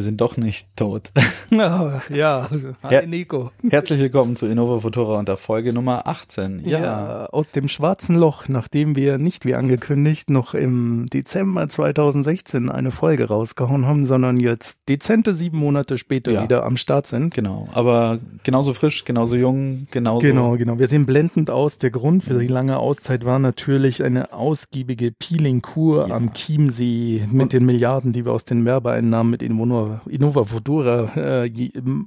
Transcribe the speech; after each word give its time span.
Wir 0.00 0.04
sind 0.04 0.22
doch 0.22 0.38
nicht 0.38 0.66
tot. 0.76 1.10
Ja, 1.50 2.00
ja. 2.10 2.48
Hi, 2.82 2.94
Ja. 2.94 3.02
Nico. 3.04 3.50
Herzlich 3.68 3.98
willkommen 4.00 4.34
zu 4.34 4.46
Innova 4.46 4.80
Futura 4.80 5.18
und 5.18 5.28
der 5.28 5.36
Folge 5.36 5.74
Nummer 5.74 6.06
18. 6.06 6.62
Ja. 6.66 7.26
aus 7.26 7.50
dem 7.50 7.68
schwarzen 7.68 8.16
Loch, 8.16 8.44
nachdem 8.48 8.96
wir 8.96 9.18
nicht 9.18 9.44
wie 9.44 9.54
angekündigt 9.54 10.30
noch 10.30 10.54
im 10.54 11.04
Dezember 11.12 11.68
2016 11.68 12.70
eine 12.70 12.92
Folge 12.92 13.28
rausgehauen 13.28 13.84
haben, 13.84 14.06
sondern 14.06 14.38
jetzt 14.40 14.78
dezente 14.88 15.34
sieben 15.34 15.58
Monate 15.58 15.98
später 15.98 16.30
Ja. 16.32 16.44
wieder 16.44 16.64
am 16.64 16.78
Start 16.78 17.06
sind. 17.06 17.34
Genau, 17.34 17.68
aber 17.74 18.20
genauso 18.42 18.72
frisch, 18.72 19.04
genauso 19.04 19.36
jung, 19.36 19.86
genauso. 19.90 20.20
Genau, 20.26 20.56
genau. 20.56 20.78
Wir 20.78 20.86
sehen 20.88 21.04
blendend 21.04 21.50
aus. 21.50 21.76
Der 21.76 21.90
Grund 21.90 22.24
für 22.24 22.38
die 22.38 22.46
lange 22.46 22.78
Auszeit 22.78 23.26
war 23.26 23.38
natürlich 23.38 24.02
eine 24.02 24.32
ausgiebige 24.32 25.12
Peeling-Kur 25.12 26.08
Ja. 26.08 26.14
am 26.14 26.32
Chiemsee 26.32 27.24
mit 27.30 27.52
den 27.52 27.66
Milliarden, 27.66 28.12
die 28.14 28.24
wir 28.24 28.32
aus 28.32 28.46
den 28.46 28.64
Werbeeinnahmen 28.64 29.30
mit 29.30 29.42
Innova, 29.90 30.00
Innova 30.08 30.44
Futura 30.44 31.10
äh, 31.44 31.50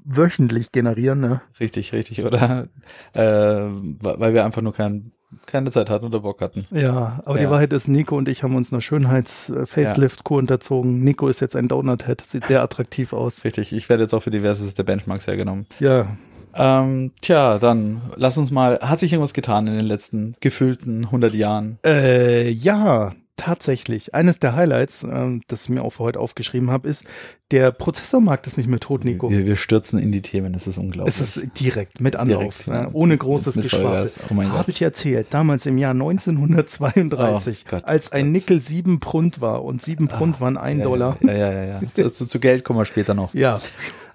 wöchentlich 0.06 0.72
generieren. 0.72 1.20
Ne? 1.20 1.42
Richtig, 1.60 1.94
richtig. 1.94 2.24
Oder 2.24 2.68
äh, 3.14 3.22
weil 3.22 4.34
wir 4.34 4.46
einfach 4.46 4.62
nur 4.62 4.74
kein, 4.74 5.12
keine 5.46 5.72
Zeit 5.72 5.90
hatten 5.90 6.06
oder 6.06 6.20
Bock 6.22 6.42
hatten. 6.42 6.66
Ja, 6.72 7.22
aber 7.26 7.38
Ja. 7.40 7.46
die 7.46 7.50
Wahrheit 7.52 7.74
ist, 7.74 7.88
Nico 7.88 8.18
und 8.18 8.28
ich 8.28 8.44
haben 8.44 8.56
uns 8.56 8.72
einer 8.72 8.82
Schönheits-Facelift-Kur 8.82 10.38
unterzogen. 10.40 11.04
Nico 11.04 11.28
ist 11.28 11.40
jetzt 11.42 11.56
ein 11.56 11.68
Donut-Head, 11.68 12.22
sieht 12.22 12.48
sehr 12.48 12.62
attraktiv 12.62 13.14
aus. 13.14 13.44
Richtig, 13.44 13.74
ich 13.74 13.90
werde 13.90 14.04
jetzt 14.04 14.14
auch 14.14 14.22
für 14.24 14.32
diverseste 14.32 14.84
Benchmarks 14.84 15.28
hergenommen. 15.28 15.66
Ja, 15.80 16.08
Ähm, 16.56 17.14
tja, 17.22 17.58
dann 17.58 18.02
lass 18.16 18.38
uns 18.38 18.52
mal, 18.52 18.78
hat 18.80 19.00
sich 19.00 19.12
irgendwas 19.12 19.34
getan 19.34 19.66
in 19.66 19.74
den 19.76 19.86
letzten 19.86 20.36
gefühlten 20.40 21.06
100 21.06 21.34
Jahren? 21.34 21.80
äh, 21.84 22.48
ja, 22.50 23.12
tatsächlich. 23.38 24.14
Eines 24.14 24.40
der 24.40 24.56
Highlights, 24.56 25.04
ähm, 25.04 25.42
das 25.48 25.64
ich 25.64 25.70
mir 25.70 25.84
auch 25.84 25.92
für 25.92 26.04
heute 26.04 26.20
aufgeschrieben 26.20 26.70
habe, 26.70 26.88
ist, 26.88 27.06
der 27.52 27.72
Prozessormarkt 27.72 28.48
ist 28.48 28.58
nicht 28.58 28.68
mehr 28.68 28.80
tot, 28.80 29.06
Nico. 29.06 29.30
Wir, 29.30 29.46
wir 29.46 29.56
stürzen 29.56 30.00
in 30.00 30.12
die 30.12 30.22
Themen, 30.22 30.54
das 30.54 30.68
ist 30.68 30.78
unglaublich. 30.78 31.16
Es 31.16 31.38
ist 31.38 31.60
direkt, 31.60 32.02
mit 32.02 32.16
Anlauf, 32.16 32.66
Direkt, 32.66 32.84
ne? 32.84 32.90
ohne 32.94 33.18
großes 33.18 33.62
Geschwafel. 33.62 34.10
Oh 34.30 34.44
Habe 34.44 34.72
ich 34.72 34.82
erzählt, 34.82 35.28
damals 35.32 35.66
im 35.66 35.78
Jahr 35.78 35.92
1932, 35.92 37.66
Oh 37.66 37.70
Gott, 37.72 37.86
als 37.86 38.12
ein 38.12 38.26
Gott. 38.26 38.32
Nickel 38.32 38.60
sieben 38.60 39.00
Pfund 39.00 39.42
war 39.42 39.64
und 39.64 39.82
sieben 39.82 40.10
Pfund 40.10 40.40
waren 40.42 40.58
ein 40.58 40.80
ja, 40.80 40.84
Dollar. 40.86 41.18
Ja, 41.24 41.34
ja, 41.34 41.52
ja. 41.52 41.64
ja. 41.66 41.82
zu, 41.94 42.12
zu, 42.12 42.26
zu 42.26 42.40
Geld 42.40 42.64
kommen 42.64 42.80
wir 42.80 42.86
später 42.86 43.14
noch. 43.14 43.34
Ja. 43.34 43.60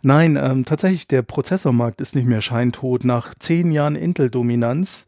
Nein, 0.02 0.36
ähm, 0.40 0.64
tatsächlich, 0.64 1.08
der 1.08 1.22
Prozessormarkt 1.22 2.00
ist 2.00 2.14
nicht 2.14 2.26
mehr 2.26 2.40
scheintot. 2.40 3.04
Nach 3.04 3.34
zehn 3.38 3.72
Jahren 3.72 3.96
Intel-Dominanz, 3.96 5.06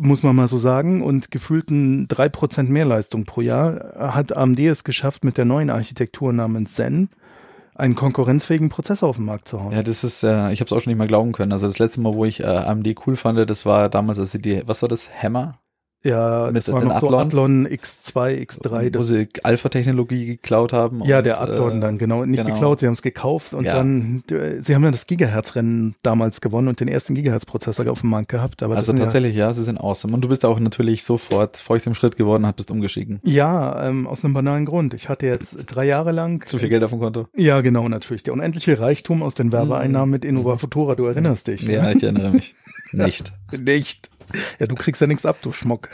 muss 0.00 0.22
man 0.22 0.36
mal 0.36 0.48
so 0.48 0.58
sagen, 0.58 1.02
und 1.02 1.30
gefühlten 1.30 2.08
drei 2.08 2.28
Prozent 2.28 2.70
mehr 2.70 2.84
Leistung 2.84 3.24
pro 3.24 3.40
Jahr, 3.40 3.94
hat 3.96 4.36
AMD 4.36 4.58
es 4.60 4.84
geschafft, 4.84 5.24
mit 5.24 5.36
der 5.36 5.44
neuen 5.44 5.70
Architektur 5.70 6.32
namens 6.32 6.74
Zen 6.74 7.08
einen 7.74 7.94
konkurrenzfähigen 7.94 8.68
Prozessor 8.68 9.08
auf 9.08 9.16
den 9.16 9.24
Markt 9.24 9.48
zu 9.48 9.62
hauen. 9.62 9.72
Ja, 9.72 9.82
das 9.82 10.04
ist, 10.04 10.22
äh, 10.22 10.52
ich 10.52 10.60
habe 10.60 10.66
es 10.66 10.72
auch 10.72 10.80
schon 10.80 10.90
nicht 10.90 10.98
mal 10.98 11.06
glauben 11.06 11.32
können. 11.32 11.52
Also 11.52 11.66
das 11.66 11.78
letzte 11.78 12.00
Mal, 12.02 12.14
wo 12.14 12.24
ich 12.24 12.40
äh, 12.40 12.44
AMD 12.44 12.94
cool 13.06 13.16
fand, 13.16 13.38
das 13.48 13.64
war 13.64 13.88
damals, 13.88 14.18
als 14.18 14.32
sie 14.32 14.40
die, 14.40 14.62
was 14.66 14.82
war 14.82 14.88
das, 14.88 15.08
Hammer? 15.22 15.58
Ja, 16.02 16.50
das 16.50 16.72
war 16.72 16.82
noch 16.82 16.98
so 16.98 17.08
Athlons? 17.08 17.34
Athlon 17.34 17.68
X2, 17.68 18.40
X3. 18.46 18.86
wo 18.86 18.88
Das, 18.90 19.06
sie 19.08 19.28
Alpha-Technologie 19.42 20.24
geklaut 20.26 20.72
haben. 20.72 21.02
ja, 21.04 21.18
und, 21.18 21.26
der 21.26 21.40
Athlon 21.42 21.78
äh, 21.78 21.80
dann, 21.80 21.98
genau. 21.98 22.24
Nicht 22.24 22.38
genau. 22.42 22.54
geklaut, 22.54 22.80
sie 22.80 22.86
haben 22.86 22.94
es 22.94 23.02
gekauft 23.02 23.52
und 23.52 23.64
Ja. 23.64 23.74
dann, 23.74 24.22
sie 24.60 24.74
haben 24.74 24.82
ja 24.82 24.90
das 24.90 25.06
Gigahertz-Rennen 25.06 25.94
damals 26.02 26.40
gewonnen 26.40 26.68
und 26.68 26.80
den 26.80 26.88
ersten 26.88 27.14
Gigahertz-Prozessor 27.14 27.86
auf 27.90 28.00
dem 28.00 28.10
Markt 28.10 28.28
gehabt. 28.30 28.62
Aber 28.62 28.76
Also 28.76 28.92
sind 28.92 28.98
ja- 28.98 29.04
tatsächlich, 29.04 29.36
ja, 29.36 29.52
sie 29.52 29.62
sind 29.62 29.78
awesome. 29.78 30.14
Und 30.14 30.22
du 30.22 30.28
bist 30.28 30.44
auch 30.46 30.58
natürlich 30.58 31.04
sofort 31.04 31.58
feucht 31.58 31.86
im 31.86 31.94
Schritt 31.94 32.16
geworden 32.16 32.44
und 32.44 32.56
bist 32.56 32.70
umgestiegen. 32.70 33.20
Ja, 33.22 33.86
ähm, 33.86 34.06
aus 34.06 34.24
einem 34.24 34.32
banalen 34.32 34.64
Grund. 34.64 34.94
Ich 34.94 35.08
hatte 35.10 35.26
jetzt 35.26 35.56
drei 35.66 35.84
Jahre 35.84 36.12
lang. 36.12 36.46
Zu 36.46 36.58
viel 36.58 36.68
Geld 36.70 36.82
auf 36.82 36.90
dem 36.90 37.00
Konto? 37.00 37.26
Ja, 37.36 37.60
genau, 37.60 37.88
natürlich. 37.88 38.22
Der 38.22 38.32
unendliche 38.32 38.78
Reichtum 38.80 39.22
aus 39.22 39.34
den 39.34 39.52
Werbeeinnahmen 39.52 40.10
mit 40.10 40.24
Innova 40.24 40.56
Futura, 40.56 40.94
du 40.94 41.04
erinnerst 41.04 41.48
dich. 41.48 41.62
Ja, 41.62 41.82
ne? 41.82 41.94
ich 41.94 42.02
erinnere 42.02 42.30
mich. 42.30 42.54
Nicht. 42.92 43.32
Nicht. 43.56 44.10
Ja, 44.58 44.66
du 44.66 44.74
kriegst 44.74 45.00
ja 45.00 45.06
nichts 45.06 45.26
ab, 45.26 45.38
du 45.42 45.52
Schmuck. 45.52 45.88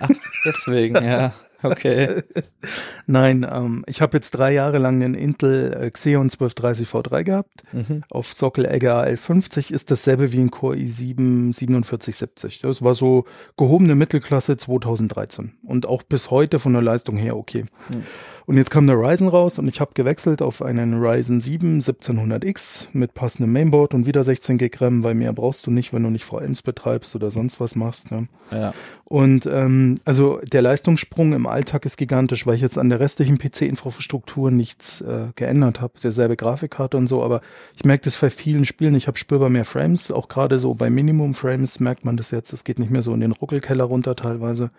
Deswegen, 0.45 0.97
ja. 1.05 1.33
Okay. 1.63 2.23
Nein, 3.07 3.47
ähm, 3.51 3.85
ich 3.87 4.01
habe 4.01 4.17
jetzt 4.17 4.33
drei 4.33 4.53
Jahre 4.53 4.79
lang 4.79 5.03
einen 5.03 5.15
Intel 5.15 5.73
äh, 5.73 5.91
Xeon 5.91 6.25
1230 6.25 6.89
V3 6.89 7.25
gehabt. 7.25 7.63
Mhm. 7.73 8.03
Auf 8.11 8.33
Sockel 8.33 8.67
Egger 8.67 9.03
AL50 9.03 9.73
ist 9.73 9.91
dasselbe 9.91 10.33
wie 10.33 10.41
ein 10.41 10.51
Core 10.51 10.77
i7 10.77 11.55
4770. 11.55 12.61
Das 12.61 12.83
war 12.83 12.95
so 12.95 13.25
gehobene 13.57 13.95
Mittelklasse 13.95 14.57
2013 14.57 15.55
und 15.63 15.87
auch 15.87 16.03
bis 16.03 16.31
heute 16.31 16.59
von 16.59 16.73
der 16.73 16.83
Leistung 16.83 17.17
her 17.17 17.37
okay. 17.37 17.65
Mhm. 17.89 18.03
Und 18.47 18.57
jetzt 18.57 18.71
kam 18.71 18.87
der 18.87 18.97
Ryzen 18.97 19.27
raus 19.27 19.59
und 19.59 19.67
ich 19.67 19.81
habe 19.81 19.91
gewechselt 19.95 20.41
auf 20.41 20.63
einen 20.63 21.01
Ryzen 21.01 21.41
7 21.41 21.81
1700X 21.81 22.87
mit 22.93 23.13
passendem 23.13 23.53
Mainboard 23.53 23.93
und 23.93 24.07
wieder 24.07 24.23
16 24.23 24.57
GB 24.59 24.77
RAM, 24.79 25.03
weil 25.03 25.15
mehr 25.15 25.33
brauchst 25.33 25.67
du 25.67 25.73
nicht, 25.73 25.93
wenn 25.93 26.05
du 26.05 26.11
nicht 26.11 26.25
VMs 26.25 26.63
betreibst 26.63 27.17
oder 27.17 27.33
sonst 27.33 27.59
was 27.59 27.75
machst. 27.75 28.13
Ne? 28.13 28.29
Ja. 28.53 28.73
Und 29.05 29.47
ähm, 29.47 29.99
also 30.05 30.39
der 30.45 30.63
Leistungssprung 30.63 31.33
im 31.33 31.47
Alltag 31.47 31.85
ist 31.87 31.97
gigantisch, 31.97 32.47
weil 32.47 32.55
ich 32.55 32.61
jetzt 32.61 32.79
an 32.79 32.89
der 32.89 33.01
restlichen 33.01 33.37
PC-Infrastruktur 33.39 34.53
nichts 34.53 35.01
äh, 35.01 35.27
geändert 35.35 35.81
habe. 35.81 35.95
Derselbe 36.01 36.37
Grafikkarte 36.37 36.97
und 36.97 37.09
so, 37.09 37.25
aber 37.25 37.41
ich 37.75 37.85
merke 37.85 38.05
das 38.05 38.17
bei 38.17 38.31
vielen 38.31 38.65
Spielen. 38.65 38.95
Ich 38.95 39.09
habe 39.09 39.19
spürbar 39.19 39.49
mehr 39.49 39.65
Frames, 39.65 40.13
auch 40.13 40.29
gerade 40.29 40.61
so 40.61 40.75
bei 40.75 40.89
Minimum-Frames 40.89 41.81
merkt 41.81 42.05
man 42.05 42.17
das 42.17 42.31
jetzt. 42.31 42.53
Es 42.53 42.63
geht 42.63 42.79
nicht 42.79 42.93
mehr 42.93 43.03
so 43.03 43.13
in 43.13 43.21
den 43.21 43.33
Ruckelkeller 43.33 43.85
runter 43.85 44.15
teilweise. 44.15 44.71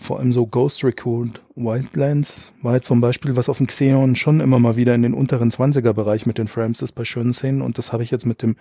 Vor 0.00 0.18
allem 0.18 0.32
so 0.32 0.46
Ghost 0.46 0.82
Recruit 0.82 1.42
Wildlands 1.56 2.54
war 2.62 2.74
jetzt 2.74 2.86
zum 2.86 3.02
Beispiel, 3.02 3.36
was 3.36 3.50
auf 3.50 3.58
dem 3.58 3.66
Xenon 3.66 4.16
schon 4.16 4.40
immer 4.40 4.58
mal 4.58 4.74
wieder 4.74 4.94
in 4.94 5.02
den 5.02 5.12
unteren 5.12 5.50
20er-Bereich 5.50 6.24
mit 6.24 6.38
den 6.38 6.48
Frames 6.48 6.80
ist 6.80 6.92
bei 6.92 7.04
schönen 7.04 7.34
Szenen 7.34 7.60
und 7.60 7.76
das 7.76 7.92
habe 7.92 8.02
ich 8.02 8.10
jetzt 8.10 8.24
mit 8.24 8.40
dem 8.40 8.56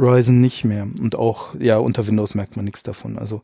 Ryzen 0.00 0.40
nicht 0.40 0.64
mehr. 0.64 0.88
Und 1.00 1.14
auch, 1.14 1.54
ja, 1.60 1.78
unter 1.78 2.06
Windows 2.08 2.34
merkt 2.34 2.56
man 2.56 2.64
nichts 2.64 2.82
davon. 2.82 3.18
Also 3.18 3.40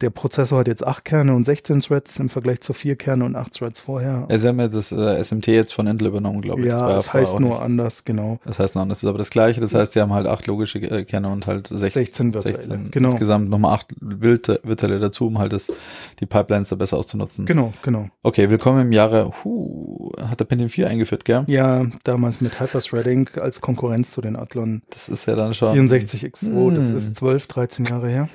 der 0.00 0.10
Prozessor 0.10 0.58
hat 0.60 0.66
jetzt 0.66 0.84
8 0.84 1.04
Kerne 1.04 1.32
und 1.34 1.44
16 1.44 1.78
Threads 1.80 2.18
im 2.18 2.28
Vergleich 2.28 2.60
zu 2.60 2.72
4 2.72 2.96
Kerne 2.96 3.24
und 3.24 3.36
8 3.36 3.52
Threads 3.54 3.78
vorher. 3.80 4.26
Ja, 4.28 4.36
sie 4.38 4.48
haben 4.48 4.58
ja 4.58 4.66
das 4.66 4.90
äh, 4.90 5.22
SMT 5.22 5.46
jetzt 5.46 5.72
von 5.74 5.86
Intel 5.86 6.08
übernommen, 6.08 6.40
glaube 6.40 6.62
ich. 6.62 6.66
ja, 6.66 6.88
das 6.88 7.08
vorher 7.08 7.20
heißt 7.28 7.38
nur 7.38 7.50
nicht. 7.50 7.60
anders, 7.62 8.04
genau. 8.04 8.38
Das 8.44 8.58
heißt 8.58 8.74
noch, 8.74 8.88
das 8.88 9.02
ist 9.04 9.08
aber 9.08 9.18
das 9.18 9.30
gleiche. 9.30 9.60
Das 9.60 9.74
heißt, 9.74 9.92
sie 9.92 10.00
haben 10.00 10.12
halt 10.12 10.26
acht 10.26 10.46
logische 10.48 10.80
äh, 10.80 11.04
Kerne 11.04 11.28
und 11.30 11.46
halt 11.46 11.68
16, 11.68 11.90
16 11.90 12.34
virtuelle, 12.34 12.56
16 12.56 12.90
genau. 12.90 13.10
insgesamt 13.10 13.48
nochmal 13.48 13.74
acht 13.74 13.94
virtu- 14.00 14.58
virtuelle 14.64 14.98
dazu, 14.98 15.28
um 15.28 15.38
halt 15.38 15.52
das, 15.52 15.70
die 16.18 16.26
Pipelines 16.26 16.70
da 16.70 16.76
besser 16.76 16.96
auszunutzen. 16.96 17.46
Genau, 17.46 17.72
genau. 17.82 18.08
Okay, 18.24 18.50
willkommen 18.50 18.80
im 18.82 18.92
Jahre, 18.92 19.30
huh, 19.44 20.10
hat 20.28 20.40
der 20.40 20.46
Pentium 20.46 20.68
4 20.68 20.88
eingeführt, 20.88 21.24
gell? 21.24 21.44
Ja, 21.46 21.86
damals 22.02 22.40
mit 22.40 22.58
Hyperthreading 22.60 23.28
als 23.40 23.60
Konkurrenz 23.60 24.10
zu 24.10 24.20
den 24.20 24.34
Athlon 24.34 24.82
Das 24.90 25.08
ist 25.08 25.26
ja 25.26 25.36
dann 25.36 25.54
schon, 25.54 25.76
64X2, 25.78 26.74
das 26.74 26.88
Hm. 26.88 26.96
ist 26.96 27.14
12, 27.16 27.46
13 27.46 27.84
Jahre 27.84 28.08
her. 28.08 28.28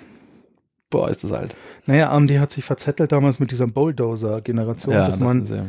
Boah, 0.90 1.10
ist 1.10 1.24
das 1.24 1.32
alt. 1.32 1.56
Naja, 1.86 2.12
AMD 2.12 2.32
hat 2.40 2.52
sich 2.52 2.64
verzettelt 2.64 3.12
damals 3.12 3.40
mit 3.40 3.52
dieser 3.52 3.68
Bulldozer-Generation, 3.68 4.94
ja, 4.94 5.06
dass 5.06 5.20
das 5.20 5.24
man 5.24 5.46
ja, 5.46 5.66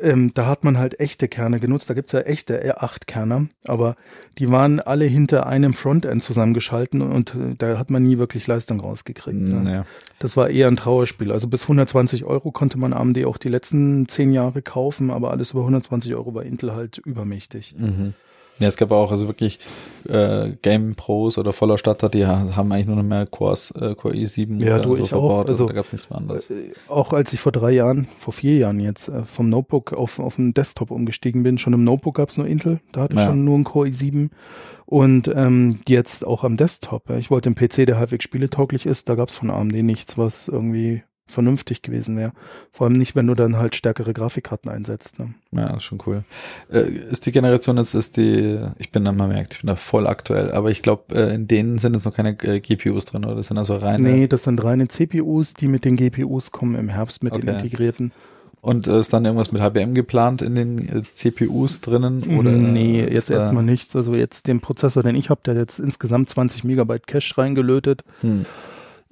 ähm, 0.00 0.32
da 0.34 0.46
hat 0.46 0.62
man 0.62 0.78
halt 0.78 1.00
echte 1.00 1.26
Kerne 1.26 1.58
genutzt. 1.58 1.90
Da 1.90 1.94
gibt's 1.94 2.12
ja 2.12 2.20
echte 2.20 2.64
R8-Kerner, 2.64 3.48
aber 3.64 3.96
die 4.38 4.50
waren 4.50 4.78
alle 4.78 5.04
hinter 5.04 5.46
einem 5.46 5.72
Frontend 5.72 6.22
zusammengeschalten 6.22 7.02
und 7.02 7.34
äh, 7.34 7.54
da 7.58 7.78
hat 7.78 7.90
man 7.90 8.02
nie 8.02 8.18
wirklich 8.18 8.46
Leistung 8.46 8.80
rausgekriegt. 8.80 9.52
Ne? 9.52 9.72
ja. 9.72 9.84
Das 10.20 10.36
war 10.36 10.48
eher 10.48 10.68
ein 10.68 10.76
Trauerspiel. 10.76 11.32
Also 11.32 11.48
bis 11.48 11.62
120 11.62 12.24
Euro 12.24 12.52
konnte 12.52 12.78
man 12.78 12.92
AMD 12.92 13.24
auch 13.24 13.36
die 13.36 13.48
letzten 13.48 14.06
zehn 14.06 14.32
Jahre 14.32 14.62
kaufen, 14.62 15.10
aber 15.10 15.32
alles 15.32 15.52
über 15.52 15.60
120 15.60 16.14
Euro 16.14 16.34
war 16.34 16.44
Intel 16.44 16.72
halt 16.72 16.98
übermächtig. 16.98 17.74
Mhm. 17.76 18.14
Ja, 18.60 18.68
es 18.68 18.76
gab 18.76 18.90
auch 18.92 19.10
also 19.10 19.26
wirklich 19.26 19.58
äh, 20.08 20.50
Game 20.62 20.94
Pros 20.94 21.38
oder 21.38 21.52
Vollausstatter, 21.52 22.08
die 22.08 22.26
ha- 22.26 22.54
haben 22.54 22.70
eigentlich 22.72 22.86
nur 22.86 22.96
noch 22.96 23.02
mehr 23.02 23.26
Cores, 23.26 23.70
äh, 23.72 23.94
Core 23.94 24.14
i7 24.14 24.62
Ja, 24.64 24.74
oder 24.76 24.82
du, 24.84 24.96
so 24.96 25.02
ich 25.02 25.14
auch. 25.14 25.20
verbaut. 25.28 25.48
Also, 25.48 25.64
Also, 25.64 25.66
da 25.66 25.72
gab 25.74 25.86
es 25.86 25.92
nichts 25.92 26.10
mehr 26.10 26.18
anderes. 26.18 26.50
Äh, 26.50 26.72
Auch 26.88 27.12
als 27.12 27.32
ich 27.32 27.40
vor 27.40 27.52
drei 27.52 27.72
Jahren, 27.72 28.06
vor 28.16 28.32
vier 28.32 28.56
Jahren 28.58 28.78
jetzt, 28.78 29.08
äh, 29.08 29.24
vom 29.24 29.48
Notebook 29.48 29.92
auf, 29.94 30.18
auf 30.18 30.36
den 30.36 30.54
Desktop 30.54 30.90
umgestiegen 30.90 31.42
bin, 31.42 31.58
schon 31.58 31.72
im 31.72 31.84
Notebook 31.84 32.16
gab's 32.16 32.36
nur 32.36 32.46
Intel, 32.46 32.80
da 32.92 33.00
hatte 33.02 33.14
ich 33.14 33.20
Ja. 33.20 33.26
schon 33.28 33.44
nur 33.44 33.54
einen 33.56 33.64
Core 33.64 33.88
i7 33.88 34.30
und 34.86 35.28
ähm, 35.34 35.80
jetzt 35.88 36.26
auch 36.26 36.44
am 36.44 36.56
Desktop. 36.56 37.08
Ich 37.10 37.30
wollte 37.30 37.48
einen 37.48 37.54
PC, 37.56 37.86
der 37.86 37.98
halbwegs 37.98 38.24
spieletauglich 38.24 38.86
ist, 38.86 39.08
da 39.08 39.14
gab's 39.14 39.34
von 39.36 39.50
AMD 39.50 39.72
nichts, 39.82 40.18
was 40.18 40.48
irgendwie 40.48 41.02
vernünftig 41.30 41.82
gewesen 41.82 42.16
wäre. 42.16 42.32
Vor 42.72 42.86
allem 42.86 42.96
nicht, 42.96 43.16
wenn 43.16 43.26
du 43.26 43.34
dann 43.34 43.56
halt 43.56 43.74
stärkere 43.74 44.12
Grafikkarten 44.12 44.70
einsetzt. 44.70 45.18
Ne? 45.18 45.34
Ja, 45.52 45.76
ist 45.76 45.84
schon 45.84 45.98
cool. 46.06 46.24
Äh, 46.70 46.90
ist 47.10 47.26
die 47.26 47.32
Generation, 47.32 47.78
ist, 47.78 47.94
ist 47.94 48.16
die, 48.16 48.58
ich 48.78 48.90
bin 48.90 49.04
da, 49.04 49.12
man 49.12 49.28
merkt, 49.28 49.54
ich 49.54 49.60
bin 49.60 49.68
da 49.68 49.76
voll 49.76 50.06
aktuell, 50.06 50.52
aber 50.52 50.70
ich 50.70 50.82
glaube, 50.82 51.14
äh, 51.14 51.34
in 51.34 51.48
denen 51.48 51.78
sind 51.78 51.94
jetzt 51.94 52.04
noch 52.04 52.14
keine 52.14 52.30
äh, 52.42 52.60
GPUs 52.60 53.04
drin, 53.06 53.24
oder? 53.24 53.36
Das 53.36 53.46
sind 53.46 53.58
also 53.58 53.76
reine. 53.76 54.02
Nee, 54.02 54.26
das 54.26 54.44
sind 54.44 54.62
reine 54.62 54.88
CPUs, 54.88 55.54
die 55.54 55.68
mit 55.68 55.84
den 55.84 55.96
GPUs 55.96 56.50
kommen 56.50 56.74
im 56.74 56.88
Herbst 56.88 57.22
mit 57.22 57.32
Okay. 57.32 57.46
den 57.46 57.54
integrierten. 57.56 58.12
Und 58.62 58.86
äh, 58.86 59.00
ist 59.00 59.12
dann 59.12 59.24
irgendwas 59.24 59.52
mit 59.52 59.62
HBM 59.62 59.94
geplant 59.94 60.42
in 60.42 60.54
den 60.54 60.88
äh, 60.88 61.02
CPUs 61.14 61.80
drinnen? 61.80 62.22
Oder 62.38 62.50
nee, 62.50 63.02
jetzt 63.02 63.30
erstmal 63.30 63.62
nichts. 63.62 63.96
Also 63.96 64.14
jetzt 64.14 64.48
den 64.48 64.60
Prozessor, 64.60 65.02
den 65.02 65.14
ich 65.14 65.30
habe, 65.30 65.40
der 65.44 65.54
hat 65.54 65.60
jetzt 65.60 65.80
insgesamt 65.80 66.28
20 66.28 66.64
Megabyte 66.64 67.06
Cache 67.06 67.38
reingelötet. 67.38 68.04
Hm. 68.20 68.44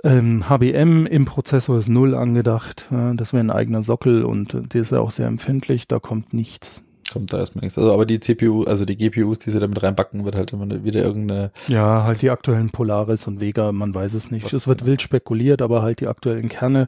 Ähm, 0.04 0.48
HBM 0.48 1.06
im 1.06 1.24
Prozessor 1.24 1.78
ist 1.78 1.88
null 1.88 2.14
angedacht. 2.14 2.86
Ja, 2.90 3.14
das 3.14 3.32
wäre 3.32 3.42
ein 3.42 3.50
eigener 3.50 3.82
Sockel 3.82 4.24
und 4.24 4.56
der 4.72 4.80
ist 4.80 4.92
ja 4.92 5.00
auch 5.00 5.10
sehr 5.10 5.26
empfindlich. 5.26 5.88
Da 5.88 5.98
kommt 5.98 6.32
nichts. 6.32 6.82
Kommt 7.12 7.32
da 7.32 7.38
erstmal 7.38 7.64
nichts. 7.64 7.78
Also, 7.78 7.92
aber 7.92 8.06
die 8.06 8.20
CPU, 8.20 8.64
also 8.64 8.84
die 8.84 8.96
GPUs, 8.96 9.38
die 9.38 9.50
sie 9.50 9.60
damit 9.60 9.82
reinbacken, 9.82 10.24
wird 10.24 10.34
halt 10.34 10.52
immer 10.52 10.84
wieder 10.84 11.02
irgendeine, 11.02 11.50
Ja, 11.66 12.04
halt 12.04 12.22
die 12.22 12.30
aktuellen 12.30 12.70
Polaris 12.70 13.26
und 13.26 13.40
Vega, 13.40 13.72
man 13.72 13.94
weiß 13.94 14.14
es 14.14 14.30
nicht. 14.30 14.52
Es 14.52 14.68
wird 14.68 14.84
wild 14.84 15.02
spekuliert, 15.02 15.62
aber 15.62 15.82
halt 15.82 16.00
die 16.00 16.08
aktuellen 16.08 16.48
Kerne. 16.48 16.86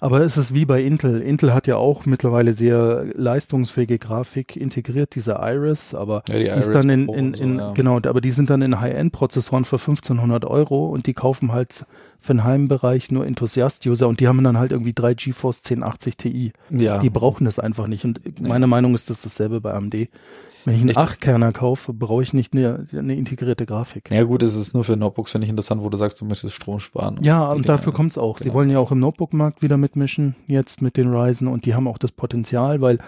Aber 0.00 0.20
es 0.20 0.36
ist 0.36 0.54
wie 0.54 0.64
bei 0.64 0.82
Intel. 0.82 1.20
Intel 1.20 1.52
hat 1.52 1.66
ja 1.66 1.76
auch 1.76 2.06
mittlerweile 2.06 2.52
sehr 2.52 3.06
leistungsfähige 3.14 3.98
Grafik 3.98 4.56
integriert, 4.56 5.14
diese 5.14 5.38
Iris, 5.42 5.94
aber 5.94 6.22
ja, 6.28 6.38
die 6.38 6.44
die 6.44 6.60
ist 6.60 6.72
dann 6.72 6.88
in, 6.88 7.02
in, 7.02 7.08
und 7.08 7.36
so, 7.36 7.42
in 7.42 7.58
ja. 7.58 7.72
genau, 7.72 7.96
aber 7.96 8.20
die 8.20 8.30
sind 8.30 8.50
dann 8.50 8.62
in 8.62 8.80
High-End-Prozessoren 8.80 9.64
für 9.64 9.76
1500 9.76 10.44
Euro 10.44 10.86
und 10.86 11.06
die 11.06 11.14
kaufen 11.14 11.52
halt 11.52 11.86
für 12.20 12.34
den 12.34 12.44
Heimbereich 12.44 13.10
nur 13.10 13.26
Enthusiast-User 13.26 14.08
und 14.08 14.20
die 14.20 14.28
haben 14.28 14.42
dann 14.42 14.58
halt 14.58 14.72
irgendwie 14.72 14.92
drei 14.92 15.14
GeForce 15.14 15.62
1080 15.64 16.16
Ti. 16.16 16.52
Ja. 16.70 16.98
Die 16.98 17.10
brauchen 17.10 17.44
das 17.44 17.58
einfach 17.58 17.86
nicht 17.86 18.04
und 18.04 18.40
meine 18.40 18.66
Meinung 18.66 18.94
ist 18.94 19.10
das 19.10 19.22
dasselbe 19.22 19.55
bei 19.60 19.72
AMD. 19.74 20.08
Wenn 20.64 20.74
ich 20.74 20.80
einen 20.80 20.90
Echt? 20.90 20.98
8-Kerner 20.98 21.52
kaufe, 21.52 21.92
brauche 21.92 22.24
ich 22.24 22.32
nicht 22.34 22.52
eine, 22.52 22.88
eine 22.92 23.14
integrierte 23.14 23.66
Grafik. 23.66 24.10
Ja 24.10 24.24
gut, 24.24 24.42
es 24.42 24.56
ist 24.56 24.74
nur 24.74 24.82
für 24.82 24.96
Notebooks, 24.96 25.30
finde 25.30 25.44
ich 25.44 25.50
interessant, 25.50 25.80
wo 25.80 25.88
du 25.88 25.96
sagst, 25.96 26.20
du 26.20 26.24
möchtest 26.24 26.54
Strom 26.54 26.80
sparen. 26.80 27.20
Ja, 27.22 27.52
Die 27.52 27.58
und 27.58 27.68
dafür 27.68 27.92
kommt's 27.92 28.18
auch. 28.18 28.38
Sie 28.38 28.44
genau. 28.44 28.54
wollen 28.56 28.70
ja 28.70 28.80
auch 28.80 28.90
im 28.90 28.98
Notebook-Markt 28.98 29.62
wieder 29.62 29.76
mitmischen, 29.76 30.34
jetzt 30.48 30.82
mit 30.82 30.96
den 30.96 31.14
Ryzen 31.14 31.46
und 31.46 31.66
die 31.66 31.74
haben 31.76 31.86
auch 31.86 31.98
das 31.98 32.10
Potenzial, 32.10 32.80
weil 32.80 32.98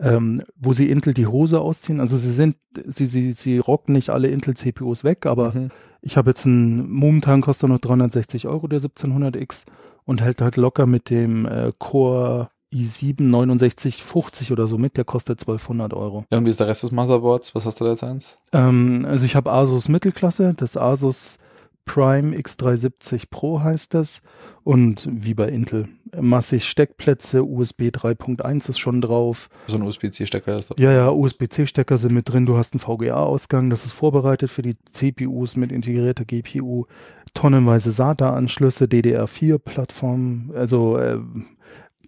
ähm, 0.00 0.42
wo 0.56 0.72
sie 0.72 0.88
Intel 0.88 1.12
die 1.12 1.26
Hose 1.26 1.60
ausziehen, 1.60 2.00
also 2.00 2.16
sie 2.16 2.32
sind, 2.32 2.56
sie, 2.86 3.04
sie, 3.06 3.32
sie 3.32 3.58
rocken 3.58 3.92
nicht 3.92 4.08
alle 4.08 4.28
Intel-CPUs 4.28 5.04
weg, 5.04 5.26
aber 5.26 5.52
Mhm. 5.52 5.68
ich 6.00 6.16
habe 6.16 6.30
jetzt 6.30 6.46
einen, 6.46 6.90
momentan 6.90 7.42
kostet 7.42 7.68
er 7.68 7.74
noch 7.74 7.78
360 7.78 8.48
Euro, 8.48 8.68
der 8.68 8.80
1700X 8.80 9.66
und 10.04 10.22
hält 10.22 10.40
halt 10.40 10.56
locker 10.56 10.86
mit 10.86 11.10
dem 11.10 11.44
äh, 11.46 11.72
Core 11.78 12.48
i7 12.72 13.22
6950 13.22 14.52
oder 14.52 14.66
so 14.66 14.78
mit, 14.78 14.96
der 14.96 15.04
kostet 15.04 15.40
1200 15.40 15.94
Euro. 15.94 16.24
Ja, 16.30 16.38
und 16.38 16.46
wie 16.46 16.50
ist 16.50 16.60
der 16.60 16.68
Rest 16.68 16.82
des 16.82 16.92
Motherboards? 16.92 17.54
Was 17.54 17.66
hast 17.66 17.80
du 17.80 17.84
da 17.84 17.90
jetzt 17.90 18.04
eins? 18.04 18.38
Ähm, 18.52 19.04
also 19.08 19.24
ich 19.24 19.36
habe 19.36 19.52
Asus 19.52 19.88
Mittelklasse, 19.88 20.54
das 20.56 20.76
Asus 20.76 21.38
Prime 21.84 22.36
X370 22.36 23.24
Pro 23.30 23.60
heißt 23.60 23.92
das 23.94 24.22
und 24.62 25.08
wie 25.10 25.34
bei 25.34 25.48
Intel 25.48 25.88
massig 26.20 26.68
Steckplätze, 26.68 27.42
USB 27.42 27.84
3.1 27.84 28.68
ist 28.68 28.78
schon 28.78 29.00
drauf. 29.00 29.48
So 29.66 29.76
ein 29.76 29.82
USB-C-Stecker 29.82 30.58
ist 30.58 30.70
das. 30.70 30.76
Ja, 30.78 30.92
ja, 30.92 31.10
USB-C-Stecker 31.10 31.96
sind 31.96 32.12
mit 32.12 32.28
drin, 32.28 32.46
du 32.46 32.56
hast 32.56 32.74
einen 32.74 32.80
VGA-Ausgang, 32.80 33.70
das 33.70 33.84
ist 33.84 33.92
vorbereitet 33.92 34.50
für 34.50 34.62
die 34.62 34.76
CPUs 34.90 35.56
mit 35.56 35.72
integrierter 35.72 36.24
GPU, 36.24 36.84
tonnenweise 37.34 37.90
SATA-Anschlüsse, 37.90 38.84
DDR4-Plattform, 38.84 40.52
also 40.54 40.98
äh, 40.98 41.18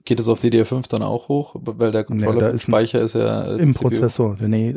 Geht 0.06 0.20
es 0.20 0.28
auf 0.28 0.42
DDR5 0.42 0.86
dann 0.88 1.02
auch 1.02 1.28
hoch? 1.28 1.56
Weil 1.58 1.90
der 1.90 2.02
Nee, 2.02 2.06
Controller 2.24 2.50
ein- 2.50 2.58
Speicher 2.58 3.00
ist 3.00 3.14
ja 3.14 3.44
äh, 3.54 3.58
Im 3.58 3.72
CPU. 3.72 3.88
Prozessor. 3.88 4.36
Nee, 4.38 4.74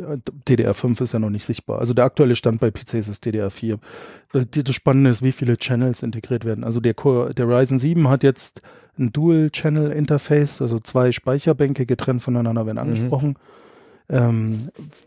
DDR5 0.48 1.02
ist 1.02 1.12
ja 1.12 1.18
noch 1.18 1.28
nicht 1.28 1.44
sichtbar. 1.44 1.80
Also 1.80 1.92
der 1.92 2.06
aktuelle 2.06 2.34
Stand 2.34 2.60
bei 2.60 2.70
PCs 2.70 3.08
ist 3.08 3.26
DDR4. 3.26 3.78
Die- 4.54 4.64
Das 4.64 4.74
Spannende 4.74 5.10
ist, 5.10 5.22
wie 5.22 5.32
viele 5.32 5.58
Channels 5.58 6.02
integriert 6.02 6.44
werden. 6.46 6.64
Also 6.64 6.80
der, 6.80 6.94
Core, 6.94 7.34
der 7.34 7.46
Ryzen 7.46 7.78
7 7.78 8.08
hat 8.08 8.22
jetzt 8.22 8.62
ein 8.98 9.12
Dual-Channel-Interface, 9.12 10.62
also 10.62 10.80
zwei 10.80 11.12
Speicherbänke 11.12 11.86
getrennt 11.86 12.22
voneinander 12.22 12.66
werden 12.66 12.78
angesprochen. 12.78 13.36
Ähm, 14.10 14.56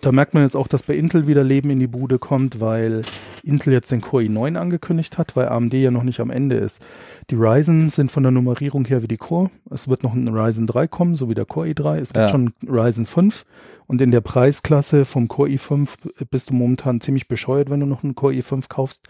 da 0.01 0.11
merkt 0.11 0.35
man 0.35 0.43
jetzt 0.43 0.55
auch, 0.55 0.67
dass 0.67 0.83
bei 0.83 0.95
Intel 0.95 1.25
wieder 1.25 1.43
Leben 1.43 1.71
in 1.71 1.79
die 1.79 1.87
Bude 1.87 2.19
kommt, 2.19 2.59
weil 2.59 3.01
Intel 3.43 3.73
jetzt 3.73 3.91
den 3.91 4.01
Core 4.01 4.23
i9 4.23 4.55
angekündigt 4.57 5.17
hat, 5.17 5.35
weil 5.35 5.47
AMD 5.49 5.73
ja 5.73 5.89
noch 5.89 6.03
nicht 6.03 6.19
am 6.19 6.29
Ende 6.29 6.55
ist. 6.57 6.83
Die 7.31 7.35
Ryzen 7.35 7.89
sind 7.89 8.11
von 8.11 8.21
der 8.21 8.31
Nummerierung 8.31 8.85
her 8.85 9.01
wie 9.01 9.07
die 9.07 9.17
Core. 9.17 9.49
Es 9.71 9.87
wird 9.87 10.03
noch 10.03 10.13
ein 10.13 10.27
Ryzen 10.27 10.67
3 10.67 10.87
kommen, 10.87 11.15
so 11.15 11.29
wie 11.29 11.33
der 11.33 11.45
Core 11.45 11.67
i3. 11.69 11.97
Es 11.99 12.09
gibt 12.13 12.21
Ja. 12.25 12.29
schon 12.29 12.51
Ryzen 12.67 13.07
5 13.07 13.43
und 13.87 14.01
in 14.01 14.11
der 14.11 14.21
Preisklasse 14.21 15.05
vom 15.05 15.27
Core 15.27 15.49
i5 15.49 15.95
bist 16.29 16.51
du 16.51 16.53
momentan 16.53 17.01
ziemlich 17.01 17.27
bescheuert, 17.27 17.71
wenn 17.71 17.79
du 17.79 17.87
noch 17.87 18.03
einen 18.03 18.13
Core 18.13 18.33
i5 18.35 18.69
kaufst. 18.69 19.07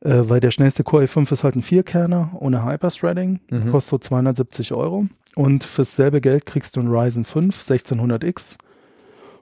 Äh, 0.00 0.28
weil 0.28 0.40
der 0.40 0.50
schnellste 0.50 0.84
Core 0.84 1.04
i5 1.04 1.32
ist 1.32 1.42
halt 1.42 1.56
ein 1.56 1.62
Vierkerner 1.62 2.32
ohne 2.38 2.66
Hyperthreading, 2.66 3.40
Mhm. 3.50 3.70
kostet 3.70 3.90
so 3.90 3.98
270 3.98 4.74
Euro. 4.74 5.06
Und 5.34 5.64
fürs 5.64 5.96
selbe 5.96 6.20
Geld 6.20 6.44
kriegst 6.44 6.76
du 6.76 6.80
einen 6.80 6.90
Ryzen 6.94 7.24
5 7.24 7.58
1600X 7.62 8.58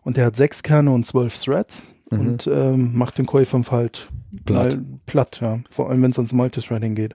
und 0.05 0.17
der 0.17 0.27
hat 0.27 0.37
sechs 0.37 0.63
Kerne 0.63 0.91
und 0.93 1.05
zwölf 1.05 1.37
Threads 1.37 1.93
Mhm. 2.11 2.19
und 2.21 2.47
ähm, 2.47 2.97
macht 2.97 3.17
den 3.19 3.27
Core 3.27 3.45
i5 3.45 3.71
halt 3.71 4.11
Platt. 4.45 4.75
mal 4.77 4.85
platt, 5.07 5.39
ja. 5.41 5.61
Vor 5.71 5.89
allem, 5.91 6.03
wenn 6.03 6.11
es 6.11 6.19
ans 6.19 6.33
Multithreading 6.35 6.95
geht. 6.95 7.15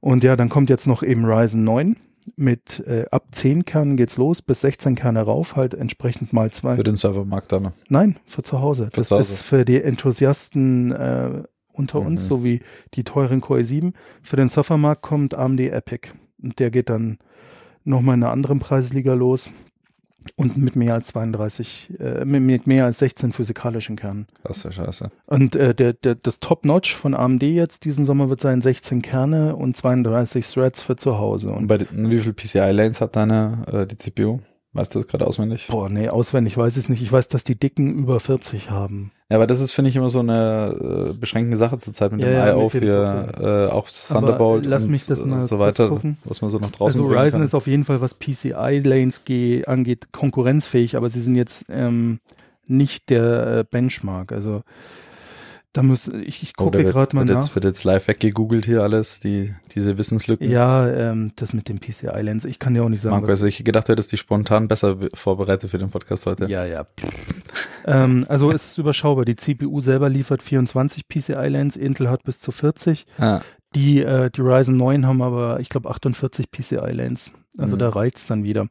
Und 0.00 0.22
ja, 0.22 0.36
dann 0.36 0.48
kommt 0.50 0.68
jetzt 0.70 0.86
noch 0.86 1.02
eben 1.02 1.24
Ryzen 1.24 1.64
9 1.64 1.96
mit 2.36 2.80
äh, 2.86 3.06
ab 3.10 3.28
10 3.32 3.64
Kernen 3.64 3.96
geht's 3.96 4.18
los, 4.18 4.42
bis 4.42 4.60
16 4.60 4.94
Kerne 4.96 5.22
rauf, 5.22 5.56
halt 5.56 5.72
entsprechend 5.72 6.34
mal 6.34 6.50
zwei. 6.50 6.76
Für 6.76 6.82
den 6.84 6.96
Servermarkt 6.96 7.50
dann. 7.52 7.72
Nein, 7.88 8.18
für 8.26 8.42
zu 8.42 8.60
Hause. 8.60 8.90
das 8.92 9.08
zu 9.08 9.16
Hause. 9.16 9.32
ist 9.32 9.42
für 9.42 9.64
die 9.64 9.80
Enthusiasten 9.82 10.92
äh, 10.92 11.42
unter 11.72 12.00
Mhm. 12.00 12.06
uns, 12.06 12.26
so 12.28 12.44
wie 12.44 12.60
die 12.94 13.04
teuren 13.04 13.40
Core 13.40 13.60
i7. 13.60 13.92
Für 14.22 14.36
den 14.36 14.48
Softwaremarkt 14.50 15.00
kommt 15.02 15.34
AMD 15.34 15.60
Epic. 15.70 16.08
Und 16.42 16.58
der 16.58 16.70
geht 16.70 16.90
dann 16.90 17.18
nochmal 17.84 18.16
in 18.16 18.22
einer 18.22 18.32
anderen 18.32 18.58
Preisliga 18.60 19.14
los. 19.14 19.50
Und 20.36 20.56
mit 20.56 20.76
mehr 20.76 20.94
als 20.94 21.08
32, 21.08 21.94
äh, 22.00 22.24
mit, 22.24 22.66
mehr 22.66 22.84
als 22.84 22.98
16 22.98 23.32
physikalischen 23.32 23.96
Kernen. 23.96 24.26
Das 24.42 24.58
ist 24.58 24.64
ja 24.64 24.72
scheiße. 24.72 25.10
Und 25.26 25.56
äh, 25.56 25.74
der, 25.74 25.92
der, 25.92 26.16
das 26.16 26.40
Top-Notch 26.40 26.94
von 26.94 27.14
AMD 27.14 27.42
jetzt 27.44 27.84
diesen 27.84 28.04
Sommer 28.04 28.28
wird 28.28 28.40
sein 28.40 28.60
16 28.60 29.00
Kerne 29.02 29.56
und 29.56 29.76
32 29.76 30.46
Threads 30.46 30.82
für 30.82 30.96
zu 30.96 31.18
Hause. 31.18 31.50
Und 31.50 31.58
Und 31.58 31.66
bei 31.68 31.80
wie 31.90 32.20
viel 32.20 32.32
PCI-Lanes 32.32 33.00
hat 33.00 33.16
deine, 33.16 33.64
äh, 33.72 33.86
die 33.86 33.96
CPU? 33.96 34.40
Weißt 34.78 34.94
du 34.94 35.00
das 35.00 35.08
gerade 35.08 35.26
auswendig? 35.26 35.66
boah, 35.68 35.88
nee, 35.88 36.08
auswendig 36.08 36.56
weiß 36.56 36.74
ich 36.76 36.84
es 36.84 36.88
nicht. 36.88 37.02
Ich 37.02 37.10
weiß, 37.12 37.28
dass 37.28 37.44
die 37.44 37.58
Dicken 37.58 37.94
über 37.98 38.20
40 38.20 38.70
haben. 38.70 39.10
Ja, 39.30 39.36
aber 39.36 39.46
das 39.46 39.60
ist, 39.60 39.72
finde 39.72 39.90
ich, 39.90 39.96
immer 39.96 40.08
so 40.08 40.20
eine 40.20 41.10
äh, 41.10 41.12
beschränkende 41.12 41.56
Sache 41.58 41.78
zurzeit 41.78 42.12
mit 42.12 42.20
Ja, 42.22 42.26
dem 42.26 42.34
ja, 42.34 42.52
I.O. 42.56 42.68
für 42.70 43.68
äh, 43.68 43.72
auch 43.72 43.88
Thunderbolt 43.90 44.64
lass 44.64 44.86
mich 44.86 45.04
das 45.06 45.24
mal 45.24 45.46
so 45.46 45.58
weiter, 45.58 45.88
gucken. 45.88 46.16
was 46.24 46.40
man 46.40 46.50
so 46.50 46.58
nach 46.58 46.70
draußen 46.70 47.00
Also 47.02 47.12
Ryzen 47.14 47.38
kann. 47.38 47.42
ist 47.42 47.54
auf 47.54 47.66
jeden 47.66 47.84
Fall, 47.84 48.00
was 48.00 48.14
PCI-Lanes 48.14 49.24
ge- 49.24 49.64
angeht, 49.66 50.12
konkurrenzfähig, 50.12 50.96
aber 50.96 51.10
sie 51.10 51.20
sind 51.20 51.34
jetzt 51.36 51.66
ähm, 51.68 52.20
nicht 52.66 53.10
der 53.10 53.58
äh, 53.58 53.64
Benchmark. 53.70 54.32
Also 54.32 54.62
da 55.78 55.84
muss 55.84 56.08
ich, 56.08 56.42
ich 56.42 56.52
Oh, 56.58 56.64
gucke 56.64 56.78
wird, 56.78 56.92
gerade 56.92 57.14
mal 57.14 57.28
wird 57.28 57.36
nach. 57.36 57.44
jetzt, 57.44 57.54
wird 57.54 57.64
jetzt 57.64 57.84
live 57.84 58.08
weggegoogelt 58.08 58.66
hier 58.66 58.82
alles, 58.82 59.20
die, 59.20 59.54
diese 59.76 59.96
Wissenslücken. 59.96 60.50
Ja, 60.50 60.88
ähm, 60.90 61.30
das 61.36 61.52
mit 61.52 61.68
dem 61.68 61.78
PCI-Lanes. 61.78 62.46
Ich 62.46 62.58
kann 62.58 62.74
ja 62.74 62.82
auch 62.82 62.88
nicht 62.88 63.00
sagen, 63.00 63.14
Marco, 63.14 63.28
also 63.28 63.46
ich 63.46 63.62
gedacht 63.62 63.88
hättest, 63.88 64.10
die 64.10 64.16
spontan 64.16 64.66
besser 64.66 64.96
be- 64.96 65.08
vorbereitet 65.14 65.70
für 65.70 65.78
den 65.78 65.90
Podcast 65.90 66.26
heute. 66.26 66.46
Ja, 66.50 66.64
ja. 66.64 66.86
ähm, 67.86 68.24
also 68.28 68.50
es 68.50 68.72
ist 68.72 68.78
überschaubar. 68.78 69.24
Die 69.24 69.36
CPU 69.36 69.80
selber 69.80 70.08
liefert 70.08 70.42
24 70.42 71.06
PCI-Lanes, 71.08 71.76
Intel 71.76 72.10
hat 72.10 72.24
bis 72.24 72.40
zu 72.40 72.50
40. 72.50 73.06
Ah, 73.18 73.40
Die, 73.74 74.00
äh, 74.00 74.30
die 74.30 74.40
Ryzen 74.40 74.76
9 74.78 75.06
haben 75.06 75.22
aber, 75.22 75.60
ich 75.60 75.68
glaube, 75.68 75.90
48 75.90 76.50
PCI-Lanes. 76.50 77.32
Also 77.56 77.76
Mhm. 77.76 77.80
da 77.80 77.88
reizt 77.90 78.30
dann 78.30 78.42
wieder. 78.42 78.66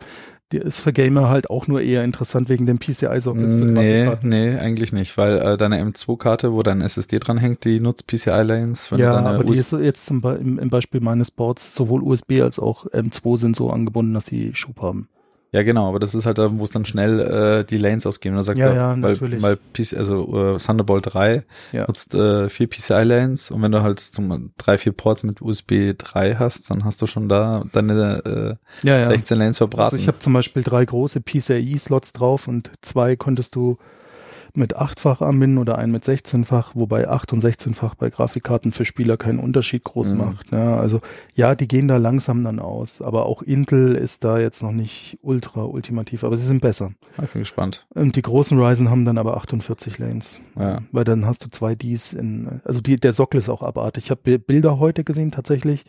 Die 0.53 0.57
ist 0.57 0.79
für 0.79 0.93
Gamer 0.93 1.27
halt 1.27 1.49
auch 1.49 1.67
nur 1.67 1.81
eher 1.81 2.05
interessant 2.05 2.47
wegen 2.47 2.65
dem 2.65 2.79
PCI-Sockets 2.79 3.55
für 3.55 3.65
nee, 3.65 4.09
nee, 4.21 4.55
eigentlich 4.55 4.93
nicht, 4.93 5.17
weil 5.17 5.39
äh, 5.39 5.57
deine 5.57 5.83
M2-Karte, 5.83 6.53
wo 6.53 6.63
dein 6.63 6.79
SSD 6.79 7.19
dran 7.19 7.37
hängt, 7.37 7.65
die 7.65 7.81
nutzt 7.81 8.07
PCI-Lanes. 8.07 8.91
Ja, 8.95 9.17
aber 9.17 9.43
die 9.43 9.57
ist 9.57 9.73
jetzt 9.73 10.05
zum 10.05 10.21
Be 10.21 10.35
im, 10.35 10.57
im 10.57 10.69
Beispiel 10.69 11.01
meines 11.01 11.31
Boards 11.31 11.75
sowohl 11.75 12.01
USB 12.01 12.41
als 12.41 12.59
auch 12.59 12.85
M2 12.85 13.37
sind 13.37 13.55
so 13.57 13.69
angebunden, 13.69 14.13
dass 14.13 14.27
sie 14.27 14.55
Schub 14.55 14.81
haben. 14.81 15.09
Ja, 15.57 15.63
genau, 15.63 15.89
aber 15.89 15.97
das 15.97 16.13
ist 16.13 16.27
halt 16.27 16.37
da, 16.37 16.49
wo 16.59 16.63
es 16.63 16.69
dann 16.69 16.85
schnell 16.85 17.19
äh, 17.19 17.63
die 17.65 17.77
Lanes 17.77 18.05
ausgeben. 18.05 18.35
Da 18.35 18.43
sagt 18.43 18.59
Ja, 18.59 18.67
er, 18.67 18.75
ja, 18.75 18.89
weil, 19.01 19.13
natürlich. 19.13 19.41
weil 19.41 19.57
PC, 19.73 19.97
also 19.97 20.53
äh, 20.55 20.57
Thunderbolt 20.59 21.11
3 21.15 21.43
Ja. 21.71 21.87
nutzt 21.87 22.13
äh, 22.13 22.47
vier 22.47 22.67
PCI-Lanes 22.69 23.49
und 23.49 23.63
wenn 23.63 23.71
du 23.71 23.81
halt 23.81 23.99
zum, 23.99 24.51
drei, 24.59 24.77
vier 24.77 24.91
Ports 24.91 25.23
mit 25.23 25.41
USB 25.41 25.93
3 25.97 26.35
hast, 26.35 26.69
dann 26.69 26.85
hast 26.85 27.01
du 27.01 27.07
schon 27.07 27.27
da 27.27 27.63
deine 27.73 28.57
äh, 28.83 28.87
Ja, 28.87 28.99
ja. 28.99 29.07
16 29.07 29.39
Lanes 29.39 29.57
verbraten. 29.57 29.85
Also 29.95 29.97
ich 29.97 30.07
habe 30.07 30.19
zum 30.19 30.33
Beispiel 30.33 30.61
drei 30.61 30.85
große 30.85 31.21
PCI-Slots 31.21 32.13
drauf 32.13 32.47
und 32.47 32.69
zwei 32.81 33.15
konntest 33.15 33.55
du 33.55 33.79
mit 34.57 34.75
achtfach 34.75 35.21
anbinden 35.21 35.57
oder 35.57 35.77
einen 35.77 35.91
mit 35.91 36.03
16-fach, 36.03 36.71
wobei 36.75 37.07
8 37.07 37.33
und 37.33 37.43
16-fach 37.43 37.95
bei 37.95 38.09
Grafikkarten 38.09 38.71
für 38.71 38.83
Spieler 38.85 39.15
keinen 39.15 39.39
Unterschied 39.39 39.83
groß 39.83 40.13
Mhm. 40.13 40.17
macht. 40.17 40.51
Ja, 40.51 40.77
also 40.77 40.99
ja, 41.35 41.55
die 41.55 41.67
gehen 41.67 41.87
da 41.87 41.97
langsam 41.97 42.43
dann 42.43 42.59
aus, 42.59 43.01
aber 43.01 43.25
auch 43.25 43.41
Intel 43.41 43.95
ist 43.95 44.23
da 44.23 44.39
jetzt 44.39 44.63
noch 44.63 44.71
nicht 44.71 45.17
ultra 45.21 45.63
ultimativ, 45.63 46.23
aber 46.23 46.35
sie 46.35 46.45
sind 46.45 46.61
besser. 46.61 46.91
Ich 47.23 47.29
bin 47.31 47.41
gespannt. 47.41 47.85
Und 47.93 48.15
die 48.15 48.21
großen 48.21 48.59
Ryzen 48.59 48.89
haben 48.89 49.05
dann 49.05 49.17
aber 49.17 49.37
48 49.37 49.97
Lanes. 49.99 50.41
Ja. 50.59 50.79
Weil 50.91 51.03
dann 51.03 51.25
hast 51.25 51.45
du 51.45 51.49
zwei 51.49 51.75
Ds 51.75 52.13
in, 52.13 52.61
also 52.65 52.81
die, 52.81 52.95
der 52.97 53.13
Sockel 53.13 53.37
ist 53.37 53.49
auch 53.49 53.61
abartig. 53.63 54.05
Ich 54.05 54.11
habe 54.11 54.39
Bilder 54.39 54.79
heute 54.79 55.03
gesehen, 55.03 55.31
tatsächlich. 55.31 55.85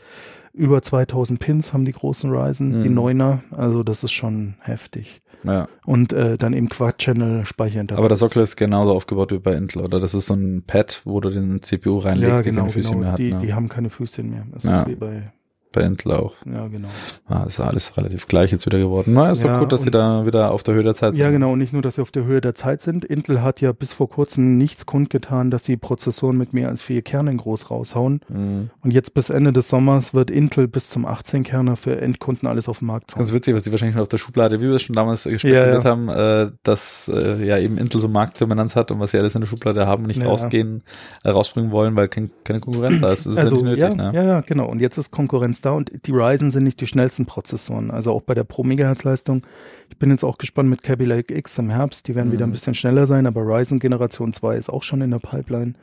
Über 0.52 0.82
2000 0.82 1.38
Pins 1.40 1.72
haben 1.72 1.84
die 1.84 1.92
großen 1.92 2.30
Ryzen, 2.30 2.82
die 2.82 2.88
Mhm. 2.88 2.94
Neuner. 2.94 3.42
Also 3.50 3.82
das 3.82 4.04
ist 4.04 4.12
schon 4.12 4.54
heftig. 4.60 5.20
Ja. 5.44 5.68
Und 5.86 6.12
äh, 6.12 6.36
dann 6.36 6.52
eben 6.52 6.68
Quad-Channel 6.68 7.46
Speicherinterface. 7.46 7.98
Aber 8.00 8.08
der 8.08 8.16
Sockel 8.16 8.42
ist 8.42 8.56
genauso 8.56 8.92
aufgebaut 8.92 9.30
wie 9.30 9.38
bei 9.38 9.54
Intel, 9.54 9.82
oder? 9.82 10.00
Das 10.00 10.12
ist 10.14 10.26
so 10.26 10.34
ein 10.34 10.64
Pad, 10.66 11.00
wo 11.04 11.20
du 11.20 11.30
den 11.30 11.62
CPU 11.62 11.98
reinlegst, 11.98 12.28
ja, 12.30 12.42
die 12.42 12.50
genau, 12.50 12.62
keine 12.62 12.72
Füßchen 12.72 12.92
genau. 12.92 13.02
mehr 13.04 13.12
hat. 13.12 13.18
die, 13.20 13.32
ne? 13.32 13.38
die 13.38 13.54
haben 13.54 13.68
keine 13.68 13.88
Füßchen 13.90 14.28
mehr. 14.28 14.44
Das 14.52 14.64
Ja. 14.64 14.80
ist 14.82 14.88
wie 14.88 14.96
bei, 14.96 15.32
bei 15.72 15.82
Intel 15.82 16.12
auch. 16.12 16.34
ja, 16.46 16.66
genau. 16.68 16.88
Ah, 17.28 17.44
ist 17.46 17.58
ja 17.58 17.66
alles 17.66 17.96
relativ 17.96 18.26
gleich 18.26 18.50
jetzt 18.52 18.64
wieder 18.66 18.78
geworden. 18.78 19.12
Na, 19.14 19.30
ist 19.30 19.42
doch 19.42 19.48
Ja, 19.48 19.58
gut, 19.60 19.72
dass 19.72 19.80
sie 19.82 19.86
und- 19.88 19.94
da 19.94 20.24
wieder 20.26 20.50
auf 20.50 20.62
der 20.62 20.74
Höhe 20.74 20.82
der 20.82 20.94
Zeit 20.94 21.14
sind. 21.14 21.22
Ja, 21.22 21.30
genau. 21.30 21.52
Und 21.52 21.58
nicht 21.58 21.72
nur, 21.72 21.82
dass 21.82 21.96
sie 21.96 22.02
auf 22.02 22.10
der 22.10 22.24
Höhe 22.24 22.40
der 22.40 22.54
Zeit 22.54 22.80
sind. 22.80 23.04
Intel 23.04 23.42
hat 23.42 23.60
ja 23.60 23.72
bis 23.72 23.92
vor 23.92 24.08
kurzem 24.08 24.56
nichts 24.58 24.86
kundgetan, 24.86 25.50
dass 25.50 25.64
sie 25.64 25.76
Prozessoren 25.76 26.36
mit 26.38 26.52
mehr 26.54 26.68
als 26.68 26.80
vier 26.82 27.02
Kernen 27.02 27.36
groß 27.36 27.70
raushauen. 27.70 28.20
Mhm. 28.28 28.70
Und 28.82 28.92
jetzt 28.92 29.14
bis 29.14 29.30
Ende 29.30 29.52
des 29.52 29.68
Sommers 29.68 30.14
wird 30.14 30.30
Intel 30.30 30.68
bis 30.68 30.90
zum 30.90 31.06
18-Kerner 31.06 31.76
für 31.76 32.00
Endkunden 32.00 32.48
alles 32.48 32.68
auf 32.68 32.78
den 32.78 32.86
Markt 32.86 33.14
Ganz 33.14 33.32
witzig, 33.32 33.54
was 33.54 33.62
die 33.64 33.70
wahrscheinlich 33.70 33.96
noch 33.96 34.02
auf 34.02 34.08
der 34.08 34.18
Schublade, 34.18 34.60
wie 34.60 34.64
wir 34.68 34.74
es 34.76 34.82
schon 34.82 34.96
damals 34.96 35.26
äh, 35.26 35.36
Ja, 35.42 35.74
ja. 35.74 35.84
haben, 35.84 36.08
äh, 36.08 36.50
dass 36.62 37.08
äh, 37.12 37.44
ja 37.44 37.58
eben 37.58 37.78
Intel 37.78 38.00
so 38.00 38.08
Marktdominanz 38.08 38.74
hat 38.76 38.90
und 38.90 39.00
was 39.00 39.10
sie 39.10 39.18
alles 39.18 39.34
in 39.34 39.42
der 39.42 39.48
Schublade 39.48 39.86
haben, 39.86 40.04
nicht 40.04 40.20
Ja. 40.20 40.26
rausgehen, 40.28 40.82
äh, 41.24 41.30
rausbringen 41.30 41.70
wollen, 41.70 41.94
weil 41.96 42.08
kein, 42.08 42.30
keine 42.44 42.60
Konkurrenz 42.60 43.00
da 43.00 43.08
ist. 43.12 43.26
Das 43.26 43.32
ist 43.32 43.38
also, 43.38 43.56
ja 43.58 43.62
nicht 43.70 43.80
nötig, 43.80 43.96
ne? 43.96 44.10
ja, 44.14 44.22
ja, 44.24 44.40
genau. 44.40 44.66
Und 44.66 44.80
jetzt 44.80 44.96
ist 44.98 45.10
Konkurrenz 45.10 45.57
da 45.60 45.72
und 45.72 45.90
die 46.06 46.10
Ryzen 46.12 46.50
sind 46.50 46.64
nicht 46.64 46.80
die 46.80 46.86
schnellsten 46.86 47.26
Prozessoren. 47.26 47.90
Also 47.90 48.12
auch 48.12 48.22
bei 48.22 48.34
der 48.34 48.44
Pro 48.44 48.64
Megahertz 48.64 49.04
Leistung. 49.04 49.42
Ich 49.88 49.98
bin 49.98 50.10
jetzt 50.10 50.24
auch 50.24 50.38
gespannt 50.38 50.68
mit 50.70 50.82
Kaby 50.82 51.04
Lake 51.04 51.34
X 51.36 51.58
im 51.58 51.70
Herbst. 51.70 52.08
Die 52.08 52.14
werden 52.14 52.28
Mhm. 52.28 52.32
wieder 52.32 52.46
ein 52.46 52.52
bisschen 52.52 52.74
schneller 52.74 53.06
sein, 53.06 53.26
aber 53.26 53.42
Ryzen 53.42 53.78
Generation 53.78 54.32
2 54.32 54.56
ist 54.56 54.70
auch 54.70 54.82
schon 54.82 55.00
in 55.00 55.10
der 55.10 55.18
Pipeline. 55.18 55.74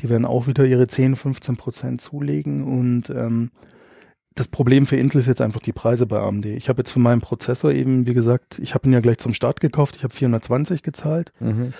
Die 0.00 0.08
werden 0.08 0.24
auch 0.24 0.46
wieder 0.46 0.64
ihre 0.64 0.86
10, 0.86 1.16
15 1.16 1.56
Prozent 1.56 2.00
zulegen 2.00 2.62
und 2.64 3.10
ähm, 3.10 3.50
das 4.36 4.46
Problem 4.46 4.86
für 4.86 4.94
Intel 4.96 5.18
ist 5.18 5.26
jetzt 5.26 5.40
einfach 5.40 5.60
die 5.60 5.72
Preise 5.72 6.06
bei 6.06 6.20
AMD. 6.20 6.46
Ich 6.46 6.68
habe 6.68 6.78
jetzt 6.82 6.92
für 6.92 7.00
meinen 7.00 7.20
Prozessor 7.20 7.72
eben, 7.72 8.06
wie 8.06 8.14
gesagt, 8.14 8.60
ich 8.60 8.72
habe 8.74 8.88
ihn 8.88 8.92
ja 8.92 9.00
gleich 9.00 9.18
zum 9.18 9.34
Start 9.34 9.60
gekauft. 9.60 9.96
Ich 9.96 10.04
habe 10.04 10.14
420 10.14 10.84
gezahlt. 10.84 11.32
Mhm. 11.40 11.72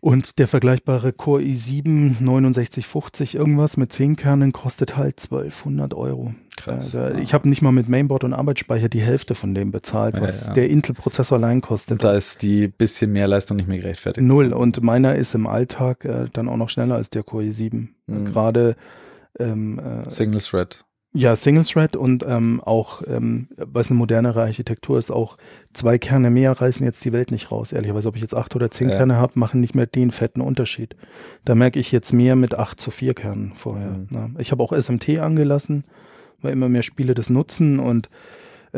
Und 0.00 0.38
der 0.38 0.46
vergleichbare 0.46 1.12
Core 1.12 1.42
i7 1.42 2.20
6950 2.20 3.34
irgendwas 3.34 3.76
mit 3.76 3.92
10 3.92 4.14
Kernen 4.14 4.52
kostet 4.52 4.96
halt 4.96 5.20
1200 5.20 5.92
Euro. 5.94 6.34
Krass. 6.56 6.94
Also 6.94 6.98
ja. 7.16 7.18
Ich 7.18 7.34
habe 7.34 7.48
nicht 7.48 7.62
mal 7.62 7.72
mit 7.72 7.88
Mainboard 7.88 8.22
und 8.22 8.32
Arbeitsspeicher 8.32 8.88
die 8.88 9.00
Hälfte 9.00 9.34
von 9.34 9.54
dem 9.54 9.72
bezahlt, 9.72 10.14
Ja, 10.14 10.20
was 10.20 10.48
ja. 10.48 10.52
der 10.52 10.70
Intel-Prozessor 10.70 11.38
allein 11.38 11.60
kostet. 11.60 11.92
Und 11.92 12.04
da 12.04 12.14
ist 12.14 12.42
die 12.42 12.68
bisschen 12.68 13.12
mehr 13.12 13.26
Leistung 13.26 13.56
nicht 13.56 13.68
mehr 13.68 13.78
gerechtfertigt. 13.78 14.24
Null. 14.24 14.52
Und 14.52 14.80
meiner 14.82 15.16
ist 15.16 15.34
im 15.34 15.48
Alltag 15.48 16.04
äh, 16.04 16.26
dann 16.32 16.48
auch 16.48 16.56
noch 16.56 16.70
schneller 16.70 16.94
als 16.94 17.10
der 17.10 17.24
Core 17.24 17.44
i7. 17.44 17.88
Mhm. 18.06 18.24
Gerade 18.24 18.76
ähm, 19.40 19.80
äh, 19.80 20.08
Single 20.10 20.40
Thread. 20.40 20.84
Ja, 21.14 21.34
Single 21.34 21.64
Thread 21.64 21.96
und 21.96 22.24
ähm, 22.28 22.60
auch, 22.64 23.02
ähm, 23.06 23.48
was 23.56 23.90
eine 23.90 23.98
modernere 23.98 24.42
Architektur 24.42 24.98
ist, 24.98 25.10
auch 25.10 25.38
zwei 25.72 25.98
Kerne 25.98 26.30
mehr 26.30 26.52
reißen 26.52 26.84
jetzt 26.84 27.02
die 27.04 27.12
Welt 27.12 27.30
nicht 27.30 27.50
raus. 27.50 27.72
Ehrlicherweise, 27.72 28.08
ob 28.08 28.16
ich 28.16 28.22
jetzt 28.22 28.34
acht 28.34 28.54
oder 28.54 28.70
zehn 28.70 28.90
Ja. 28.90 28.98
Kerne 28.98 29.16
habe, 29.16 29.38
machen 29.38 29.60
nicht 29.60 29.74
mehr 29.74 29.86
den 29.86 30.10
fetten 30.10 30.42
Unterschied. 30.42 30.96
Da 31.44 31.54
merke 31.54 31.80
ich 31.80 31.92
jetzt 31.92 32.12
mehr 32.12 32.36
mit 32.36 32.54
acht 32.54 32.80
zu 32.80 32.90
vier 32.90 33.14
Kernen 33.14 33.52
vorher. 33.54 33.90
Mhm. 33.90 34.06
Ne? 34.10 34.34
Ich 34.38 34.52
habe 34.52 34.62
auch 34.62 34.72
SMT 34.72 35.18
angelassen, 35.18 35.84
weil 36.42 36.52
immer 36.52 36.68
mehr 36.68 36.82
Spiele 36.82 37.14
das 37.14 37.30
nutzen 37.30 37.78
und 37.78 38.10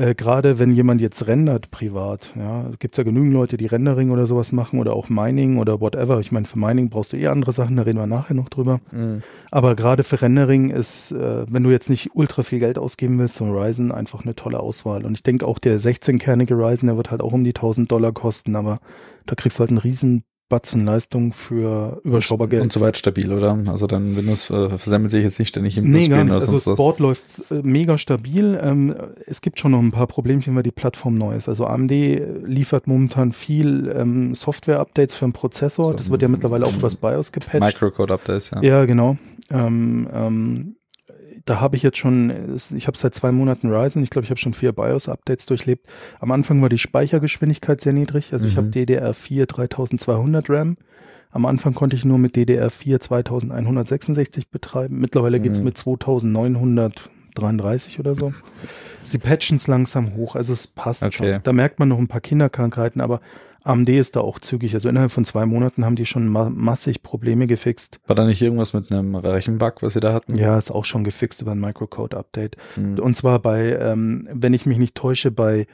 äh, 0.01 0.15
gerade 0.15 0.59
wenn 0.59 0.73
jemand 0.73 1.03
jetzt 1.03 1.27
rendert 1.27 1.71
privat, 1.71 2.33
ja, 2.35 2.71
gibt's 2.79 2.97
ja 2.97 3.05
genügend 3.05 3.35
Leute, 3.35 3.59
die 3.59 3.67
Rendering 3.67 4.11
oder 4.11 4.27
sowas 4.27 4.51
machen 4.51 4.79
oder 4.79 4.95
auch 4.95 5.11
Mining 5.11 5.59
oder 5.59 5.81
whatever. 5.81 6.21
Ich 6.21 6.33
meine, 6.33 6.47
für 6.47 6.59
Mining 6.59 6.89
brauchst 6.89 7.13
du 7.13 7.19
eh 7.19 7.27
andere 7.27 7.53
Sachen, 7.53 7.77
da 7.77 7.83
reden 7.83 7.99
wir 7.99 8.07
nachher 8.07 8.35
noch 8.35 8.49
drüber. 8.49 8.81
Mhm. 8.93 9.23
Aber 9.51 9.77
gerade 9.77 10.03
für 10.03 10.23
Rendering 10.23 10.71
ist, 10.71 11.13
äh, 11.13 11.45
wenn 11.53 11.63
du 11.63 11.71
jetzt 11.71 11.91
nicht 11.91 12.11
ultra 12.15 12.43
viel 12.43 12.61
Geld 12.61 12.79
ausgeben 12.79 13.19
willst, 13.19 13.37
so 13.37 13.45
ein 13.45 13.53
Ryzen 13.53 13.93
einfach 13.93 14.25
eine 14.25 14.35
tolle 14.35 14.61
Auswahl. 14.61 15.05
Und 15.05 15.13
ich 15.15 15.23
denke 15.23 15.47
auch 15.47 15.59
der 15.59 15.79
16-kernige 15.79 16.55
Ryzen, 16.55 16.87
der 16.87 16.97
wird 16.97 17.11
halt 17.11 17.21
auch 17.21 17.33
um 17.33 17.45
die 17.45 17.55
1000 17.55 17.91
Dollar 17.91 18.13
kosten, 18.13 18.57
aber 18.57 18.79
da 19.27 19.35
kriegst 19.35 19.59
du 19.59 19.61
halt 19.61 19.71
einen 19.71 19.79
riesen 19.79 20.25
Batzen 20.51 20.85
Leistung 20.85 21.33
für 21.33 22.01
überschaubar 22.05 22.49
Geld. 22.49 22.63
Und 22.63 22.73
soweit 22.73 22.99
stabil, 22.99 23.33
oder? 23.33 23.57
Also 23.69 23.87
dann 23.87 24.17
Windows 24.17 24.51
äh, 24.51 24.69
versemmelt 24.69 25.13
sich 25.13 25.23
jetzt 25.23 25.39
nicht 25.39 25.49
ständig 25.49 25.79
im 25.79 25.91
Nee, 25.91 26.09
gar 26.09 26.25
nicht. 26.25 26.33
Also 26.33 26.53
das 26.53 26.65
sonst 26.65 26.79
was. 26.79 26.99
Läuft 26.99 27.25
äh, 27.51 27.63
mega 27.63 27.97
stabil. 27.97 28.61
Ähm, 28.63 28.95
es 29.25 29.41
gibt 29.41 29.61
schon 29.61 29.71
noch 29.71 29.79
ein 29.79 29.93
paar 29.93 30.09
Problemchen, 30.09 30.55
weil 30.57 30.65
die 30.65 30.73
Plattform 30.73 31.17
neu 31.17 31.37
ist. 31.37 31.49
Also 31.49 31.67
AMD 31.67 31.93
liefert 32.45 32.89
momentan 32.89 33.33
viel 33.33 33.95
ähm, 33.97 34.35
Software-Updates 34.35 35.15
für 35.15 35.25
den 35.25 35.33
Prozessor. 35.33 35.87
So, 35.87 35.93
das 35.93 36.11
wird 36.11 36.21
ja 36.21 36.29
mittlerweile 36.29 36.67
auch 36.67 36.75
übers 36.75 36.97
BIOS 36.97 37.31
gepatcht. 37.31 37.61
Microcode-Updates, 37.61 38.51
ja. 38.51 38.63
Ja, 38.63 38.85
genau. 38.85 39.17
Ähm, 39.51 40.09
ähm, 40.13 40.77
da 41.51 41.61
habe 41.61 41.77
ich 41.77 41.83
jetzt 41.83 41.99
schon, 41.99 42.33
ich 42.77 42.87
habe 42.87 42.97
seit 42.97 43.13
zwei 43.15 43.33
Monaten 43.33 43.73
Ryzen, 43.73 44.03
ich 44.05 44.11
glaube, 44.11 44.25
ich 44.25 44.31
habe 44.31 44.39
schon 44.41 44.55
vier 44.55 44.73
BIOS-Updates 44.73 45.47
durchlebt. 45.47 45.87
Am 46.21 46.31
Anfang 46.31 46.63
war 46.63 46.69
die 46.69 46.79
Speichergeschwindigkeit 46.79 47.81
sehr 47.81 47.93
niedrig, 47.93 48.33
also 48.33 48.47
ich 48.47 48.53
Mhm. 48.55 48.59
habe 48.59 48.69
DDR4 48.69 49.47
3200 49.47 50.49
RAM. 50.49 50.77
Am 51.33 51.47
Anfang 51.47 51.75
konnte 51.75 51.97
ich 51.97 52.05
nur 52.05 52.19
mit 52.19 52.37
DDR4 52.37 53.01
2166 53.01 54.49
betreiben. 54.51 54.99
Mittlerweile 55.01 55.41
geht's 55.41 55.59
Mhm. 55.59 55.65
mit 55.67 55.77
2933 55.79 57.99
oder 58.01 58.15
so. 58.15 58.33
Sie 59.03 59.19
patchen 59.19 59.57
es 59.57 59.67
langsam 59.67 60.15
hoch, 60.15 60.37
also 60.37 60.53
es 60.53 60.67
passt 60.69 61.03
Okay. 61.03 61.35
schon. 61.35 61.43
Da 61.43 61.53
merkt 61.53 61.79
man 61.79 61.89
noch 61.89 61.99
ein 61.99 62.09
paar 62.09 62.21
Kinderkrankheiten, 62.21 63.01
aber 63.01 63.21
AMD 63.63 63.89
ist 63.91 64.17
da 64.17 64.21
auch 64.21 64.39
zügig. 64.39 64.75
Also 64.75 64.89
innerhalb 64.89 65.13
von 65.13 65.25
zwei 65.25 65.45
Monaten 65.47 65.85
haben 65.85 65.97
die 65.97 66.07
schon 66.07 66.29
ma 66.29 66.49
massig 66.51 67.03
Probleme 67.03 67.47
gefixt. 67.47 68.01
War 68.07 68.17
da 68.17 68.25
nicht 68.25 68.41
irgendwas 68.43 68.73
mit 68.73 68.91
einem 68.91 69.15
Rechenbug, 69.15 69.83
was 69.83 69.93
sie 69.95 70.01
da 70.01 70.13
hatten? 70.13 70.37
Ja, 70.37 70.57
ist 70.57 70.71
auch 70.71 70.85
schon 70.85 71.05
gefixt 71.05 71.43
über 71.43 71.53
ein 71.53 71.61
Microcode-Update. 71.61 72.57
Mhm. 72.77 72.99
Und 72.99 73.17
zwar 73.17 73.39
bei, 73.39 73.77
ähm, 73.81 74.29
wenn 74.33 74.55
ich 74.55 74.67
mich 74.67 74.79
nicht 74.79 74.95
täusche, 74.95 75.31
bei, 75.31 75.67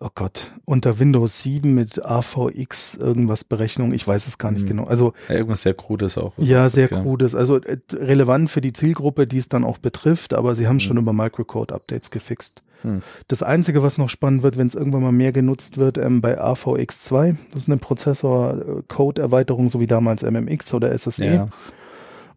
oh 0.00 0.08
Gott, 0.14 0.52
unter 0.64 0.98
Windows 1.00 1.42
7 1.42 1.74
mit 1.74 2.04
AVX 2.04 2.94
irgendwas 2.94 3.44
Berechnung. 3.44 3.92
Ich 3.92 4.06
weiß 4.06 4.26
es 4.26 4.38
gar 4.38 4.50
nicht 4.52 4.62
Mhm. 4.62 4.68
genau. 4.68 4.84
Also 4.84 5.12
Ja, 5.28 5.34
irgendwas 5.34 5.62
sehr 5.62 5.74
Krudes 5.74 6.16
auch. 6.16 6.32
ja, 6.38 6.68
sehr 6.68 6.86
Okay. 6.90 7.02
krudes. 7.02 7.34
Also 7.34 7.56
äh, 7.56 7.78
relevant 7.92 8.48
für 8.48 8.60
die 8.60 8.72
Zielgruppe, 8.72 9.26
die 9.26 9.38
es 9.38 9.48
dann 9.48 9.64
auch 9.64 9.78
betrifft, 9.78 10.34
aber 10.34 10.54
sie 10.54 10.66
haben 10.68 10.76
Mhm. 10.76 10.80
schon 10.80 10.96
über 10.98 11.12
Microcode-Updates 11.12 12.10
gefixt. 12.10 12.62
Hm. 12.82 13.02
Das 13.26 13.42
Einzige, 13.42 13.82
was 13.82 13.98
noch 13.98 14.08
spannend 14.08 14.42
wird, 14.42 14.56
wenn 14.56 14.66
es 14.66 14.74
irgendwann 14.74 15.02
mal 15.02 15.12
mehr 15.12 15.32
genutzt 15.32 15.78
wird, 15.78 15.98
ähm, 15.98 16.20
bei 16.20 16.40
AVX2, 16.40 17.36
das 17.52 17.64
ist 17.64 17.68
eine 17.68 17.78
Prozessor-Code-Erweiterung, 17.78 19.68
so 19.70 19.80
wie 19.80 19.86
damals 19.86 20.22
MMX 20.22 20.74
oder 20.74 20.96
SSE. 20.96 21.24
Ja. 21.24 21.48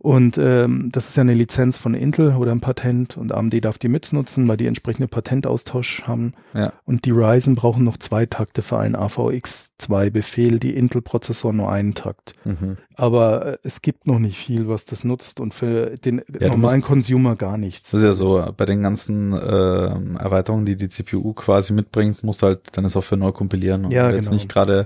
Und 0.02 0.40
ähm, 0.40 0.90
das 0.92 1.10
ist 1.10 1.18
ja 1.18 1.22
eine 1.22 1.36
Lizenz 1.36 1.78
von 1.78 1.94
Intel 1.94 2.36
oder 2.36 2.52
ein 2.52 2.60
Patent 2.60 3.18
und 3.18 3.32
AMD 3.32 3.64
darf 3.64 3.78
die 3.78 3.88
mitnutzen, 3.88 4.48
weil 4.48 4.58
die 4.58 4.66
entsprechende 4.66 5.08
Patentaustausch 5.08 6.02
haben. 6.08 6.34
Ja. 6.56 6.74
Und 6.86 7.06
die 7.06 7.12
Ryzen 7.12 7.54
brauchen 7.54 7.84
noch 7.84 7.98
zwei 7.98 8.26
Takte 8.26 8.64
für 8.64 8.80
einen 8.80 8.96
AVX2-Befehl, 8.96 10.58
die 10.58 10.76
Intel-Prozessoren 10.76 11.58
nur 11.58 11.72
einen 11.72 11.94
Takt. 11.94 12.34
Mhm. 12.46 12.78
Aber 12.96 13.46
äh, 13.46 13.58
es 13.62 13.84
gibt 13.84 14.08
noch 14.08 14.18
nicht 14.18 14.38
viel, 14.38 14.68
was 14.68 14.86
das 14.86 15.04
nutzt 15.04 15.40
und 15.40 15.54
für 15.54 15.96
den 15.98 16.24
du 16.28 16.48
normalen 16.48 16.82
Consumer 16.82 17.36
gar 17.36 17.60
nichts. 17.60 17.92
Das 17.92 18.00
ist 18.00 18.06
ja 18.06 18.14
so, 18.16 18.44
bei 18.58 18.66
den 18.66 18.82
ganzen 18.82 19.34
ähm, 19.34 20.18
Erweiterungen, 20.18 20.66
die 20.66 20.78
die 20.78 20.90
CPU 20.90 21.34
quasi 21.34 21.74
mitbringt, 21.74 22.24
musst 22.24 22.42
du 22.42 22.48
halt 22.48 22.76
deine 22.76 22.90
Software 22.90 23.20
neu 23.20 23.34
kompilieren 23.34 23.86
und 23.86 23.92
Ja, 23.92 24.10
jetzt 24.10 24.22
genau. 24.22 24.34
nicht 24.34 24.50
gerade 24.50 24.86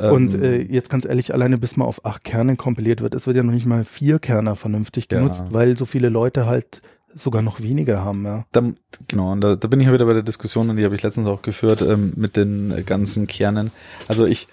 ähm, 0.00 0.12
Und 0.12 0.34
äh, 0.34 0.60
jetzt 0.62 0.90
ganz 0.90 1.04
ehrlich, 1.04 1.32
alleine 1.34 1.58
bis 1.58 1.76
mal 1.76 1.84
auf 1.84 2.04
acht 2.04 2.24
Kerne 2.24 2.56
kompiliert 2.56 3.00
wird, 3.00 3.14
es 3.14 3.26
wird 3.26 3.36
ja 3.36 3.42
noch 3.42 3.52
nicht 3.52 3.66
mal 3.66 3.84
vier 3.84 4.18
Kerner 4.18 4.56
vernünftig 4.56 5.08
Ja. 5.10 5.18
genutzt, 5.18 5.46
weil 5.50 5.76
so 5.76 5.84
viele 5.84 6.08
Leute 6.08 6.46
halt 6.46 6.82
sogar 7.12 7.42
noch 7.42 7.60
weniger 7.60 8.04
haben, 8.04 8.24
ja. 8.24 8.44
da, 8.52 8.62
genau, 9.08 9.32
und 9.32 9.40
da, 9.40 9.56
da 9.56 9.66
bin 9.66 9.80
ich 9.80 9.88
ja 9.88 9.92
wieder 9.92 10.06
bei 10.06 10.12
der 10.12 10.22
Diskussion, 10.22 10.70
und 10.70 10.76
die 10.76 10.84
habe 10.84 10.94
ich 10.94 11.02
letztens 11.02 11.26
auch 11.26 11.42
geführt, 11.42 11.82
ähm, 11.82 12.12
mit 12.14 12.36
den 12.36 12.84
ganzen 12.86 13.26
Kernen. 13.26 13.72
Also 14.06 14.26
ich 14.26 14.46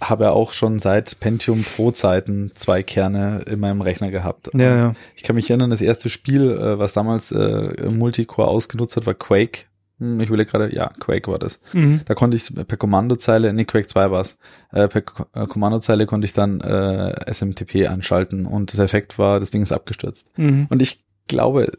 habe 0.00 0.24
ja 0.24 0.30
auch 0.30 0.52
schon 0.52 0.80
seit 0.80 1.20
Pentium 1.20 1.62
Pro 1.62 1.92
Zeiten 1.92 2.50
zwei 2.56 2.82
Kerne 2.82 3.42
in 3.46 3.60
meinem 3.60 3.80
Rechner 3.80 4.10
gehabt. 4.10 4.50
Ja, 4.54 4.76
ja. 4.76 4.94
Ich 5.14 5.22
kann 5.22 5.36
mich 5.36 5.50
erinnern, 5.50 5.70
das 5.70 5.82
erste 5.82 6.08
Spiel, 6.08 6.50
äh, 6.50 6.80
was 6.80 6.94
damals 6.94 7.30
äh, 7.30 7.88
Multicore 7.88 8.48
ausgenutzt 8.48 8.96
hat, 8.96 9.06
war 9.06 9.14
Quake. 9.14 9.66
Hm, 10.00 10.18
ich 10.20 10.30
will 10.30 10.44
gerade, 10.44 10.74
ja, 10.74 10.88
Quake 10.98 11.30
war 11.30 11.38
das. 11.38 11.60
Mhm. 11.72 12.00
Da 12.06 12.14
konnte 12.14 12.36
ich 12.36 12.52
per 12.66 12.76
Kommandozeile, 12.76 13.52
nee, 13.52 13.64
Quake 13.64 13.86
2 13.86 14.10
war's, 14.10 14.38
äh, 14.72 14.88
per 14.88 15.02
Ko 15.02 15.26
äh, 15.34 15.46
Kommandozeile 15.46 16.06
konnte 16.06 16.24
ich 16.24 16.32
dann 16.32 16.60
äh, 16.60 17.32
SMTP 17.32 17.86
anschalten 17.86 18.46
und 18.46 18.72
das 18.72 18.80
Effekt 18.80 19.18
war, 19.18 19.38
das 19.38 19.50
Ding 19.50 19.62
ist 19.62 19.72
abgestürzt. 19.72 20.36
Mhm. 20.38 20.66
Und 20.70 20.82
ich 20.82 21.04
glaube, 21.28 21.70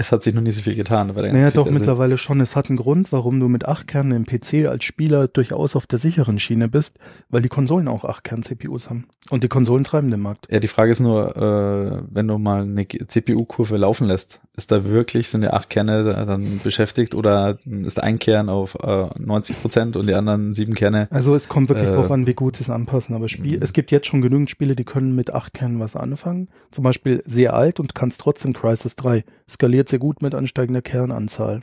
es 0.00 0.12
hat 0.12 0.22
sich 0.22 0.32
noch 0.34 0.40
nie 0.42 0.50
so 0.50 0.62
viel 0.62 0.74
getan. 0.74 1.12
Bei 1.14 1.22
der 1.22 1.32
Naja, 1.32 1.50
doch, 1.50 1.70
mittlerweile 1.70 2.16
schon. 2.16 2.40
Es 2.40 2.56
hat 2.56 2.68
einen 2.70 2.78
Grund, 2.78 3.12
warum 3.12 3.38
du 3.38 3.48
mit 3.48 3.66
8 3.66 3.86
Kernen 3.86 4.12
im 4.12 4.24
PC 4.26 4.66
als 4.66 4.84
Spieler 4.84 5.28
durchaus 5.28 5.76
auf 5.76 5.86
der 5.86 5.98
sicheren 5.98 6.38
Schiene 6.38 6.68
bist, 6.68 6.98
weil 7.28 7.42
die 7.42 7.48
Konsolen 7.48 7.86
auch 7.86 8.04
8 8.04 8.24
Kern-CPUs 8.24 8.88
haben. 8.88 9.04
Und 9.28 9.44
die 9.44 9.48
Konsolen 9.48 9.84
treiben 9.84 10.10
den 10.10 10.20
Markt. 10.20 10.46
Ja, 10.50 10.58
die 10.58 10.68
Frage 10.68 10.90
ist 10.92 11.00
nur, 11.00 11.36
äh, 11.36 12.02
wenn 12.10 12.26
du 12.28 12.38
mal 12.38 12.62
eine 12.62 12.86
CPU-Kurve 12.88 13.76
laufen 13.76 14.06
lässt, 14.06 14.40
ist 14.56 14.72
da 14.72 14.84
wirklich, 14.84 15.28
sind 15.28 15.42
die 15.42 15.48
acht 15.48 15.70
Kerne 15.70 16.04
da 16.04 16.24
dann 16.24 16.60
beschäftigt 16.62 17.14
oder 17.14 17.58
ist 17.84 18.02
ein 18.02 18.18
Kern 18.18 18.48
auf 18.48 18.76
äh, 18.82 19.06
90 19.18 19.60
Prozent 19.60 19.96
und 19.96 20.06
die 20.06 20.14
anderen 20.14 20.54
sieben 20.54 20.74
Kerne? 20.74 21.08
Also 21.10 21.34
es 21.34 21.48
kommt 21.48 21.68
wirklich 21.68 21.88
Äh, 21.88 21.92
drauf 21.94 22.10
an, 22.10 22.26
wie 22.26 22.34
gut 22.34 22.56
sie 22.56 22.62
es 22.62 22.70
anpassen. 22.70 23.14
Aber 23.14 23.28
Spiel, 23.28 23.56
Mhm. 23.58 23.62
es 23.62 23.72
gibt 23.72 23.90
jetzt 23.90 24.06
schon 24.06 24.22
genügend 24.22 24.50
Spiele, 24.50 24.74
die 24.76 24.84
können 24.84 25.14
mit 25.14 25.32
8 25.34 25.54
Kernen 25.54 25.78
was 25.80 25.96
anfangen. 25.96 26.48
Zum 26.70 26.84
Beispiel 26.84 27.22
sehr 27.26 27.54
alt 27.54 27.80
und 27.80 27.94
kannst 27.94 28.20
trotzdem 28.20 28.52
Crisis 28.52 28.96
3. 28.96 29.24
Skaliert 29.48 29.88
sehr 29.90 29.98
gut 29.98 30.22
mit 30.22 30.34
ansteigender 30.34 30.82
Kernanzahl. 30.82 31.60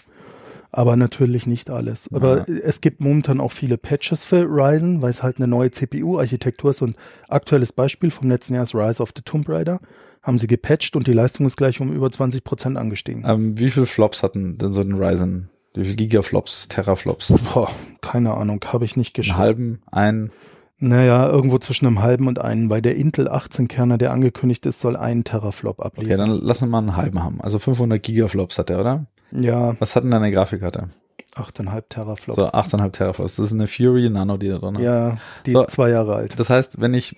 Aber 0.71 0.97
natürlich 0.97 1.47
nicht 1.47 1.69
alles. 1.69 2.09
Aber 2.13 2.47
es 2.47 2.81
gibt 2.81 2.99
momentan 2.99 3.39
auch 3.39 3.51
viele 3.53 3.77
Patches 3.77 4.25
für 4.25 4.43
Ryzen, 4.43 5.01
weil 5.01 5.09
es 5.09 5.23
halt 5.23 5.37
eine 5.37 5.47
neue 5.47 5.71
CPU-Architektur 5.71 6.71
ist. 6.71 6.81
Und 6.81 6.97
aktuelles 7.29 7.71
Beispiel 7.71 8.11
vom 8.11 8.29
letzten 8.29 8.53
Jahr 8.55 8.63
ist 8.63 8.75
Rise 8.75 9.01
of 9.01 9.13
the 9.15 9.21
Tomb 9.23 9.47
Raider. 9.47 9.79
Haben 10.21 10.37
sie 10.37 10.47
gepatcht 10.47 10.95
und 10.97 11.07
die 11.07 11.13
Leistung 11.13 11.45
ist 11.45 11.55
gleich 11.55 11.79
um 11.79 11.93
über 11.93 12.11
20 12.11 12.43
Prozent 12.43 12.77
angestiegen. 12.77 13.23
Ähm, 13.25 13.57
wie 13.57 13.69
viele 13.71 13.85
Flops 13.85 14.23
hatten 14.23 14.57
denn 14.57 14.73
so 14.73 14.81
ein 14.81 14.91
Ryzen? 14.93 15.49
Wie 15.73 15.83
viele 15.85 15.95
Gigaflops, 15.95 16.67
Teraflops? 16.67 17.33
Boah, 17.53 17.71
keine 18.01 18.33
Ahnung, 18.33 18.59
habe 18.67 18.83
ich 18.83 18.97
nicht 18.97 19.15
Einen 19.15 19.23
geschaut. 19.23 19.37
halben, 19.37 19.81
einen? 19.89 20.31
Naja, 20.79 21.27
irgendwo 21.27 21.57
zwischen 21.57 21.87
einem 21.87 22.01
halben 22.03 22.27
und 22.27 22.39
einen, 22.39 22.69
weil 22.69 22.81
der 22.83 22.95
Intel 22.95 23.27
18-Kerner, 23.29 23.97
der 23.97 24.11
angekündigt 24.11 24.65
ist, 24.67 24.79
soll 24.79 24.95
einen 24.95 25.23
Teraflop 25.23 25.79
Okay, 25.79 25.87
abliefern. 25.87 26.17
dann 26.19 26.29
lassen 26.41 26.65
wir 26.65 26.67
mal 26.69 26.77
einen 26.79 26.95
halben 26.95 27.23
haben. 27.23 27.41
Also 27.41 27.57
500 27.57 28.01
Gigaflops 28.01 28.59
hat 28.59 28.69
er, 28.69 28.79
oder? 28.79 29.07
ja, 29.31 29.75
Was 29.79 29.95
hat 29.95 30.03
denn 30.03 30.11
deine 30.11 30.31
Grafikkarte? 30.31 30.89
8,5 31.35 31.83
Teraflop. 31.89 32.35
So 32.35 32.45
8,5 32.51 32.91
Teraflops. 32.91 33.35
Das 33.37 33.45
ist 33.47 33.51
eine 33.53 33.67
Fury 33.67 34.09
Nano, 34.09 34.37
die 34.37 34.49
da 34.49 34.57
drin 34.59 34.75
hat. 34.75 34.83
Ja, 34.83 35.17
die 35.45 35.51
So. 35.51 35.61
ist 35.63 35.71
zwei 35.71 35.89
Jahre 35.89 36.15
alt. 36.15 36.39
Das 36.39 36.49
heißt, 36.49 36.79
wenn 36.79 36.93
ich 36.93 37.15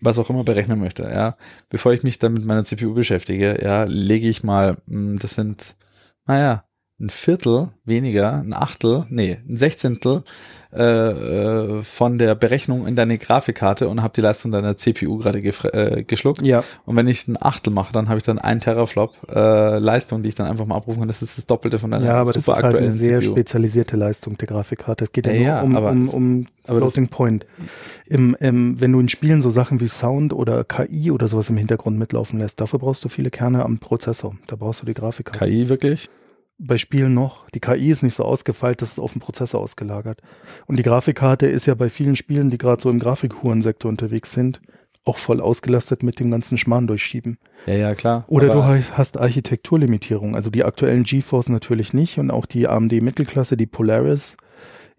was 0.00 0.18
auch 0.18 0.28
immer 0.30 0.42
berechnen 0.42 0.80
möchte, 0.80 1.04
ja, 1.04 1.36
bevor 1.70 1.92
ich 1.92 2.02
mich 2.02 2.18
dann 2.18 2.32
mit 2.34 2.44
meiner 2.44 2.64
CPU 2.64 2.92
beschäftige, 2.94 3.58
ja, 3.62 3.84
lege 3.84 4.28
ich 4.28 4.42
mal, 4.42 4.78
mh, 4.86 5.18
das 5.22 5.34
sind, 5.36 5.76
naja, 6.26 6.64
ein 7.00 7.08
Viertel 7.10 7.68
weniger, 7.84 8.32
ein 8.40 8.52
Achtel, 8.52 9.06
nee, 9.10 9.38
ein 9.48 9.56
Sechzehntel 9.56 10.22
äh, 10.74 10.82
äh, 10.82 11.84
von 11.84 12.16
der 12.16 12.34
Berechnung 12.34 12.86
in 12.86 12.96
deine 12.96 13.18
Grafikkarte 13.18 13.88
und 13.88 14.02
habe 14.02 14.14
die 14.14 14.22
Leistung 14.22 14.52
deiner 14.52 14.78
CPU 14.78 15.18
gerade 15.18 15.38
äh, 15.38 16.02
geschluckt. 16.02 16.40
Ja, 16.40 16.64
Und 16.86 16.96
wenn 16.96 17.06
ich 17.08 17.28
ein 17.28 17.36
Achtel 17.38 17.72
mache, 17.72 17.92
dann 17.92 18.08
habe 18.08 18.16
ich 18.16 18.22
dann 18.24 18.38
ein 18.38 18.58
Teraflop 18.58 19.12
äh, 19.28 19.78
Leistung, 19.78 20.22
die 20.22 20.30
ich 20.30 20.34
dann 20.34 20.46
einfach 20.46 20.64
mal 20.64 20.76
abrufen 20.76 21.00
kann. 21.00 21.08
Das 21.08 21.20
ist 21.20 21.36
das 21.36 21.44
Doppelte 21.44 21.78
von 21.78 21.90
deiner 21.90 22.06
ja, 22.06 22.14
aber 22.14 22.32
das 22.32 22.48
ist 22.48 22.62
halt 22.62 22.76
eine 22.76 22.90
sehr 22.90 23.20
CPU. 23.20 23.32
spezialisierte 23.32 23.98
Leistung 23.98 24.38
der 24.38 24.48
Grafikkarte. 24.48 25.04
Es 25.04 25.12
geht 25.12 25.26
ja, 25.26 25.32
Ja, 25.32 25.54
nur 25.60 25.64
um, 25.64 25.76
aber 25.76 25.90
um, 25.90 26.08
um 26.08 26.46
aber 26.66 26.78
Floating 26.78 27.08
Point. 27.08 27.46
Im, 28.06 28.34
im, 28.40 28.80
wenn 28.80 28.92
du 28.92 29.00
in 29.00 29.10
Spielen 29.10 29.42
so 29.42 29.50
Sachen 29.50 29.80
wie 29.80 29.88
Sound 29.88 30.32
oder 30.32 30.64
KI 30.64 31.10
oder 31.10 31.28
sowas 31.28 31.50
im 31.50 31.58
Hintergrund 31.58 31.98
mitlaufen 31.98 32.38
lässt, 32.38 32.62
dafür 32.62 32.78
brauchst 32.78 33.04
du 33.04 33.10
viele 33.10 33.30
Kerne 33.30 33.62
am 33.64 33.78
Prozessor. 33.78 34.34
Da 34.46 34.56
brauchst 34.56 34.80
du 34.80 34.86
die 34.86 34.94
Grafikkarte. 34.94 35.44
KI 35.44 35.68
wirklich? 35.68 36.08
Bei 36.62 36.78
Spielen 36.78 37.14
noch. 37.14 37.48
Die 37.50 37.60
KI 37.60 37.90
ist 37.90 38.02
nicht 38.02 38.14
so 38.14 38.24
ausgefeilt, 38.24 38.82
das 38.82 38.92
ist 38.92 38.98
auf 38.98 39.12
den 39.12 39.20
Prozessor 39.20 39.60
ausgelagert. 39.60 40.20
Und 40.66 40.78
die 40.78 40.82
Grafikkarte 40.82 41.46
ist 41.46 41.66
ja 41.66 41.74
bei 41.74 41.90
vielen 41.90 42.16
Spielen, 42.16 42.50
die 42.50 42.58
gerade 42.58 42.80
so 42.80 42.90
im 42.90 42.98
Grafikhurensektor 42.98 43.88
unterwegs 43.88 44.32
sind, 44.32 44.60
auch 45.04 45.18
voll 45.18 45.40
ausgelastet 45.40 46.02
mit 46.02 46.20
dem 46.20 46.30
ganzen 46.30 46.58
Schmarrn 46.58 46.86
durchschieben. 46.86 47.38
Ja, 47.66 47.74
ja, 47.74 47.94
klar. 47.94 48.24
Oder 48.28 48.50
du 48.50 48.64
hast 48.64 48.96
hast 48.96 49.18
Architekturlimitierung. 49.18 50.36
Also 50.36 50.50
die 50.50 50.64
aktuellen 50.64 51.02
GeForce 51.02 51.48
natürlich 51.48 51.92
nicht 51.92 52.18
und 52.18 52.30
auch 52.30 52.46
die 52.46 52.68
AMD 52.68 52.92
Mittelklasse, 53.02 53.56
die 53.56 53.66
Polaris, 53.66 54.36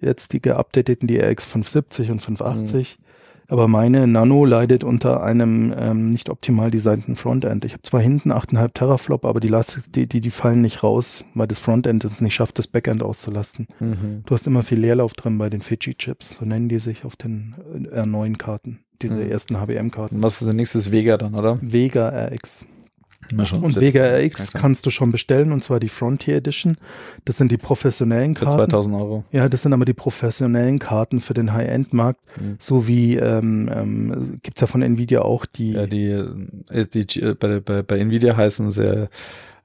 jetzt 0.02 0.34
die 0.34 0.42
geupdateten, 0.42 1.08
die 1.08 1.20
RX 1.20 1.46
570 1.46 2.12
und 2.12 2.22
580. 2.22 2.98
Aber 3.48 3.68
meine 3.68 4.08
Nano 4.08 4.46
leidet 4.46 4.84
unter 4.84 5.22
einem 5.24 5.74
ähm, 5.78 6.10
nicht 6.10 6.30
optimal 6.30 6.72
designten 6.72 7.16
Frontend. 7.16 7.66
Ich 7.66 7.74
habe 7.74 7.84
zwar 7.84 8.02
hinten 8.02 8.32
8,5 8.32 8.74
Teraflop, 8.74 9.26
aber 9.26 9.40
die, 9.40 9.48
Last, 9.50 9.96
die, 9.96 10.08
die, 10.08 10.22
die 10.22 10.30
fallen 10.32 10.62
nicht 10.62 10.82
raus, 10.84 11.26
weil 11.34 11.48
das 11.48 11.60
Frontend 11.60 12.04
es 12.06 12.22
nicht 12.22 12.36
schafft, 12.36 12.58
das 12.58 12.68
Backend 12.68 13.04
auszulasten. 13.04 13.68
Mhm. 13.80 14.24
Du 14.26 14.34
hast 14.34 14.48
immer 14.48 14.64
viel 14.64 14.80
Leerlauf 14.80 15.14
drin 15.14 15.38
bei 15.38 15.50
den 15.50 15.62
Fiji-Chips, 15.62 16.38
so 16.40 16.46
nennen 16.46 16.70
die 16.70 16.80
sich 16.80 17.06
auf 17.06 17.16
den 17.16 17.56
äh, 17.92 18.00
R9-Karten, 18.02 18.80
diese 19.02 19.16
Mhm. 19.16 19.30
ersten 19.30 19.60
HBM-Karten. 19.60 20.24
Was 20.24 20.42
ist 20.42 20.48
der 20.48 20.56
nächste 20.56 20.92
Vega 20.92 21.18
dann, 21.18 21.36
oder? 21.36 21.58
Vega 21.62 22.10
RX. 22.10 22.66
Mal 23.32 23.46
schauen. 23.46 23.62
Und 23.64 23.80
Vega 23.80 24.04
RX 24.06 24.54
kannst 24.54 24.86
du 24.86 24.90
schon 24.90 25.12
bestellen, 25.12 25.52
und 25.52 25.64
zwar 25.64 25.80
die 25.80 25.90
Frontier 25.90 26.36
Edition. 26.36 26.78
Das 27.26 27.38
sind 27.38 27.52
die 27.52 27.58
professionellen 27.58 28.36
Für 28.36 28.46
Karten. 28.46 28.70
2000 28.72 28.96
Euro. 28.96 29.24
Ja, 29.32 29.48
das 29.50 29.62
sind 29.62 29.74
aber 29.74 29.86
die 29.86 29.94
professionellen 29.94 30.80
Karten 30.80 31.20
für 31.22 31.34
den 31.34 31.54
High-End-Markt, 31.54 32.20
Mhm. 32.40 32.56
so 32.60 32.88
wie 32.88 33.16
ähm, 33.18 33.70
ähm, 33.74 34.40
gibt's 34.44 34.62
ja 34.62 34.68
von 34.68 34.82
Nvidia 34.82 35.22
auch 35.22 35.46
die. 35.46 35.74
Ja, 35.74 35.86
die, 35.86 36.10
äh, 36.70 36.86
die, 36.86 37.22
äh, 37.22 37.36
bei, 37.36 37.60
bei, 37.60 37.82
bei 37.84 38.00
Nvidia 38.00 38.36
heißen 38.36 38.72
sie 38.72 39.10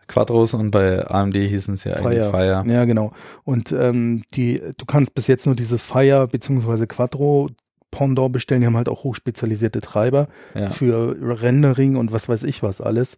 Quadros 0.07 0.55
und 0.55 0.71
bei 0.71 1.07
AMD 1.07 1.37
hießen 1.37 1.77
sie 1.77 1.91
eigentlich 1.93 2.19
Fire. 2.19 2.31
Fire. 2.31 2.65
Ja, 2.67 2.85
genau. 2.87 3.13
Und 3.45 3.73
ähm, 3.73 4.23
die, 4.35 4.61
du 4.77 4.87
kannst 4.87 5.15
bis 5.15 5.27
jetzt 5.27 5.47
nur 5.47 5.55
dieses 5.55 5.83
Fire 5.83 6.27
beziehungsweise 6.27 6.87
Quattro 6.87 7.51
Pendant 7.91 8.33
bestellen. 8.33 8.61
Die 8.61 8.67
haben 8.67 8.77
halt 8.77 8.89
auch 8.89 9.05
hochspezialisierte 9.05 9.81
Treiber 9.81 10.29
Ja. 10.55 10.69
für 10.69 11.17
Rendering 11.21 11.97
und 11.97 12.13
was 12.13 12.29
weiß 12.29 12.43
ich 12.45 12.63
was 12.63 12.81
alles. 12.81 13.17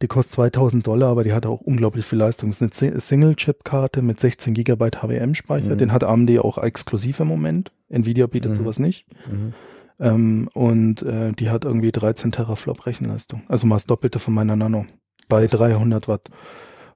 Die 0.00 0.06
kostet 0.06 0.34
2000 0.34 0.86
Dollar, 0.86 1.08
aber 1.10 1.24
die 1.24 1.32
hat 1.32 1.44
auch 1.46 1.60
unglaublich 1.60 2.04
viel 2.06 2.18
Leistung. 2.18 2.50
Das 2.50 2.60
ist 2.60 2.82
eine 2.82 2.92
Si- 2.94 3.00
Single-Chip-Karte 3.00 4.02
mit 4.02 4.20
16 4.20 4.54
Gigabyte 4.54 5.02
HWM-Speicher. 5.02 5.74
Mhm. 5.74 5.78
Den 5.78 5.92
hat 5.92 6.04
AMD 6.04 6.38
auch 6.38 6.58
exklusiv 6.58 7.20
im 7.20 7.28
Moment. 7.28 7.72
Nvidia 7.88 8.26
bietet 8.26 8.52
Mhm. 8.52 8.56
sowas 8.56 8.78
nicht. 8.78 9.06
Mhm. 9.30 9.52
Ähm, 10.00 10.48
und 10.54 11.02
äh, 11.02 11.32
die 11.32 11.50
hat 11.50 11.64
irgendwie 11.64 11.92
13 11.92 12.32
Teraflop 12.32 12.86
Rechenleistung. 12.86 13.42
Also 13.48 13.66
mal 13.66 13.76
das 13.76 13.86
Doppelte 13.86 14.18
von 14.18 14.34
meiner 14.34 14.56
Nano. 14.56 14.86
Bei 15.28 15.46
300 15.46 16.08
Watt. 16.08 16.28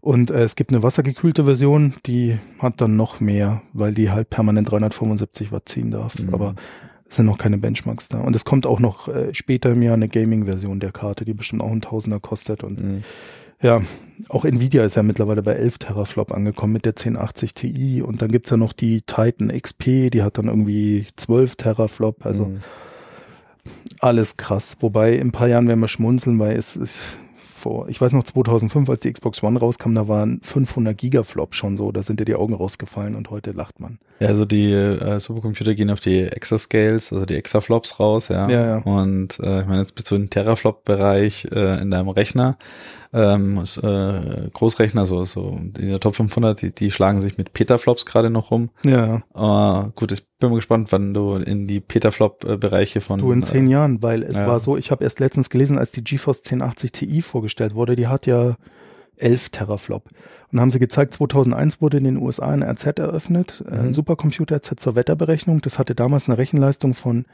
Und 0.00 0.30
äh, 0.30 0.42
es 0.44 0.54
gibt 0.56 0.70
eine 0.72 0.82
wassergekühlte 0.82 1.44
Version, 1.44 1.94
die 2.06 2.38
hat 2.60 2.80
dann 2.80 2.96
noch 2.96 3.18
mehr, 3.20 3.62
weil 3.72 3.92
die 3.94 4.10
halt 4.10 4.30
permanent 4.30 4.70
375 4.70 5.50
Watt 5.52 5.68
ziehen 5.68 5.90
darf. 5.90 6.18
Mhm. 6.18 6.32
Aber 6.34 6.54
es 7.08 7.16
sind 7.16 7.26
noch 7.26 7.38
keine 7.38 7.58
Benchmarks 7.58 8.08
da. 8.08 8.18
Und 8.20 8.34
es 8.34 8.44
kommt 8.44 8.66
auch 8.66 8.80
noch 8.80 9.08
äh, 9.08 9.32
später 9.34 9.70
im 9.72 9.82
Jahr 9.82 9.94
eine 9.94 10.08
Gaming-Version 10.08 10.80
der 10.80 10.92
Karte, 10.92 11.24
die 11.24 11.34
bestimmt 11.34 11.62
auch 11.62 11.70
ein 11.70 11.80
Tausender 11.80 12.18
kostet. 12.20 12.64
Und 12.64 12.82
Mhm. 12.82 13.02
ja, 13.62 13.82
auch 14.28 14.44
Nvidia 14.44 14.84
ist 14.84 14.96
ja 14.96 15.02
mittlerweile 15.02 15.42
bei 15.42 15.52
11 15.52 15.78
Teraflop 15.78 16.32
angekommen 16.32 16.72
mit 16.72 16.84
der 16.84 16.94
1080 16.96 17.54
Ti. 17.54 18.02
Und 18.02 18.22
dann 18.22 18.30
gibt's 18.32 18.50
ja 18.50 18.56
noch 18.56 18.72
die 18.72 19.02
Titan 19.02 19.48
XP, 19.48 20.10
die 20.10 20.22
hat 20.22 20.36
dann 20.38 20.46
irgendwie 20.48 21.06
12 21.16 21.56
Teraflop. 21.56 22.26
Also 22.26 22.46
Mhm. 22.46 22.58
alles 24.00 24.36
krass. 24.36 24.76
Wobei 24.80 25.14
in 25.14 25.28
ein 25.28 25.32
paar 25.32 25.48
Jahren 25.48 25.68
werden 25.68 25.80
wir 25.80 25.88
schmunzeln, 25.88 26.38
weil 26.38 26.56
es 26.56 26.76
ist 26.76 27.18
vor, 27.56 27.88
ich 27.88 28.00
weiß 28.00 28.12
noch 28.12 28.24
2005, 28.24 28.88
als 28.88 29.00
die 29.00 29.12
Xbox 29.12 29.42
One 29.42 29.58
rauskam, 29.58 29.94
da 29.94 30.08
waren 30.08 30.40
500 30.42 30.96
Gigaflop 30.96 31.54
schon 31.54 31.76
so, 31.76 31.90
da 31.92 32.02
sind 32.02 32.20
dir 32.20 32.24
die 32.24 32.34
Augen 32.34 32.54
rausgefallen 32.54 33.14
und 33.14 33.30
heute 33.30 33.52
lacht 33.52 33.80
man. 33.80 33.98
Ja, 34.20 34.28
also 34.28 34.44
die 34.44 34.72
äh, 34.72 35.18
Supercomputer 35.18 35.74
gehen 35.74 35.90
auf 35.90 36.00
die 36.00 36.22
Exascales, 36.22 37.12
also 37.12 37.26
die 37.26 37.34
Exaflops 37.34 37.98
raus, 37.98 38.28
ja. 38.28 38.48
Ja, 38.48 38.66
ja. 38.66 38.78
Und 38.78 39.38
äh, 39.40 39.60
ich 39.60 39.66
meine, 39.66 39.80
jetzt 39.80 39.94
bist 39.94 40.10
du 40.10 40.14
im 40.14 40.30
Teraflop-Bereich 40.30 41.48
äh, 41.52 41.80
in 41.80 41.90
deinem 41.90 42.08
Rechner. 42.08 42.56
Ähm, 43.18 43.58
s- 43.58 43.78
äh, 43.78 44.50
Großrechner, 44.52 45.06
so, 45.06 45.24
so 45.24 45.58
in 45.78 45.88
der 45.88 46.00
Top 46.00 46.16
500, 46.16 46.60
die, 46.60 46.70
die 46.74 46.90
schlagen 46.90 47.20
sich 47.22 47.38
mit 47.38 47.54
Petaflops 47.54 48.04
gerade 48.04 48.28
noch 48.28 48.50
rum. 48.50 48.68
Ja, 48.84 49.22
Äh, 49.34 49.88
gut, 49.94 50.12
ich 50.12 50.26
bin 50.38 50.50
mal 50.50 50.56
gespannt, 50.56 50.92
wann 50.92 51.14
du 51.14 51.36
in 51.36 51.66
die 51.66 51.80
Petaflop-Bereiche 51.80 53.00
von 53.00 53.18
du 53.18 53.32
in 53.32 53.42
zehn 53.42 53.68
äh, 53.68 53.70
Jahren, 53.72 54.02
weil 54.02 54.22
es 54.22 54.36
ja. 54.36 54.46
war 54.46 54.60
so, 54.60 54.76
ich 54.76 54.90
habe 54.90 55.02
erst 55.04 55.18
letztens 55.20 55.48
gelesen, 55.50 55.78
als 55.78 55.92
die 55.92 56.04
GeForce 56.04 56.38
1080 56.44 56.92
Ti 56.92 57.22
vorgestellt 57.22 57.74
wurde, 57.74 57.96
die 57.96 58.06
hat 58.08 58.26
ja 58.26 58.56
11 59.16 59.48
Teraflop. 59.48 60.04
Und 60.52 60.60
haben 60.60 60.70
sie 60.70 60.78
gezeigt, 60.78 61.14
2001 61.14 61.80
wurde 61.80 61.96
in 61.96 62.04
den 62.04 62.18
USA 62.18 62.48
ein 62.50 62.62
RZ 62.62 62.98
eröffnet, 62.98 63.64
äh, 63.66 63.74
ein 63.76 63.86
Mhm. 63.86 63.94
Supercomputer-RZ 63.94 64.78
zur 64.78 64.94
Wetterberechnung. 64.94 65.62
Das 65.62 65.78
hatte 65.78 65.94
damals 65.94 66.28
eine 66.28 66.36
Rechenleistung 66.36 66.92
von 66.92 67.24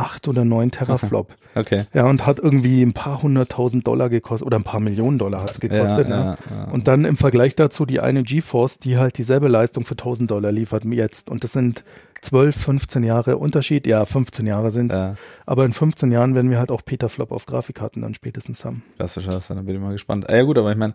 8 0.00 0.28
oder 0.28 0.44
9 0.44 0.70
Teraflop. 0.70 1.34
Okay. 1.54 1.86
Ja, 1.92 2.06
und 2.06 2.24
hat 2.24 2.38
irgendwie 2.38 2.82
ein 2.82 2.92
paar 2.92 3.20
hunderttausend 3.20 3.84
Dollar 3.84 4.08
gekostet 4.08 4.46
oder 4.46 4.58
ein 4.58 4.64
paar 4.64 4.78
Millionen 4.78 5.18
Dollar 5.18 5.42
hat's 5.42 5.58
gekostet. 5.58 6.08
ja, 6.08 6.16
ne? 6.16 6.36
ja, 6.48 6.56
ja. 6.56 6.64
Und 6.70 6.86
dann 6.86 7.04
im 7.04 7.16
Vergleich 7.16 7.56
dazu 7.56 7.84
die 7.84 7.98
eine 7.98 8.22
GeForce, 8.22 8.78
die 8.78 8.96
halt 8.96 9.18
dieselbe 9.18 9.48
Leistung 9.48 9.84
für 9.84 9.94
1000 9.94 10.30
Dollar 10.30 10.52
liefert 10.52 10.84
jetzt. 10.84 11.28
Und 11.28 11.42
das 11.42 11.52
sind 11.52 11.84
12, 12.20 12.54
15 12.54 13.02
Jahre 13.02 13.38
Unterschied. 13.38 13.88
Ja, 13.88 14.04
15 14.04 14.46
Jahre 14.46 14.70
sind 14.70 14.92
ja, 14.92 15.16
Aber 15.46 15.64
in 15.64 15.72
15 15.72 16.12
Jahren 16.12 16.36
werden 16.36 16.50
wir 16.50 16.58
halt 16.60 16.70
auch 16.70 16.84
Petaflop 16.84 17.32
auf 17.32 17.46
Grafikkarten 17.46 18.02
dann 18.02 18.14
spätestens 18.14 18.64
haben. 18.64 18.84
klassischer, 18.96 19.40
dann 19.48 19.64
bin 19.64 19.74
ich 19.74 19.80
mal 19.80 19.92
gespannt. 19.92 20.28
Ah, 20.28 20.36
ja 20.36 20.42
gut, 20.42 20.58
aber 20.58 20.70
ich 20.70 20.78
meine, 20.78 20.94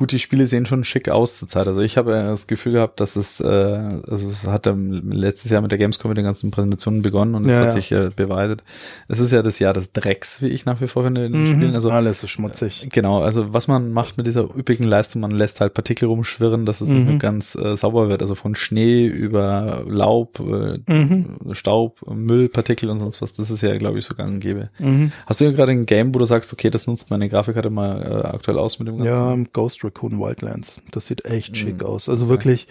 Gut, 0.00 0.12
die 0.12 0.18
Spiele 0.18 0.46
sehen 0.46 0.64
schon 0.64 0.82
schick 0.82 1.10
aus 1.10 1.36
zur 1.38 1.46
Zeit. 1.46 1.66
Also 1.66 1.82
ich 1.82 1.98
habe 1.98 2.12
das 2.12 2.46
Gefühl 2.46 2.72
gehabt, 2.72 3.00
dass 3.00 3.16
es, 3.16 3.38
äh, 3.38 3.44
also 3.46 4.28
es 4.28 4.46
hat 4.46 4.66
letztes 4.74 5.50
Jahr 5.50 5.60
mit 5.60 5.72
der 5.72 5.78
Gamescom 5.78 6.08
mit 6.08 6.16
den 6.16 6.24
ganzen 6.24 6.50
Präsentationen 6.50 7.02
begonnen 7.02 7.34
und 7.34 7.42
es 7.44 7.50
Ja, 7.50 7.58
hat 7.58 7.64
ja. 7.66 7.70
sich 7.72 7.92
äh, 7.92 8.08
beweitet. 8.16 8.62
Es 9.08 9.20
ist 9.20 9.30
ja 9.30 9.42
das 9.42 9.58
Jahr 9.58 9.74
des 9.74 9.92
Drecks, 9.92 10.40
wie 10.40 10.48
ich 10.48 10.64
nach 10.64 10.80
wie 10.80 10.86
vor 10.86 11.04
finde 11.04 11.26
in 11.26 11.34
den 11.34 11.42
Mhm. 11.42 11.46
Spielen. 11.54 11.74
Also 11.74 11.90
Alles 11.90 12.18
so 12.18 12.28
schmutzig. 12.28 12.88
Genau, 12.90 13.20
also 13.22 13.52
was 13.52 13.68
man 13.68 13.92
macht 13.92 14.16
mit 14.16 14.26
dieser 14.26 14.44
üppigen 14.56 14.86
Leistung, 14.86 15.20
man 15.20 15.32
lässt 15.32 15.60
halt 15.60 15.74
Partikel 15.74 16.08
rumschwirren, 16.08 16.64
dass 16.64 16.80
es 16.80 16.88
nicht 16.88 17.00
Mhm. 17.02 17.06
mehr 17.06 17.16
ganz 17.18 17.54
äh, 17.54 17.76
sauber 17.76 18.08
wird. 18.08 18.22
Also 18.22 18.34
von 18.34 18.54
Schnee 18.54 19.04
über 19.06 19.84
Laub, 19.86 20.40
äh, 20.40 20.78
Mhm. 20.90 21.36
Staub, 21.52 22.00
Müll, 22.10 22.48
Partikel 22.48 22.88
und 22.88 23.00
sonst 23.00 23.20
was. 23.20 23.34
Das 23.34 23.50
ist 23.50 23.60
ja, 23.60 23.76
glaube 23.76 23.98
ich, 23.98 24.06
so 24.06 24.14
gang 24.14 24.30
und 24.32 24.40
gäbe. 24.40 24.70
Mhm. 24.78 25.12
Hast 25.26 25.42
du 25.42 25.44
ja 25.44 25.50
gerade 25.52 25.72
ein 25.72 25.84
Game, 25.84 26.14
wo 26.14 26.18
du 26.18 26.24
sagst, 26.24 26.52
okay, 26.54 26.70
das 26.70 26.86
nutzt 26.86 27.10
meine 27.10 27.28
Grafikkarte 27.28 27.68
mal 27.68 28.00
äh, 28.02 28.26
aktuell 28.28 28.56
aus 28.58 28.78
mit 28.78 28.88
dem 28.88 28.96
Ganzen? 28.96 29.42
Ja, 29.44 29.46
Ghost 29.52 29.84
Raccoon 29.90 30.18
Wildlands. 30.20 30.80
Das 30.92 31.06
sieht 31.06 31.24
echt 31.24 31.56
schick 31.56 31.80
Mhm. 31.80 31.86
aus. 31.86 32.08
Also 32.08 32.28
wirklich, 32.28 32.68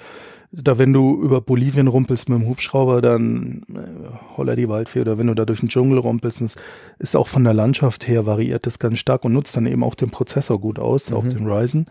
da 0.52 0.78
wenn 0.78 0.94
du 0.94 1.22
über 1.22 1.42
Bolivien 1.42 1.88
rumpelst 1.88 2.30
mit 2.30 2.40
dem 2.40 2.48
Hubschrauber, 2.48 3.02
dann 3.02 3.62
äh, 3.74 4.38
holler 4.38 4.56
die 4.56 4.68
Waldfee. 4.70 5.02
Oder 5.02 5.18
wenn 5.18 5.28
du 5.28 5.36
da 5.36 5.46
durch 5.46 5.60
den 5.60 5.70
Dschungel 5.70 6.00
rumpelst, 6.00 6.42
das 6.42 6.56
ist 6.98 7.16
auch 7.16 7.28
von 7.28 7.44
der 7.44 7.54
Landschaft 7.54 8.08
her 8.08 8.26
variiert 8.26 8.66
das 8.66 8.80
ganz 8.80 9.00
stark 9.00 9.26
und 9.26 9.34
nutzt 9.34 9.56
dann 9.56 9.66
eben 9.68 9.84
auch 9.84 9.96
den 9.96 10.10
Prozessor 10.10 10.60
gut 10.60 10.80
aus, 10.80 11.12
auch 11.14 11.24
Mhm. 11.24 11.30
den 11.30 11.48
Ryzen. 11.48 11.86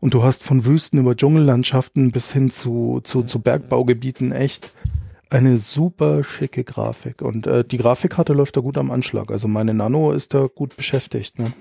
Und 0.00 0.14
du 0.14 0.22
hast 0.22 0.44
von 0.44 0.64
Wüsten 0.64 1.00
über 1.00 1.16
Dschungellandschaften 1.16 2.12
bis 2.12 2.32
hin 2.32 2.50
zu, 2.50 3.00
zu, 3.02 3.24
zu 3.24 3.40
Bergbaugebieten 3.40 4.30
echt 4.30 4.72
eine 5.30 5.58
super 5.58 6.22
schicke 6.24 6.62
Grafik. 6.64 7.20
Und 7.20 7.46
äh, 7.48 7.64
die 7.64 7.78
Grafikkarte 7.78 8.32
läuft 8.32 8.56
da 8.56 8.60
gut 8.60 8.78
am 8.78 8.90
Anschlag. 8.92 9.30
Also 9.32 9.48
meine 9.48 9.74
Nano 9.74 10.12
ist 10.12 10.32
da 10.34 10.46
gut 10.46 10.76
beschäftigt. 10.76 11.38
Ne? 11.40 11.52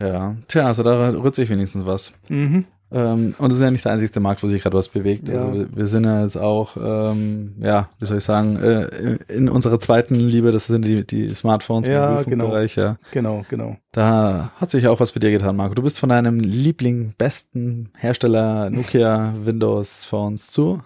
Ja, 0.00 0.36
tja, 0.46 0.64
also 0.64 0.82
da 0.82 1.10
rührt 1.10 1.34
sich 1.34 1.48
wenigstens 1.50 1.86
was. 1.86 2.12
Mhm. 2.28 2.64
Ähm, 2.90 3.34
und 3.38 3.50
es 3.50 3.58
ist 3.58 3.62
ja 3.62 3.70
nicht 3.70 3.84
der 3.84 3.92
einzigste 3.92 4.20
Markt, 4.20 4.42
wo 4.42 4.46
sich 4.46 4.62
gerade 4.62 4.76
was 4.76 4.88
bewegt. 4.88 5.28
Ja. 5.28 5.46
Also 5.46 5.66
wir, 5.74 5.86
sind 5.88 6.04
ja 6.04 6.22
jetzt 6.22 6.36
auch, 6.36 6.76
ähm, 6.82 7.54
ja, 7.60 7.90
wie 7.98 8.06
soll 8.06 8.18
ich 8.18 8.24
sagen, 8.24 8.56
äh, 8.56 9.18
in 9.28 9.48
unserer 9.48 9.78
zweiten 9.78 10.14
Liebe, 10.14 10.52
das 10.52 10.66
sind 10.66 10.84
die, 10.84 11.06
die 11.06 11.34
Smartphones 11.34 11.86
Ja, 11.86 12.06
im 12.06 12.14
Mobilfunkbereich, 12.14 12.76
ja. 12.76 12.96
Genau, 13.10 13.44
genau. 13.48 13.76
Da 13.92 14.52
hat 14.56 14.70
sich 14.70 14.88
auch 14.88 15.00
was 15.00 15.12
bei 15.12 15.20
dir 15.20 15.30
getan, 15.30 15.56
Marco. 15.56 15.74
Du 15.74 15.82
bist 15.82 15.98
von 15.98 16.08
deinem 16.08 16.40
Liebling, 16.40 17.12
besten 17.18 17.90
Hersteller 17.94 18.70
Nokia 18.70 19.34
Windows 19.44 20.06
Phones 20.06 20.50
zu 20.50 20.80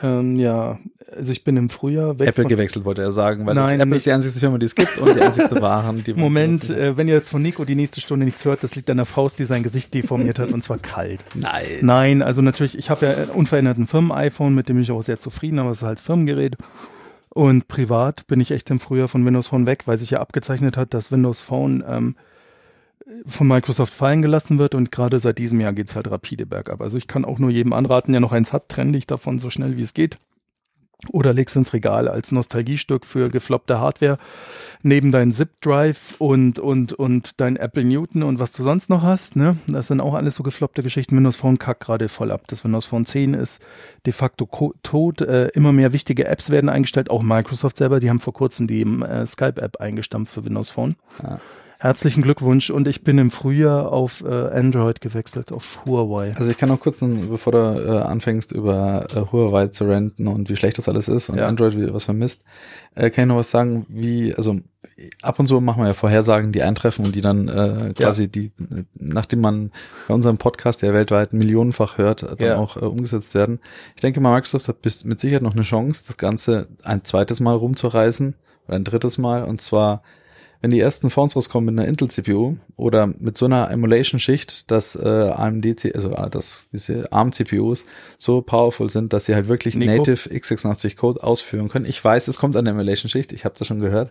Ähm, 0.00 0.36
ja, 0.36 0.78
also 1.16 1.32
ich 1.32 1.42
bin 1.42 1.56
im 1.56 1.70
Frühjahr 1.70 2.18
weg 2.18 2.28
Apple 2.28 2.44
gewechselt, 2.44 2.84
wollte 2.84 3.02
er 3.02 3.10
sagen, 3.10 3.46
weil 3.46 3.54
Nein, 3.54 3.64
das 3.64 3.72
Apple 3.74 3.86
nicht- 3.86 3.96
ist 3.96 4.06
die 4.06 4.12
einzige 4.12 4.38
Firma, 4.38 4.58
die 4.58 4.66
es 4.66 4.74
gibt 4.74 4.96
und 4.98 5.16
die 5.16 5.20
einzige 5.20 5.50
Waren, 5.60 6.04
die 6.04 6.12
man 6.12 6.20
Moment, 6.22 6.70
äh, 6.70 6.96
wenn 6.96 7.08
ihr 7.08 7.14
jetzt 7.14 7.30
von 7.30 7.42
Nico 7.42 7.64
die 7.64 7.74
nächste 7.74 8.00
Stunde 8.00 8.24
nichts 8.24 8.44
hört, 8.44 8.62
das 8.62 8.76
liegt 8.76 8.88
an 8.90 8.98
der 8.98 9.06
Faust, 9.06 9.38
die 9.40 9.44
sein 9.44 9.62
Gesicht 9.64 9.92
deformiert 9.94 10.38
hat 10.38 10.50
und 10.52 10.62
zwar 10.62 10.78
kalt. 10.78 11.24
Nein. 11.34 11.64
Nein, 11.80 12.22
also 12.22 12.42
natürlich, 12.42 12.78
ich 12.78 12.90
habe 12.90 13.06
ja 13.06 13.12
einen 13.14 13.30
unveränderten 13.30 13.86
Firmen-iPhone, 13.88 14.54
mit 14.54 14.68
dem 14.68 14.76
bin 14.76 14.82
ich 14.84 14.92
auch 14.92 15.02
sehr 15.02 15.18
zufrieden, 15.18 15.58
aber 15.58 15.70
es 15.70 15.78
ist 15.78 15.84
halt 15.84 15.98
Firmengerät. 16.00 16.56
Und 17.30 17.68
privat 17.68 18.26
bin 18.26 18.40
ich 18.40 18.50
echt 18.52 18.70
im 18.70 18.78
Frühjahr 18.80 19.08
von 19.08 19.24
Windows 19.24 19.48
Phone 19.48 19.66
weg, 19.66 19.82
weil 19.86 19.98
sich 19.98 20.10
ja 20.10 20.20
abgezeichnet 20.20 20.76
hat, 20.76 20.94
dass 20.94 21.10
Windows 21.10 21.40
Phone 21.40 21.82
ähm, 21.88 22.16
von 23.26 23.46
Microsoft 23.46 23.92
fallen 23.92 24.22
gelassen 24.22 24.58
wird 24.58 24.74
und 24.74 24.92
gerade 24.92 25.18
seit 25.18 25.38
diesem 25.38 25.60
Jahr 25.60 25.72
geht's 25.72 25.96
halt 25.96 26.10
rapide 26.10 26.46
bergab. 26.46 26.80
Also 26.80 26.98
ich 26.98 27.06
kann 27.06 27.24
auch 27.24 27.38
nur 27.38 27.50
jedem 27.50 27.72
anraten, 27.72 28.12
der 28.12 28.20
noch 28.20 28.32
eins 28.32 28.52
hat, 28.52 28.68
trenn 28.68 28.92
dich 28.92 29.06
davon 29.06 29.38
so 29.38 29.50
schnell 29.50 29.76
wie 29.76 29.82
es 29.82 29.94
geht. 29.94 30.18
Oder 31.12 31.32
leg's 31.32 31.54
ins 31.54 31.72
Regal 31.72 32.08
als 32.08 32.32
Nostalgiestück 32.32 33.06
für 33.06 33.28
gefloppte 33.28 33.78
Hardware 33.78 34.18
neben 34.82 35.12
dein 35.12 35.30
Zip-Drive 35.30 36.16
und, 36.18 36.58
und, 36.58 36.92
und 36.92 37.40
dein 37.40 37.54
Apple 37.54 37.84
Newton 37.84 38.24
und 38.24 38.40
was 38.40 38.50
du 38.50 38.64
sonst 38.64 38.90
noch 38.90 39.04
hast. 39.04 39.36
Ne? 39.36 39.56
Das 39.68 39.86
sind 39.86 40.00
auch 40.00 40.14
alles 40.14 40.34
so 40.34 40.42
gefloppte 40.42 40.82
Geschichten. 40.82 41.16
Windows 41.16 41.36
Phone 41.36 41.56
kackt 41.56 41.84
gerade 41.84 42.08
voll 42.08 42.32
ab. 42.32 42.42
Das 42.48 42.64
Windows 42.64 42.86
Phone 42.86 43.06
10 43.06 43.34
ist 43.34 43.62
de 44.06 44.12
facto 44.12 44.74
tot. 44.82 45.20
Äh, 45.20 45.48
immer 45.48 45.72
mehr 45.72 45.92
wichtige 45.92 46.26
Apps 46.26 46.50
werden 46.50 46.68
eingestellt. 46.68 47.10
Auch 47.10 47.22
Microsoft 47.22 47.76
selber, 47.76 48.00
die 48.00 48.10
haben 48.10 48.18
vor 48.18 48.32
kurzem 48.32 48.66
die 48.66 48.82
äh, 48.82 49.24
Skype-App 49.24 49.80
eingestampft 49.80 50.34
für 50.34 50.44
Windows 50.44 50.70
Phone. 50.70 50.96
Ja. 51.22 51.38
Herzlichen 51.80 52.22
Glückwunsch 52.22 52.70
und 52.70 52.88
ich 52.88 53.04
bin 53.04 53.18
im 53.18 53.30
Frühjahr 53.30 53.92
auf 53.92 54.24
äh, 54.24 54.26
Android 54.28 55.00
gewechselt, 55.00 55.52
auf 55.52 55.84
Huawei. 55.86 56.34
Also 56.36 56.50
ich 56.50 56.58
kann 56.58 56.70
noch 56.70 56.80
kurz, 56.80 56.98
bevor 57.00 57.52
du 57.52 57.58
äh, 57.58 57.98
anfängst, 58.02 58.50
über 58.50 59.06
äh, 59.14 59.20
Huawei 59.30 59.68
zu 59.68 59.84
renten 59.84 60.26
und 60.26 60.48
wie 60.50 60.56
schlecht 60.56 60.78
das 60.78 60.88
alles 60.88 61.06
ist 61.06 61.28
und 61.28 61.38
Ja. 61.38 61.46
Android, 61.46 61.76
wie, 61.78 61.94
was 61.94 62.06
vermisst, 62.06 62.42
äh, 62.96 63.10
kann 63.10 63.22
ich 63.24 63.28
noch 63.28 63.36
was 63.36 63.52
sagen, 63.52 63.86
wie, 63.88 64.34
also 64.34 64.56
ab 65.22 65.38
und 65.38 65.46
zu 65.46 65.60
machen 65.60 65.80
wir 65.84 65.86
ja 65.86 65.94
Vorhersagen, 65.94 66.50
die 66.50 66.64
eintreffen 66.64 67.06
und 67.06 67.14
die 67.14 67.20
dann 67.20 67.46
äh, 67.46 67.94
quasi 67.96 68.26
die, 68.26 68.46
äh, 68.46 68.82
nachdem 68.94 69.40
man 69.40 69.70
bei 70.08 70.14
unserem 70.14 70.36
Podcast, 70.36 70.82
der 70.82 70.92
weltweit 70.94 71.32
millionenfach 71.32 71.96
hört, 71.96 72.22
dann 72.24 72.38
Ja. 72.40 72.56
auch 72.56 72.76
äh, 72.76 72.80
umgesetzt 72.86 73.36
werden. 73.36 73.60
Ich 73.94 74.00
denke 74.00 74.18
mal, 74.18 74.34
Microsoft 74.34 74.66
hat 74.66 74.82
bis, 74.82 75.04
mit 75.04 75.20
Sicherheit 75.20 75.42
noch 75.42 75.52
eine 75.54 75.62
Chance, 75.62 76.02
das 76.08 76.16
Ganze 76.16 76.66
ein 76.82 77.04
zweites 77.04 77.38
Mal 77.38 77.54
rumzureißen 77.54 78.34
oder 78.66 78.74
ein 78.76 78.82
drittes 78.82 79.16
Mal 79.16 79.44
und 79.44 79.60
zwar 79.60 80.02
wenn 80.60 80.70
die 80.70 80.80
ersten 80.80 81.08
Phones 81.10 81.36
rauskommen 81.36 81.74
mit 81.74 81.80
einer 81.80 81.88
Intel-CPU 81.88 82.56
oder 82.76 83.06
mit 83.06 83.36
so 83.36 83.44
einer 83.44 83.70
Emulation-Schicht, 83.70 84.70
dass 84.70 84.96
äh, 84.96 85.06
AMD, 85.06 85.94
also 85.94 86.10
äh, 86.10 86.30
dass 86.30 86.68
diese 86.70 87.12
ARM-CPUs 87.12 87.84
so 88.18 88.42
powerful 88.42 88.90
sind, 88.90 89.12
dass 89.12 89.26
sie 89.26 89.34
halt 89.34 89.48
wirklich 89.48 89.76
Nico? 89.76 89.92
Native 89.92 90.28
x86-Code 90.30 91.22
ausführen 91.22 91.68
können. 91.68 91.86
Ich 91.86 92.02
weiß, 92.02 92.26
es 92.28 92.38
kommt 92.38 92.56
eine 92.56 92.70
Emulation-Schicht, 92.70 93.32
ich 93.32 93.44
habe 93.44 93.54
das 93.56 93.68
schon 93.68 93.78
gehört. 93.78 94.10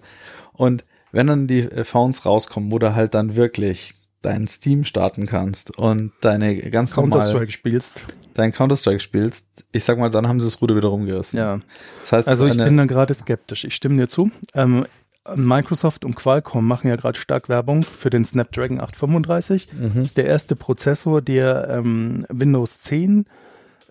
Und 0.54 0.86
wenn 1.12 1.28
dann 1.28 1.48
die 1.48 1.62
äh, 1.62 1.84
Phones 1.84 2.26
rauskommen, 2.26 2.72
wo 2.72 2.80
du 2.80 2.96
halt 2.96 3.14
dann 3.14 3.36
wirklich 3.36 3.94
dein 4.22 4.48
Steam 4.48 4.84
starten 4.84 5.26
kannst 5.26 5.78
und 5.78 6.12
deine 6.22 6.56
ganz 6.72 6.96
normal 6.96 7.20
Counter-Strike 7.20 7.52
spielst. 7.52 8.04
dein 8.34 8.52
Counter-Strike 8.52 9.00
spielst, 9.00 9.46
ich 9.72 9.84
sag 9.84 9.98
mal, 10.00 10.10
dann 10.10 10.28
haben 10.28 10.40
sie 10.40 10.48
das 10.48 10.62
Ruder 10.62 10.76
wieder 10.76 10.88
rumgerissen. 10.88 11.38
Ja. 11.38 11.60
Das 12.02 12.12
heißt, 12.14 12.28
Also 12.28 12.48
ich 12.48 12.58
bin 12.58 12.78
da 12.78 12.86
gerade 12.86 13.14
skeptisch. 13.14 13.66
Ich 13.66 13.76
stimme 13.76 13.98
dir 13.98 14.08
zu. 14.08 14.32
Ähm, 14.54 14.86
Microsoft 15.36 16.06
und 16.06 16.16
Qualcomm 16.16 16.68
machen 16.68 16.88
ja 16.88 16.96
gerade 16.96 17.20
stark 17.20 17.50
Werbung 17.50 17.84
für 17.84 18.10
den 18.10 18.24
Snapdragon 18.26 18.80
835. 18.80 19.70
Mhm. 19.74 19.92
Das 19.96 20.06
ist 20.08 20.18
der 20.18 20.26
erste 20.26 20.56
Prozessor, 20.56 21.22
der 21.22 21.68
ähm, 21.70 22.26
Windows 22.30 22.82
10 22.82 23.26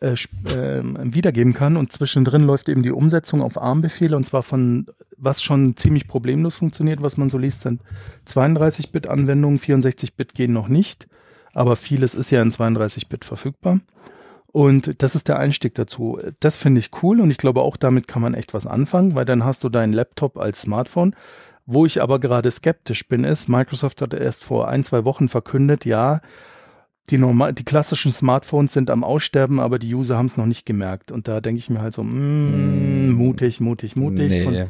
äh, 0.00 0.14
ähm, 0.54 0.98
wiedergeben 1.02 1.54
kann 1.54 1.76
und 1.76 1.92
zwischendrin 1.92 2.42
läuft 2.42 2.68
eben 2.68 2.82
die 2.82 2.90
Umsetzung 2.90 3.40
auf 3.40 3.60
ARM-Befehle 3.60 4.16
und 4.16 4.24
zwar 4.24 4.42
von 4.42 4.86
was 5.16 5.42
schon 5.42 5.76
ziemlich 5.76 6.06
problemlos 6.06 6.56
funktioniert, 6.56 7.02
was 7.02 7.16
man 7.16 7.30
so 7.30 7.38
liest, 7.38 7.62
sind 7.62 7.80
32-Bit-Anwendungen, 8.28 9.58
64-Bit 9.58 10.34
gehen 10.34 10.52
noch 10.52 10.68
nicht, 10.68 11.08
aber 11.54 11.76
vieles 11.76 12.14
ist 12.14 12.30
ja 12.30 12.42
in 12.42 12.50
32-Bit 12.50 13.24
verfügbar. 13.24 13.80
Und 14.56 15.02
das 15.02 15.14
ist 15.14 15.28
der 15.28 15.38
Einstieg 15.38 15.74
dazu. 15.74 16.18
Das 16.40 16.56
finde 16.56 16.78
ich 16.78 16.88
cool 17.02 17.20
und 17.20 17.30
ich 17.30 17.36
glaube 17.36 17.60
auch 17.60 17.76
damit 17.76 18.08
kann 18.08 18.22
man 18.22 18.32
echt 18.32 18.54
was 18.54 18.66
anfangen, 18.66 19.14
weil 19.14 19.26
dann 19.26 19.44
hast 19.44 19.62
du 19.62 19.68
deinen 19.68 19.92
Laptop 19.92 20.38
als 20.38 20.62
Smartphone. 20.62 21.14
Wo 21.66 21.84
ich 21.84 22.00
aber 22.00 22.18
gerade 22.20 22.50
skeptisch 22.50 23.06
bin, 23.06 23.24
ist, 23.24 23.50
Microsoft 23.50 24.00
hat 24.00 24.14
erst 24.14 24.44
vor 24.44 24.68
ein, 24.68 24.82
zwei 24.82 25.04
Wochen 25.04 25.28
verkündet, 25.28 25.84
ja, 25.84 26.22
die, 27.10 27.18
normal, 27.18 27.52
die 27.52 27.64
klassischen 27.64 28.12
Smartphones 28.12 28.72
sind 28.72 28.90
am 28.90 29.04
Aussterben, 29.04 29.60
aber 29.60 29.78
die 29.78 29.94
User 29.94 30.18
haben 30.18 30.26
es 30.26 30.36
noch 30.36 30.46
nicht 30.46 30.66
gemerkt. 30.66 31.12
Und 31.12 31.28
da 31.28 31.40
denke 31.40 31.58
ich 31.58 31.70
mir 31.70 31.80
halt 31.80 31.94
so, 31.94 32.02
mm, 32.02 33.12
mutig, 33.12 33.60
mutig, 33.60 33.96
mutig. 33.96 34.28
Nee. 34.28 34.44
Von, 34.44 34.66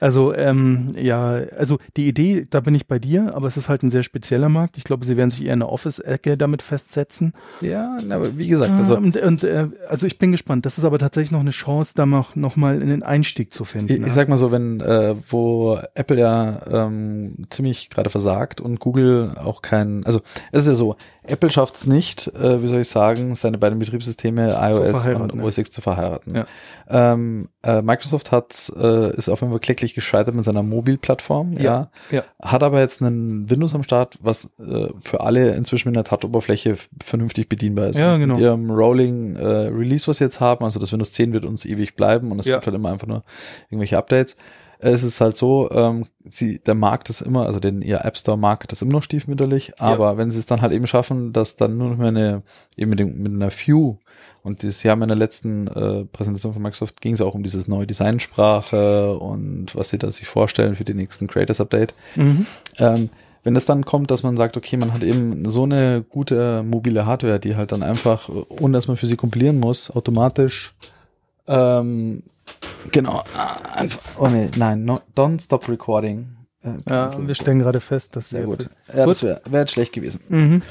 also, 0.00 0.34
ähm, 0.34 0.92
ja, 0.96 1.40
also 1.56 1.78
die 1.96 2.08
Idee, 2.08 2.46
da 2.48 2.60
bin 2.60 2.74
ich 2.74 2.86
bei 2.86 2.98
dir, 2.98 3.34
aber 3.34 3.46
es 3.46 3.56
ist 3.56 3.68
halt 3.68 3.82
ein 3.82 3.90
sehr 3.90 4.02
spezieller 4.02 4.48
Markt. 4.48 4.76
Ich 4.76 4.84
glaube, 4.84 5.04
sie 5.04 5.16
werden 5.16 5.30
sich 5.30 5.44
eher 5.44 5.52
eine 5.52 5.68
Office-Ecke 5.68 6.36
damit 6.36 6.62
festsetzen. 6.62 7.32
ja, 7.60 7.96
aber 8.10 8.36
wie 8.36 8.48
gesagt, 8.48 8.72
also 8.72 8.96
und, 8.96 9.16
und 9.16 9.44
äh, 9.44 9.68
also 9.88 10.06
ich 10.06 10.18
bin 10.18 10.32
gespannt. 10.32 10.66
Das 10.66 10.78
ist 10.78 10.84
aber 10.84 10.98
tatsächlich 10.98 11.32
noch 11.32 11.40
eine 11.40 11.50
Chance, 11.50 11.92
da 11.94 12.06
noch, 12.06 12.36
noch 12.36 12.56
mal 12.56 12.80
einen 12.80 13.02
Einstieg 13.02 13.52
zu 13.52 13.64
finden. 13.64 13.92
Ich, 13.92 14.00
ne? 14.00 14.06
ich 14.06 14.12
sag 14.12 14.28
mal 14.28 14.38
so, 14.38 14.52
wenn, 14.52 14.80
äh, 14.80 15.14
wo 15.28 15.78
Apple 15.94 16.18
ja 16.18 16.60
ähm, 16.70 17.36
ziemlich 17.50 17.90
gerade 17.90 18.10
versagt 18.10 18.60
und 18.60 18.80
Google 18.80 19.34
auch 19.36 19.62
kein, 19.62 20.04
also 20.04 20.20
es 20.52 20.62
ist 20.62 20.68
ja 20.68 20.74
so, 20.74 20.96
Apple 21.26 21.50
schafft 21.50 21.76
es 21.76 21.86
nicht, 21.86 22.28
äh, 22.34 22.62
wie 22.62 22.66
soll 22.66 22.80
ich 22.80 22.88
sagen, 22.88 23.34
seine 23.34 23.56
beiden 23.58 23.78
Betriebssysteme 23.78 24.50
iOS 24.60 25.06
und. 25.06 25.42
OS 25.42 25.58
X 25.58 25.70
zu 25.70 25.80
verheiraten. 25.80 26.34
Ja. 26.34 26.46
Ähm, 26.88 27.48
äh, 27.62 27.80
Microsoft 27.80 28.30
hat 28.30 28.70
äh, 28.76 29.14
ist 29.16 29.28
auf 29.28 29.40
jeden 29.40 29.50
Fall 29.52 29.60
kläglich 29.60 29.94
gescheitert 29.94 30.34
mit 30.34 30.44
seiner 30.44 30.62
Mobilplattform, 30.62 31.54
ja. 31.54 31.62
Ja, 31.62 31.90
ja. 32.10 32.24
Hat 32.42 32.62
aber 32.62 32.80
jetzt 32.80 33.00
einen 33.00 33.48
Windows 33.48 33.74
am 33.74 33.82
Start, 33.82 34.18
was 34.20 34.50
äh, 34.58 34.88
für 35.02 35.20
alle 35.22 35.54
inzwischen 35.54 35.88
mit 35.88 35.96
einer 35.96 36.04
Touch-Oberfläche 36.04 36.76
vernünftig 37.02 37.48
bedienbar 37.48 37.88
ist. 37.88 37.98
Ja, 37.98 38.16
genau. 38.18 38.34
Mit 38.34 38.42
ihrem 38.42 38.70
Rolling 38.70 39.36
äh, 39.36 39.46
Release, 39.46 40.06
was 40.06 40.18
sie 40.18 40.24
jetzt 40.24 40.40
haben, 40.40 40.64
also 40.64 40.78
das 40.78 40.92
Windows 40.92 41.12
10 41.12 41.32
wird 41.32 41.44
uns 41.46 41.64
ewig 41.64 41.96
bleiben 41.96 42.30
und 42.32 42.38
es 42.38 42.46
Ja. 42.46 42.56
gibt 42.56 42.66
halt 42.66 42.76
immer 42.76 42.90
einfach 42.90 43.06
nur 43.06 43.24
irgendwelche 43.70 43.96
Updates. 43.96 44.36
Es 44.86 45.02
ist 45.02 45.20
halt 45.20 45.36
so, 45.38 45.70
ähm, 45.70 46.04
sie, 46.28 46.58
der 46.58 46.74
Markt 46.74 47.08
ist 47.08 47.22
immer, 47.22 47.46
also 47.46 47.58
den 47.58 47.80
ihr 47.80 48.04
App 48.04 48.18
Store 48.18 48.36
Markt 48.36 48.70
ist 48.72 48.82
immer 48.82 48.92
noch 48.92 49.02
stiefmütterlich, 49.02 49.80
aber 49.80 50.18
wenn 50.18 50.30
sie 50.30 50.38
es 50.38 50.44
dann 50.44 50.60
halt 50.60 50.72
eben 50.72 50.86
schaffen, 50.86 51.32
dass 51.32 51.56
dann 51.56 51.78
nur 51.78 51.88
noch 51.88 51.96
mehr 51.96 52.08
eine, 52.08 52.42
eben 52.76 52.90
mit, 52.90 52.98
dem, 52.98 53.22
mit 53.22 53.32
einer 53.32 53.50
View 53.50 53.96
und 54.42 54.62
das 54.62 54.82
Jahr 54.82 54.96
meiner 54.96 55.14
letzten 55.14 55.68
äh, 55.68 56.04
Präsentation 56.04 56.52
von 56.52 56.60
Microsoft 56.60 57.00
ging 57.00 57.14
es 57.14 57.22
auch 57.22 57.34
um 57.34 57.42
dieses 57.42 57.66
neue 57.66 57.86
Designsprache 57.86 59.16
und 59.16 59.74
was 59.74 59.88
sie 59.88 59.96
da 59.96 60.10
sich 60.10 60.28
vorstellen 60.28 60.74
für 60.74 60.84
die 60.84 60.92
nächsten 60.92 61.28
Creators 61.28 61.62
Update. 61.62 61.94
Mhm. 62.14 62.44
Ähm, 62.76 63.08
wenn 63.42 63.56
es 63.56 63.64
dann 63.64 63.86
kommt, 63.86 64.10
dass 64.10 64.22
man 64.22 64.36
sagt, 64.36 64.58
okay, 64.58 64.76
man 64.76 64.92
hat 64.92 65.02
eben 65.02 65.48
so 65.48 65.62
eine 65.62 66.04
gute 66.06 66.62
mobile 66.62 67.06
Hardware, 67.06 67.40
die 67.40 67.56
halt 67.56 67.72
dann 67.72 67.82
einfach, 67.82 68.28
ohne 68.28 68.74
dass 68.74 68.86
man 68.86 68.98
für 68.98 69.06
sie 69.06 69.16
kompilieren 69.16 69.60
muss, 69.60 69.90
automatisch 69.90 70.74
ähm, 71.46 72.22
genau, 72.92 73.22
einfach, 73.74 74.00
oh 74.18 74.28
nee, 74.28 74.50
nein, 74.56 74.84
no, 74.84 75.00
don't 75.16 75.40
stop 75.42 75.68
recording. 75.68 76.36
Äh, 76.62 76.72
ja, 76.88 77.26
wir 77.26 77.34
stellen 77.34 77.58
gerade 77.58 77.80
fest, 77.80 78.16
dass 78.16 78.30
sehr 78.30 78.44
gut. 78.44 78.70
Ja, 78.94 79.06
das 79.06 79.22
wäre 79.22 79.40
wär 79.44 79.60
jetzt 79.60 79.72
schlecht 79.72 79.92
gewesen. 79.92 80.22
Mhm. 80.28 80.62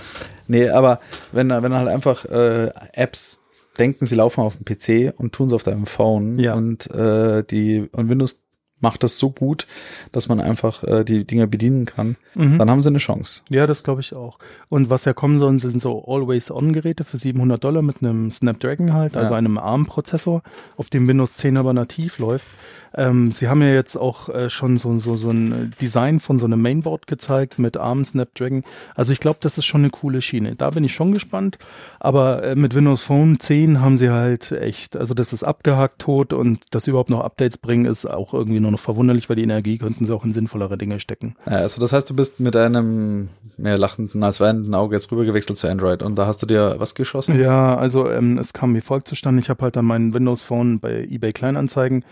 Nee, 0.48 0.70
aber 0.70 1.00
wenn, 1.32 1.50
wenn 1.50 1.74
halt 1.74 1.88
einfach 1.88 2.26
äh, 2.26 2.72
Apps 2.94 3.40
denken, 3.78 4.06
sie 4.06 4.16
laufen 4.16 4.42
auf 4.42 4.56
dem 4.58 4.66
PC 4.66 5.14
und 5.18 5.34
tun 5.34 5.48
es 5.48 5.54
auf 5.54 5.64
deinem 5.64 5.86
Phone 5.86 6.38
ja. 6.40 6.54
und 6.54 6.90
äh, 6.92 7.44
die 7.44 7.90
und 7.92 8.10
Windows 8.10 8.43
macht 8.84 9.02
das 9.02 9.18
so 9.18 9.32
gut, 9.32 9.66
dass 10.12 10.28
man 10.28 10.40
einfach 10.40 10.84
äh, 10.84 11.04
die 11.04 11.26
Dinger 11.26 11.48
bedienen 11.48 11.86
kann, 11.86 12.18
mhm. 12.36 12.60
dann 12.60 12.70
haben 12.70 12.82
sie 12.82 12.90
eine 12.90 13.00
Chance. 13.00 13.42
Ja, 13.50 13.66
das 13.66 13.84
glaube 13.84 14.02
ich 14.02 14.14
auch. 14.14 14.38
Und 14.70 14.92
was 14.92 15.06
ja 15.06 15.14
kommen 15.14 15.40
soll, 15.40 15.58
sind 15.58 15.80
so 15.80 16.06
Always-On-Geräte 16.06 17.04
für 17.04 17.18
700 17.18 17.64
Dollar 17.64 17.82
mit 17.82 18.04
einem 18.04 18.30
Snapdragon 18.30 18.94
halt, 18.94 19.18
also 19.18 19.32
ja. 19.32 19.38
einem 19.38 19.58
ARM-Prozessor, 19.58 20.44
auf 20.78 20.90
dem 20.90 21.08
Windows 21.08 21.34
10 21.34 21.58
aber 21.58 21.74
nativ 21.74 22.20
läuft. 22.20 22.46
Ähm, 22.96 23.32
Sie 23.32 23.48
haben 23.48 23.62
ja 23.62 23.70
jetzt 23.70 23.96
auch 23.96 24.30
äh, 24.30 24.50
schon 24.50 24.78
so, 24.78 24.98
so, 25.00 25.16
so 25.16 25.32
ein 25.32 25.74
Design 25.82 26.20
von 26.20 26.40
so 26.40 26.46
einem 26.46 26.62
Mainboard 26.62 27.08
gezeigt 27.08 27.60
mit 27.60 27.78
ARM 27.78 28.06
Snapdragon. 28.06 28.64
Also 28.96 29.12
ich 29.12 29.20
glaube, 29.20 29.40
das 29.42 29.58
ist 29.58 29.66
schon 29.66 29.82
eine 29.82 29.90
coole 29.90 30.22
Schiene. 30.22 30.56
Da 30.56 30.70
bin 30.70 30.84
ich 30.84 30.94
schon 30.94 31.12
gespannt. 31.12 31.58
Aber 32.00 32.44
äh, 32.44 32.56
mit 32.56 32.76
Windows 32.76 33.02
Phone 33.02 33.40
10 33.40 33.82
haben 33.82 33.98
sie 33.98 34.10
halt 34.10 34.52
echt, 34.52 34.96
also 34.96 35.14
das 35.14 35.34
ist 35.34 35.44
abgehakt 35.44 36.00
tot 36.00 36.34
und 36.34 36.60
dass 36.72 36.84
sie 36.84 36.92
überhaupt 36.92 37.10
noch 37.10 37.22
Updates 37.22 37.58
bringen, 37.58 37.86
ist 37.86 38.06
auch 38.06 38.34
irgendwie 38.34 38.60
nur 38.60 38.72
noch 38.72 38.80
verwunderlich, 38.80 39.30
weil 39.30 39.38
die 39.38 39.44
Energie 39.44 39.78
könnten 39.78 40.06
sie 40.06 40.14
auch 40.14 40.24
in 40.24 40.32
sinnvollere 40.32 40.78
Dinge 40.78 41.00
stecken. 41.00 41.36
Ja, 41.46 41.58
also 41.58 41.80
das 41.80 41.94
heißt, 41.94 42.10
du 42.10 42.16
bist 42.16 42.40
mit 42.40 42.56
einem 42.56 43.30
mehr 43.58 43.78
lachenden 43.78 44.24
als 44.24 44.40
weinenden 44.40 44.76
Auge 44.76 44.96
jetzt 44.96 45.12
rübergewechselt 45.12 45.58
zu 45.58 45.68
Android 45.68 46.04
und 46.04 46.16
da 46.16 46.28
hast 46.28 46.42
du 46.42 46.46
dir 46.46 46.76
was 46.78 46.96
geschossen? 46.96 47.40
Ja, 47.40 47.76
also 47.76 48.10
ähm, 48.10 48.38
es 48.38 48.54
kam 48.54 48.76
wie 48.76 48.82
folgt 48.82 49.08
zustande. 49.08 49.42
Ich 49.42 49.50
habe 49.50 49.64
halt 49.64 49.76
dann 49.76 49.86
meinen 49.86 50.14
Windows 50.14 50.44
Phone 50.44 50.80
bei 50.80 51.04
eBay 51.10 51.34
Kleinanzeigen 51.34 52.04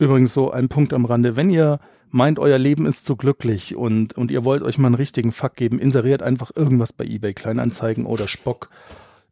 Übrigens 0.00 0.32
so 0.32 0.50
ein 0.50 0.70
Punkt 0.70 0.94
am 0.94 1.04
Rande. 1.04 1.36
Wenn 1.36 1.50
ihr 1.50 1.78
meint, 2.08 2.38
euer 2.38 2.56
Leben 2.56 2.86
ist 2.86 3.04
so 3.04 3.16
glücklich 3.16 3.76
und, 3.76 4.16
und 4.16 4.30
ihr 4.30 4.46
wollt 4.46 4.62
euch 4.62 4.78
mal 4.78 4.86
einen 4.86 4.94
richtigen 4.94 5.30
Fuck 5.30 5.56
geben, 5.56 5.78
inseriert 5.78 6.22
einfach 6.22 6.50
irgendwas 6.56 6.94
bei 6.94 7.04
eBay 7.04 7.34
Kleinanzeigen 7.34 8.06
oder 8.06 8.26
Spock. 8.26 8.70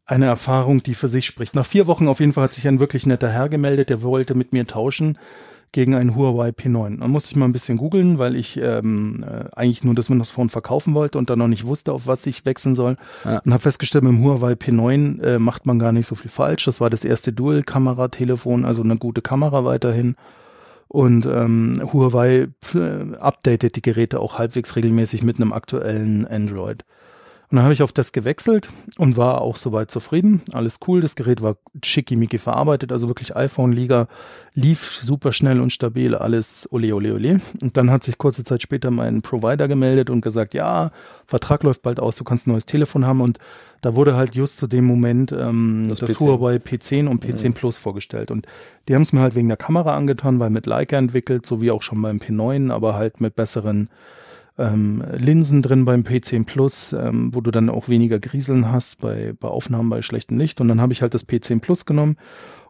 Eine 0.05 0.27
Erfahrung, 0.27 0.83
die 0.83 0.93
für 0.93 1.07
sich 1.07 1.25
spricht. 1.25 1.55
Nach 1.55 1.65
vier 1.65 1.87
Wochen 1.87 2.07
auf 2.07 2.19
jeden 2.19 2.33
Fall 2.33 2.43
hat 2.43 2.53
sich 2.53 2.67
ein 2.67 2.79
wirklich 2.79 3.07
netter 3.07 3.29
Herr 3.29 3.49
gemeldet, 3.49 3.89
der 3.89 4.03
wollte 4.03 4.35
mit 4.35 4.53
mir 4.53 4.67
tauschen 4.67 5.17
gegen 5.71 5.95
einen 5.95 6.15
Huawei 6.15 6.49
P9. 6.49 6.99
Dann 6.99 7.09
musste 7.09 7.31
ich 7.31 7.35
mal 7.35 7.45
ein 7.45 7.53
bisschen 7.53 7.77
googeln, 7.77 8.19
weil 8.19 8.35
ich 8.35 8.57
ähm, 8.57 9.23
äh, 9.23 9.45
eigentlich 9.55 9.83
nur 9.83 9.95
das 9.95 10.11
Windows 10.11 10.29
Phone 10.29 10.49
verkaufen 10.49 10.93
wollte 10.93 11.17
und 11.17 11.31
dann 11.31 11.39
noch 11.39 11.47
nicht 11.47 11.65
wusste, 11.65 11.93
auf 11.93 12.05
was 12.05 12.27
ich 12.27 12.45
wechseln 12.45 12.75
soll. 12.75 12.95
Ja. 13.25 13.39
Und 13.39 13.53
habe 13.53 13.61
festgestellt, 13.61 14.03
mit 14.03 14.13
dem 14.13 14.23
Huawei 14.23 14.53
P9 14.53 15.19
äh, 15.23 15.39
macht 15.39 15.65
man 15.65 15.79
gar 15.79 15.93
nicht 15.93 16.05
so 16.05 16.13
viel 16.13 16.29
falsch. 16.29 16.65
Das 16.65 16.79
war 16.79 16.91
das 16.91 17.03
erste 17.03 17.33
Dual-Kamera-Telefon, 17.33 18.65
also 18.65 18.83
eine 18.83 18.97
gute 18.97 19.23
Kamera 19.23 19.65
weiterhin. 19.65 20.15
Und 20.89 21.27
ähm, 21.27 21.81
Huawei 21.93 22.47
updatet 23.19 23.75
die 23.75 23.81
Geräte 23.81 24.19
auch 24.19 24.39
halbwegs 24.39 24.75
regelmäßig 24.75 25.21
mit 25.23 25.37
einem 25.37 25.53
aktuellen 25.53 26.27
Android. 26.27 26.83
Und 27.51 27.55
dann 27.55 27.63
habe 27.63 27.73
ich 27.73 27.81
auf 27.81 27.91
das 27.91 28.11
gewechselt 28.11 28.69
und 28.99 29.17
war 29.17 29.41
auch 29.41 29.55
soweit 29.55 29.89
zufrieden. 29.89 30.41
Alles 30.51 30.79
cool, 30.87 31.01
das 31.01 31.15
Gerät 31.15 31.41
war 31.41 31.57
schickimicki 31.83 32.37
verarbeitet, 32.37 32.91
also 32.91 33.07
wirklich 33.07 33.35
iPhone-Liga, 33.35 34.07
lief 34.53 34.99
super 35.01 35.31
schnell 35.31 35.59
und 35.59 35.73
stabil, 35.73 36.13
alles 36.13 36.67
ole 36.71 36.93
ole 36.93 37.13
ole. 37.15 37.41
Und 37.61 37.75
dann 37.75 37.89
hat 37.89 38.03
sich 38.03 38.19
kurze 38.19 38.43
Zeit 38.43 38.61
später 38.61 38.91
mein 38.91 39.23
Provider 39.23 39.67
gemeldet 39.67 40.11
und 40.11 40.21
gesagt, 40.21 40.53
ja, 40.53 40.91
Vertrag 41.25 41.63
läuft 41.63 41.81
bald 41.81 41.99
aus, 41.99 42.17
du 42.17 42.23
kannst 42.23 42.45
ein 42.45 42.51
neues 42.51 42.67
Telefon 42.67 43.05
haben 43.05 43.21
und 43.21 43.39
da 43.81 43.95
wurde 43.95 44.15
halt 44.15 44.35
just 44.35 44.57
zu 44.57 44.67
dem 44.67 44.85
Moment 44.85 45.31
ähm, 45.31 45.87
das, 45.89 45.99
das 45.99 46.19
Huawei 46.19 46.55
P10 46.55 47.07
und 47.07 47.23
P10 47.23 47.45
ja. 47.45 47.51
Plus 47.51 47.77
vorgestellt. 47.77 48.31
Und 48.31 48.45
die 48.87 48.95
haben 48.95 49.01
es 49.01 49.13
mir 49.13 49.21
halt 49.21 49.35
wegen 49.35 49.47
der 49.47 49.57
Kamera 49.57 49.95
angetan, 49.95 50.39
weil 50.39 50.49
mit 50.49 50.65
Leica 50.65 50.97
entwickelt, 50.97 51.45
so 51.45 51.61
wie 51.61 51.71
auch 51.71 51.81
schon 51.81 52.01
beim 52.01 52.17
P9, 52.17 52.71
aber 52.71 52.95
halt 52.95 53.21
mit 53.21 53.35
besseren 53.35 53.89
ähm, 54.57 55.03
Linsen 55.15 55.61
drin 55.61 55.85
beim 55.85 56.01
P10 56.01 56.45
Plus, 56.45 56.93
ähm, 56.93 57.33
wo 57.33 57.41
du 57.41 57.51
dann 57.51 57.69
auch 57.69 57.87
weniger 57.87 58.19
Grieseln 58.19 58.71
hast 58.71 59.01
bei, 59.01 59.33
bei 59.39 59.47
Aufnahmen 59.47 59.89
bei 59.89 60.01
schlechtem 60.01 60.37
Licht. 60.37 60.59
Und 60.59 60.67
dann 60.67 60.81
habe 60.81 60.93
ich 60.93 61.01
halt 61.01 61.13
das 61.13 61.27
P10 61.27 61.61
Plus 61.61 61.85
genommen 61.85 62.17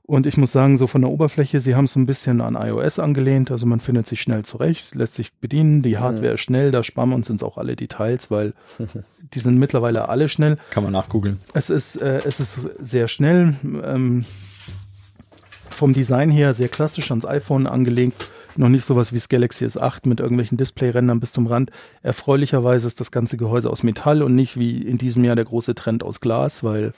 und 0.10 0.26
ich 0.26 0.38
muss 0.38 0.52
sagen, 0.52 0.80
so 0.80 0.88
von 0.88 1.02
der 1.02 1.12
Oberfläche, 1.12 1.60
sie 1.60 1.76
haben 1.76 1.86
es 1.86 1.93
so 1.93 2.00
ein 2.00 2.08
bisschen 2.08 2.41
an 2.41 2.56
iOS 2.56 2.98
angelehnt. 2.98 3.52
Also 3.52 3.67
man 3.67 3.80
findet 3.80 4.08
sich 4.08 4.19
schnell 4.22 4.43
zurecht, 4.43 4.95
lässt 4.95 5.13
sich 5.13 5.34
bedienen. 5.34 5.84
Die 5.84 6.00
Hardware 6.00 6.34
ist 6.34 6.41
schnell, 6.41 6.72
da 6.72 6.82
sparen 6.82 7.10
wir 7.10 7.15
uns 7.15 7.30
ins 7.30 7.43
auch 7.43 7.60
alle 7.60 7.76
Details, 7.76 8.32
weil 8.32 8.56
die 9.34 9.39
sind 9.39 9.58
mittlerweile 9.58 10.10
alle 10.10 10.30
schnell. 10.30 10.58
Kann 10.72 10.84
man 10.84 10.94
nachgoogeln. 10.94 11.39
Es 11.54 11.70
ist, 11.70 11.98
äh, 11.98 12.22
es 12.26 12.39
ist 12.39 12.70
sehr 12.80 13.08
schnell. 13.08 13.56
Ähm, 13.84 14.26
vom 15.70 15.94
Design 15.94 16.30
her 16.30 16.54
sehr 16.54 16.68
klassisch 16.68 17.12
ans 17.12 17.26
iPhone 17.26 17.68
angelegt. 17.68 18.28
Noch 18.56 18.70
nicht 18.70 18.84
sowas 18.84 19.13
wie 19.13 19.18
das 19.18 19.30
Galaxy 19.30 19.65
S8 19.65 20.08
mit 20.08 20.20
irgendwelchen 20.20 20.58
Display-Rändern 20.58 21.20
bis 21.20 21.32
zum 21.32 21.48
Rand. 21.48 21.72
Erfreulicherweise 22.02 22.88
ist 22.88 23.00
das 23.00 23.12
ganze 23.12 23.38
Gehäuse 23.38 23.70
aus 23.70 23.84
Metall 23.84 24.22
und 24.22 24.36
nicht 24.36 24.58
wie 24.58 24.82
in 24.82 24.98
diesem 24.98 25.24
Jahr 25.24 25.36
der 25.36 25.46
große 25.46 25.76
Trend 25.76 26.04
aus 26.04 26.20
Glas, 26.20 26.63
weil 26.63 26.92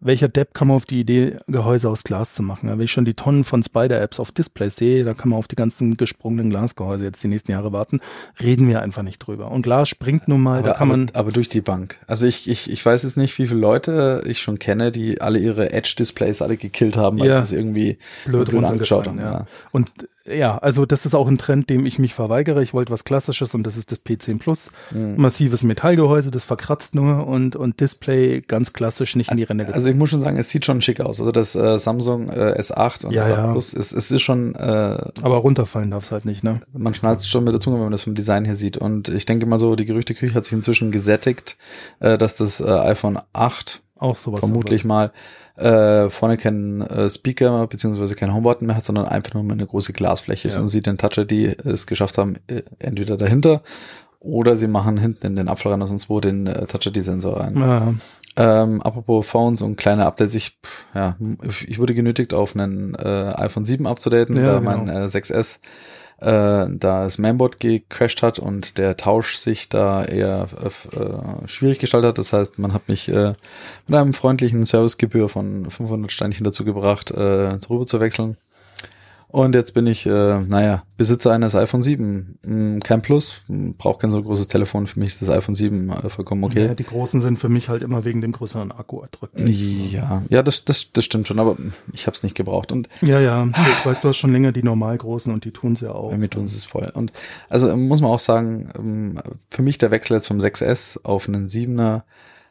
welcher 0.00 0.28
Depp 0.28 0.54
kam 0.54 0.70
auf 0.70 0.86
die 0.86 1.00
Idee, 1.00 1.36
Gehäuse 1.46 1.88
aus 1.88 2.04
Glas 2.04 2.34
zu 2.34 2.42
machen? 2.42 2.70
Wenn 2.70 2.80
ich 2.80 2.90
schon 2.90 3.04
die 3.04 3.14
Tonnen 3.14 3.44
von 3.44 3.62
Spider-Apps 3.62 4.18
auf 4.18 4.32
Displays 4.32 4.76
sehe, 4.76 5.04
da 5.04 5.12
kann 5.14 5.28
man 5.28 5.38
auf 5.38 5.46
die 5.46 5.56
ganzen 5.56 5.96
gesprungenen 5.96 6.50
Glasgehäuse 6.50 7.04
jetzt 7.04 7.22
die 7.22 7.28
nächsten 7.28 7.52
Jahre 7.52 7.72
warten. 7.72 8.00
Reden 8.40 8.68
wir 8.68 8.80
einfach 8.80 9.02
nicht 9.02 9.18
drüber. 9.18 9.50
Und 9.50 9.62
Glas 9.62 9.88
springt 9.88 10.26
nun 10.26 10.42
mal, 10.42 10.60
aber, 10.60 10.68
da 10.68 10.74
kann 10.74 10.88
man. 10.88 11.08
Aber, 11.10 11.18
aber, 11.18 11.32
durch 11.32 11.48
die 11.48 11.60
Bank. 11.60 11.98
Also 12.06 12.26
ich, 12.26 12.48
ich, 12.48 12.70
ich 12.70 12.84
weiß 12.84 13.02
jetzt 13.02 13.16
nicht, 13.16 13.38
wie 13.38 13.46
viele 13.46 13.60
Leute 13.60 14.22
ich 14.26 14.40
schon 14.40 14.58
kenne, 14.58 14.90
die 14.90 15.20
alle 15.20 15.38
ihre 15.38 15.72
Edge-Displays 15.72 16.40
alle 16.40 16.56
gekillt 16.56 16.96
haben, 16.96 17.18
weil 17.18 17.28
ja. 17.28 17.36
sie 17.42 17.54
es 17.54 17.60
irgendwie 17.60 17.98
blöd, 18.24 18.48
blöd 18.48 18.64
angeschaut 18.64 19.06
haben. 19.06 19.18
Ja. 19.18 19.46
Und 19.70 19.90
ja, 20.26 20.58
also 20.58 20.84
das 20.84 21.06
ist 21.06 21.14
auch 21.14 21.28
ein 21.28 21.38
Trend, 21.38 21.70
dem 21.70 21.86
ich 21.86 21.98
mich 21.98 22.14
verweigere. 22.14 22.62
Ich 22.62 22.74
wollte 22.74 22.92
was 22.92 23.04
Klassisches 23.04 23.54
und 23.54 23.66
das 23.66 23.76
ist 23.76 23.90
das 23.90 24.04
P10 24.04 24.38
Plus. 24.38 24.70
Mhm. 24.90 25.16
Massives 25.16 25.64
Metallgehäuse, 25.64 26.30
das 26.30 26.44
verkratzt 26.44 26.94
nur 26.94 27.26
und, 27.26 27.56
und 27.56 27.80
Display 27.80 28.40
ganz 28.40 28.72
klassisch 28.72 29.16
nicht 29.16 29.30
in 29.30 29.38
die 29.38 29.44
Ränder. 29.44 29.72
Also 29.72 29.88
ich 29.88 29.96
muss 29.96 30.10
schon 30.10 30.20
sagen, 30.20 30.36
es 30.36 30.50
sieht 30.50 30.66
schon 30.66 30.82
schick 30.82 31.00
aus. 31.00 31.20
Also 31.20 31.32
das 31.32 31.54
äh, 31.54 31.78
Samsung 31.78 32.28
äh, 32.28 32.54
S8 32.60 33.06
und 33.06 33.12
ja, 33.12 33.24
S8 33.24 33.28
ja. 33.30 33.52
Plus, 33.52 33.72
es, 33.72 33.92
es 33.92 34.10
ist 34.10 34.22
schon. 34.22 34.54
Äh, 34.54 34.58
Aber 34.58 35.36
runterfallen 35.36 35.90
darf 35.90 36.04
es 36.04 36.12
halt 36.12 36.26
nicht, 36.26 36.44
ne? 36.44 36.60
Man 36.72 36.94
schnallt 36.94 37.22
schon 37.24 37.44
mit 37.44 37.54
der 37.54 37.60
Zunge, 37.60 37.76
wenn 37.76 37.84
man 37.84 37.92
das 37.92 38.02
vom 38.02 38.14
Design 38.14 38.44
her 38.44 38.54
sieht. 38.54 38.76
Und 38.76 39.08
ich 39.08 39.26
denke 39.26 39.46
mal 39.46 39.58
so, 39.58 39.74
die 39.74 39.86
Gerüchteküche 39.86 40.34
hat 40.34 40.44
sich 40.44 40.52
inzwischen 40.52 40.90
gesättigt, 40.90 41.56
äh, 42.00 42.18
dass 42.18 42.34
das 42.34 42.60
äh, 42.60 42.64
iPhone 42.68 43.18
8 43.32 43.82
auch 44.00 44.16
sowas 44.16 44.40
vermutlich 44.40 44.84
mal 44.84 45.12
äh, 45.56 46.08
vorne 46.10 46.36
keinen 46.36 46.80
äh, 46.82 47.08
Speaker 47.10 47.66
beziehungsweise 47.66 48.14
kein 48.14 48.32
Homebutton 48.32 48.66
mehr 48.66 48.76
hat, 48.76 48.84
sondern 48.84 49.06
einfach 49.06 49.34
nur 49.34 49.42
eine 49.42 49.66
große 49.66 49.92
Glasfläche 49.92 50.48
ist 50.48 50.56
ja. 50.56 50.62
und 50.62 50.68
sieht 50.68 50.86
den 50.86 50.98
Toucher, 50.98 51.24
die 51.24 51.46
es 51.46 51.86
geschafft 51.86 52.18
haben, 52.18 52.36
äh, 52.46 52.62
entweder 52.78 53.16
dahinter 53.16 53.62
oder 54.20 54.56
sie 54.56 54.68
machen 54.68 54.98
hinten 54.98 55.26
in 55.26 55.36
den 55.36 55.48
Apfel 55.48 55.70
rein 55.70 55.80
oder 55.80 55.88
sonst 55.88 56.08
wo 56.08 56.20
den 56.20 56.46
äh, 56.46 56.66
Touch 56.66 56.86
ID-Sensor 56.86 57.40
rein. 57.40 57.56
Ja. 57.56 57.94
Ähm, 58.36 58.80
apropos 58.82 59.26
Phones 59.26 59.60
und 59.60 59.76
kleine 59.76 60.06
Updates, 60.06 60.34
ich, 60.34 60.58
ja, 60.94 61.16
ich 61.66 61.78
wurde 61.78 61.94
genötigt, 61.94 62.32
auf 62.32 62.54
einen 62.54 62.94
äh, 62.94 63.32
iPhone 63.36 63.64
7 63.64 63.86
abzudaten, 63.86 64.36
ja, 64.36 64.42
da 64.42 64.58
genau. 64.60 64.84
mein 64.84 64.88
äh, 64.88 65.06
6S 65.06 65.60
äh, 66.20 66.66
da 66.68 67.04
das 67.04 67.18
Mainboard 67.18 67.60
gecrashed 67.60 68.22
hat 68.22 68.38
und 68.38 68.78
der 68.78 68.96
Tausch 68.96 69.36
sich 69.36 69.68
da 69.68 70.04
eher 70.04 70.48
äh, 70.62 71.48
schwierig 71.48 71.78
gestaltet 71.78 72.08
hat. 72.08 72.18
Das 72.18 72.32
heißt, 72.32 72.58
man 72.58 72.72
hat 72.72 72.88
mich 72.88 73.08
äh, 73.08 73.32
mit 73.86 73.98
einem 73.98 74.12
freundlichen 74.12 74.64
Servicegebühr 74.64 75.28
von 75.28 75.70
500 75.70 76.12
Steinchen 76.12 76.44
dazu 76.44 76.64
gebracht, 76.64 77.10
äh, 77.10 77.58
drüber 77.58 77.86
zu 77.86 78.00
wechseln. 78.00 78.36
Und 79.32 79.54
jetzt 79.54 79.74
bin 79.74 79.86
ich, 79.86 80.06
äh, 80.06 80.38
naja, 80.40 80.82
Besitzer 80.96 81.32
eines 81.32 81.54
iPhone 81.54 81.82
7. 81.82 82.38
Hm, 82.44 82.80
kein 82.80 83.00
Plus, 83.00 83.36
braucht 83.48 84.00
kein 84.00 84.10
so 84.10 84.20
großes 84.20 84.48
Telefon. 84.48 84.86
Für 84.86 84.98
mich 84.98 85.10
ist 85.10 85.22
das 85.22 85.30
iPhone 85.30 85.54
7 85.54 85.90
äh, 85.90 86.10
vollkommen 86.10 86.42
okay. 86.42 86.66
Ja, 86.66 86.74
die 86.74 86.84
großen 86.84 87.20
sind 87.20 87.38
für 87.38 87.48
mich 87.48 87.68
halt 87.68 87.82
immer 87.82 88.04
wegen 88.04 88.20
dem 88.20 88.32
größeren 88.32 88.72
Akku 88.72 89.00
erdrückt. 89.00 89.38
Ja, 89.38 90.22
ja, 90.28 90.42
das, 90.42 90.64
das, 90.64 90.92
das 90.92 91.04
stimmt 91.04 91.28
schon, 91.28 91.38
aber 91.38 91.56
ich 91.92 92.06
habe 92.06 92.16
es 92.16 92.22
nicht 92.22 92.34
gebraucht. 92.34 92.72
Und 92.72 92.88
ja, 93.02 93.20
ja, 93.20 93.46
ich 93.46 93.86
weiß, 93.86 94.00
du 94.00 94.08
hast 94.08 94.16
schon 94.16 94.32
länger 94.32 94.52
die 94.52 94.64
normal 94.64 94.98
großen 94.98 95.32
und 95.32 95.44
die 95.44 95.52
tun 95.52 95.76
sie 95.76 95.86
ja 95.86 95.92
auch. 95.92 96.10
Bei 96.10 96.18
mir 96.18 96.30
tun 96.30 96.48
sie 96.48 96.56
es 96.56 96.64
voll. 96.64 96.90
Und 96.92 97.12
also 97.48 97.74
muss 97.76 98.00
man 98.00 98.10
auch 98.10 98.18
sagen, 98.18 98.70
ähm, 98.76 99.20
für 99.50 99.62
mich 99.62 99.78
der 99.78 99.92
Wechsel 99.92 100.14
jetzt 100.16 100.26
vom 100.26 100.38
6S 100.38 101.04
auf 101.04 101.28
einen 101.28 101.48
7er 101.48 102.02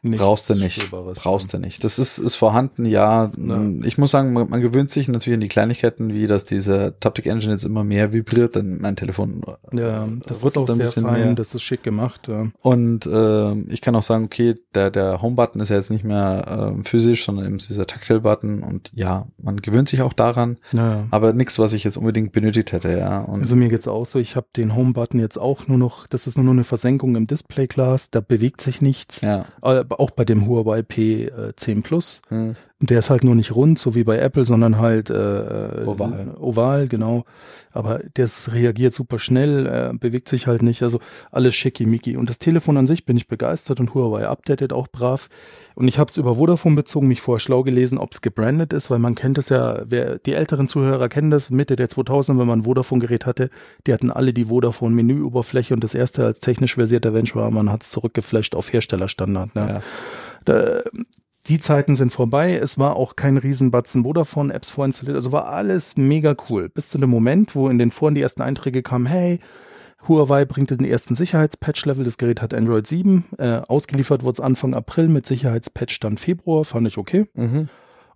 Nichts 0.02 0.22
brauchst 0.24 0.50
du 0.50 0.54
nicht. 0.54 0.90
Brauchst 0.90 1.52
du 1.52 1.58
nicht. 1.58 1.84
Das 1.84 1.98
ist, 1.98 2.18
ist 2.18 2.36
vorhanden, 2.36 2.86
ja. 2.86 3.30
Ja. 3.36 3.62
Ich 3.84 3.98
muss 3.98 4.10
sagen, 4.10 4.32
man, 4.32 4.48
man 4.48 4.60
gewöhnt 4.60 4.90
sich 4.90 5.08
natürlich 5.08 5.34
an 5.34 5.40
die 5.40 5.48
Kleinigkeiten, 5.48 6.14
wie 6.14 6.26
dass 6.26 6.44
diese 6.44 6.94
Taptic 7.00 7.26
Engine 7.26 7.52
jetzt 7.52 7.64
immer 7.64 7.84
mehr 7.84 8.12
vibriert, 8.12 8.56
dann 8.56 8.80
mein 8.80 8.96
Telefon 8.96 9.42
Ja, 9.72 10.08
das 10.26 10.42
ist 10.42 10.56
auch 10.56 10.68
ein 10.68 10.74
sehr 10.74 10.86
bisschen 10.86 11.04
fein, 11.04 11.20
mehr. 11.24 11.34
das 11.34 11.54
ist 11.54 11.62
schick 11.62 11.82
gemacht. 11.82 12.28
Ja. 12.28 12.46
Und 12.62 13.04
äh, 13.06 13.52
ich 13.72 13.80
kann 13.82 13.94
auch 13.96 14.02
sagen, 14.02 14.24
okay, 14.24 14.54
der, 14.74 14.90
der 14.90 15.20
Home-Button 15.20 15.60
ist 15.60 15.68
ja 15.68 15.76
jetzt 15.76 15.90
nicht 15.90 16.04
mehr 16.04 16.74
äh, 16.80 16.84
physisch, 16.84 17.24
sondern 17.26 17.46
eben 17.46 17.58
dieser 17.58 17.86
Tactile-Button. 17.86 18.62
Und 18.62 18.90
ja, 18.94 19.26
man 19.38 19.56
gewöhnt 19.58 19.88
sich 19.88 20.02
auch 20.02 20.12
daran, 20.14 20.56
Ja. 20.72 21.04
aber 21.10 21.32
nichts, 21.34 21.58
was 21.58 21.72
ich 21.72 21.84
jetzt 21.84 21.96
unbedingt 21.96 22.32
benötigt 22.32 22.72
hätte, 22.72 22.96
ja. 22.96 23.20
Und 23.20 23.42
Also 23.42 23.56
mir 23.56 23.68
geht's 23.68 23.88
auch 23.88 24.06
so, 24.06 24.18
ich 24.18 24.36
habe 24.36 24.46
den 24.56 24.74
Home-Button 24.74 25.20
jetzt 25.20 25.38
auch 25.38 25.68
nur 25.68 25.78
noch, 25.78 26.06
das 26.06 26.26
ist 26.26 26.36
nur 26.36 26.44
noch 26.44 26.52
eine 26.52 26.64
Versenkung 26.64 27.16
im 27.16 27.26
Display-Glas, 27.26 28.10
da 28.10 28.20
bewegt 28.20 28.60
sich 28.60 28.80
nichts. 28.80 29.20
ja. 29.20 29.44
Aber 29.60 29.86
auch 29.98 30.10
bei 30.10 30.24
dem 30.24 30.46
Huawei 30.46 30.80
P10 30.80 31.82
Plus. 31.82 32.22
Hm. 32.28 32.56
Der 32.82 33.00
ist 33.00 33.10
halt 33.10 33.24
nur 33.24 33.34
nicht 33.34 33.54
rund, 33.54 33.78
so 33.78 33.94
wie 33.94 34.04
bei 34.04 34.18
Apple, 34.18 34.46
sondern 34.46 34.78
halt 34.78 35.10
äh, 35.10 35.84
Oval. 35.84 36.34
Oval, 36.40 36.88
genau. 36.88 37.24
Aber 37.72 38.00
das 38.14 38.52
reagiert 38.52 38.94
super 38.94 39.18
schnell, 39.18 39.66
äh, 39.66 39.92
bewegt 39.94 40.28
sich 40.28 40.46
halt 40.46 40.62
nicht. 40.62 40.82
Also 40.82 40.98
alles 41.30 41.54
schickimicki. 41.54 42.16
Und 42.16 42.30
das 42.30 42.38
Telefon 42.38 42.78
an 42.78 42.86
sich 42.86 43.04
bin 43.04 43.18
ich 43.18 43.28
begeistert 43.28 43.80
und 43.80 43.92
Huawei 43.92 44.26
updatet 44.26 44.72
auch 44.72 44.88
brav. 44.88 45.28
Und 45.74 45.88
ich 45.88 45.98
habe 45.98 46.10
es 46.10 46.16
über 46.16 46.36
Vodafone 46.36 46.74
bezogen, 46.74 47.06
mich 47.06 47.20
vorher 47.20 47.40
schlau 47.40 47.62
gelesen, 47.62 47.98
ob 47.98 48.12
es 48.12 48.22
gebrandet 48.22 48.72
ist, 48.72 48.90
weil 48.90 48.98
man 48.98 49.14
kennt 49.14 49.36
es 49.36 49.50
ja, 49.50 49.82
wer, 49.84 50.18
die 50.18 50.32
älteren 50.32 50.66
Zuhörer 50.66 51.08
kennen 51.10 51.30
das, 51.30 51.50
Mitte 51.50 51.76
der 51.76 51.88
2000, 51.88 52.38
wenn 52.38 52.46
man 52.46 52.60
ein 52.60 52.64
Vodafone-Gerät 52.64 53.26
hatte, 53.26 53.50
die 53.86 53.92
hatten 53.92 54.10
alle 54.10 54.32
die 54.32 54.46
Vodafone-Menüoberfläche 54.46 55.74
und 55.74 55.84
das 55.84 55.94
erste 55.94 56.24
als 56.24 56.40
technisch 56.40 56.74
versierter 56.74 57.10
Mensch 57.10 57.36
war, 57.36 57.50
man 57.50 57.70
hat 57.70 57.82
es 57.82 57.90
zurückgeflasht 57.90 58.54
auf 58.54 58.72
Herstellerstandard. 58.72 59.54
Ne? 59.54 59.68
Ja. 59.68 59.82
Da, 60.44 60.82
die 61.50 61.58
Zeiten 61.58 61.96
sind 61.96 62.12
vorbei. 62.12 62.54
Es 62.54 62.78
war 62.78 62.94
auch 62.94 63.16
kein 63.16 63.36
Riesenbatzen 63.36 64.04
Vodafone-Apps 64.04 64.70
vorinstalliert. 64.70 65.16
Also 65.16 65.32
war 65.32 65.48
alles 65.48 65.96
mega 65.96 66.36
cool. 66.48 66.68
Bis 66.68 66.90
zu 66.90 66.98
dem 66.98 67.10
Moment, 67.10 67.56
wo 67.56 67.68
in 67.68 67.76
den 67.76 67.90
Foren 67.90 68.14
die 68.14 68.22
ersten 68.22 68.42
Einträge 68.42 68.84
kamen, 68.84 69.06
hey, 69.06 69.40
Huawei 70.06 70.44
bringt 70.44 70.70
den 70.70 70.84
ersten 70.84 71.16
Sicherheitspatch-Level. 71.16 72.04
Das 72.04 72.18
Gerät 72.18 72.40
hat 72.40 72.54
Android 72.54 72.86
7. 72.86 73.24
Äh, 73.38 73.62
ausgeliefert 73.66 74.22
wurde 74.22 74.34
es 74.34 74.40
Anfang 74.40 74.74
April 74.74 75.08
mit 75.08 75.26
Sicherheitspatch 75.26 75.98
dann 75.98 76.18
Februar. 76.18 76.64
Fand 76.64 76.86
ich 76.86 76.96
okay. 76.96 77.26
Mhm. 77.34 77.68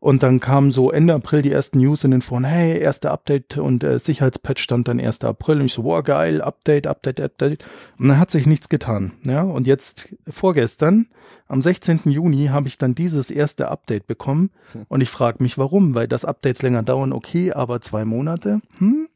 Und 0.05 0.23
dann 0.23 0.39
kamen 0.39 0.71
so 0.71 0.91
Ende 0.91 1.15
April 1.15 1.41
die 1.41 1.51
ersten 1.51 1.79
News 1.79 2.05
in 2.05 2.11
den 2.11 2.21
Foren, 2.21 2.45
hey, 2.45 2.79
erste 2.79 3.11
Update 3.11 3.57
und 3.57 3.83
äh, 3.83 3.99
Sicherheitspatch 3.99 4.63
stand 4.63 4.87
dann 4.87 5.01
1. 5.01 5.25
April. 5.25 5.61
Und 5.61 5.65
ich 5.65 5.73
so, 5.73 5.85
boah, 5.85 6.03
geil, 6.03 6.43
Update, 6.43 6.87
Update, 6.87 7.21
Update. 7.21 7.65
Und 7.99 8.09
dann 8.09 8.19
hat 8.19 8.31
sich 8.31 8.45
nichts 8.45 8.69
getan. 8.69 9.13
Ja, 9.23 9.41
und 9.41 9.67
jetzt 9.67 10.15
vorgestern, 10.29 11.07
am 11.49 11.63
16. 11.63 12.01
Juni, 12.05 12.49
habe 12.49 12.69
ich 12.69 12.77
dann 12.77 12.95
dieses 12.95 13.31
erste 13.31 13.69
Update 13.69 14.07
bekommen. 14.07 14.51
Und 14.89 15.01
ich 15.01 15.09
frage 15.09 15.43
mich, 15.43 15.57
warum? 15.57 15.95
Weil 15.95 16.07
das 16.07 16.27
Updates 16.27 16.61
länger 16.61 16.83
dauern, 16.83 17.15
okay, 17.15 17.53
aber 17.53 17.81
zwei 17.81 18.05
Monate? 18.05 18.61
Hm? 18.77 19.09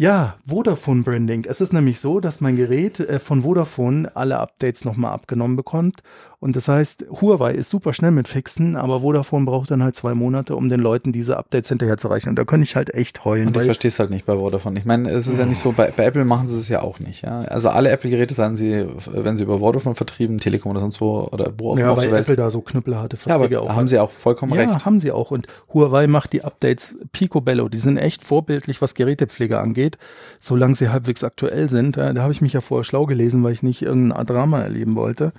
Ja, 0.00 0.36
Vodafone 0.46 1.02
Branding. 1.02 1.44
Es 1.44 1.60
ist 1.60 1.72
nämlich 1.72 1.98
so, 1.98 2.20
dass 2.20 2.40
mein 2.40 2.54
Gerät 2.54 3.00
äh, 3.00 3.18
von 3.18 3.42
Vodafone 3.42 4.14
alle 4.14 4.38
Updates 4.38 4.84
nochmal 4.84 5.12
abgenommen 5.12 5.56
bekommt. 5.56 6.04
Und 6.40 6.54
das 6.54 6.68
heißt, 6.68 7.06
Huawei 7.20 7.52
ist 7.52 7.68
super 7.68 7.92
schnell 7.92 8.12
mit 8.12 8.28
Fixen, 8.28 8.76
aber 8.76 9.00
Vodafone 9.00 9.44
braucht 9.44 9.72
dann 9.72 9.82
halt 9.82 9.96
zwei 9.96 10.14
Monate, 10.14 10.54
um 10.54 10.68
den 10.68 10.78
Leuten 10.78 11.10
diese 11.10 11.36
Updates 11.36 11.68
hinterher 11.68 11.96
zu 11.96 12.06
reichen. 12.06 12.28
Und 12.28 12.38
da 12.38 12.44
könnte 12.44 12.64
ich 12.64 12.76
halt 12.76 12.94
echt 12.94 13.24
heulen. 13.24 13.48
Und 13.48 13.56
ich 13.56 13.64
verstehe 13.64 13.88
es 13.88 13.98
halt 13.98 14.10
nicht 14.10 14.24
bei 14.24 14.36
Vodafone. 14.36 14.78
Ich 14.78 14.84
meine, 14.84 15.10
es 15.10 15.26
ist 15.26 15.38
ja 15.38 15.46
nicht 15.46 15.58
so, 15.58 15.72
bei, 15.72 15.92
bei 15.96 16.04
Apple 16.04 16.24
machen 16.24 16.46
sie 16.46 16.56
es 16.56 16.68
ja 16.68 16.80
auch 16.82 17.00
nicht. 17.00 17.22
Ja? 17.22 17.40
Also 17.40 17.70
alle 17.70 17.90
Apple-Geräte 17.90 18.34
sagen 18.34 18.54
sie, 18.54 18.86
wenn 19.06 19.36
sie 19.36 19.42
über 19.42 19.58
Vodafone 19.58 19.96
vertrieben, 19.96 20.38
Telekom 20.38 20.70
oder 20.70 20.80
sonst 20.80 21.00
wo 21.00 21.24
oder 21.24 21.52
wo 21.58 21.72
auch 21.72 21.78
ja, 21.78 21.86
immer 21.86 21.92
auf 21.94 21.98
weil. 21.98 22.14
Apple 22.14 22.36
da 22.36 22.50
so 22.50 22.60
knüppelharte 22.60 23.16
Ja, 23.26 23.34
aber 23.34 23.48
Verträge 23.48 23.60
auch 23.60 23.74
haben 23.74 23.88
sie 23.88 23.98
auch 23.98 24.12
vollkommen 24.12 24.54
ja, 24.54 24.62
recht. 24.62 24.84
haben 24.84 25.00
sie 25.00 25.10
auch. 25.10 25.32
Und 25.32 25.48
Huawei 25.74 26.06
macht 26.06 26.32
die 26.32 26.44
Updates 26.44 26.94
picobello. 27.12 27.68
Die 27.68 27.78
sind 27.78 27.96
echt 27.96 28.22
vorbildlich, 28.22 28.80
was 28.80 28.94
Gerätepflege 28.94 29.58
angeht, 29.58 29.98
solange 30.38 30.76
sie 30.76 30.90
halbwegs 30.90 31.24
aktuell 31.24 31.68
sind. 31.68 31.96
Ja, 31.96 32.12
da 32.12 32.22
habe 32.22 32.32
ich 32.32 32.42
mich 32.42 32.52
ja 32.52 32.60
vorher 32.60 32.84
schlau 32.84 33.06
gelesen, 33.06 33.42
weil 33.42 33.52
ich 33.52 33.64
nicht 33.64 33.82
irgendein 33.82 34.24
Drama 34.24 34.60
erleben 34.60 34.94
wollte. 34.94 35.32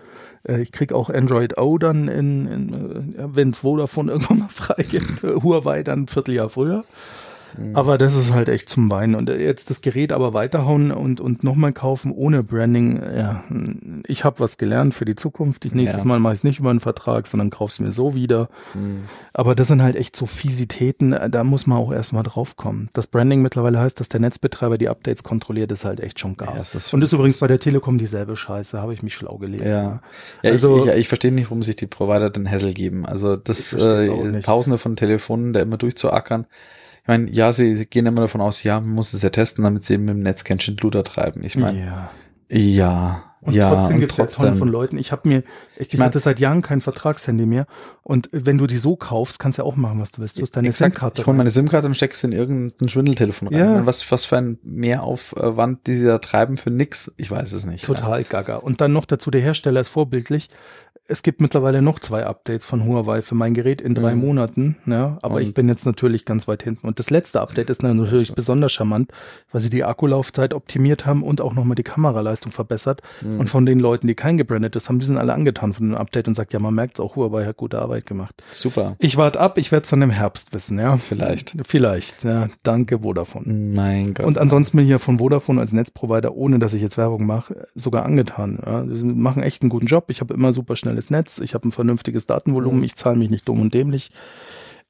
Äh, 0.48 0.62
Ich 0.62 0.72
krieg 0.72 0.94
auch 0.94 1.10
Android 1.10 1.58
O 1.58 1.78
dann 1.78 2.08
in, 2.08 2.48
in 2.48 3.16
äh, 3.16 3.36
wenn 3.36 3.50
es 3.50 3.60
Vodafone 3.60 4.12
irgendwann 4.14 4.40
mal 4.40 4.50
freigibt. 4.50 5.24
Huawei 5.24 5.84
dann 5.84 6.04
ein 6.04 6.08
Vierteljahr 6.08 6.50
früher. 6.50 6.84
Mhm. 7.58 7.76
Aber 7.76 7.98
das 7.98 8.16
ist 8.16 8.34
halt 8.34 8.50
echt 8.50 8.70
zum 8.70 8.90
Weinen. 8.90 9.16
Und 9.16 9.30
äh, 9.30 9.38
jetzt 9.44 9.70
das 9.70 9.82
Gerät 9.82 10.12
aber 10.12 10.34
weiterhauen 10.34 10.92
und, 10.92 11.20
und 11.22 11.44
nochmal 11.44 11.74
kaufen 11.74 12.12
ohne 12.12 12.44
Branding. 12.44 13.02
Ja, 13.02 13.44
ich 14.08 14.24
habe 14.24 14.40
was 14.40 14.58
gelernt 14.58 14.94
für 14.94 15.06
die 15.06 15.16
Zukunft. 15.16 15.66
Ich, 15.66 15.74
nächstes 15.74 16.04
Ja. 16.04 16.08
Mal 16.08 16.20
mache 16.20 16.34
ich 16.34 16.40
es 16.40 16.44
nicht 16.44 16.60
über 16.60 16.70
einen 16.70 16.80
Vertrag, 16.80 17.28
sondern 17.28 17.50
kauf's 17.50 17.80
mir 17.80 17.92
so 17.92 18.16
wieder. 18.16 18.50
Mhm. 18.74 19.04
Aber 19.34 19.56
das 19.56 19.68
sind 19.68 19.82
halt 19.82 19.96
echt 19.96 20.16
so 20.16 20.26
Fiesitäten, 20.26 21.14
äh, 21.14 21.30
da 21.30 21.44
muss 21.44 21.68
man 21.68 21.78
auch 21.78 21.92
erstmal 21.92 22.24
drauf 22.24 22.56
kommen. 22.56 22.90
Das 22.94 23.08
Branding 23.08 23.42
mittlerweile 23.42 23.80
heißt, 23.80 24.00
dass 24.00 24.10
der 24.10 24.20
Netzbetreiber 24.20 24.78
die 24.78 24.90
Updates 24.90 25.24
kontrolliert, 25.24 25.72
ist 25.72 25.86
halt 25.86 26.00
echt 26.00 26.20
schon 26.20 26.38
gar. 26.38 26.56
Ja, 26.56 26.62
ist- 26.62 26.94
und 26.94 27.02
ist 27.02 27.14
übrigens 27.14 27.40
bei 27.40 27.48
der 27.48 27.60
Telekom 27.60 27.98
dieselbe 27.98 28.36
Scheiße, 28.36 28.80
habe 28.82 28.94
ich 28.94 29.04
mich 29.04 29.14
schlau 29.16 29.38
gelesen. 29.38 29.68
Ja, 29.68 30.02
ja 30.44 30.52
Also- 30.52 30.84
ich, 30.86 30.92
ich, 30.92 30.98
ich 30.98 31.08
verstehe 31.08 31.32
nicht, 31.32 31.50
warum 31.50 31.64
sich 31.64 31.76
die 31.76 31.88
Provider 31.88 32.30
den 32.30 32.50
Hassel 32.50 32.74
geben. 32.74 33.06
Also 33.06 33.36
das 33.36 33.74
äh. 33.74 34.42
Tausende 34.42 34.78
von 34.78 34.96
Telefonen, 34.96 35.54
da 35.54 35.60
immer 35.62 35.78
durchzuackern. 35.78 36.46
Ich 37.02 37.08
meine, 37.08 37.30
ja, 37.32 37.52
sie, 37.54 37.76
sie 37.76 37.86
gehen 37.86 38.06
immer 38.06 38.22
davon 38.22 38.42
aus, 38.42 38.64
ja, 38.64 38.80
man 38.80 38.90
muss 38.92 39.14
es 39.14 39.22
ja 39.22 39.30
testen, 39.30 39.64
damit 39.64 39.84
sie 39.86 39.94
eben 39.96 40.06
mit 40.06 40.16
dem 40.16 40.24
Netz 40.24 40.44
kein 40.44 40.60
Schindluder 40.60 41.04
treiben. 41.04 41.44
Ich 41.44 41.56
meine, 41.56 41.80
ja. 41.80 42.10
ja, 42.52 43.24
Und 43.42 43.54
ja, 43.54 43.70
trotzdem 43.74 44.00
gibt 44.00 44.12
es 44.12 44.18
ja 44.18 44.26
Tonnen 44.28 44.56
von 44.58 44.68
Leuten. 44.68 44.98
Ich 44.98 45.12
habe 45.12 45.28
mir, 45.28 45.44
ich, 45.78 45.98
mein- 45.98 46.06
hatte 46.08 46.20
seit 46.20 46.40
Jahren 46.40 46.62
kein 46.62 46.82
Vertragshandy 46.82 47.46
mehr. 47.46 47.66
Und 48.04 48.28
wenn 48.32 48.58
du 48.58 48.68
die 48.68 48.78
so 48.78 48.96
kaufst, 48.96 49.40
kannst 49.40 49.58
du 49.58 49.62
ja 49.62 49.66
auch 49.68 49.76
machen, 49.76 50.00
was 50.00 50.12
du 50.12 50.22
willst. 50.22 50.38
Du 50.38 50.42
hast 50.42 50.52
deine. 50.56 50.72
SIM-Karte. 50.72 51.22
Ich 51.22 51.28
hole 51.28 51.38
meine 51.38 51.50
SIM-Karte 51.52 51.88
und 51.88 51.94
stecke 51.96 52.14
es 52.16 52.24
in 52.24 52.32
irgendein 52.32 52.90
Schwindeltelefon 52.90 53.48
rein. 53.48 53.58
Ja. 53.58 53.80
Ich 53.80 53.86
Was, 53.86 54.12
was 54.12 54.26
für 54.26 54.38
ein 54.38 54.60
Mehraufwand, 54.64 55.88
die 55.88 55.96
sie 55.96 56.06
da 56.06 56.18
treiben 56.18 56.58
für 56.58 56.70
nix, 56.70 57.12
ich 57.18 57.32
weiß 57.32 57.54
es 57.54 57.66
nicht. 57.66 57.86
Total 57.86 58.24
gaga. 58.24 58.58
Und 58.58 58.82
dann 58.82 58.92
noch 58.94 59.06
dazu, 59.06 59.32
der 59.32 59.42
Hersteller 59.42 59.82
ist 59.82 59.90
vorbildlich. 59.90 60.50
Es 61.12 61.24
gibt 61.24 61.42
mittlerweile 61.42 61.82
noch 61.82 61.98
zwei 61.98 62.24
Updates 62.26 62.66
von 62.66 62.86
Huawei 62.86 63.24
für 63.24 63.34
mein 63.34 63.56
Gerät 63.56 63.82
in 63.82 63.96
drei 63.96 64.14
Mhm. 64.14 64.22
Monaten. 64.22 64.76
Ja, 64.86 65.18
aber 65.24 65.36
Und- 65.38 65.42
ich 65.42 65.54
bin 65.56 65.68
jetzt 65.68 65.86
natürlich 65.88 66.24
ganz 66.24 66.48
weit 66.48 66.62
hinten. 66.62 66.86
Und 66.88 67.00
das 67.00 67.10
letzte 67.10 67.42
Update 67.42 67.72
ist 67.72 67.82
natürlich 67.82 68.36
besonders 68.36 68.72
charmant, 68.74 69.12
weil 69.52 69.60
sie 69.60 69.72
die 69.72 69.84
Akkulaufzeit 69.84 70.54
optimiert 70.54 71.08
haben 71.08 71.24
und 71.24 71.42
auch 71.42 71.56
nochmal 71.56 71.74
die 71.74 71.82
Kameraleistung 71.84 72.52
verbessert. 72.52 73.02
Mhm. 73.22 73.40
Und 73.40 73.50
von 73.50 73.66
den 73.66 73.80
Leuten, 73.80 74.06
die 74.06 74.14
kein 74.14 74.38
gebrandetes 74.38 74.88
haben, 74.88 75.00
die 75.00 75.06
sind 75.08 75.18
alle 75.18 75.34
angetan 75.34 75.74
von 75.74 75.90
dem 75.90 75.96
Update 75.98 76.28
und 76.28 76.36
sagt, 76.36 76.54
ja, 76.54 76.60
man 76.60 76.76
merkt 76.76 77.00
auch, 77.00 77.16
Huawei 77.16 77.44
hat 77.46 77.58
gute 77.58 77.80
Arbeit 77.82 78.06
gemacht. 78.06 78.44
Super. 78.52 78.96
Ich 79.00 79.18
warte 79.18 79.40
ab, 79.40 79.58
ich 79.58 79.72
werde 79.72 79.86
es 79.86 79.90
dann 79.90 80.04
im 80.04 80.12
Herbst 80.12 80.54
wissen, 80.54 80.78
ja. 80.78 80.98
Vielleicht. 80.98 81.56
Vielleicht, 81.66 82.24
ja. 82.24 82.50
Danke, 82.62 83.00
Vodafone. 83.00 83.52
Mein 83.76 84.14
Gott. 84.14 84.28
Und 84.28 84.38
ansonsten 84.38 84.78
bin 84.78 84.86
ich 84.86 84.92
ja 84.92 85.00
von 85.00 85.18
Vodafone 85.18 85.60
als 85.60 85.74
Netzprovider, 85.74 86.36
ohne 86.36 86.60
dass 86.60 86.74
ich 86.76 86.84
jetzt 86.84 86.98
Werbung 87.00 87.26
mache, 87.26 87.68
sogar 87.74 88.06
angetan. 88.06 88.60
Ja, 88.64 88.86
sie 88.96 89.06
machen 89.06 89.42
echt 89.42 89.64
einen 89.64 89.70
guten 89.70 89.88
Job. 89.88 90.06
Ich 90.10 90.22
habe 90.22 90.36
immer 90.36 90.54
super 90.54 90.76
schnelles 91.00 91.10
Netz. 91.10 91.40
Ich 91.40 91.54
habe 91.54 91.68
ein 91.68 91.72
vernünftiges 91.72 92.26
Datenvolumen. 92.26 92.84
Ich 92.84 92.96
zahle 92.96 93.18
mich 93.18 93.30
nicht 93.30 93.48
dumm 93.48 93.62
und 93.62 93.74
dämlich. 93.74 94.12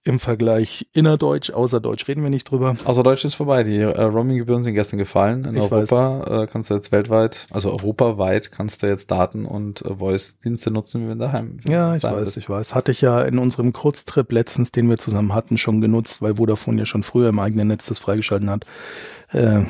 Im 0.05 0.17
Vergleich 0.17 0.87
innerdeutsch, 0.93 1.51
außerdeutsch 1.51 2.07
reden 2.07 2.23
wir 2.23 2.29
nicht 2.29 2.49
drüber. 2.49 2.77
Außer 2.85 3.03
Deutsch 3.03 3.25
ist 3.25 3.33
vorbei. 3.33 3.63
Die 3.63 3.79
äh, 3.79 4.01
Roaming-Gebühren 4.01 4.63
sind 4.63 4.73
gestern 4.73 4.97
gefallen. 4.97 5.43
In 5.43 5.55
Ich 5.55 5.61
Europa 5.61 6.43
äh, 6.43 6.47
kannst 6.47 6.69
du 6.69 6.73
jetzt 6.73 6.93
weltweit, 6.93 7.47
also 7.51 7.71
europaweit, 7.71 8.49
kannst 8.49 8.81
du 8.81 8.87
jetzt 8.87 9.11
Daten 9.11 9.45
und 9.45 9.81
äh, 9.81 9.95
Voice-Dienste 9.95 10.71
nutzen, 10.71 11.03
wie 11.03 11.09
wenn 11.09 11.19
daheim. 11.19 11.57
Ja, 11.67 11.95
ich 11.95 12.03
weiß, 12.03 12.13
würdest. 12.13 12.37
ich 12.37 12.49
weiß. 12.49 12.75
Hatte 12.75 12.93
ich 12.93 13.01
ja 13.01 13.21
in 13.23 13.37
unserem 13.39 13.73
Kurztrip 13.73 14.31
letztens, 14.31 14.71
den 14.71 14.89
wir 14.89 14.97
zusammen 14.97 15.35
hatten, 15.35 15.57
schon 15.57 15.81
genutzt, 15.81 16.21
weil 16.21 16.35
Vodafone 16.35 16.79
ja 16.79 16.85
schon 16.85 17.03
früher 17.03 17.27
im 17.27 17.39
eigenen 17.39 17.67
Netz 17.67 17.87
das 17.87 17.99
freigeschalten 17.99 18.49
hat. 18.49 18.65
Äh, 19.33 19.63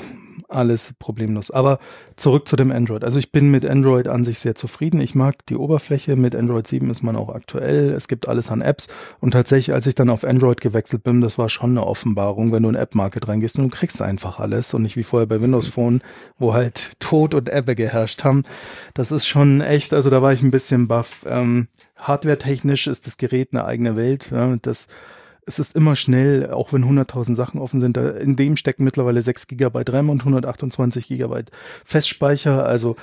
alles 0.47 0.93
problemlos. 0.99 1.51
Aber 1.51 1.79
zurück 2.15 2.47
zu 2.47 2.55
dem 2.55 2.71
Android. 2.71 3.03
Also 3.03 3.19
ich 3.19 3.31
bin 3.31 3.49
mit 3.51 3.65
Android 3.65 4.07
an 4.07 4.23
sich 4.23 4.39
sehr 4.39 4.55
zufrieden. 4.55 5.01
Ich 5.01 5.15
mag 5.15 5.45
die 5.47 5.55
Oberfläche. 5.55 6.15
Mit 6.15 6.35
Android 6.35 6.67
7 6.67 6.89
ist 6.89 7.03
man 7.03 7.15
auch 7.15 7.29
aktuell. 7.29 7.91
Es 7.91 8.07
gibt 8.07 8.27
alles 8.27 8.49
an 8.49 8.61
Apps. 8.61 8.87
Und 9.19 9.31
tatsächlich, 9.31 9.73
als 9.73 9.87
ich 9.87 9.95
dann 9.95 10.09
auf 10.09 10.23
Android 10.23 10.61
gewechselt 10.61 11.03
bin, 11.03 11.21
das 11.21 11.37
war 11.37 11.49
schon 11.49 11.71
eine 11.71 11.85
Offenbarung, 11.85 12.51
wenn 12.51 12.63
du 12.63 12.69
in 12.69 12.75
App-Market 12.75 13.27
reingehst 13.27 13.57
und 13.57 13.65
du 13.65 13.75
kriegst 13.75 14.01
einfach 14.01 14.39
alles 14.39 14.73
und 14.73 14.83
nicht 14.83 14.95
wie 14.95 15.03
vorher 15.03 15.27
bei 15.27 15.41
Windows 15.41 15.67
Phone, 15.67 16.01
wo 16.37 16.53
halt 16.53 16.93
Tod 16.99 17.33
und 17.33 17.49
Ebbe 17.49 17.75
geherrscht 17.75 18.23
haben. 18.23 18.43
Das 18.93 19.11
ist 19.11 19.27
schon 19.27 19.61
echt, 19.61 19.93
also 19.93 20.09
da 20.09 20.21
war 20.21 20.33
ich 20.33 20.41
ein 20.41 20.51
bisschen 20.51 20.87
baff. 20.87 21.25
Ähm, 21.27 21.67
Hardware-technisch 21.97 22.87
ist 22.87 23.07
das 23.07 23.17
Gerät 23.17 23.49
eine 23.51 23.65
eigene 23.65 23.95
Welt. 23.95 24.29
Ja, 24.31 24.55
das 24.61 24.87
es 25.49 25.59
ist 25.59 25.75
immer 25.75 25.95
schnell, 25.97 26.51
auch 26.51 26.71
wenn 26.71 26.85
100.000 26.85 27.35
Sachen 27.35 27.59
offen 27.59 27.81
sind. 27.81 27.97
Da, 27.97 28.11
in 28.11 28.35
dem 28.37 28.55
stecken 28.55 28.83
mittlerweile 28.85 29.21
6 29.21 29.47
GB 29.47 29.83
RAM 29.89 30.09
und 30.09 30.21
128 30.21 31.07
GB 31.09 31.43
Festspeicher. 31.83 32.65
Also 32.65 32.95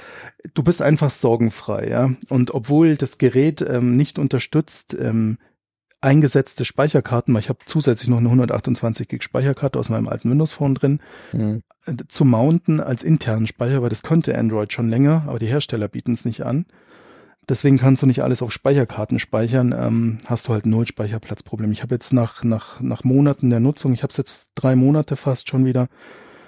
du 0.55 0.63
bist 0.63 0.81
einfach 0.81 1.11
sorgenfrei, 1.11 1.89
ja. 1.89 2.11
Und 2.31 2.55
obwohl 2.55 2.97
das 2.97 3.19
Gerät 3.19 3.61
ähm, 3.69 3.97
nicht 3.97 4.19
unterstützt, 4.19 4.97
ähm, 4.99 5.39
eingesetzte 6.01 6.65
Speicherkarten, 6.65 7.35
weil 7.35 7.41
ich 7.41 7.49
habe 7.49 7.59
zusätzlich 7.67 8.09
noch 8.09 8.19
eine 8.19 8.29
128 8.29 9.09
Gig 9.09 9.23
Speicherkarte 9.23 9.79
aus 9.79 9.89
meinem 9.89 10.09
alten 10.09 10.31
Windows 10.31 10.53
Phone 10.53 10.75
drin, 10.75 11.01
Mhm. 11.33 11.63
äh, 11.87 11.95
zu 12.07 12.25
mounten 12.25 12.81
als 12.81 13.03
internen 13.03 13.47
Speicher, 13.47 13.83
weil 13.83 13.89
das 13.89 14.03
könnte 14.03 14.39
Android 14.39 14.73
schon 14.73 14.89
länger, 14.89 15.25
aber 15.27 15.39
die 15.39 15.47
Hersteller 15.47 15.89
bieten 15.89 16.13
es 16.13 16.25
nicht 16.25 16.43
an. 16.45 16.67
Deswegen 17.49 17.79
kannst 17.79 18.03
du 18.03 18.07
nicht 18.07 18.23
alles 18.23 18.43
auf 18.43 18.51
Speicherkarten 18.53 19.21
speichern. 19.21 19.73
Ähm, 19.79 20.19
hast 20.27 20.49
du 20.49 20.53
halt 20.53 20.67
null 20.67 20.87
Speicherplatzproblem. 20.87 21.71
Ich 21.71 21.83
habe 21.83 21.95
jetzt 21.95 22.13
nach, 22.13 22.43
nach, 22.43 22.81
nach 22.81 23.05
Monaten 23.05 23.51
der 23.51 23.61
Nutzung, 23.61 23.93
ich 23.93 24.03
habe 24.03 24.11
es 24.11 24.17
jetzt 24.17 24.51
drei 24.57 24.75
Monate 24.75 25.15
fast 25.15 25.49
schon 25.49 25.65
wieder, 25.65 25.87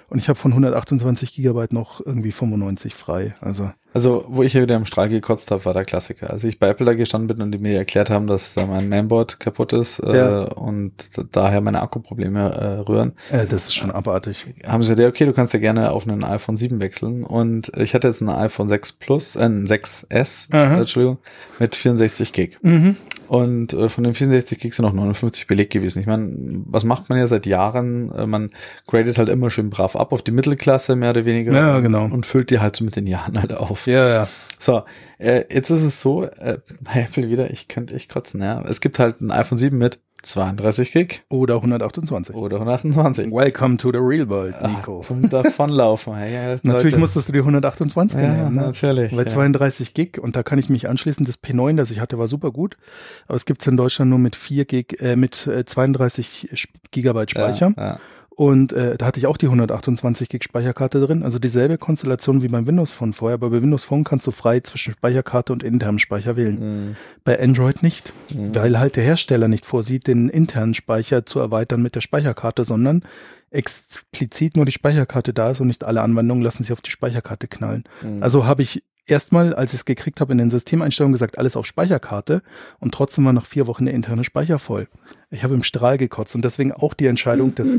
und 0.09 0.19
ich 0.19 0.29
habe 0.29 0.37
von 0.39 0.51
128 0.51 1.33
Gigabyte 1.33 1.73
noch 1.73 2.03
irgendwie 2.05 2.31
95 2.31 2.93
frei. 2.95 3.33
Also 3.41 3.71
Also, 3.93 4.25
wo 4.27 4.43
ich 4.43 4.51
hier 4.51 4.61
wieder 4.63 4.75
im 4.75 4.85
Strahl 4.85 5.09
gekotzt 5.09 5.49
habe, 5.51 5.65
war 5.65 5.73
der 5.73 5.85
Klassiker. 5.85 6.29
Als 6.29 6.43
ich 6.43 6.59
bei 6.59 6.67
Apple 6.67 6.85
da 6.85 6.93
gestanden 6.93 7.27
bin 7.27 7.41
und 7.41 7.51
die 7.51 7.57
mir 7.57 7.75
erklärt 7.77 8.09
haben, 8.09 8.27
dass 8.27 8.53
da 8.53 8.65
mein 8.67 8.87
Mainboard 8.89 9.39
kaputt 9.39 9.73
ist 9.73 9.99
Ja. 9.99 10.43
äh, 10.45 10.53
und 10.53 10.93
daher 11.31 11.61
meine 11.61 11.81
Akkuprobleme 11.81 12.39
äh, 12.53 12.65
rühren, 12.87 13.13
äh, 13.31 13.45
das 13.47 13.63
ist 13.65 13.75
schon 13.75 13.91
abartig. 13.91 14.45
haben 14.65 14.83
sie 14.83 14.95
gesagt, 14.95 15.07
okay, 15.15 15.25
du 15.25 15.33
kannst 15.33 15.53
ja 15.53 15.59
gerne 15.59 15.91
auf 15.91 16.07
einen 16.07 16.23
iPhone 16.23 16.57
7 16.57 16.79
wechseln. 16.79 17.23
Und 17.23 17.71
ich 17.77 17.93
hatte 17.93 18.07
jetzt 18.07 18.21
ein 18.21 18.29
iPhone 18.29 18.69
6 18.69 18.93
Plus, 18.93 19.35
äh, 19.35 19.43
ein 19.45 19.65
6S, 19.67 20.51
Aha. 20.53 20.75
äh, 20.75 20.79
Entschuldigung, 20.81 21.17
mit 21.59 21.75
64 21.75 22.31
Gig. 22.33 22.57
Mhm. 22.61 22.95
Und 23.29 23.73
äh, 23.73 23.89
von 23.89 24.03
den 24.03 24.15
64 24.15 24.57
Gig 24.57 24.73
sind 24.73 24.85
noch 24.85 24.93
59 24.93 25.45
belegt 25.45 25.71
gewesen. 25.71 25.99
Ich 25.99 26.07
meine, 26.07 26.31
was 26.65 26.83
macht 26.83 27.09
man 27.09 27.19
ja 27.19 27.27
seit 27.27 27.45
Jahren? 27.45 28.11
Äh, 28.11 28.25
man 28.25 28.49
gradet 28.87 29.19
halt 29.19 29.29
immer 29.29 29.51
schön 29.51 29.69
brav 29.69 29.95
ab 29.95 30.13
auf 30.13 30.23
die 30.23 30.31
Mittelklasse, 30.31 30.95
mehr 30.95 31.11
oder 31.11 31.25
weniger. 31.25 31.53
Ja, 31.53 31.79
genau. 31.79 32.05
Und 32.05 32.25
füllt 32.25 32.49
die 32.49 32.59
halt 32.59 32.75
so 32.75 32.83
mit 32.83 32.95
den 32.95 33.05
Jahren 33.05 33.39
halt 33.39 33.53
auf. 33.53 33.85
Ja, 33.85 34.09
ja. 34.09 34.27
So, 34.57 34.81
äh, 35.19 35.43
jetzt 35.53 35.69
ist 35.69 35.83
es 35.83 36.01
so, 36.01 36.23
äh, 36.23 36.57
bei 36.81 37.01
Apple 37.01 37.29
wieder, 37.29 37.51
ich 37.51 37.67
könnte 37.67 37.93
echt 37.93 38.11
kotzen, 38.11 38.41
ja. 38.41 38.63
Es 38.63 38.81
gibt 38.81 38.97
halt 38.97 39.21
ein 39.21 39.29
iPhone 39.29 39.59
7 39.59 39.77
mit 39.77 39.99
32 40.23 40.91
Gig 40.91 41.21
Oder 41.29 41.55
128. 41.55 42.35
oder 42.35 42.57
128. 42.57 43.31
Welcome 43.31 43.77
to 43.77 43.91
the 43.91 43.97
real 43.99 44.27
world, 44.29 44.53
Ah, 44.59 44.67
Nico. 44.67 44.99
Zum 45.03 45.29
Davonlaufen. 45.29 46.13
Ja, 46.31 46.57
Natürlich 46.63 46.97
musstest 46.97 47.29
du 47.29 47.33
die 47.33 47.39
128 47.39 48.19
ja, 48.19 48.27
nehmen, 48.27 48.55
ne? 48.55 48.61
natürlich. 48.63 49.11
Weil 49.15 49.25
ja. 49.25 49.31
32 49.31 49.93
Gig, 49.93 50.19
und 50.21 50.35
da 50.35 50.43
kann 50.43 50.59
ich 50.59 50.69
mich 50.69 50.89
anschließen, 50.89 51.25
das 51.25 51.41
P9, 51.41 51.75
das 51.77 51.91
ich 51.91 51.99
hatte, 51.99 52.17
war 52.19 52.27
super 52.27 52.51
gut. 52.51 52.77
Aber 53.27 53.35
es 53.35 53.45
gibt's 53.45 53.65
in 53.67 53.77
Deutschland 53.77 54.09
nur 54.09 54.19
mit 54.19 54.35
4 54.35 54.65
Gig, 54.65 55.01
äh, 55.01 55.15
mit 55.15 55.47
äh, 55.47 55.65
32 55.65 56.49
Sp- 56.53 56.75
Gigabyte 56.91 57.31
Speicher. 57.31 57.73
Ja, 57.77 57.83
ja. 57.85 57.99
Und 58.39 58.71
äh, 58.71 58.95
da 58.95 59.05
hatte 59.07 59.19
ich 59.19 59.27
auch 59.27 59.35
die 59.35 59.47
128 59.47 60.29
Gig 60.29 60.45
Speicherkarte 60.45 61.05
drin. 61.05 61.23
Also 61.23 61.39
dieselbe 61.39 61.77
Konstellation 61.77 62.41
wie 62.41 62.47
beim 62.47 62.65
Windows 62.67 62.93
Phone 62.93 63.11
vorher. 63.11 63.33
Aber 63.33 63.49
bei 63.49 63.61
Windows 63.61 63.83
Phone 63.83 64.05
kannst 64.05 64.25
du 64.27 64.31
frei 64.31 64.61
zwischen 64.61 64.93
Speicherkarte 64.93 65.51
und 65.51 65.61
internem 65.61 65.99
Speicher 65.99 66.37
wählen. 66.37 66.59
Mhm. 66.91 66.95
Bei 67.25 67.37
Android 67.37 67.83
nicht, 67.83 68.13
Mhm. 68.33 68.55
weil 68.55 68.79
halt 68.79 68.95
der 68.95 69.03
Hersteller 69.03 69.49
nicht 69.49 69.65
vorsieht, 69.65 70.07
den 70.07 70.29
internen 70.29 70.73
Speicher 70.73 71.25
zu 71.25 71.39
erweitern 71.39 71.81
mit 71.81 71.95
der 71.95 72.01
Speicherkarte, 72.01 72.63
sondern 72.63 73.03
explizit 73.51 74.55
nur 74.55 74.63
die 74.63 74.71
Speicherkarte 74.71 75.33
da 75.33 75.51
ist 75.51 75.59
und 75.59 75.67
nicht 75.67 75.83
alle 75.83 76.01
Anwendungen 76.01 76.41
lassen 76.41 76.63
sich 76.63 76.71
auf 76.71 76.79
die 76.79 76.91
Speicherkarte 76.91 77.49
knallen. 77.49 77.83
Mhm. 78.01 78.23
Also 78.23 78.45
habe 78.45 78.61
ich 78.61 78.85
erstmal, 79.05 79.53
als 79.53 79.73
ich 79.73 79.79
es 79.79 79.85
gekriegt 79.85 80.21
habe, 80.21 80.31
in 80.31 80.37
den 80.37 80.49
Systemeinstellungen 80.49 81.11
gesagt, 81.11 81.37
alles 81.37 81.57
auf 81.57 81.65
Speicherkarte 81.65 82.41
und 82.79 82.93
trotzdem 82.93 83.25
war 83.25 83.33
nach 83.33 83.45
vier 83.45 83.67
Wochen 83.67 83.83
der 83.83 83.93
interne 83.93 84.23
Speicher 84.23 84.59
voll. 84.59 84.87
Ich 85.31 85.43
habe 85.43 85.53
im 85.53 85.61
Strahl 85.63 85.97
gekotzt 85.97 86.33
und 86.35 86.43
deswegen 86.43 86.71
auch 86.71 86.95
die 86.95 87.05
Entscheidung, 87.05 87.53
das, 87.53 87.75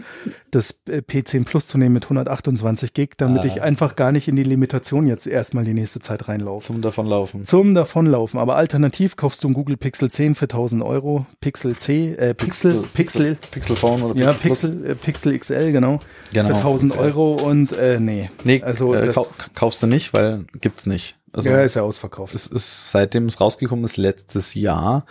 das 0.53 0.83
äh, 0.89 0.99
P10 0.99 1.45
Plus 1.45 1.67
zu 1.67 1.79
nehmen 1.79 1.95
mit 1.95 2.05
128 2.05 2.95
Gig, 2.95 3.11
damit 3.17 3.43
Ah. 3.43 3.47
ich 3.47 3.61
einfach 3.61 3.97
gar 3.97 4.13
nicht 4.13 4.29
in 4.29 4.37
die 4.37 4.45
Limitation 4.45 5.07
jetzt 5.09 5.27
erstmal 5.27 5.65
die 5.65 5.75
nächste 5.75 5.99
Zeit 6.01 6.29
reinlaufe. 6.29 6.67
Zum 6.67 6.81
Davonlaufen. 6.81 7.45
Zum 7.45 7.75
Davonlaufen. 7.75 8.39
Aber 8.39 8.55
alternativ 8.57 9.17
kaufst 9.17 9.43
du 9.43 9.49
ein 9.49 9.55
Google 9.55 9.77
Pixel 9.77 10.09
10 10.11 10.37
für 10.37 10.45
1000 10.45 10.83
Euro. 10.85 11.27
Pixel 11.41 11.77
C, 11.77 12.13
äh, 12.15 12.35
Pixel, 12.35 12.85
Pixel, 12.95 13.37
Pixel 13.51 13.75
Phone 13.75 14.03
oder 14.03 14.15
ja, 14.21 14.33
Plus. 14.33 14.63
Pixel, 14.63 14.87
äh, 14.87 14.95
Pixel 14.95 15.37
XL, 15.39 15.73
genau. 15.73 15.99
Genau, 16.33 16.49
Für 16.51 16.55
1000 16.55 16.93
XL. 16.93 17.01
Euro 17.03 17.33
und, 17.35 17.73
äh, 17.73 17.99
nee. 17.99 18.31
Nee, 18.45 18.63
Also, 18.63 18.95
äh, 18.95 19.13
kaufst 19.57 19.83
du 19.83 19.89
nicht, 19.89 20.13
weil 20.13 20.45
gibt's 20.61 20.87
nicht. 20.87 21.17
Also 21.33 21.49
ja, 21.51 21.59
ist 21.61 21.77
ja 21.77 21.83
ausverkauft. 21.83 22.35
es 22.35 22.47
ist 22.49 22.91
seitdem 22.91 23.27
es 23.27 23.41
rausgekommen 23.41 23.85
ist 23.85 23.97
letztes 23.97 24.55
Jahr, 24.55 25.05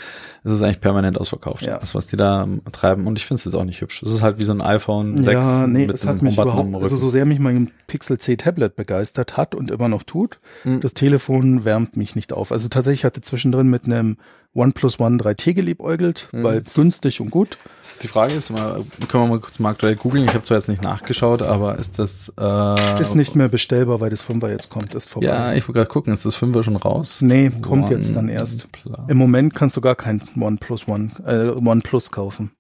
ist 0.44 0.52
es 0.52 0.62
eigentlich 0.62 0.82
permanent 0.82 1.18
ausverkauft. 1.18 1.62
Ja. 1.62 1.78
Das 1.78 1.96
was 1.96 2.08
die 2.08 2.18
da 2.18 2.48
treiben 2.72 3.08
und 3.08 3.18
ich 3.18 3.26
finde 3.26 3.40
es 3.40 3.46
jetzt 3.46 3.54
auch 3.56 3.64
nicht 3.64 3.80
hübsch. 3.82 4.04
Es 4.04 4.12
ist 4.12 4.22
halt 4.22 4.38
wie 4.38 4.44
so 4.44 4.52
ein 4.52 4.62
iPhone 4.62 5.18
6 5.18 5.32
Ja, 5.32 5.68
nee, 5.68 5.88
mit 5.88 5.96
es 5.96 6.06
hat 6.06 6.22
mich 6.22 6.34
überhaupt, 6.34 6.76
also 6.76 6.96
so 6.98 7.10
sehr 7.10 7.26
mich 7.26 7.40
mein 7.40 7.72
Pixel 7.88 8.18
C 8.18 8.36
Tablet 8.36 8.76
begeistert 8.76 9.38
hat 9.38 9.56
und 9.56 9.72
immer 9.72 9.88
noch 9.88 10.04
tut, 10.04 10.40
Mhm. 10.66 10.82
das 10.82 10.94
Telefon 10.94 11.64
wärmt 11.64 11.96
mich 11.96 12.16
nicht 12.16 12.34
auf. 12.34 12.52
Also 12.52 12.68
tatsächlich 12.68 13.06
hatte 13.06 13.22
zwischendrin 13.22 13.70
mit 13.70 13.86
einem 13.86 14.18
OnePlus 14.56 15.00
One 15.00 15.18
3T 15.18 15.54
geliebäugelt, 15.54 16.28
Mhm. 16.32 16.44
weil 16.44 16.62
günstig 16.74 17.22
und 17.22 17.30
gut. 17.30 17.58
Das 17.82 17.92
ist 17.94 18.04
die 18.04 18.08
Frage 18.08 18.34
ist 18.34 18.50
mal, 18.50 18.84
können 19.08 19.24
wir 19.26 19.28
mal 19.28 19.40
kurz 19.40 19.60
mal 19.60 19.70
aktuell 19.70 19.96
googeln. 19.96 20.26
Ich 20.26 20.34
habe 20.34 20.42
zwar 20.42 20.58
jetzt 20.58 20.70
nicht 20.70 20.82
nachgeschaut, 20.84 21.42
aber 21.44 21.78
ist 21.78 22.00
das 22.00 22.34
äh, 22.40 23.02
Ist 23.02 23.16
nicht 23.16 23.36
mehr 23.36 23.48
bestellbar, 23.48 24.00
weil 24.02 24.10
das 24.10 24.24
5er 24.24 24.50
jetzt 24.50 24.70
kommt, 24.70 24.96
ist 24.96 25.08
vorbei. 25.08 25.28
Ja, 25.28 25.54
ich 25.54 25.64
wollte 25.68 25.74
gerade 25.80 25.90
gucken, 25.90 26.12
ist 26.14 26.26
das 26.26 26.36
5er 26.36 26.64
schon 26.64 26.76
raus? 26.78 27.20
Nee, 27.22 27.52
kommt 27.62 27.90
jetzt 27.92 28.16
dann 28.16 28.28
erst. 28.28 28.72
Plus. 28.72 28.98
Im 29.08 29.18
Moment 29.18 29.54
kannst 29.54 29.78
du 29.78 29.82
gar 29.82 29.96
kein 29.96 30.22
OnePlus 30.40 30.88
One, 30.88 31.10
äh, 31.26 31.50
OnePlus 31.50 32.12
kaufen. 32.12 32.52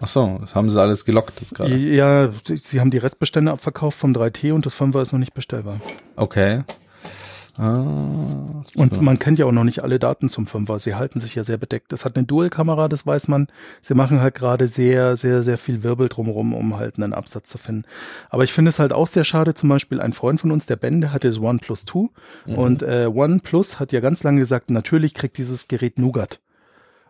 Ach 0.00 0.08
so, 0.08 0.38
das 0.40 0.54
haben 0.54 0.68
sie 0.68 0.80
alles 0.80 1.04
gelockt 1.04 1.40
jetzt 1.40 1.54
gerade. 1.54 1.74
Ja, 1.76 2.30
sie 2.60 2.80
haben 2.80 2.90
die 2.90 2.98
Restbestände 2.98 3.52
abverkauft 3.52 3.96
vom 3.98 4.12
3T 4.12 4.52
und 4.52 4.66
das 4.66 4.74
5er 4.74 5.00
ist 5.02 5.12
noch 5.12 5.20
nicht 5.20 5.34
bestellbar. 5.34 5.80
Okay. 6.16 6.64
Ah, 7.56 7.84
Und 8.74 9.00
man 9.00 9.18
kennt 9.18 9.38
ja 9.38 9.46
auch 9.46 9.52
noch 9.52 9.64
nicht 9.64 9.82
alle 9.82 9.98
Daten 9.98 10.28
zum 10.28 10.46
5er. 10.46 10.78
Sie 10.78 10.94
halten 10.94 11.20
sich 11.20 11.34
ja 11.34 11.44
sehr 11.44 11.56
bedeckt. 11.56 11.92
Das 11.92 12.04
hat 12.04 12.16
eine 12.16 12.26
Dual-Kamera, 12.26 12.88
das 12.88 13.06
weiß 13.06 13.28
man. 13.28 13.46
Sie 13.80 13.94
machen 13.94 14.20
halt 14.20 14.34
gerade 14.34 14.66
sehr, 14.66 15.16
sehr, 15.16 15.42
sehr 15.42 15.56
viel 15.58 15.82
Wirbel 15.84 16.08
drumherum, 16.08 16.52
um 16.52 16.76
halt 16.76 16.96
einen 16.98 17.12
Absatz 17.12 17.48
zu 17.50 17.58
finden. 17.58 17.84
Aber 18.30 18.42
ich 18.44 18.52
finde 18.52 18.70
es 18.70 18.78
halt 18.78 18.92
auch 18.92 19.06
sehr 19.06 19.24
schade. 19.24 19.54
Zum 19.54 19.68
Beispiel 19.68 20.00
ein 20.00 20.12
Freund 20.12 20.40
von 20.40 20.50
uns, 20.50 20.66
der 20.66 20.76
Bände, 20.76 21.12
hatte 21.12 21.28
das 21.28 21.38
OnePlus 21.38 21.84
2. 21.84 22.08
Und 22.56 22.82
äh, 22.82 23.06
OnePlus 23.12 23.78
hat 23.78 23.92
ja 23.92 24.00
ganz 24.00 24.22
lange 24.24 24.40
gesagt, 24.40 24.70
natürlich 24.70 25.14
kriegt 25.14 25.38
dieses 25.38 25.68
Gerät 25.68 25.98
Nougat. 25.98 26.40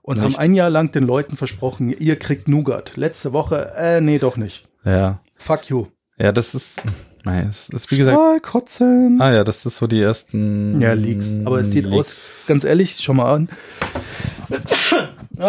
Und 0.03 0.19
Nicht? 0.19 0.25
haben 0.25 0.37
ein 0.37 0.55
Jahr 0.55 0.69
lang 0.69 0.93
den 0.93 1.05
Leuten 1.05 1.37
versprochen, 1.37 1.89
ihr 1.91 2.19
kriegt 2.19 2.47
Nougat. 2.49 2.97
Letzte 2.97 3.33
Woche, 3.33 3.73
äh, 3.77 4.03
nee, 4.03 4.19
doch 4.19 4.37
nicht. 4.37 4.69
ja. 4.85 5.21
Fuck 5.37 5.69
you. 5.71 5.87
Ja, 6.19 6.31
das 6.31 6.55
ist, 6.55 6.81
nein, 7.25 7.49
es 7.51 7.69
ist 7.69 7.91
wie 7.91 7.97
gesagt, 7.99 8.17
Strahl 8.17 8.41
kotzen. 8.41 9.21
ah 9.21 9.33
ja, 9.33 9.45
das 9.45 9.65
ist 9.67 9.77
so 9.77 9.87
die 9.87 10.01
ersten 10.01 10.81
Ja, 10.81 10.93
Leaks. 10.93 11.39
Aber 11.45 11.61
es 11.61 11.73
sieht 11.73 11.91
aus, 11.93 12.45
ganz 12.47 12.65
ehrlich, 12.65 12.99
schau 13.01 13.15
mal 13.15 13.33
an. 13.35 13.49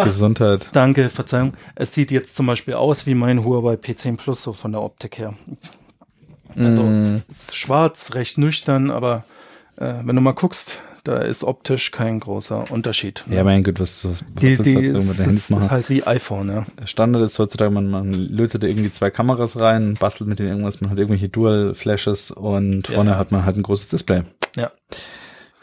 Gesundheit. 0.04 0.66
Danke, 0.72 1.10
Verzeihung. 1.10 1.52
Es 1.74 1.94
sieht 1.94 2.10
jetzt 2.10 2.34
zum 2.36 2.46
Beispiel 2.46 2.74
aus 2.74 3.06
wie 3.06 3.14
mein 3.14 3.44
Huawei 3.44 3.74
P10 3.74 4.16
Plus, 4.16 4.42
so 4.42 4.52
von 4.52 4.72
der 4.72 4.82
Optik 4.82 5.18
her. 5.18 5.34
Also, 6.56 6.82
Mm, 6.82 7.22
es 7.28 7.42
ist 7.48 7.56
schwarz, 7.56 8.14
recht 8.14 8.38
nüchtern, 8.38 8.90
aber 8.90 9.24
äh, 9.76 9.94
wenn 10.04 10.16
du 10.16 10.22
mal 10.22 10.32
guckst, 10.32 10.78
da 11.06 11.18
ist 11.18 11.44
optisch 11.44 11.90
kein 11.90 12.20
großer 12.20 12.70
Unterschied. 12.70 13.24
ja, 13.28 13.44
mein 13.44 13.62
Gott, 13.62 13.78
was, 13.80 14.04
was 14.04 14.24
die, 14.40 14.48
ist, 14.48 14.58
mit 14.58 14.66
den 14.66 14.82
Handys 14.82 15.16
ist 15.28 15.50
machen? 15.50 15.70
halt 15.70 15.88
wie 15.88 16.04
iPhone, 16.04 16.48
ja. 16.48 16.66
Standard 16.84 17.22
ist 17.22 17.38
heutzutage, 17.38 17.70
man, 17.70 17.88
man 17.88 18.12
lötet 18.12 18.64
irgendwie 18.64 18.90
zwei 18.90 19.10
Kameras 19.10 19.58
rein, 19.58 19.94
bastelt 19.94 20.28
mit 20.28 20.38
denen 20.38 20.50
irgendwas, 20.50 20.80
man 20.80 20.90
hat 20.90 20.98
irgendwelche 20.98 21.28
Dual-Flashes 21.28 22.30
und 22.32 22.88
vorne 22.88 23.10
ja. 23.10 23.18
hat 23.18 23.30
man 23.32 23.44
halt 23.44 23.56
ein 23.56 23.62
großes 23.62 23.88
Display. 23.88 24.22
Ja, 24.56 24.70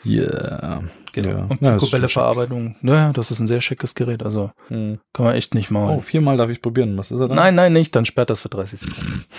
Yeah. 0.05 0.83
genau. 1.13 1.29
Ja. 1.29 1.45
Und 1.45 1.61
das 1.61 1.81
Picobelleverarbeitung, 1.81 2.75
naja, 2.81 3.13
das 3.13 3.31
ist 3.31 3.39
ein 3.39 3.47
sehr 3.47 3.61
schickes 3.61 3.95
Gerät, 3.95 4.21
also 4.21 4.51
Hm. 4.67 4.99
kann 5.13 5.25
man 5.25 5.35
echt 5.35 5.55
nicht 5.55 5.71
mal. 5.71 5.95
Oh, 5.95 6.01
viermal 6.01 6.35
darf 6.35 6.49
ich 6.49 6.61
probieren. 6.61 6.97
Was 6.97 7.09
ist 7.11 7.21
er 7.21 7.29
dann? 7.29 7.37
nein, 7.37 7.55
nein, 7.55 7.71
nicht, 7.71 7.95
dann 7.95 8.05
sperrt 8.05 8.29
das 8.29 8.41
für 8.41 8.49
30 8.49 8.81
Sekunden. 8.81 9.23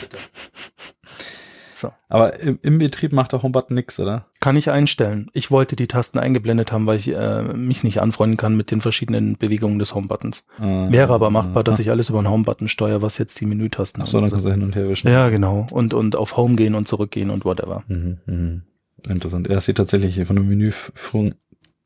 So. 1.75 1.91
Aber 2.09 2.39
im, 2.41 2.59
im 2.63 2.79
Betrieb 2.79 3.13
macht 3.13 3.33
der 3.33 3.43
Homebutton 3.43 3.75
nix, 3.75 3.99
oder? 3.99 4.27
Kann 4.41 4.57
ich 4.57 4.71
einstellen. 4.71 5.29
Ich 5.33 5.51
wollte 5.51 5.75
die 5.75 5.89
Tasten 5.89 6.19
eingeblendet 6.19 6.71
haben, 6.71 6.87
weil 6.87 6.99
ich 6.99 7.09
äh, 7.09 7.43
mich 7.43 7.83
nicht 7.83 8.01
anfreunden 8.01 8.37
kann 8.37 8.57
mit 8.57 8.71
den 8.71 8.81
verschiedenen 8.81 9.37
Bewegungen 9.37 9.79
des 9.79 9.95
Homebuttons. 9.95 10.47
Äh, 10.61 10.63
Wäre 10.63 11.13
aber 11.13 11.31
machbar, 11.31 11.65
dass 11.65 11.81
ich 11.81 11.91
alles 11.91 12.11
über 12.11 12.19
einen 12.19 12.31
Homebutton 12.31 12.69
steuere, 12.69 13.03
was 13.03 13.19
jetzt 13.19 13.41
die 13.41 13.47
Menütasten 13.47 14.03
Ach 14.03 14.07
so, 14.07 14.21
dann 14.21 14.31
kannst 14.31 14.47
du 14.47 14.51
hin 14.51 14.63
und 14.63 14.77
her 14.77 14.89
wischen. 14.89 15.11
Ja, 15.11 15.29
genau. 15.31 15.67
Und, 15.71 15.95
und 15.95 16.17
auf 16.17 16.37
Home 16.37 16.55
gehen 16.55 16.75
und 16.75 16.87
zurückgehen 16.87 17.31
und 17.31 17.45
whatever. 17.45 17.83
Mhm, 17.89 18.19
mhm. 18.27 18.63
Interessant. 19.09 19.49
Er 19.49 19.61
sieht 19.61 19.77
tatsächlich 19.77 20.25
von 20.27 20.37
der 20.37 20.45
Menüführung 20.45 21.35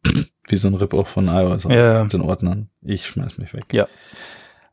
wie 0.48 0.56
so 0.56 0.68
ein 0.68 0.74
Rip-Off 0.74 1.08
von 1.08 1.28
iOS 1.28 1.66
aus. 1.66 1.72
Ja. 1.72 2.02
Mit 2.02 2.12
den 2.12 2.22
Ordnern. 2.22 2.68
Ich 2.82 3.06
schmeiß 3.06 3.38
mich 3.38 3.54
weg. 3.54 3.64
Ja. 3.72 3.86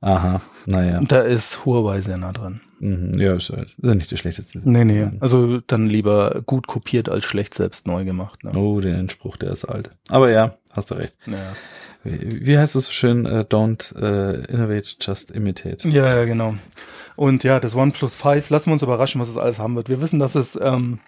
Aha, 0.02 0.42
naja. 0.66 1.00
Da 1.02 1.22
ist 1.22 1.66
Huawei 1.66 2.02
sehr 2.02 2.18
nah 2.18 2.32
dran. 2.32 2.62
Mhm. 2.80 3.14
Ja, 3.18 3.34
ist, 3.34 3.50
ist 3.50 3.76
ja 3.82 3.96
nicht 3.96 4.12
der 4.12 4.18
schlechteste. 4.18 4.60
Nee, 4.64 4.86
nee. 4.86 5.08
Also 5.20 5.62
dann 5.62 5.88
lieber 5.88 6.42
gut 6.46 6.68
kopiert 6.68 7.10
als 7.10 7.26
schlecht 7.26 7.54
selbst 7.54 7.88
neu 7.88 8.04
gemacht. 8.06 8.44
Ne? 8.44 8.52
Oh, 8.56 8.80
der 8.82 8.98
Entspruch, 8.98 9.38
der 9.38 9.52
ist 9.52 9.66
alt. 9.66 9.92
Aber 10.10 10.30
ja, 10.30 10.56
hast 10.74 10.92
du 10.92 10.96
recht. 10.96 11.16
Ja. 11.26 11.56
Wie, 12.04 12.46
wie 12.46 12.58
heißt 12.58 12.76
es 12.76 12.86
so 12.86 12.92
schön? 12.92 13.26
Äh, 13.26 13.46
don't 13.50 13.96
äh, 14.00 14.46
innovate, 14.52 14.96
just 15.02 15.32
imitate. 15.32 15.88
ja, 15.88 16.16
ja, 16.16 16.26
genau. 16.26 16.56
Und 17.16 17.44
ja, 17.44 17.60
das 17.60 17.76
OnePlus 17.76 18.16
5, 18.16 18.50
lassen 18.50 18.68
wir 18.68 18.74
uns 18.74 18.84
überraschen, 18.84 19.22
was 19.22 19.30
es 19.30 19.38
alles 19.38 19.60
haben 19.60 19.76
wird. 19.76 19.90
Wir 19.90 20.02
wissen, 20.02 20.20
dass 20.20 20.36
es 20.36 20.60
ähm, 20.62 21.00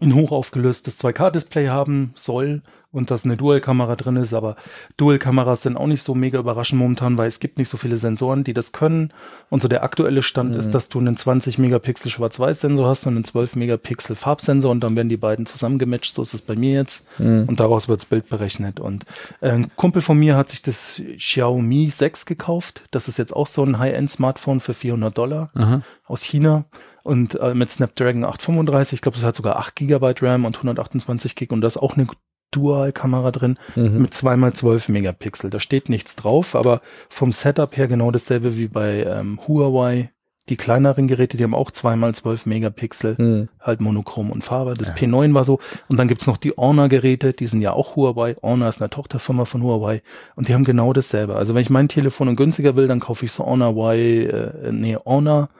ein 0.00 0.14
hochaufgelöstes 0.14 0.98
2K-Display 1.02 1.68
haben 1.68 2.12
soll 2.14 2.62
und 2.92 3.10
dass 3.10 3.24
eine 3.24 3.36
Dual-Kamera 3.36 3.94
drin 3.94 4.16
ist, 4.16 4.34
aber 4.34 4.56
Dual-Kameras 4.96 5.62
sind 5.62 5.76
auch 5.76 5.86
nicht 5.86 6.02
so 6.02 6.14
mega 6.14 6.38
überraschend 6.38 6.80
momentan, 6.80 7.18
weil 7.18 7.28
es 7.28 7.38
gibt 7.38 7.58
nicht 7.58 7.68
so 7.68 7.76
viele 7.76 7.96
Sensoren, 7.96 8.42
die 8.42 8.52
das 8.52 8.72
können. 8.72 9.12
Und 9.48 9.62
so 9.62 9.68
der 9.68 9.84
aktuelle 9.84 10.22
Stand 10.22 10.52
mhm. 10.52 10.58
ist, 10.58 10.72
dass 10.72 10.88
du 10.88 10.98
einen 10.98 11.16
20 11.16 11.58
Megapixel 11.58 12.10
Schwarz-Weiß-Sensor 12.10 12.88
hast 12.88 13.06
und 13.06 13.14
einen 13.14 13.24
12 13.24 13.56
Megapixel 13.56 14.16
Farbsensor 14.16 14.72
und 14.72 14.80
dann 14.80 14.96
werden 14.96 15.08
die 15.08 15.16
beiden 15.16 15.46
zusammengematcht, 15.46 16.14
so 16.14 16.22
ist 16.22 16.34
es 16.34 16.42
bei 16.42 16.56
mir 16.56 16.72
jetzt. 16.72 17.06
Mhm. 17.18 17.44
Und 17.46 17.60
daraus 17.60 17.88
wird 17.88 18.00
das 18.00 18.06
Bild 18.06 18.28
berechnet. 18.28 18.80
Und 18.80 19.04
äh, 19.40 19.50
ein 19.50 19.70
Kumpel 19.76 20.02
von 20.02 20.18
mir 20.18 20.36
hat 20.36 20.48
sich 20.48 20.62
das 20.62 21.00
Xiaomi 21.16 21.90
6 21.90 22.26
gekauft. 22.26 22.82
Das 22.90 23.06
ist 23.06 23.18
jetzt 23.18 23.34
auch 23.34 23.46
so 23.46 23.62
ein 23.62 23.78
High-End-Smartphone 23.78 24.58
für 24.58 24.74
400 24.74 25.16
Dollar 25.16 25.50
Aha. 25.54 25.82
aus 26.06 26.22
China 26.22 26.64
und 27.02 27.40
äh, 27.40 27.54
mit 27.54 27.70
Snapdragon 27.70 28.24
835, 28.24 28.94
ich 28.94 29.00
glaube, 29.00 29.16
das 29.16 29.24
hat 29.24 29.36
sogar 29.36 29.56
8 29.56 29.76
GB 29.76 30.14
RAM 30.20 30.44
und 30.44 30.56
128 30.56 31.34
GB 31.34 31.54
und 31.54 31.60
da 31.60 31.66
ist 31.66 31.78
auch 31.78 31.96
eine 31.96 32.06
Dual-Kamera 32.50 33.30
drin 33.30 33.58
mhm. 33.76 34.02
mit 34.02 34.14
zweimal 34.14 34.52
12 34.52 34.88
Megapixel. 34.88 35.50
Da 35.50 35.60
steht 35.60 35.88
nichts 35.88 36.16
drauf, 36.16 36.54
aber 36.54 36.80
vom 37.08 37.32
Setup 37.32 37.76
her 37.76 37.88
genau 37.88 38.10
dasselbe 38.10 38.56
wie 38.56 38.68
bei 38.68 39.04
ähm, 39.04 39.38
Huawei. 39.46 40.10
Die 40.48 40.56
kleineren 40.56 41.06
Geräte, 41.06 41.36
die 41.36 41.44
haben 41.44 41.54
auch 41.54 41.70
zweimal 41.70 42.12
12 42.12 42.46
Megapixel, 42.46 43.14
mhm. 43.16 43.48
halt 43.60 43.80
monochrom 43.80 44.32
und 44.32 44.42
Farbe. 44.42 44.74
Das 44.74 44.88
ja. 44.88 44.94
P9 44.94 45.32
war 45.32 45.44
so. 45.44 45.60
Und 45.86 45.96
dann 45.96 46.08
gibt's 46.08 46.26
noch 46.26 46.38
die 46.38 46.50
Honor-Geräte, 46.50 47.32
die 47.32 47.46
sind 47.46 47.60
ja 47.60 47.72
auch 47.72 47.94
Huawei. 47.94 48.34
Honor 48.42 48.68
ist 48.68 48.80
eine 48.80 48.90
Tochterfirma 48.90 49.44
von 49.44 49.62
Huawei. 49.62 50.02
Und 50.34 50.48
die 50.48 50.54
haben 50.54 50.64
genau 50.64 50.92
dasselbe. 50.92 51.36
Also 51.36 51.54
wenn 51.54 51.62
ich 51.62 51.70
mein 51.70 51.88
Telefon 51.88 52.34
günstiger 52.34 52.74
will, 52.74 52.88
dann 52.88 52.98
kaufe 52.98 53.26
ich 53.26 53.32
so 53.32 53.46
Honor 53.46 53.76
Y, 53.76 54.28
äh, 54.28 54.72
nee, 54.72 54.96
Honor 55.04 55.50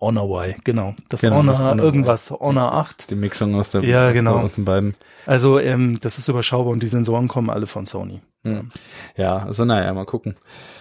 Honor 0.00 0.24
Y, 0.24 0.54
genau. 0.64 0.94
Das 1.08 1.20
genau, 1.20 1.36
Honor, 1.36 1.52
das 1.52 1.62
Honor 1.62 1.84
irgendwas, 1.84 2.30
Honor 2.30 2.72
8. 2.72 3.10
Die 3.10 3.14
Mixung 3.14 3.54
aus, 3.54 3.70
der, 3.70 3.84
ja, 3.84 4.12
genau. 4.12 4.38
aus 4.38 4.52
den 4.52 4.64
beiden. 4.64 4.94
Also 5.26 5.58
ähm, 5.58 6.00
das 6.00 6.18
ist 6.18 6.28
überschaubar 6.28 6.72
und 6.72 6.82
die 6.82 6.86
Sensoren 6.86 7.28
kommen 7.28 7.50
alle 7.50 7.66
von 7.66 7.86
Sony. 7.86 8.20
Hm. 8.46 8.70
Ja, 9.16 9.38
also 9.38 9.64
naja, 9.64 9.92
mal 9.92 10.06
gucken. 10.06 10.36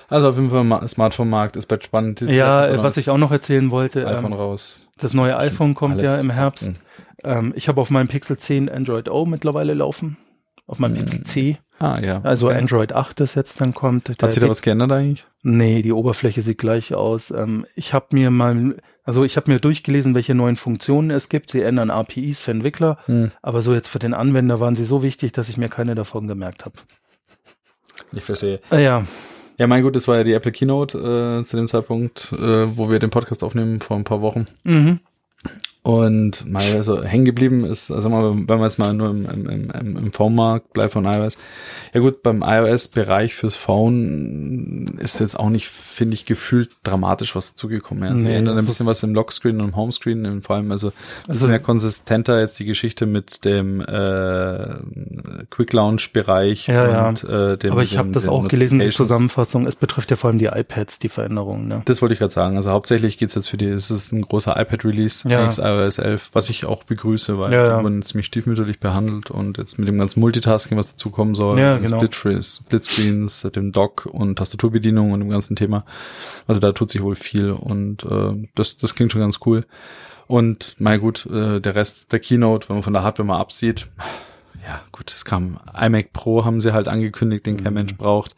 Also 0.08 0.30
auf 0.30 0.38
jeden 0.38 0.50
Fall 0.50 0.88
Smartphone-Markt 0.88 1.56
ist 1.56 1.68
bald 1.68 1.84
spannend. 1.84 2.22
Dieses 2.22 2.34
ja, 2.34 2.82
was 2.82 2.98
ich 2.98 3.10
auch 3.10 3.18
noch 3.18 3.32
erzählen 3.32 3.70
wollte. 3.72 4.08
iPhone 4.08 4.32
ähm, 4.32 4.34
raus. 4.34 4.80
Das 4.98 5.14
neue 5.14 5.38
iPhone 5.38 5.76
kommt 5.76 6.00
Alles 6.00 6.12
ja 6.12 6.20
im 6.20 6.30
Herbst. 6.30 6.82
Ähm, 7.24 7.54
ich 7.56 7.68
habe 7.68 7.82
auf 7.82 7.90
meinem 7.90 8.08
Pixel 8.08 8.38
10 8.38 8.70
Android 8.70 9.10
O 9.10 9.26
mittlerweile 9.26 9.74
laufen. 9.74 10.18
Auf 10.66 10.80
meinem 10.80 10.96
hm. 10.96 11.00
Pixel 11.00 11.24
C. 11.24 11.58
Ah, 11.80 12.00
ja. 12.02 12.22
Also 12.24 12.48
okay. 12.48 12.58
Android 12.58 12.94
8, 12.94 13.20
das 13.20 13.36
jetzt 13.36 13.62
dann 13.62 13.74
kommt. 13.74 14.10
Hat 14.10 14.34
sich 14.34 14.42
da 14.42 14.50
was 14.50 14.62
geändert 14.62 14.92
eigentlich? 14.92 15.26
Nee, 15.44 15.82
die 15.82 15.94
Oberfläche 15.94 16.42
sieht 16.42 16.58
gleich 16.58 16.94
aus. 16.94 17.32
Ähm, 17.32 17.66
ich 17.76 17.94
habe 17.94 18.08
mir 18.12 18.30
mal, 18.32 18.76
also 19.10 19.24
ich 19.24 19.38
habe 19.38 19.52
mir 19.52 19.60
durchgelesen, 19.60 20.14
welche 20.14 20.36
neuen 20.36 20.56
Funktionen 20.56 21.10
es 21.10 21.30
gibt. 21.30 21.50
Sie 21.50 21.64
ändern 21.64 21.90
APIs 21.90 22.42
für 22.42 22.52
Entwickler, 22.52 23.00
hm. 23.06 23.32
aber 23.42 23.64
so 23.64 23.74
jetzt 23.74 23.88
für 23.88 23.98
den 23.98 24.14
Anwender 24.14 24.60
waren 24.60 24.76
sie 24.76 24.84
so 24.84 25.02
wichtig, 25.02 25.32
dass 25.32 25.50
ich 25.50 25.58
mir 25.58 25.68
keine 25.68 25.96
davon 25.96 26.28
gemerkt 26.28 26.64
habe. 26.64 26.76
Ich 28.12 28.24
verstehe. 28.24 28.60
Ah, 28.70 28.78
ja. 28.78 29.08
Ja, 29.58 29.66
mein 29.66 29.82
Gut, 29.82 29.96
das 29.96 30.08
war 30.08 30.18
ja 30.18 30.24
die 30.24 30.34
Apple 30.34 30.52
Keynote 30.52 31.40
äh, 31.42 31.44
zu 31.44 31.58
dem 31.58 31.66
Zeitpunkt, 31.66 32.32
äh, 32.34 32.78
wo 32.78 32.92
wir 32.92 33.00
den 33.00 33.10
Podcast 33.10 33.44
aufnehmen 33.44 33.80
vor 33.80 33.98
ein 33.98 34.04
paar 34.04 34.22
Wochen. 34.22 34.46
Mhm. 34.64 35.00
Und 35.82 36.46
mal 36.46 36.64
also 36.76 37.04
hängen 37.04 37.24
geblieben 37.24 37.64
ist, 37.64 37.90
also 37.90 38.10
mal, 38.10 38.34
wenn 38.34 38.46
man 38.46 38.64
jetzt 38.64 38.80
mal 38.80 38.94
nur 38.94 39.12
im, 39.12 39.26
im, 39.30 39.70
im, 39.72 39.98
im 39.98 40.12
Phone-Markt 40.12 40.74
bleibt 40.74 40.92
von 40.92 41.06
iOS. 41.06 41.38
Ja 41.94 42.02
gut, 42.02 42.22
beim 42.22 42.44
iOS-Bereich 42.46 43.34
fürs 43.34 43.56
Phone 43.56 45.00
ist 45.00 45.22
jetzt 45.22 45.40
auch 45.40 45.50
nicht, 45.50 45.70
finde 45.70 46.16
ich, 46.16 46.26
gefühlt 46.26 46.72
dramatisch 46.84 47.34
was 47.34 47.52
dazugekommen. 47.52 48.04
Also 48.04 48.26
nee, 48.26 48.36
ändern 48.36 48.58
ein 48.58 48.66
bisschen 48.66 48.88
was 48.88 49.04
im 49.04 49.14
Lockscreen 49.14 49.62
und 49.62 49.70
im 49.70 49.76
Homescreen, 49.78 50.42
vor 50.42 50.58
allem 50.58 50.70
also, 50.74 50.92
also 51.30 51.48
mehr 51.48 51.60
konsistenter 51.60 52.42
jetzt 52.42 52.60
die 52.60 52.66
Geschichte 52.66 53.06
mit 53.06 53.46
dem 53.46 53.80
äh, 53.80 55.46
Quick 55.50 55.72
Launch-Bereich 55.72 56.68
ja, 56.68 57.08
und 57.08 57.24
ja. 57.24 57.54
Äh, 57.54 57.58
dem. 57.58 57.72
Aber 57.72 57.84
ich 57.84 57.98
habe 57.98 58.10
das 58.10 58.28
auch 58.28 58.50
gelesen, 58.50 58.80
die 58.80 58.90
Zusammenfassung. 58.90 59.66
Es 59.66 59.78
betrifft 59.78 60.12
ja 60.12 60.18
vor 60.18 60.30
allem 60.30 60.40
die 60.40 60.48
iPads, 60.48 61.00
die 61.00 61.10
Veränderungen. 61.10 61.70
Ne? 61.70 61.84
Das 61.86 62.02
wollte 62.02 62.14
ich 62.14 62.20
gerade 62.20 62.34
sagen. 62.34 62.58
Also 62.58 62.70
hauptsächlich 62.72 63.18
geht's 63.18 63.36
jetzt 63.36 63.48
für 63.48 63.58
die, 63.58 63.68
es 63.68 63.90
ist 63.90 64.12
ein 64.12 64.24
großer 64.24 64.60
iPad-Release. 64.60 65.28
Ja 65.30 65.50
iOS 65.70 65.98
11, 65.98 66.30
was 66.34 66.50
ich 66.50 66.66
auch 66.66 66.84
begrüße, 66.84 67.40
weil 67.40 67.52
ja, 67.52 67.68
ja. 67.68 67.82
man 67.82 68.02
ziemlich 68.02 68.26
stiefmütterlich 68.26 68.80
behandelt 68.80 69.32
und 69.32 69.58
jetzt 69.58 69.80
mit 69.80 69.88
dem 69.88 69.98
ganzen 69.98 70.20
Multitasking, 70.20 70.78
was 70.78 70.92
dazu 70.92 71.10
kommen 71.10 71.36
soll, 71.36 71.60
ja, 71.60 71.78
genau. 71.78 72.02
Splitscreens, 72.02 73.48
dem 73.56 73.72
Dock 73.72 74.06
und 74.06 74.38
Tastaturbedienung 74.38 75.12
und 75.12 75.20
dem 75.20 75.30
ganzen 75.30 75.56
Thema. 75.56 75.84
Also 76.48 76.60
da 76.60 76.72
tut 76.72 76.90
sich 76.90 77.02
wohl 77.02 77.16
viel 77.16 77.52
und 77.52 78.04
äh, 78.04 78.48
das, 78.56 78.78
das 78.78 78.96
klingt 78.96 79.12
schon 79.12 79.22
ganz 79.22 79.40
cool. 79.46 79.66
Und 80.28 80.80
mal 80.80 81.00
gut, 81.00 81.26
äh, 81.26 81.60
der 81.60 81.76
Rest 81.76 82.12
der 82.12 82.20
Keynote, 82.20 82.70
wenn 82.70 82.78
man 82.78 82.84
von 82.84 82.94
der 82.94 83.04
Hardware 83.04 83.26
mal 83.26 83.40
absieht, 83.40 83.88
ja 84.66 84.82
gut, 84.92 85.12
es 85.12 85.26
kam 85.26 85.58
iMac 85.80 86.14
Pro, 86.14 86.46
haben 86.46 86.62
sie 86.62 86.74
halt 86.74 86.88
angekündigt, 86.88 87.46
den 87.46 87.64
kein. 87.64 87.74
Mensch 87.74 87.96
braucht. 87.96 88.36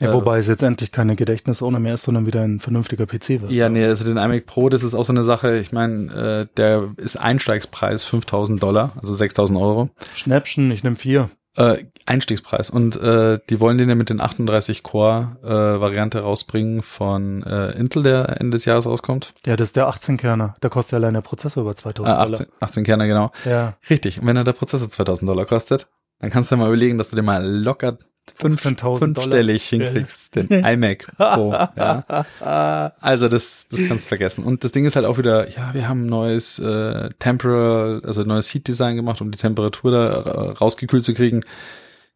Ja, 0.00 0.14
wobei 0.14 0.38
es 0.38 0.48
jetzt 0.48 0.62
endlich 0.62 0.92
keine 0.92 1.14
Gedächtnisohne 1.14 1.78
mehr 1.78 1.94
ist, 1.94 2.04
sondern 2.04 2.26
wieder 2.26 2.42
ein 2.42 2.58
vernünftiger 2.58 3.06
PC 3.06 3.42
wird. 3.42 3.50
Ja, 3.50 3.68
nee, 3.68 3.84
also 3.84 4.04
den 4.04 4.16
iMac 4.16 4.46
Pro, 4.46 4.68
das 4.70 4.82
ist 4.82 4.94
auch 4.94 5.04
so 5.04 5.12
eine 5.12 5.24
Sache. 5.24 5.58
Ich 5.58 5.72
meine, 5.72 6.48
äh, 6.50 6.56
der 6.56 6.88
ist 6.96 7.16
Einsteigspreis 7.16 8.04
5000 8.04 8.62
Dollar, 8.62 8.92
also 9.00 9.12
6000 9.14 9.58
Euro. 9.58 9.90
Schnäppchen, 10.14 10.70
ich 10.70 10.82
nehme 10.82 10.96
vier. 10.96 11.30
Äh, 11.56 11.84
Einstiegspreis. 12.06 12.70
Und 12.70 12.96
äh, 12.96 13.40
die 13.50 13.60
wollen 13.60 13.76
den 13.76 13.88
ja 13.88 13.94
mit 13.94 14.08
den 14.08 14.20
38 14.20 14.82
Core 14.82 15.36
äh, 15.42 15.80
Variante 15.80 16.20
rausbringen 16.20 16.80
von 16.82 17.42
äh, 17.42 17.72
Intel, 17.72 18.02
der 18.04 18.40
Ende 18.40 18.56
des 18.56 18.64
Jahres 18.64 18.86
rauskommt. 18.86 19.34
Ja, 19.44 19.56
das 19.56 19.68
ist 19.68 19.76
der 19.76 19.88
18 19.88 20.16
Kerner. 20.16 20.54
Da 20.60 20.68
kostet 20.68 20.92
ja 20.92 20.98
allein 20.98 21.14
der 21.14 21.22
Prozessor 21.22 21.64
über 21.64 21.74
2000 21.74 22.08
äh, 22.08 22.18
18, 22.18 22.32
Dollar. 22.32 22.48
18 22.60 22.84
Kerner, 22.84 23.06
genau. 23.06 23.32
Ja. 23.44 23.74
Richtig. 23.90 24.20
Und 24.20 24.26
wenn 24.26 24.36
er 24.36 24.44
der 24.44 24.52
Prozessor 24.52 24.88
2000 24.88 25.28
Dollar 25.28 25.44
kostet, 25.44 25.88
dann 26.20 26.30
kannst 26.30 26.50
du 26.50 26.54
dir 26.54 26.60
mal 26.60 26.68
überlegen, 26.68 26.98
dass 26.98 27.10
du 27.10 27.16
dir 27.16 27.22
mal 27.22 27.44
locker 27.44 27.98
15.000 28.38 28.98
fünfstellig 28.98 29.68
hinkriegst, 29.68 30.34
den 30.34 30.48
iMac 30.48 31.06
Pro. 31.16 31.52
ja. 31.52 32.92
Also 33.00 33.28
das, 33.28 33.66
das 33.70 33.80
kannst 33.88 34.04
du 34.04 34.08
vergessen. 34.08 34.44
Und 34.44 34.64
das 34.64 34.72
Ding 34.72 34.84
ist 34.84 34.96
halt 34.96 35.06
auch 35.06 35.18
wieder, 35.18 35.50
ja, 35.50 35.74
wir 35.74 35.88
haben 35.88 36.04
ein 36.04 36.10
neues 36.10 36.58
äh, 36.58 37.10
Temporal, 37.18 38.02
also 38.04 38.22
neues 38.22 38.52
Heat 38.52 38.68
Design 38.68 38.96
gemacht, 38.96 39.20
um 39.20 39.30
die 39.30 39.38
Temperatur 39.38 39.90
da 39.90 40.52
rausgekühlt 40.52 41.04
zu 41.04 41.14
kriegen. 41.14 41.44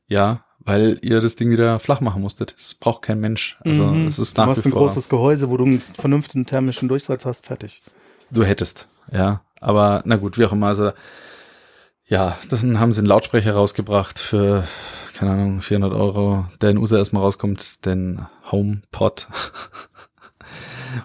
Ja, 0.07 0.45
weil 0.61 0.99
ihr 1.03 1.21
das 1.21 1.37
Ding 1.37 1.51
wieder 1.51 1.79
flach 1.79 2.01
machen 2.01 2.23
musstet. 2.23 2.55
Es 2.59 2.75
braucht 2.75 3.03
kein 3.03 3.21
Mensch. 3.21 3.59
Also 3.65 3.85
mhm. 3.85 4.07
es 4.07 4.19
ist 4.19 4.37
nach 4.37 4.45
Du 4.45 4.51
hast 4.51 4.65
ein 4.65 4.71
großes 4.71 5.09
Gehäuse, 5.09 5.51
wo 5.51 5.57
du 5.57 5.65
einen 5.65 5.81
vernünftigen 5.81 6.47
thermischen 6.47 6.89
Durchsatz 6.89 7.27
hast, 7.27 7.47
fertig. 7.47 7.83
Du 8.31 8.45
hättest, 8.45 8.89
ja. 9.13 9.43
Aber 9.61 10.03
na 10.05 10.17
gut, 10.17 10.39
wie 10.39 10.45
auch 10.45 10.53
immer. 10.53 10.69
Also 10.69 10.93
ja, 12.07 12.39
dann 12.51 12.81
haben 12.81 12.93
sie 12.93 13.01
einen 13.01 13.09
Lautsprecher 13.09 13.55
rausgebracht 13.55 14.19
für 14.19 14.65
keine 15.15 15.33
Ahnung, 15.33 15.61
400 15.61 15.93
Euro, 15.93 16.47
der 16.61 16.71
in 16.71 16.79
USA 16.79 16.99
erstmal 16.99 17.23
rauskommt, 17.23 17.85
den 17.87 18.27
HomePod. 18.51 19.29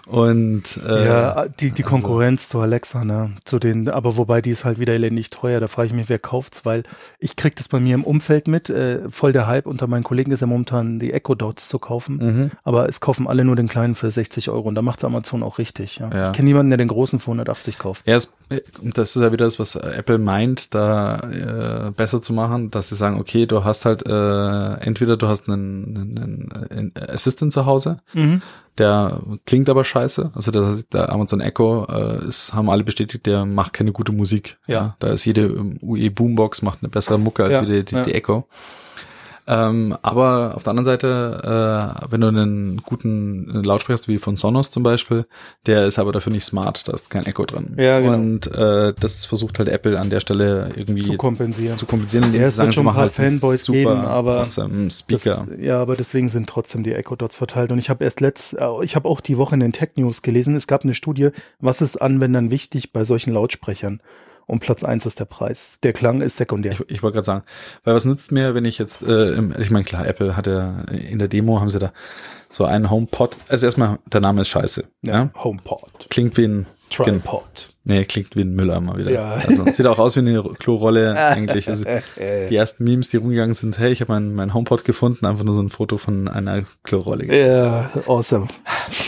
Und 0.06 0.80
äh, 0.86 1.06
ja, 1.06 1.46
die 1.48 1.72
die 1.72 1.82
also 1.82 1.90
Konkurrenz 1.90 2.42
also, 2.42 2.58
zu 2.58 2.62
Alexa, 2.62 3.04
ne, 3.04 3.32
zu 3.44 3.58
den, 3.58 3.88
aber 3.88 4.16
wobei 4.16 4.40
die 4.40 4.50
ist 4.50 4.64
halt 4.64 4.78
wieder 4.78 4.92
elendig 4.92 5.30
teuer. 5.30 5.60
Da 5.60 5.68
frage 5.68 5.88
ich 5.88 5.92
mich, 5.92 6.08
wer 6.08 6.18
kauft's, 6.18 6.64
weil 6.64 6.82
ich 7.18 7.36
krieg 7.36 7.56
das 7.56 7.68
bei 7.68 7.80
mir 7.80 7.94
im 7.94 8.04
Umfeld 8.04 8.48
mit. 8.48 8.70
Äh, 8.70 9.08
voll 9.08 9.32
der 9.32 9.46
Hype 9.46 9.66
unter 9.66 9.86
meinen 9.86 10.04
Kollegen 10.04 10.32
ist 10.32 10.40
ja 10.40 10.46
momentan 10.46 10.98
die 11.00 11.12
Echo 11.12 11.34
Dots 11.34 11.68
zu 11.68 11.78
kaufen, 11.78 12.16
mhm. 12.16 12.50
aber 12.64 12.88
es 12.88 13.00
kaufen 13.00 13.26
alle 13.26 13.44
nur 13.44 13.56
den 13.56 13.68
kleinen 13.68 13.94
für 13.94 14.10
60 14.10 14.50
Euro 14.50 14.68
und 14.68 14.74
da 14.74 14.82
macht's 14.82 15.04
Amazon 15.04 15.42
auch 15.42 15.58
richtig. 15.58 15.98
Ja. 15.98 16.10
ja. 16.10 16.26
Ich 16.26 16.32
kenne 16.32 16.48
niemanden, 16.48 16.70
der 16.70 16.78
den 16.78 16.88
großen 16.88 17.18
für 17.18 17.26
180 17.26 17.78
kauft. 17.78 18.06
Ja, 18.06 18.16
es, 18.16 18.32
das 18.82 19.16
ist 19.16 19.22
ja 19.22 19.32
wieder 19.32 19.44
das, 19.44 19.58
was 19.58 19.76
Apple 19.76 20.18
meint, 20.18 20.74
da 20.74 21.18
äh, 21.18 21.90
besser 21.90 22.20
zu 22.22 22.32
machen, 22.32 22.70
dass 22.70 22.88
sie 22.88 22.96
sagen, 22.96 23.18
okay, 23.18 23.46
du 23.46 23.64
hast 23.64 23.84
halt 23.84 24.06
äh, 24.06 24.74
entweder 24.84 25.16
du 25.16 25.28
hast 25.28 25.48
einen, 25.48 25.96
einen, 25.96 26.52
einen 26.70 26.92
Assistant 26.96 27.52
zu 27.52 27.66
Hause. 27.66 27.98
Mhm 28.12 28.42
der 28.80 29.20
klingt 29.44 29.68
aber 29.68 29.84
scheiße. 29.84 30.32
Also 30.34 30.50
der, 30.50 30.76
der 30.92 31.12
Amazon 31.12 31.40
Echo 31.40 31.86
äh, 31.88 32.26
ist, 32.26 32.54
haben 32.54 32.70
alle 32.70 32.82
bestätigt, 32.82 33.26
der 33.26 33.44
macht 33.44 33.74
keine 33.74 33.92
gute 33.92 34.12
Musik. 34.12 34.58
Ja. 34.66 34.74
ja. 34.74 34.96
Da 34.98 35.08
ist 35.08 35.24
jede 35.24 35.54
UE 35.82 36.10
Boombox 36.10 36.62
macht 36.62 36.78
eine 36.82 36.88
bessere 36.88 37.18
Mucke 37.18 37.44
als 37.44 37.52
ja, 37.52 37.62
die, 37.62 37.84
die, 37.84 37.94
ja. 37.94 38.04
die 38.04 38.14
Echo. 38.14 38.48
Ähm, 39.46 39.96
aber 40.02 40.52
auf 40.54 40.62
der 40.62 40.70
anderen 40.70 40.84
Seite, 40.84 41.96
äh, 42.02 42.06
wenn 42.10 42.20
du 42.20 42.28
einen 42.28 42.76
guten 42.84 43.62
Lautsprecher 43.64 43.94
hast, 43.98 44.08
wie 44.08 44.18
von 44.18 44.36
Sonos 44.36 44.70
zum 44.70 44.82
Beispiel, 44.82 45.26
der 45.66 45.86
ist 45.86 45.98
aber 45.98 46.12
dafür 46.12 46.32
nicht 46.32 46.44
smart, 46.44 46.86
da 46.86 46.92
ist 46.92 47.10
kein 47.10 47.26
Echo 47.26 47.46
drin. 47.46 47.74
Ja, 47.76 48.00
genau. 48.00 48.14
Und 48.14 48.46
äh, 48.54 48.92
das 48.98 49.24
versucht 49.24 49.58
halt 49.58 49.68
Apple 49.68 49.98
an 49.98 50.10
der 50.10 50.20
Stelle 50.20 50.70
irgendwie 50.76 51.00
zu 51.00 51.16
kompensieren. 51.16 51.78
Zu 51.78 51.86
kompensieren, 51.86 52.32
ja, 52.32 52.42
es 52.42 52.58
wird 52.58 52.74
schon 52.74 52.86
ein 52.86 52.94
paar 52.94 53.02
halt 53.02 53.12
Fanboys 53.12 53.64
super 53.64 53.78
geben, 53.78 54.04
aber 54.06 54.44
Speaker. 54.44 55.46
Das, 55.48 55.58
ja, 55.58 55.80
aber 55.80 55.96
deswegen 55.96 56.28
sind 56.28 56.48
trotzdem 56.48 56.84
die 56.84 56.92
Echo 56.92 57.16
Dots 57.16 57.36
verteilt. 57.36 57.72
Und 57.72 57.78
ich 57.78 57.90
habe 57.90 58.04
erst 58.04 58.20
letzt, 58.20 58.58
äh, 58.58 58.66
ich 58.82 58.96
habe 58.96 59.08
auch 59.08 59.20
die 59.20 59.38
Woche 59.38 59.54
in 59.54 59.60
den 59.60 59.72
Tech 59.72 59.90
News 59.96 60.22
gelesen, 60.22 60.54
es 60.54 60.66
gab 60.66 60.84
eine 60.84 60.94
Studie, 60.94 61.30
was 61.60 61.82
ist 61.82 61.96
Anwendern 61.96 62.50
wichtig 62.50 62.92
bei 62.92 63.04
solchen 63.04 63.32
Lautsprechern? 63.32 64.00
Und 64.50 64.60
Platz 64.60 64.82
eins 64.82 65.06
ist 65.06 65.20
der 65.20 65.26
Preis. 65.26 65.78
Der 65.82 65.92
Klang 65.92 66.20
ist 66.20 66.36
sekundär. 66.36 66.72
Ich, 66.72 66.80
ich 66.88 67.02
wollte 67.02 67.14
gerade 67.14 67.26
sagen, 67.26 67.44
weil 67.84 67.94
was 67.94 68.04
nützt 68.04 68.32
mir, 68.32 68.54
wenn 68.54 68.64
ich 68.64 68.78
jetzt, 68.78 69.02
äh, 69.02 69.32
im, 69.34 69.54
ich 69.58 69.70
meine 69.70 69.84
klar, 69.84 70.06
Apple 70.06 70.36
hatte 70.36 70.84
in 70.90 71.18
der 71.18 71.28
Demo 71.28 71.60
haben 71.60 71.70
sie 71.70 71.78
da 71.78 71.92
so 72.50 72.64
einen 72.64 72.90
HomePod. 72.90 73.36
Also 73.48 73.66
erstmal, 73.66 73.98
der 74.06 74.20
Name 74.20 74.42
ist 74.42 74.48
scheiße. 74.48 74.84
Ja, 75.02 75.12
ja? 75.12 75.30
HomePod. 75.42 76.08
Klingt 76.10 76.36
wie 76.36 76.46
ein 76.46 76.66
Tripod. 76.90 77.69
Nee, 77.82 78.04
klingt 78.04 78.36
wie 78.36 78.42
ein 78.42 78.54
Mülleimer 78.54 78.98
wieder. 78.98 79.10
Ja. 79.10 79.32
Also, 79.32 79.64
sieht 79.72 79.86
auch 79.86 79.98
aus 79.98 80.14
wie 80.14 80.20
eine 80.20 80.42
Klorolle 80.58 81.16
eigentlich. 81.16 81.68
Also, 81.68 81.84
die 82.18 82.54
ersten 82.54 82.84
Memes, 82.84 83.08
die 83.08 83.16
rumgegangen 83.16 83.54
sind, 83.54 83.78
hey, 83.78 83.90
ich 83.90 84.00
habe 84.02 84.12
mein, 84.12 84.34
mein 84.34 84.52
HomePod 84.52 84.84
gefunden, 84.84 85.24
einfach 85.24 85.44
nur 85.44 85.54
so 85.54 85.62
ein 85.62 85.70
Foto 85.70 85.96
von 85.96 86.28
einer 86.28 86.64
Klorolle. 86.82 87.24
Ja, 87.34 87.90
awesome. 88.06 88.48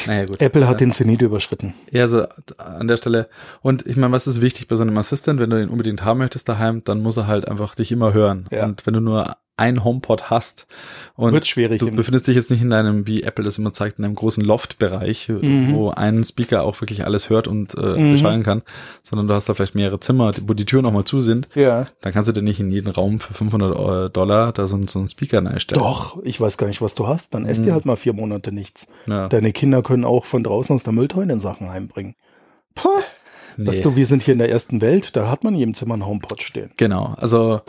Naja, 0.07 0.25
gut. 0.25 0.41
Apple 0.41 0.66
hat 0.66 0.81
den 0.81 0.93
Zenit 0.93 1.20
überschritten. 1.20 1.75
Ja, 1.91 2.03
also 2.03 2.27
an 2.57 2.89
der 2.89 2.97
Stelle. 2.97 3.29
Und 3.61 3.87
ich 3.87 3.97
meine, 3.97 4.12
was 4.12 4.27
ist 4.27 4.41
wichtig 4.41 4.68
bei 4.68 4.77
so 4.77 4.83
einem 4.83 4.97
Assistant? 4.97 5.39
Wenn 5.39 5.51
du 5.51 5.59
den 5.59 5.68
unbedingt 5.68 6.05
haben 6.05 6.18
möchtest 6.18 6.49
daheim, 6.49 6.83
dann 6.85 7.03
muss 7.03 7.18
er 7.18 7.27
halt 7.27 7.49
einfach 7.49 7.75
dich 7.75 7.93
immer 7.93 8.14
hören. 8.14 8.47
Ja. 8.51 8.64
Und 8.64 8.87
wenn 8.87 8.95
du 8.95 9.01
nur 9.01 9.37
ein 9.59 9.84
HomePod 9.84 10.30
hast 10.30 10.66
und 11.14 11.32
Wird 11.32 11.46
schwierig 11.46 11.78
du 11.78 11.90
befindest 11.90 12.26
dich 12.26 12.34
jetzt 12.36 12.50
nicht 12.50 12.62
in 12.62 12.72
einem, 12.72 13.07
wie 13.07 13.22
Apple 13.22 13.44
das 13.44 13.59
immer 13.59 13.72
zeigt, 13.72 13.98
in 13.98 14.05
einem 14.05 14.14
großen 14.14 14.42
Loft-Bereich, 14.42 15.28
Mhm. 15.28 15.74
wo 15.74 15.90
ein 15.90 16.24
Speaker 16.24 16.62
auch 16.64 16.80
wirklich 16.80 17.05
alles 17.05 17.28
hört 17.28 17.48
und 17.48 17.74
äh, 17.74 18.12
beschallen 18.12 18.42
kann, 18.42 18.62
sondern 19.03 19.28
du 19.28 19.34
hast 19.34 19.48
da 19.48 19.55
vielleicht 19.55 19.74
mehrere 19.74 20.00
Zimmer, 20.00 20.32
wo 20.46 20.55
die 20.55 20.64
Türen 20.64 20.84
nochmal 20.84 21.05
zu 21.05 21.20
sind, 21.20 21.48
Ja. 21.55 21.86
dann 22.00 22.12
kannst 22.12 22.28
du 22.28 22.32
dir 22.32 22.42
nicht 22.42 22.61
in 22.61 22.70
jeden 22.70 22.90
Raum 22.90 23.20
für 23.20 23.34
500 23.34 24.16
Dollar 24.16 24.53
da 24.53 24.66
so, 24.66 24.80
so 24.86 24.98
einen 24.98 25.09
Speaker 25.09 25.38
einstellen. 25.46 25.80
Doch, 25.82 26.18
ich 26.24 26.40
weiß 26.40 26.57
gar 26.57 26.66
nicht, 26.66 26.80
was 26.80 26.94
du 26.94 27.07
hast. 27.07 27.34
Dann 27.34 27.44
esst 27.46 27.64
dir 27.66 27.74
halt 27.74 27.84
mal 27.84 27.96
vier 27.96 28.14
Monate 28.14 28.53
nichts. 28.53 28.88
Ja. 29.07 29.28
Deine 29.28 29.53
Kinder 29.53 29.82
können 29.82 30.05
auch 30.07 30.24
von 30.24 30.42
draußen 30.42 30.74
aus 30.74 30.82
der 30.82 30.92
Mülltonne 30.94 31.38
Sachen 31.38 31.68
heimbringen. 31.68 32.14
Puh. 32.74 32.88
Dass 33.59 33.76
Nee. 33.76 33.82
du, 33.82 33.96
wir 33.96 34.07
sind 34.07 34.22
hier 34.22 34.32
in 34.32 34.38
der 34.38 34.48
ersten 34.50 34.80
Welt, 34.80 35.14
da 35.14 35.30
hat 35.30 35.44
man 35.44 35.53
in 35.53 35.59
jedem 35.59 35.74
Zimmer 35.74 35.92
einen 35.92 36.07
HomePod 36.07 36.42
stehen. 36.42 36.70
Genau, 36.78 37.14
also 37.20 37.61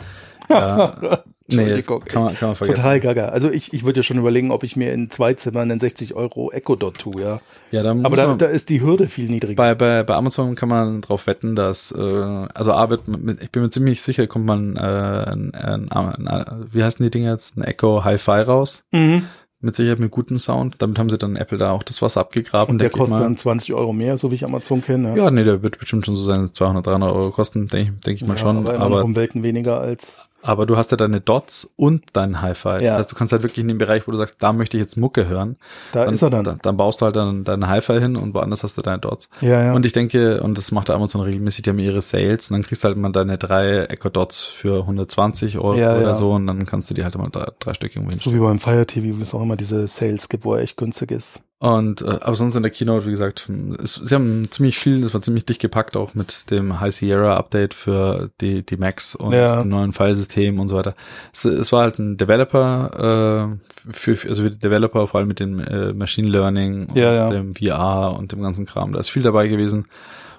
ja, 0.48 0.96
nee, 1.48 1.82
kann 1.82 1.98
man, 1.98 2.06
kann 2.06 2.22
man 2.22 2.34
vergessen. 2.34 2.74
Total 2.74 3.00
gaga. 3.00 3.28
Also 3.28 3.50
ich, 3.50 3.72
ich 3.72 3.84
würde 3.84 4.00
ja 4.00 4.02
schon 4.02 4.18
überlegen, 4.18 4.50
ob 4.50 4.62
ich 4.64 4.76
mir 4.76 4.92
in 4.92 5.10
zwei 5.10 5.34
Zimmern 5.34 5.70
einen 5.70 5.80
60 5.80 6.14
Euro 6.14 6.50
Echo 6.52 6.76
Dot 6.76 6.98
tue, 6.98 7.20
ja. 7.22 7.40
Ja, 7.70 7.82
dann 7.82 8.04
Aber 8.06 8.16
da, 8.16 8.34
da 8.34 8.46
ist 8.46 8.70
die 8.70 8.80
Hürde 8.80 9.08
viel 9.08 9.28
niedriger. 9.28 9.56
Bei, 9.56 9.74
bei, 9.74 10.02
bei 10.02 10.14
Amazon 10.14 10.54
kann 10.54 10.68
man 10.68 11.00
drauf 11.00 11.26
wetten, 11.26 11.56
dass, 11.56 11.92
äh, 11.92 12.00
also 12.00 12.72
A 12.72 12.88
wird, 12.90 13.02
ich 13.40 13.50
bin 13.50 13.62
mir 13.62 13.70
ziemlich 13.70 14.00
sicher, 14.02 14.26
kommt 14.26 14.46
man, 14.46 14.76
äh, 14.76 14.80
ein, 14.80 15.54
ein, 15.54 15.90
ein, 15.90 16.66
wie 16.72 16.84
heißen 16.84 17.02
die 17.04 17.10
Dinge 17.10 17.30
jetzt, 17.30 17.56
ein 17.56 17.62
Echo 17.64 18.04
Hi-Fi 18.04 18.40
raus, 18.42 18.84
Mhm. 18.92 19.24
mit 19.60 19.74
Sicherheit 19.76 19.98
mit 19.98 20.10
gutem 20.10 20.36
Sound. 20.38 20.76
Damit 20.78 20.98
haben 20.98 21.08
sie 21.10 21.18
dann 21.18 21.36
Apple 21.36 21.58
da 21.58 21.70
auch 21.72 21.82
das 21.82 22.00
Wasser 22.02 22.20
abgegraben. 22.20 22.72
Und 22.74 22.78
der 22.80 22.90
kostet 22.90 23.20
dann 23.20 23.36
20 23.36 23.72
Euro 23.74 23.92
mehr, 23.92 24.18
so 24.18 24.30
wie 24.30 24.34
ich 24.36 24.44
Amazon 24.44 24.82
kenne. 24.84 25.16
Ja, 25.16 25.30
nee, 25.30 25.42
der 25.42 25.62
wird 25.62 25.78
bestimmt 25.78 26.04
schon 26.06 26.14
so 26.16 26.22
seine 26.22 26.52
200, 26.52 26.86
300 26.86 27.10
Euro 27.10 27.30
kosten, 27.30 27.66
denke 27.68 27.92
ich, 27.96 28.00
denk 28.04 28.20
ich 28.20 28.26
mal 28.28 28.36
schon. 28.38 28.58
aber, 28.58 28.78
aber, 28.78 29.02
um 29.04 29.16
Welten 29.16 29.42
weniger 29.42 29.80
als. 29.80 30.22
Du 30.66 30.76
hast 30.76 30.90
ja 30.90 30.96
deine 30.96 31.20
Dots 31.20 31.72
und 31.76 32.04
dein 32.12 32.42
Hi-Fi. 32.42 32.68
Ja. 32.68 32.78
Das 32.78 32.98
heißt, 32.98 33.12
du 33.12 33.16
kannst 33.16 33.32
halt 33.32 33.42
wirklich 33.42 33.58
in 33.58 33.68
dem 33.68 33.78
Bereich, 33.78 34.06
wo 34.06 34.12
du 34.12 34.16
sagst, 34.16 34.36
da 34.40 34.52
möchte 34.52 34.76
ich 34.76 34.82
jetzt 34.82 34.96
Mucke 34.96 35.26
hören. 35.26 35.56
Da 35.92 36.04
ist 36.04 36.22
er 36.22 36.30
dann. 36.30 36.44
Dann, 36.44 36.58
dann 36.62 36.76
baust 36.76 37.00
du 37.00 37.06
halt 37.06 37.16
dann 37.16 37.44
deine 37.44 37.68
Hi-Fi 37.68 38.00
hin 38.00 38.16
und 38.16 38.34
woanders 38.34 38.62
hast 38.62 38.76
du 38.76 38.82
deine 38.82 38.98
Dots. 38.98 39.28
Ja, 39.40 39.62
ja. 39.64 39.72
Und 39.72 39.86
ich 39.86 39.92
denke, 39.92 40.42
und 40.42 40.58
das 40.58 40.70
macht 40.72 40.88
der 40.88 40.96
Amazon 40.96 41.20
regelmäßig, 41.22 41.62
die 41.62 41.70
haben 41.70 41.78
ihre 41.78 42.02
Sales 42.02 42.50
und 42.50 42.54
dann 42.56 42.62
kriegst 42.62 42.84
du 42.84 42.88
halt 42.88 42.96
mal 42.96 43.10
deine 43.10 43.38
drei 43.38 43.84
Echo 43.86 44.08
Dots 44.10 44.42
für 44.42 44.80
120 44.82 45.58
Euro 45.58 45.74
Ja, 45.74 45.96
oder 45.96 46.02
ja. 46.02 46.14
so 46.14 46.32
und 46.32 46.46
dann 46.46 46.66
kannst 46.66 46.90
du 46.90 46.94
die 46.94 47.04
halt 47.04 47.16
mal 47.16 47.28
drei, 47.30 47.50
drei 47.58 47.74
Stück 47.74 47.94
irgendwo 47.96 48.10
so 48.10 48.14
hinstellen. 48.14 48.40
wie 48.40 48.44
beim 48.44 48.58
Fire 48.58 48.86
TV, 48.86 49.18
wo 49.18 49.22
es 49.22 49.34
auch 49.34 49.42
immer 49.42 49.56
diese 49.56 49.86
Sales 49.86 50.28
gibt, 50.28 50.44
wo 50.44 50.54
er 50.54 50.60
echt 50.62 50.76
günstig 50.76 51.10
ist. 51.10 51.40
Und 51.64 52.02
äh, 52.02 52.18
aber 52.20 52.34
sonst 52.36 52.56
in 52.56 52.62
der 52.62 52.70
Keynote, 52.70 53.06
wie 53.06 53.10
gesagt, 53.10 53.48
es, 53.82 53.94
sie 53.94 54.14
haben 54.14 54.50
ziemlich 54.50 54.78
viel, 54.78 55.00
das 55.00 55.14
war 55.14 55.22
ziemlich 55.22 55.46
dicht 55.46 55.62
gepackt, 55.62 55.96
auch 55.96 56.12
mit 56.14 56.50
dem 56.50 56.78
High 56.78 56.94
Sierra 56.94 57.38
Update 57.38 57.72
für 57.72 58.30
die, 58.42 58.66
die 58.66 58.76
Macs 58.76 59.14
und 59.14 59.32
Ja. 59.32 59.62
dem 59.62 59.70
neuen 59.70 59.94
Filesystem 59.94 60.60
und 60.60 60.68
so 60.68 60.76
weiter. 60.76 60.94
Es, 61.32 61.46
es 61.46 61.72
war 61.72 61.84
halt 61.84 61.98
ein 61.98 62.18
Developer, 62.18 63.56
äh, 63.56 63.92
für, 63.92 64.18
also 64.28 64.42
für 64.42 64.50
die 64.50 64.58
Developer, 64.58 65.08
vor 65.08 65.20
allem 65.20 65.28
mit 65.28 65.40
dem 65.40 65.58
äh, 65.58 65.94
Machine 65.94 66.28
Learning 66.28 66.86
und 66.88 66.96
Ja, 66.96 67.14
ja. 67.14 67.30
dem 67.30 67.54
VR 67.54 68.14
und 68.18 68.32
dem 68.32 68.42
ganzen 68.42 68.66
Kram. 68.66 68.92
Da 68.92 69.00
ist 69.00 69.08
viel 69.08 69.22
dabei 69.22 69.48
gewesen. 69.48 69.86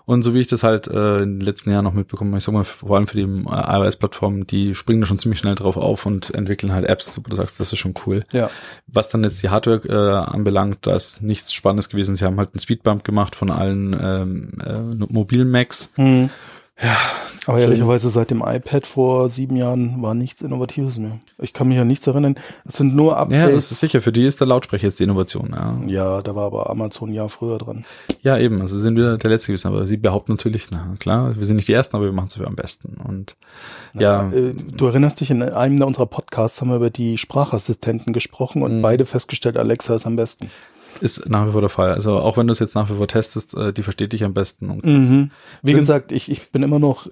Und 0.05 0.21
so 0.21 0.33
wie 0.33 0.39
ich 0.39 0.47
das 0.47 0.63
halt 0.63 0.87
äh, 0.87 1.17
in 1.17 1.39
den 1.39 1.41
letzten 1.41 1.71
Jahren 1.71 1.83
noch 1.83 1.93
mitbekommen 1.93 2.31
habe, 2.31 2.37
ich 2.37 2.43
sag 2.43 2.53
mal, 2.53 2.63
vor 2.63 2.95
allem 2.95 3.07
für 3.07 3.17
die 3.17 3.23
äh, 3.23 3.77
iOS-Plattform, 3.77 4.45
die 4.45 4.75
springen 4.75 5.01
da 5.01 5.07
schon 5.07 5.19
ziemlich 5.19 5.39
schnell 5.39 5.55
drauf 5.55 5.77
auf 5.77 6.05
und 6.05 6.33
entwickeln 6.33 6.73
halt 6.73 6.85
Apps, 6.85 7.17
wo 7.17 7.21
du 7.21 7.35
sagst, 7.35 7.59
das 7.59 7.73
ist 7.73 7.79
schon 7.79 7.95
cool. 8.05 8.23
Ja. 8.31 8.49
Was 8.87 9.09
dann 9.09 9.23
jetzt 9.23 9.41
die 9.41 9.49
Hardware 9.49 9.81
äh, 9.87 10.31
anbelangt, 10.31 10.79
da 10.81 10.95
ist 10.95 11.21
nichts 11.21 11.53
Spannendes 11.53 11.89
gewesen. 11.89 12.15
Sie 12.15 12.23
haben 12.23 12.37
halt 12.37 12.53
einen 12.53 12.59
Speedbump 12.59 13.03
gemacht 13.03 13.35
von 13.35 13.49
allen 13.49 13.97
ähm, 13.99 14.51
äh, 14.63 15.05
mobilen 15.11 15.49
Macs. 15.49 15.89
Hm. 15.95 16.29
Ja. 16.81 16.97
Aber 17.47 17.59
ehrlicherweise 17.59 18.09
seit 18.09 18.31
dem 18.31 18.41
iPad 18.45 18.87
vor 18.87 19.29
sieben 19.29 19.55
Jahren 19.55 20.01
war 20.01 20.13
nichts 20.13 20.41
Innovatives 20.41 20.97
mehr. 20.97 21.19
Ich 21.39 21.53
kann 21.53 21.67
mich 21.67 21.77
an 21.79 21.87
nichts 21.87 22.07
erinnern. 22.07 22.35
Es 22.65 22.75
sind 22.77 22.95
nur 22.95 23.11
Ja, 23.11 23.17
Updates. 23.19 23.53
das 23.55 23.71
ist 23.71 23.79
sicher. 23.81 24.01
Für 24.01 24.11
die 24.11 24.25
ist 24.25 24.39
der 24.39 24.47
Lautsprecher 24.47 24.87
jetzt 24.87 24.99
die 24.99 25.03
Innovation. 25.03 25.51
Ja, 25.55 25.77
Ja, 25.85 26.21
da 26.21 26.35
war 26.35 26.45
aber 26.45 26.69
Amazon 26.69 27.09
ein 27.09 27.13
Jahr 27.13 27.29
früher 27.29 27.57
dran. 27.57 27.85
ja 28.21 28.37
eben. 28.37 28.61
Also 28.61 28.79
sind 28.79 28.95
wieder 28.95 29.17
der 29.17 29.29
Letzte 29.29 29.47
gewesen. 29.47 29.67
Aber 29.67 29.85
sie 29.85 29.97
behaupten 29.97 30.31
natürlich, 30.33 30.67
na 30.71 30.95
klar, 30.99 31.35
wir 31.37 31.45
sind 31.45 31.57
nicht 31.57 31.67
die 31.67 31.73
Ersten, 31.73 31.95
aber 31.95 32.05
wir 32.05 32.11
machen 32.13 32.27
es 32.29 32.35
für 32.35 32.47
am 32.47 32.55
besten. 32.55 32.97
Und 33.07 33.35
ja, 33.93 34.29
Äh, 34.31 34.53
Du 34.75 34.87
erinnerst 34.87 35.21
dich, 35.21 35.29
in 35.31 35.43
einem 35.43 35.81
unserer 35.81 36.05
Podcasts 36.07 36.59
haben 36.61 36.69
wir 36.69 36.77
über 36.77 36.89
die 36.89 37.17
Sprachassistenten 37.17 38.13
gesprochen 38.13 38.59
Mhm. 38.59 38.63
und 38.65 38.81
beide 38.81 39.05
festgestellt, 39.05 39.57
Alexa 39.57 39.95
ist 39.95 40.05
am 40.05 40.15
besten. 40.15 40.49
Ist 41.01 41.29
nach 41.29 41.47
wie 41.47 41.51
vor 41.51 41.61
der 41.61 41.69
Fall. 41.69 41.93
Also 41.93 42.17
auch 42.19 42.37
wenn 42.37 42.47
du 42.47 42.51
es 42.53 42.59
jetzt 42.59 42.75
nach 42.75 42.89
wie 42.89 42.95
vor 42.95 43.07
testest, 43.07 43.55
äh, 43.55 43.73
die 43.73 43.83
versteht 43.83 44.13
dich 44.13 44.23
am 44.23 44.33
besten. 44.33 44.67
Mhm. 44.83 45.31
Wie 45.61 45.71
Sind- 45.71 45.79
gesagt, 45.79 46.11
ich, 46.11 46.29
ich 46.31 46.51
bin 46.51 46.63
immer 46.63 46.79
noch, 46.79 47.07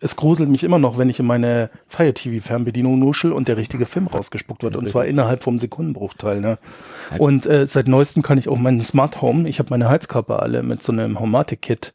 es 0.00 0.16
gruselt 0.16 0.48
mich 0.50 0.64
immer 0.64 0.78
noch, 0.78 0.98
wenn 0.98 1.08
ich 1.08 1.18
in 1.18 1.26
meine 1.26 1.70
Fire 1.86 2.12
TV 2.12 2.44
Fernbedienung 2.44 2.98
nuschel 2.98 3.32
und 3.32 3.48
der 3.48 3.56
richtige 3.56 3.86
Film 3.86 4.06
rausgespuckt 4.06 4.62
wird. 4.62 4.76
Und 4.76 4.88
zwar 4.88 5.06
innerhalb 5.06 5.42
vom 5.42 5.58
Sekundenbruchteil. 5.58 6.40
Ne? 6.40 6.58
Und 7.18 7.46
äh, 7.46 7.66
seit 7.66 7.88
neuestem 7.88 8.22
kann 8.22 8.36
ich 8.38 8.48
auch 8.48 8.58
meinen 8.58 8.80
Smart 8.80 9.22
Home, 9.22 9.48
ich 9.48 9.58
habe 9.58 9.70
meine 9.70 9.88
Heizkörper 9.88 10.42
alle 10.42 10.62
mit 10.62 10.82
so 10.82 10.92
einem 10.92 11.18
Homatic-Kit, 11.20 11.94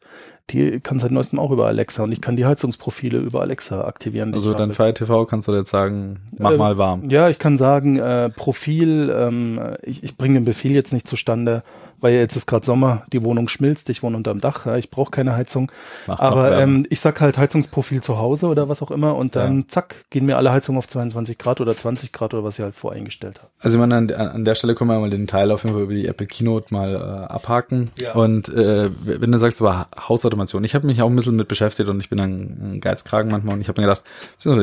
die 0.52 0.80
kann 0.80 0.98
seit 0.98 1.10
neuestem 1.10 1.38
auch 1.38 1.50
über 1.50 1.66
Alexa 1.66 2.02
und 2.02 2.12
ich 2.12 2.20
kann 2.20 2.36
die 2.36 2.44
Heizungsprofile 2.46 3.18
über 3.18 3.40
Alexa 3.40 3.84
aktivieren. 3.84 4.34
Also 4.34 4.52
dein. 4.54 4.72
Fire 4.72 4.92
TV 4.94 5.24
kannst 5.26 5.48
du 5.48 5.54
jetzt 5.54 5.70
sagen, 5.70 6.20
mach 6.38 6.52
Ähm, 6.52 6.58
mal 6.58 6.78
warm. 6.78 7.08
Ja, 7.10 7.28
ich 7.28 7.38
kann 7.38 7.56
sagen, 7.56 7.96
äh, 7.96 8.30
Profil, 8.30 9.14
ähm, 9.16 9.60
ich, 9.82 10.02
ich 10.04 10.16
bringe 10.16 10.34
den 10.34 10.44
Befehl 10.44 10.72
jetzt 10.72 10.92
nicht 10.92 11.08
zustande, 11.08 11.62
weil 12.00 12.14
jetzt 12.14 12.36
ist 12.36 12.46
gerade 12.46 12.64
Sommer, 12.64 13.02
die 13.12 13.22
Wohnung 13.22 13.48
schmilzt, 13.48 13.90
ich 13.90 14.02
wohne 14.02 14.16
unterm 14.16 14.40
Dach, 14.40 14.66
ja, 14.66 14.76
ich 14.76 14.90
brauche 14.90 15.10
keine 15.10 15.36
Heizung. 15.36 15.70
Mach 16.06 16.18
Aber 16.18 16.58
ähm, 16.58 16.86
ich 16.90 17.00
sag 17.00 17.20
halt 17.20 17.38
Heizungsprofil 17.38 18.00
zu 18.02 18.18
Hause 18.18 18.46
oder 18.46 18.68
was 18.68 18.82
auch 18.82 18.90
immer 18.90 19.16
und 19.16 19.36
dann 19.36 19.60
Ja. 19.60 19.64
zack, 19.68 19.96
gehen 20.10 20.26
mir 20.26 20.36
alle 20.36 20.52
Heizungen 20.52 20.78
auf 20.78 20.88
22 20.88 21.38
Grad 21.38 21.60
oder 21.60 21.76
20 21.76 22.12
Grad 22.12 22.34
oder 22.34 22.44
was 22.44 22.58
ich 22.58 22.64
halt 22.64 22.74
voreingestellt 22.74 23.38
habe. 23.38 23.50
Also 23.60 23.76
ich 23.76 23.80
meine, 23.80 23.96
an, 23.96 24.10
an 24.10 24.44
der 24.44 24.54
Stelle 24.54 24.74
können 24.74 24.90
wir 24.90 24.98
mal 24.98 25.10
den 25.10 25.26
Teil 25.26 25.50
auf 25.50 25.62
jeden 25.64 25.74
Fall 25.74 25.84
über 25.84 25.94
die 25.94 26.06
Apple 26.06 26.26
Keynote 26.26 26.72
mal 26.72 26.94
äh, 26.94 27.32
abhaken. 27.32 27.90
Ja. 27.98 28.14
Und 28.14 28.48
äh, 28.48 28.90
wenn 29.04 29.32
du 29.32 29.38
sagst, 29.38 29.60
aber 29.60 29.88
Hausautomation, 30.08 30.64
ich 30.64 30.74
habe 30.74 30.86
mich 30.86 31.02
auch 31.02 31.08
ein 31.08 31.16
bisschen 31.16 31.36
mit 31.36 31.48
beschäftigt 31.48 31.88
und 31.88 32.00
ich 32.00 32.08
bin 32.08 32.20
ein, 32.20 32.74
ein 32.74 32.80
Geizkragen 32.80 33.30
manchmal 33.30 33.54
und 33.54 33.60
ich 33.60 33.68
habe 33.68 33.80
mir 33.80 33.86
gedacht, 33.88 34.02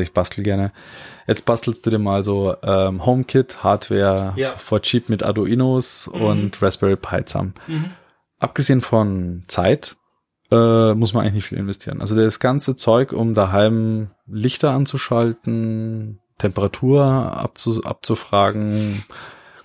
ich 0.02 0.14
bastel 0.14 0.44
gerne. 0.44 0.72
Jetzt 1.28 1.46
bastelst 1.46 1.86
du 1.86 1.90
dir 1.90 2.00
mal 2.00 2.24
so 2.24 2.56
ähm, 2.64 3.06
HomeKit, 3.06 3.64
Hardware 3.64 4.34
Ja. 4.38 4.50
for 4.58 4.82
cheap 4.82 5.10
mit 5.10 5.24
Arduinos 5.24 6.08
und 6.08 6.62
Raspberry 6.62 6.96
Pi 6.96 7.26
zusammen. 7.26 7.54
Abgesehen 8.40 8.82
von 8.82 9.44
Zeit 9.48 9.98
äh, 10.52 10.94
muss 10.94 11.14
man 11.14 11.24
eigentlich 11.24 11.34
nicht 11.36 11.48
viel 11.48 11.58
investieren. 11.58 12.00
Also 12.00 12.16
das 12.16 12.40
ganze 12.40 12.76
Zeug, 12.78 13.12
um 13.12 13.34
daheim 13.34 14.12
Lichter 14.26 14.72
anzuschalten, 14.72 16.20
Temperatur 16.38 17.04
abzu 17.04 17.84
abzufragen, 17.84 19.04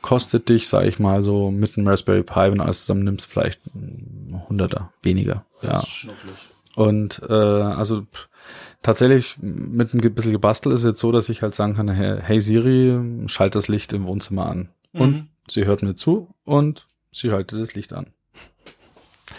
kostet 0.01 0.49
dich, 0.49 0.69
sage 0.69 0.89
ich 0.89 0.99
mal, 0.99 1.23
so 1.23 1.51
mit 1.53 1.77
einem 1.79 1.87
Raspberry 1.87 2.23
Pi, 2.25 2.35
wenn 2.51 2.57
du 2.57 2.65
alles 2.65 2.81
zusammen 2.81 3.05
nimmst, 3.05 3.27
vielleicht 3.27 3.61
ein 3.75 4.43
Hunderter 4.49 4.93
weniger. 5.03 5.45
Ja. 5.61 5.81
Und 6.75 7.23
äh, 7.29 7.33
also 7.33 8.01
pff, 8.03 8.29
tatsächlich 8.83 9.37
mit 9.41 9.95
ein 9.95 10.01
bisschen 10.15 10.33
Gebastel 10.33 10.73
ist 10.73 10.81
es 10.81 10.87
jetzt 10.87 11.01
so, 11.01 11.13
dass 11.13 11.29
ich 11.29 11.43
halt 11.43 11.55
sagen 11.55 11.75
kann, 11.75 11.89
hey, 11.89 12.41
Siri, 12.41 13.29
schalt 13.29 13.55
das 13.55 13.69
Licht 13.69 13.93
im 13.93 14.05
Wohnzimmer 14.07 14.47
an. 14.47 14.69
Und 14.93 15.13
Mhm. 15.13 15.29
sie 15.49 15.65
hört 15.65 15.83
mir 15.83 15.95
zu 15.95 16.29
und 16.45 16.89
sie 17.13 17.31
schaltet 17.31 17.61
das 17.61 17.75
Licht 17.75 17.93
an. 17.93 18.13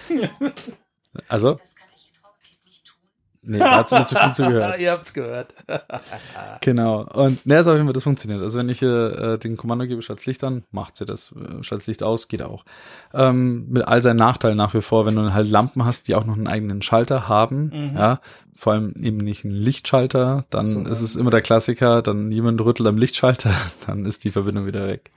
also, 1.28 1.56
Das 1.56 1.76
kann 1.76 1.88
ich 1.96 2.10
in 2.10 2.24
HomeKit 2.24 2.66
nicht 2.66 2.86
tun. 2.86 2.98
Nee, 3.44 3.60
da 3.60 3.78
hat 3.78 3.90
sie 3.90 3.96
mir 3.96 4.06
zu 4.06 4.16
viel 4.16 4.34
zugehört. 4.34 4.80
Ihr 4.80 4.92
habt's 4.92 5.14
gehört. 5.14 5.54
Genau. 6.62 7.02
Und 7.14 7.46
ne, 7.46 7.64
sag 7.64 7.78
ich 7.78 7.84
mal, 7.84 7.94
das 7.94 8.04
funktioniert. 8.04 8.42
Also 8.42 8.58
wenn 8.60 8.70
ich 8.70 8.82
äh, 8.82 9.38
den 9.38 9.58
Kommando 9.58 9.86
gebe, 9.86 10.02
schaltet 10.02 10.26
Licht 10.26 10.44
an, 10.44 10.64
macht 10.72 10.96
sie 10.98 11.06
das. 11.06 11.32
Äh, 11.34 11.64
Schaltet 11.64 11.88
Licht 11.88 12.04
aus, 12.04 12.28
geht 12.28 12.42
auch. 12.42 12.64
Ähm, 13.14 13.68
mit 13.70 13.88
all 13.88 14.02
seinen 14.02 14.18
Nachteilen 14.18 14.58
nach 14.58 14.74
wie 14.74 14.82
vor, 14.82 15.06
wenn 15.06 15.16
du 15.16 15.34
halt 15.34 15.50
Lampen 15.50 15.86
hast, 15.86 16.08
die 16.08 16.16
auch 16.16 16.26
noch 16.26 16.36
einen 16.36 16.48
eigenen 16.48 16.82
Schalter 16.82 17.28
haben, 17.28 17.72
Mhm. 17.74 17.98
ja, 17.98 18.20
vor 18.56 18.74
allem 18.74 18.94
eben 19.02 19.18
nicht 19.18 19.46
einen 19.46 19.56
Lichtschalter, 19.56 20.46
dann 20.52 20.66
So, 20.68 20.82
ist 20.82 21.02
es 21.02 21.16
immer 21.16 21.32
der 21.32 21.42
Klassiker, 21.42 22.02
dann 22.04 22.32
jemand 22.32 22.62
rüttelt 22.62 22.88
am 22.88 22.98
Lichtschalter, 22.98 23.52
dann 23.88 24.06
ist 24.06 24.24
die 24.24 24.30
Verbindung 24.30 24.66
wieder 24.68 24.88
weg. 24.88 25.12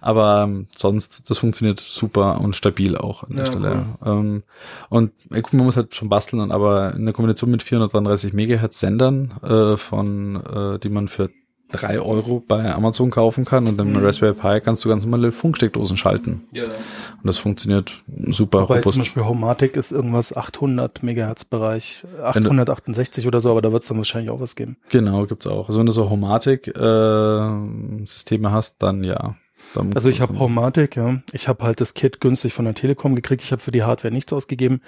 Aber 0.00 0.42
ähm, 0.44 0.66
sonst, 0.76 1.28
das 1.30 1.38
funktioniert 1.38 1.80
super 1.80 2.40
und 2.40 2.54
stabil 2.56 2.96
auch 2.96 3.22
an 3.24 3.36
der 3.36 3.46
Ja, 3.46 3.50
Stelle. 3.50 3.86
Ähm, 4.04 4.42
und 4.90 5.12
äh, 5.30 5.40
guck, 5.40 5.54
man 5.54 5.64
muss 5.66 5.76
halt 5.76 5.94
schon 5.94 6.08
basteln, 6.10 6.52
aber 6.52 6.94
in 6.94 7.04
der 7.04 7.14
Kombination 7.14 7.50
mit 7.50 7.62
433 7.64 8.32
Megahertz 8.32 8.80
Sendern, 8.80 9.34
äh, 9.42 9.76
von, 9.76 10.36
äh, 10.36 10.78
die 10.78 10.88
man 10.88 11.08
für 11.08 11.28
drei 11.74 11.98
Euro 11.98 12.42
bei 12.46 12.72
Amazon 12.72 13.10
kaufen 13.10 13.44
kann 13.44 13.66
und 13.66 13.76
dann 13.76 13.96
Raspberry 13.96 14.34
Pi 14.34 14.60
kannst 14.60 14.84
du 14.84 14.88
ganz 14.88 15.04
normale 15.04 15.32
Funksteckdosen 15.32 15.96
schalten. 15.96 16.44
Ja. 16.52 16.66
Und 16.66 17.24
das 17.24 17.38
funktioniert 17.38 17.96
super 18.28 18.60
Wobei 18.62 18.76
robust. 18.76 18.94
zum 18.94 19.02
Beispiel 19.02 19.24
Homatic 19.24 19.76
ist 19.76 19.90
irgendwas 19.90 20.36
800 20.36 21.02
Megahertz 21.02 21.44
Bereich, 21.44 22.04
868 22.22 23.26
oder 23.26 23.40
so, 23.40 23.50
aber 23.50 23.60
da 23.62 23.72
wird 23.72 23.82
es 23.82 23.88
dann 23.88 23.98
wahrscheinlich 23.98 24.30
auch 24.30 24.38
was 24.40 24.54
geben. 24.54 24.76
Genau, 24.90 25.26
gibt's 25.26 25.48
auch. 25.48 25.66
Also 25.68 25.80
wenn 25.80 25.86
du 25.86 25.92
so 25.92 26.10
Homatic-Systeme 26.10 28.52
hast, 28.52 28.82
dann 28.82 29.02
ja. 29.02 29.34
Dann 29.74 29.92
Also 29.94 30.08
ich 30.08 30.20
habe 30.20 30.38
Homatic, 30.38 30.96
ja. 30.96 31.20
Ich 31.32 31.48
habe 31.48 31.64
halt 31.64 31.80
das 31.80 31.94
Kit 31.94 32.20
günstig 32.20 32.52
von 32.54 32.64
der 32.64 32.74
Telekom 32.74 33.14
gekriegt. 33.14 33.42
Ich 33.42 33.52
habe 33.52 33.60
für 33.60 33.70
die 33.72 33.82
Hardware 33.82 34.12
nichts 34.14 34.32
ausgegeben. 34.32 34.80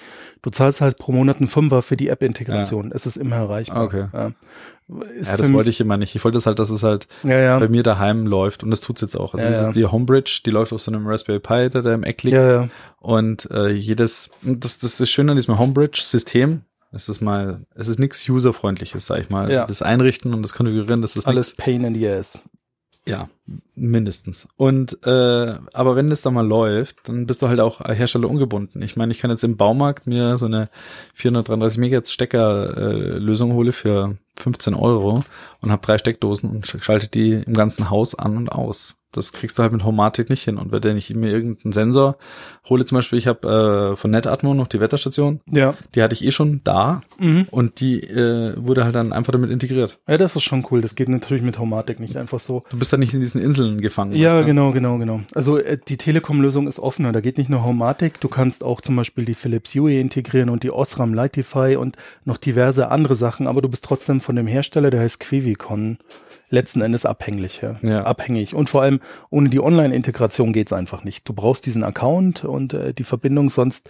Du 0.42 0.50
zahlst 0.50 0.80
halt 0.80 0.96
pro 0.98 1.12
Monat 1.12 1.38
einen 1.38 1.48
Fünfer 1.48 1.82
für 1.82 1.96
die 1.96 2.08
App-Integration. 2.08 2.92
Es 2.92 3.04
ist 3.06 3.16
immer 3.16 3.36
erreichbar. 3.36 3.84
Okay. 3.84 4.06
Ja, 4.12 4.32
Ja, 4.88 5.36
das 5.36 5.52
wollte 5.52 5.70
ich 5.70 5.80
immer 5.80 5.96
nicht. 5.96 6.14
Ich 6.14 6.24
wollte 6.24 6.36
das 6.36 6.46
halt, 6.46 6.58
dass 6.60 6.70
es 6.70 6.82
halt 6.84 7.08
Ja, 7.24 7.38
ja. 7.38 7.58
bei 7.58 7.68
mir 7.68 7.82
daheim 7.82 8.26
läuft 8.26 8.62
und 8.62 8.70
das 8.70 8.80
tut's 8.80 9.00
jetzt 9.00 9.16
auch. 9.16 9.34
Also 9.34 9.44
Ja, 9.44 9.50
das 9.50 9.60
ja. 9.62 9.68
ist 9.68 9.74
die 9.76 9.84
Homebridge, 9.86 10.40
die 10.46 10.50
läuft 10.50 10.72
auf 10.72 10.80
so 10.80 10.92
einem 10.92 11.06
Raspberry 11.06 11.40
Pi, 11.40 11.68
der 11.70 11.82
da 11.82 11.92
im 11.92 12.04
Eck 12.04 12.22
liegt. 12.22 12.36
Ja, 12.36 12.62
ja. 12.62 12.68
Und 13.00 13.50
äh, 13.50 13.70
jedes, 13.70 14.30
das, 14.42 14.78
das 14.78 15.00
ist 15.00 15.10
schön 15.10 15.28
an 15.28 15.36
diesem 15.36 15.58
Homebridge-System. 15.58 16.62
Es 16.92 17.08
ist 17.08 17.20
mal, 17.20 17.66
es 17.74 17.88
ist 17.88 17.98
nichts 17.98 18.26
userfreundliches, 18.28 19.06
sag 19.06 19.20
ich 19.20 19.28
mal. 19.28 19.50
Ja. 19.50 19.66
Das 19.66 19.82
Einrichten 19.82 20.32
und 20.32 20.42
das 20.42 20.52
Konfigurieren, 20.54 21.02
das 21.02 21.16
ist 21.16 21.26
Alles 21.26 21.48
nix- 21.50 21.56
Pain 21.56 21.84
in 21.84 21.94
the 21.94 22.08
ass. 22.08 22.44
Ja, 23.08 23.28
mindestens. 23.76 24.48
Und 24.56 24.98
äh, 25.06 25.54
aber 25.72 25.94
wenn 25.94 26.10
das 26.10 26.22
da 26.22 26.30
mal 26.32 26.44
läuft, 26.46 27.08
dann 27.08 27.26
bist 27.26 27.40
du 27.40 27.48
halt 27.48 27.60
auch 27.60 27.80
Hersteller 27.80 28.28
ungebunden. 28.28 28.82
Ich 28.82 28.96
meine, 28.96 29.12
ich 29.12 29.20
kann 29.20 29.30
jetzt 29.30 29.44
im 29.44 29.56
Baumarkt 29.56 30.08
mir 30.08 30.38
so 30.38 30.46
eine 30.46 30.68
433 31.14 31.78
Megahertz 31.78 32.10
Stecker 32.10 32.76
äh, 32.76 33.18
hole 33.52 33.70
für 33.72 34.16
15 34.38 34.74
Euro 34.74 35.22
und 35.60 35.70
habe 35.70 35.86
drei 35.86 35.98
Steckdosen 35.98 36.50
und 36.50 36.66
sch- 36.66 36.82
schalte 36.82 37.06
die 37.06 37.32
im 37.34 37.54
ganzen 37.54 37.90
Haus 37.90 38.16
an 38.16 38.36
und 38.36 38.48
aus. 38.50 38.96
Das 39.16 39.32
kriegst 39.32 39.58
du 39.58 39.62
halt 39.62 39.72
mit 39.72 39.84
Homatic 39.84 40.30
nicht 40.30 40.44
hin. 40.44 40.56
Und 40.58 40.70
wenn 40.70 40.96
ich 40.96 41.12
mir 41.14 41.30
irgendeinen 41.30 41.72
Sensor 41.72 42.16
hole, 42.68 42.84
zum 42.84 42.96
Beispiel, 42.96 43.18
ich 43.18 43.26
habe 43.26 43.92
äh, 43.92 43.96
von 43.96 44.10
Netatmo 44.10 44.54
noch 44.54 44.68
die 44.68 44.78
Wetterstation, 44.80 45.40
Ja. 45.50 45.74
die 45.94 46.02
hatte 46.02 46.14
ich 46.14 46.24
eh 46.24 46.30
schon 46.30 46.60
da 46.62 47.00
Mhm. 47.18 47.46
und 47.50 47.80
die 47.80 48.00
äh, 48.02 48.54
wurde 48.56 48.84
halt 48.84 48.94
dann 48.94 49.12
einfach 49.12 49.32
damit 49.32 49.50
integriert. 49.50 49.98
Ja, 50.06 50.16
das 50.18 50.36
ist 50.36 50.42
schon 50.44 50.64
cool. 50.70 50.80
Das 50.80 50.94
geht 50.94 51.08
natürlich 51.08 51.42
mit 51.42 51.58
Homatic 51.58 51.98
nicht 51.98 52.16
einfach 52.16 52.38
so. 52.38 52.62
Du 52.70 52.78
bist 52.78 52.92
dann 52.92 53.00
nicht 53.00 53.14
in 53.14 53.20
diesen 53.20 53.40
Inseln 53.40 53.80
gefangen. 53.80 54.14
Ja, 54.14 54.40
du? 54.40 54.46
genau, 54.46 54.72
genau, 54.72 54.98
genau. 54.98 55.20
Also 55.34 55.58
äh, 55.58 55.78
die 55.88 55.96
Telekom-Lösung 55.96 56.68
ist 56.68 56.78
offener. 56.78 57.12
Da 57.12 57.20
geht 57.20 57.38
nicht 57.38 57.50
nur 57.50 57.64
Homatic, 57.64 58.20
du 58.20 58.28
kannst 58.28 58.62
auch 58.62 58.80
zum 58.80 58.96
Beispiel 58.96 59.24
die 59.24 59.34
Philips 59.34 59.74
Hue 59.74 59.98
integrieren 59.98 60.50
und 60.50 60.62
die 60.62 60.70
Osram 60.70 61.14
Lightify 61.14 61.76
und 61.76 61.96
noch 62.24 62.36
diverse 62.36 62.90
andere 62.90 63.14
Sachen, 63.14 63.46
aber 63.46 63.62
du 63.62 63.68
bist 63.68 63.84
trotzdem 63.84 64.20
von 64.20 64.36
dem 64.36 64.46
Hersteller, 64.46 64.90
der 64.90 65.00
heißt 65.00 65.20
Quivicon, 65.20 65.98
letzten 66.48 66.80
Endes 66.80 67.04
abhängig. 67.06 67.60
Ja. 67.62 67.76
Ja. 67.82 68.00
Abhängig. 68.02 68.54
Und 68.54 68.68
vor 68.70 68.82
allem 68.82 69.00
ohne 69.30 69.48
die 69.48 69.60
Online-Integration 69.60 70.52
geht's 70.52 70.72
einfach 70.72 71.04
nicht. 71.04 71.28
Du 71.28 71.32
brauchst 71.32 71.66
diesen 71.66 71.82
Account 71.84 72.44
und 72.44 72.72
äh, 72.74 72.92
die 72.94 73.04
Verbindung, 73.04 73.48
sonst 73.50 73.88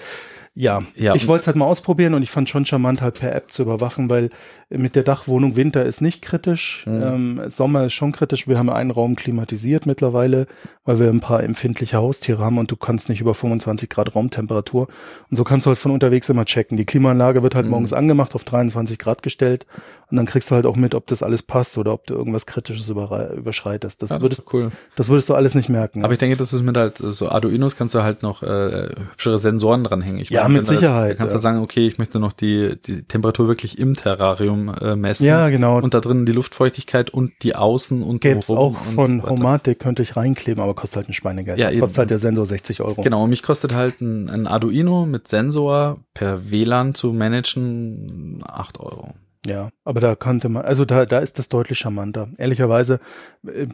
ja, 0.59 0.83
Ja, 0.95 1.15
ich 1.15 1.29
wollte 1.29 1.41
es 1.43 1.47
halt 1.49 1.57
mal 1.59 1.67
ausprobieren 1.67 2.15
und 2.15 2.23
ich 2.23 2.31
fand 2.31 2.49
schon 2.49 2.65
charmant, 2.65 3.03
halt 3.03 3.21
per 3.21 3.35
App 3.35 3.53
zu 3.53 3.61
überwachen, 3.63 4.09
weil 4.09 4.31
mit 4.71 4.97
der 4.97 5.03
Dachwohnung 5.03 5.55
Winter 5.55 5.85
ist 5.85 6.01
nicht 6.01 6.23
kritisch, 6.23 6.85
Mhm. 6.87 7.03
ähm, 7.03 7.43
Sommer 7.49 7.85
ist 7.85 7.93
schon 7.93 8.13
kritisch. 8.13 8.49
Wir 8.49 8.57
haben 8.59 8.71
einen 8.71 8.91
Raum 8.91 9.17
klimatisiert 9.17 9.85
mittlerweile, 9.85 10.47
weil 10.87 10.99
wir 10.99 11.11
ein 11.11 11.21
paar 11.21 11.43
empfindliche 11.43 11.99
Haustiere 11.99 12.43
haben 12.43 12.57
und 12.57 12.71
du 12.71 12.77
kannst 12.77 13.11
nicht 13.11 13.21
über 13.21 13.35
25 13.35 13.91
Grad 13.91 14.15
Raumtemperatur. 14.15 14.89
Und 15.31 15.37
so 15.37 15.45
kannst 15.45 15.67
du 15.67 15.69
halt 15.69 15.79
von 15.79 15.93
unterwegs 15.93 16.31
immer 16.31 16.47
checken. 16.47 16.79
Die 16.79 16.87
Klimaanlage 16.87 17.43
wird 17.43 17.53
Mhm. 17.53 17.59
halt 17.59 17.69
morgens 17.69 17.93
angemacht, 17.93 18.35
auf 18.35 18.45
23 18.45 18.99
Grad 18.99 19.23
gestellt 19.23 19.67
und 20.11 20.17
dann 20.17 20.25
kriegst 20.25 20.51
du 20.51 20.55
halt 20.55 20.65
auch 20.65 20.77
mit, 20.77 20.95
ob 20.95 21.07
das 21.07 21.23
alles 21.23 21.43
passt 21.43 21.77
oder 21.77 21.93
ob 21.93 22.07
du 22.07 22.15
irgendwas 22.15 22.46
Kritisches 22.47 22.89
überschreitest. 22.89 24.03
Das, 24.03 24.11
Ja, 24.11 24.17
das 24.17 24.23
würdest, 24.23 24.41
ist 24.43 24.53
cool. 24.55 24.71
das 24.97 25.09
würdest 25.09 25.29
du 25.29 25.35
alles 25.35 25.55
nicht 25.55 25.69
merken. 25.69 26.05
Aber 26.05 26.13
ich 26.13 26.19
denke, 26.19 26.37
das 26.37 26.53
ist 26.53 26.63
mit 26.63 26.77
halt 26.77 27.01
äh, 27.01 27.13
so 27.13 27.29
Arduinos 27.29 27.77
kannst 27.77 27.95
du 27.95 28.03
halt 28.03 28.23
noch 28.23 28.43
äh, 28.43 28.89
hübschere 29.13 29.39
Sensoren 29.39 29.85
dranhängen. 29.85 30.21
Ich 30.21 30.31
Ja, 30.31 30.43
meine, 30.45 30.55
mit 30.55 30.67
Sicherheit, 30.67 31.13
Da 31.13 31.15
kannst 31.17 31.33
du 31.35 31.39
ja. 31.39 31.43
sagen, 31.43 31.61
okay, 31.61 31.87
ich 31.87 31.99
möchte 31.99 32.19
noch 32.19 32.33
die, 32.33 32.77
die 32.87 33.03
Temperatur 33.03 33.49
wirklich 33.49 33.79
im 33.79 33.95
Terrarium 33.95 34.69
äh, 34.69 34.97
messen. 34.97 35.27
Ja, 35.27 35.49
genau. 35.49 35.79
Und 35.79 35.95
da 35.95 36.01
drin 36.01 36.27
die 36.27 36.33
Luftfeuchtigkeit 36.33 37.11
und 37.11 37.33
die 37.43 37.55
Außen 37.55 38.03
und 38.03 38.21
Gäb's 38.21 38.47
drumherum 38.47 38.77
auch 38.77 38.83
von 38.83 39.21
so. 39.21 39.29
Homatic, 39.29 39.79
könnte 39.79 40.03
ich 40.03 40.17
reinkleben, 40.17 40.63
aber 40.63 40.75
kostet 40.75 40.97
halt 40.99 41.09
ein 41.11 41.15
Schweinegeld. 41.15 41.59
Ja, 41.59 41.71
eben. 41.71 41.81
kostet 41.81 41.99
halt 41.99 42.11
der 42.11 42.19
Sensor 42.19 42.47
60 42.47 42.81
Euro. 42.83 43.03
Genau, 43.03 43.25
und 43.25 43.31
mich 43.31 43.43
kostet 43.43 43.75
halt 43.75 44.01
ein, 44.01 44.31
ein 44.31 44.47
Arduino 44.47 45.07
mit 45.07 45.29
Sensor 45.29 45.99
per 46.15 46.51
WLAN 46.51 46.95
zu 46.95 47.13
managen 47.13 48.43
8 48.47 48.81
Euro. 48.81 49.15
Ja, 49.47 49.71
aber 49.85 50.01
da 50.01 50.15
konnte 50.15 50.49
man, 50.49 50.65
also 50.65 50.85
da, 50.85 51.07
da 51.07 51.19
ist 51.21 51.39
das 51.39 51.49
deutlich 51.49 51.79
charmanter. 51.79 52.29
Ehrlicherweise, 52.37 53.01
äh, 53.47 53.67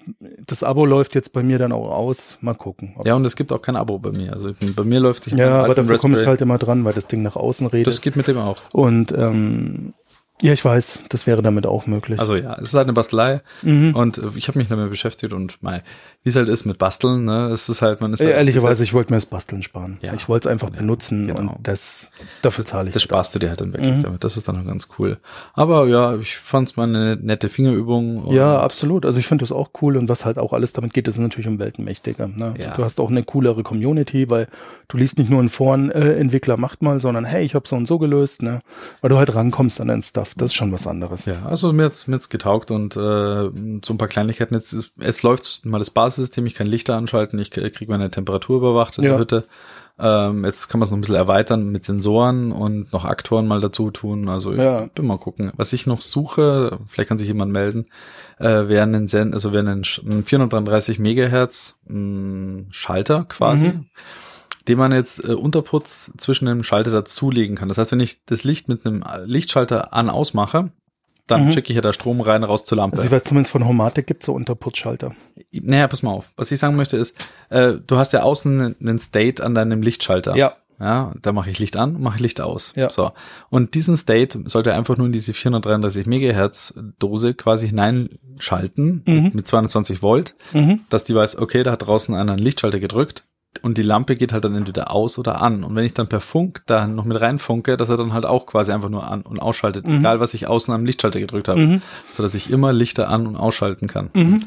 das 0.47 0.62
Abo 0.62 0.85
läuft 0.85 1.14
jetzt 1.14 1.33
bei 1.33 1.43
mir 1.43 1.59
dann 1.59 1.73
auch 1.73 1.91
aus. 1.91 2.39
Mal 2.41 2.55
gucken. 2.55 2.95
Ja, 3.05 3.14
und 3.14 3.25
es 3.25 3.37
gibt 3.37 3.53
auch 3.53 3.62
kein 3.62 3.77
Abo 3.77 3.99
bei 3.99 4.12
mir. 4.12 4.33
Also 4.33 4.53
bei 4.77 4.85
mir 4.85 5.01
läuft 5.01 5.27
ich 5.27 5.33
ja, 5.33 5.64
aber 5.64 5.75
dafür 5.75 5.99
komme 5.99 6.20
ich 6.20 6.27
halt 6.27 6.41
immer 6.41 6.59
dran, 6.59 6.85
weil 6.85 6.93
das 6.93 7.07
Ding 7.07 7.23
nach 7.23 7.37
außen 7.37 7.66
redet. 7.66 7.87
Das 7.87 8.01
geht 8.01 8.16
mit 8.16 8.29
dem 8.29 8.39
auch. 8.39 8.61
und 8.73 9.12
ähm, 9.12 9.95
ja, 10.41 10.53
ich 10.53 10.64
weiß, 10.64 11.05
das 11.09 11.26
wäre 11.28 11.41
damit 11.43 11.66
auch 11.66 11.87
möglich. 11.87 12.18
Also 12.18 12.35
ja, 12.35 12.55
es 12.55 12.68
ist 12.68 12.74
halt 12.74 12.87
eine 12.87 12.95
Bastelei 12.95 13.43
Mhm. 13.62 13.95
und 13.95 14.18
äh, 14.18 14.22
ich 14.35 14.49
habe 14.49 14.59
mich 14.59 14.68
damit 14.68 14.91
beschäftigt 14.91 15.33
und 15.33 15.62
mal, 15.62 15.83
wie 16.24 16.30
es 16.30 16.37
halt 16.37 16.49
ist 16.49 16.64
mit 16.64 16.78
Basteln, 16.78 17.24
ne, 17.24 17.49
es 17.49 17.68
ist 17.68 17.80
halt, 17.83 18.01
man 18.01 18.12
ist 18.12 18.20
Äh, 18.20 18.26
halt 18.26 18.37
ehrlicherweise, 18.37 18.83
ich 18.83 18.93
wollte 18.93 19.12
mir 19.12 19.18
das 19.18 19.26
Basteln 19.26 19.62
sparen. 19.62 19.99
Ja. 20.03 20.14
Ich 20.14 20.28
wollte 20.28 20.49
es 20.49 20.53
einfach 20.53 20.70
Ja, 20.70 20.78
benutzen 20.78 21.28
genau. 21.28 21.41
und 21.41 21.51
das 21.62 22.09
dafür 22.43 22.64
zahle 22.64 22.89
ich. 22.89 22.95
das 22.95 23.03
sparst 23.03 23.35
du 23.35 23.39
dir 23.39 23.51
halt 23.51 23.61
dann 23.61 23.72
wirklich 23.72 23.95
Mhm. 23.97 24.03
damit. 24.03 24.24
Das 24.24 24.37
ist 24.37 24.49
dann 24.49 24.61
auch 24.61 24.66
ganz 24.66 24.89
cool. 24.99 25.18
Aber 25.55 25.87
ja, 25.87 26.16
ich 26.16 26.37
fand 26.39 26.68
es 26.68 26.76
mal 26.76 26.85
eine 26.89 27.16
nette 27.16 27.49
Fingerübung. 27.49 28.33
Ja, 28.33 28.61
absolut. 28.61 29.07
Also 29.07 29.18
ich 29.20 29.26
finde 29.26 29.43
das 29.43 29.53
auch 29.53 29.70
cool 29.80 29.97
und 29.97 30.09
was 30.09 30.24
halt 30.24 30.39
auch 30.39 30.53
alles 30.53 30.72
damit 30.72 30.93
geht, 30.93 31.07
ist 31.07 31.18
natürlich 31.18 31.47
um 31.49 31.59
Welten 31.61 31.85
mächtiger. 31.85 32.26
Ne? 32.26 32.55
Ja. 32.61 32.70
Du 32.74 32.83
hast 32.83 32.99
auch 33.01 33.11
eine 33.11 33.22
coolere 33.22 33.62
Community, 33.62 34.28
weil 34.28 34.49
du 34.89 34.97
liest 34.97 35.18
nicht 35.18 35.30
nur 35.30 35.41
in 35.41 35.49
Foren, 35.49 35.91
äh, 35.91 36.14
Entwickler 36.16 36.57
macht 36.57 36.83
mal, 36.83 37.01
sondern 37.01 37.24
hey, 37.24 37.45
ich 37.45 37.55
habe 37.55 37.68
so 37.68 37.76
und 37.76 37.87
so 37.87 37.99
gelöst, 37.99 38.43
ne? 38.43 38.61
Weil 39.01 39.11
du 39.11 39.18
halt 39.18 39.35
rankommst 39.35 39.80
an 39.80 39.89
den 39.89 40.03
Stuff. 40.03 40.22
Das 40.37 40.51
ist 40.51 40.55
schon 40.55 40.73
was 40.73 40.87
anderes. 40.87 41.27
Ja, 41.27 41.45
also 41.45 41.73
mir 41.73 41.85
hat's, 41.85 42.07
mir 42.07 42.16
hat's 42.16 42.29
getaugt 42.29 42.70
und 42.70 42.97
äh, 42.97 42.99
so 43.01 43.51
ein 43.91 43.99
paar 43.99 44.09
Kleinigkeiten. 44.09 44.55
Jetzt, 44.55 44.93
jetzt 45.01 45.23
läuft 45.23 45.64
mal 45.66 45.79
das 45.79 45.91
Basissystem, 45.91 46.47
ich 46.47 46.55
kann 46.55 46.66
Lichter 46.66 46.97
anschalten, 46.97 47.39
ich 47.39 47.51
kriege 47.51 47.87
meine 47.89 48.11
Temperatur 48.11 48.57
überwacht 48.59 48.99
in 48.99 49.05
Ja. 49.05 49.11
der 49.11 49.18
Hütte. 49.20 49.45
Ähm, 49.99 50.45
jetzt 50.47 50.68
kann 50.68 50.79
man 50.81 50.85
es 50.85 50.91
noch 50.91 50.97
ein 50.97 51.03
bisschen 51.03 51.16
erweitern 51.16 51.68
mit 51.70 51.85
Sensoren 51.85 52.51
und 52.51 52.93
noch 52.93 53.05
Aktoren 53.05 53.47
mal 53.47 53.61
dazu 53.61 53.91
tun. 53.91 54.29
Also 54.29 54.53
ich 54.53 54.59
Ja. 54.59 54.87
bin 54.95 55.07
mal 55.07 55.18
gucken. 55.18 55.53
Was 55.57 55.73
ich 55.75 55.87
noch 55.87 56.01
suche, 56.01 56.79
vielleicht 56.89 57.09
kann 57.09 57.18
sich 57.18 57.29
jemand 57.29 57.53
melden, 57.53 57.87
äh, 58.39 58.68
wäre 58.68 58.85
ein, 58.85 58.95
also 59.35 59.53
wäre 59.53 59.68
ein, 59.70 59.83
Sch- 59.85 60.03
ein 60.11 60.25
433 60.25 60.99
Megahertz 60.99 61.79
mh, 61.87 62.64
Schalter 62.70 63.25
quasi. 63.25 63.68
Mhm. 63.68 63.87
Den 64.69 64.79
man 64.79 64.93
jetzt 64.93 65.25
äh, 65.25 65.33
Unterputz 65.35 66.11
zwischen 66.19 66.47
dem 66.47 66.63
Schalter 66.63 66.91
dazulegen 66.91 67.57
kann. 67.57 67.69
Das 67.69 67.79
heißt, 67.79 67.93
wenn 67.93 68.01
ich 68.01 68.25
das 68.27 68.45
Licht 68.45 68.69
mit 68.69 68.87
einem 68.87 69.03
Lichtschalter 69.25 69.93
an 69.93 70.09
ausmache, 70.11 70.71
dann 71.27 71.47
Mhm. 71.47 71.53
schicke 71.53 71.71
ich 71.71 71.77
ja 71.77 71.83
da 71.83 71.93
Strom 71.93 72.21
rein, 72.21 72.43
raus 72.45 72.65
zur 72.65 72.79
Lampe. 72.79 72.97
Also 72.97 73.07
ich 73.07 73.13
weiß 73.13 73.25
zumindest 73.25 73.53
von 73.53 73.67
Homatic 73.67 74.07
gibt 74.07 74.23
es 74.23 74.27
so 74.27 74.33
Unterputzschalter. 74.35 75.15
naja, 75.53 75.87
pass 75.89 76.03
mal 76.03 76.11
auf. 76.11 76.27
Was 76.37 76.51
ich 76.51 76.59
sagen 76.59 76.77
möchte 76.77 76.97
ist, 76.97 77.15
äh, 77.49 77.75
du 77.87 77.97
hast 77.97 78.13
ja 78.13 78.23
außen 78.23 78.77
einen 78.81 78.99
State 78.99 79.43
an 79.43 79.55
deinem 79.55 79.83
Lichtschalter. 79.83 80.35
Ja. 80.37 80.57
Ja, 80.81 81.13
da 81.23 81.33
mache 81.33 81.49
ich 81.49 81.61
Licht 81.61 81.77
an, 81.77 82.01
mache 82.01 82.17
ich 82.17 82.23
Licht 82.23 82.41
aus. 82.41 82.73
Ja. 82.75 82.91
So. 82.91 83.13
Und 83.51 83.75
diesen 83.75 83.97
State 83.97 84.41
sollte 84.47 84.75
einfach 84.75 84.97
nur 84.97 85.07
in 85.07 85.13
diese 85.13 85.33
433 85.33 86.07
Megahertz 86.07 86.75
Dose 86.99 87.35
quasi 87.35 87.69
hineinschalten 87.69 89.03
Mhm. 89.07 89.31
mit 89.33 89.47
220 89.47 90.03
Volt, 90.03 90.35
Mhm. 90.53 90.81
dass 90.89 91.05
die 91.05 91.15
weiß, 91.15 91.39
okay, 91.39 91.63
da 91.63 91.73
hat 91.73 91.87
draußen 91.87 92.15
einer 92.15 92.33
einen 92.33 92.43
Lichtschalter 92.43 92.81
gedrückt 92.81 93.25
und 93.63 93.79
die 93.79 93.83
Lampe 93.83 94.15
geht 94.15 94.33
halt 94.33 94.45
dann 94.45 94.55
entweder 94.55 94.91
aus 94.91 95.19
oder 95.19 95.41
an. 95.41 95.65
Und 95.65 95.75
wenn 95.77 95.85
ich 95.85 95.95
dann 95.95 96.09
per 96.09 96.21
Funk 96.21 96.63
da 96.67 96.87
noch 96.87 97.05
mit 97.05 97.21
reinfunke, 97.21 97.77
dass 97.77 97.89
er 97.89 97.97
dann 97.97 98.13
halt 98.13 98.27
auch 98.27 98.47
quasi 98.47 98.73
einfach 98.73 98.89
nur 98.89 99.07
an 99.07 99.23
und 99.23 99.41
ausschaltet, 99.41 99.87
Mhm. 99.87 99.99
egal 99.99 100.21
was 100.21 100.35
ich 100.35 100.47
außen 100.49 100.73
am 100.75 100.85
Lichtschalter 100.85 101.21
gedrückt 101.21 101.49
habe, 101.49 101.61
Mhm. 101.61 101.83
so 102.11 102.23
dass 102.23 102.35
ich 102.35 102.51
immer 102.51 102.73
Lichter 102.73 103.09
an 103.09 103.27
und 103.27 103.37
ausschalten 103.37 103.87
kann. 103.87 104.11
Mhm. 104.15 104.41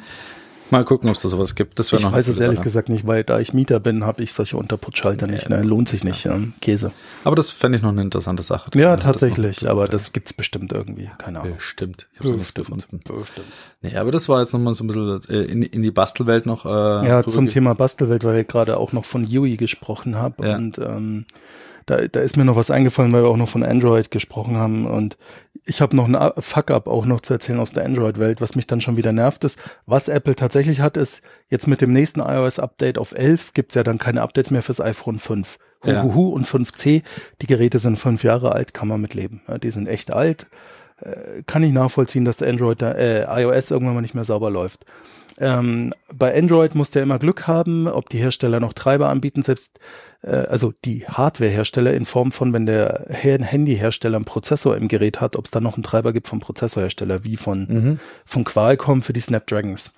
Mal 0.71 0.83
gucken, 0.83 1.09
ob 1.09 1.15
es 1.15 1.21
da 1.21 1.29
sowas 1.29 1.53
gibt. 1.55 1.77
Das 1.77 1.91
wäre 1.91 1.99
Ich 1.99 2.05
noch 2.05 2.13
weiß 2.13 2.27
es 2.27 2.39
ehrlich 2.39 2.61
gesagt 2.61 2.89
nicht, 2.89 3.05
weil 3.05 3.23
da 3.23 3.39
ich 3.39 3.53
Mieter 3.53 3.79
bin, 3.79 4.03
habe 4.03 4.23
ich 4.23 4.33
solche 4.33 4.57
Unterputzschalter 4.57 5.27
nicht. 5.27 5.49
Ne? 5.49 5.61
Lohnt 5.61 5.87
sich 5.89 6.03
nicht. 6.03 6.25
Ja. 6.25 6.39
Käse. 6.61 6.91
Aber 7.23 7.35
das 7.35 7.51
fände 7.51 7.77
ich 7.77 7.83
noch 7.83 7.91
eine 7.91 8.01
interessante 8.01 8.41
Sache. 8.41 8.71
Ja, 8.75 8.95
Das 8.95 9.05
tatsächlich. 9.05 9.69
Aber 9.69 9.87
das 9.87 10.11
gibt's 10.11 10.33
bestimmt 10.33 10.71
irgendwie. 10.73 11.09
Keine 11.19 11.41
Ahnung. 11.41 11.55
Bestimmt. 11.57 12.07
Ich 12.13 12.19
habe 12.19 12.29
es 12.31 12.37
Bestimmt. 12.37 12.67
gefunden. 12.67 12.99
Bestimmt. 13.19 13.47
Nee, 13.81 13.95
aber 13.95 14.11
das 14.11 14.27
war 14.27 14.41
jetzt 14.41 14.53
nochmal 14.53 14.73
so 14.73 14.83
ein 14.83 14.87
bisschen 14.87 15.21
äh, 15.29 15.43
in, 15.43 15.61
in 15.61 15.81
die 15.83 15.91
Bastelwelt 15.91 16.45
noch. 16.45 16.65
Äh, 16.65 17.07
Ja, 17.07 17.23
zum 17.23 17.47
Thema 17.47 17.75
Bastelwelt, 17.75 18.23
weil 18.23 18.39
ich 18.39 18.47
gerade 18.47 18.77
auch 18.77 18.91
noch 18.91 19.05
von 19.05 19.23
Yui 19.23 19.57
gesprochen 19.57 20.15
habe. 20.17 20.47
Ja. 20.47 20.55
Und 20.55 20.79
ähm, 20.79 21.25
da, 21.85 22.07
da 22.07 22.19
ist 22.19 22.37
mir 22.37 22.45
noch 22.45 22.55
was 22.55 22.71
eingefallen, 22.71 23.13
weil 23.13 23.23
wir 23.23 23.29
auch 23.29 23.37
noch 23.37 23.49
von 23.49 23.63
Android 23.63 24.11
gesprochen 24.11 24.57
haben. 24.57 24.87
Und 24.87 25.17
ich 25.65 25.81
habe 25.81 25.95
noch 25.95 26.05
einen 26.05 26.31
Fuck-up 26.41 26.87
auch 26.87 27.05
noch 27.05 27.21
zu 27.21 27.33
erzählen 27.33 27.59
aus 27.59 27.73
der 27.73 27.85
Android-Welt, 27.85 28.41
was 28.41 28.55
mich 28.55 28.67
dann 28.67 28.81
schon 28.81 28.97
wieder 28.97 29.11
nervt 29.11 29.43
ist. 29.43 29.59
Was 29.85 30.09
Apple 30.09 30.35
tatsächlich 30.35 30.81
hat, 30.81 30.97
ist, 30.97 31.23
jetzt 31.49 31.67
mit 31.67 31.81
dem 31.81 31.93
nächsten 31.93 32.21
iOS-Update 32.21 32.97
auf 32.97 33.13
11 33.13 33.53
gibt's 33.53 33.75
ja 33.75 33.83
dann 33.83 33.97
keine 33.97 34.21
Updates 34.21 34.51
mehr 34.51 34.63
fürs 34.63 34.81
iPhone 34.81 35.19
5. 35.19 35.57
Ja. 35.83 36.01
Huhuhu 36.01 36.29
und 36.29 36.47
5C. 36.47 37.03
Die 37.41 37.47
Geräte 37.47 37.77
sind 37.77 37.97
fünf 37.99 38.23
Jahre 38.23 38.53
alt, 38.53 38.73
kann 38.73 38.87
man 38.87 39.01
mitleben. 39.01 39.41
Ja, 39.47 39.57
die 39.59 39.71
sind 39.71 39.87
echt 39.87 40.11
alt. 40.11 40.47
äh, 41.01 41.43
kann 41.45 41.61
ich 41.63 41.71
nachvollziehen, 41.73 42.25
dass 42.25 42.37
der 42.37 42.49
Android, 42.49 42.81
da, 42.81 42.93
äh, 42.93 43.41
iOS 43.41 43.71
irgendwann 43.71 43.95
mal 43.95 44.01
nicht 44.01 44.15
mehr 44.15 44.23
sauber 44.23 44.49
läuft. 44.49 44.85
Ähm, 45.37 45.91
bei 46.13 46.37
Android 46.37 46.75
muss 46.75 46.91
der 46.91 47.03
immer 47.03 47.19
Glück 47.19 47.47
haben, 47.47 47.87
ob 47.87 48.09
die 48.09 48.17
Hersteller 48.17 48.59
noch 48.59 48.73
Treiber 48.73 49.09
anbieten, 49.09 49.41
selbst 49.41 49.79
also 50.29 50.73
die 50.85 51.05
Hardware-Hersteller 51.07 51.93
in 51.93 52.05
Form 52.05 52.31
von, 52.31 52.51
wenn 52.53 52.65
der 52.65 53.05
Her- 53.09 53.43
Handyhersteller 53.43 54.15
einen 54.17 54.25
Prozessor 54.25 54.75
im 54.77 54.87
Gerät 54.87 55.21
hat, 55.21 55.35
ob 55.35 55.45
es 55.45 55.51
da 55.51 55.59
noch 55.61 55.75
einen 55.75 55.83
Treiber 55.83 56.13
gibt 56.13 56.27
vom 56.27 56.39
Prozessorhersteller, 56.39 57.23
wie 57.23 57.37
von, 57.37 57.99
von 58.25 58.43
Qualcomm 58.43 59.01
für 59.01 59.13
die 59.13 59.19
Snapdragons. 59.19 59.93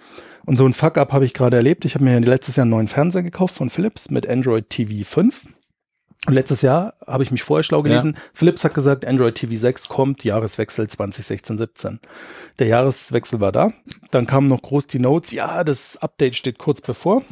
Und 0.45 0.57
so 0.57 0.65
ein 0.65 0.73
Fuck-up 0.73 1.11
habe 1.13 1.25
ich 1.25 1.33
gerade 1.33 1.57
erlebt. 1.57 1.85
Ich 1.85 1.95
habe 1.95 2.03
mir 2.05 2.19
letztes 2.19 2.55
Jahr 2.55 2.63
einen 2.63 2.71
neuen 2.71 2.87
Fernseher 2.87 3.23
gekauft 3.23 3.55
von 3.55 3.69
Philips 3.69 4.09
mit 4.09 4.27
Android 4.29 4.69
TV 4.69 5.03
5. 5.03 5.45
Und 6.25 6.33
letztes 6.33 6.61
Jahr 6.61 6.95
habe 7.05 7.23
ich 7.23 7.31
mich 7.31 7.43
vorher 7.43 7.63
schlau 7.63 7.81
gelesen. 7.83 8.17
Philips 8.33 8.63
hat 8.65 8.73
gesagt, 8.73 9.05
Android 9.05 9.35
TV 9.35 9.55
6 9.55 9.87
kommt, 9.87 10.23
Jahreswechsel 10.25 10.85
2016-17. 10.87 11.99
Der 12.59 12.67
Jahreswechsel 12.67 13.39
war 13.39 13.51
da. 13.51 13.71
Dann 14.11 14.27
kamen 14.27 14.47
noch 14.47 14.61
groß 14.61 14.87
die 14.87 14.99
Notes, 14.99 15.31
ja, 15.31 15.63
das 15.63 15.97
Update 15.97 16.35
steht 16.35 16.57
kurz 16.57 16.81
bevor. 16.81 17.23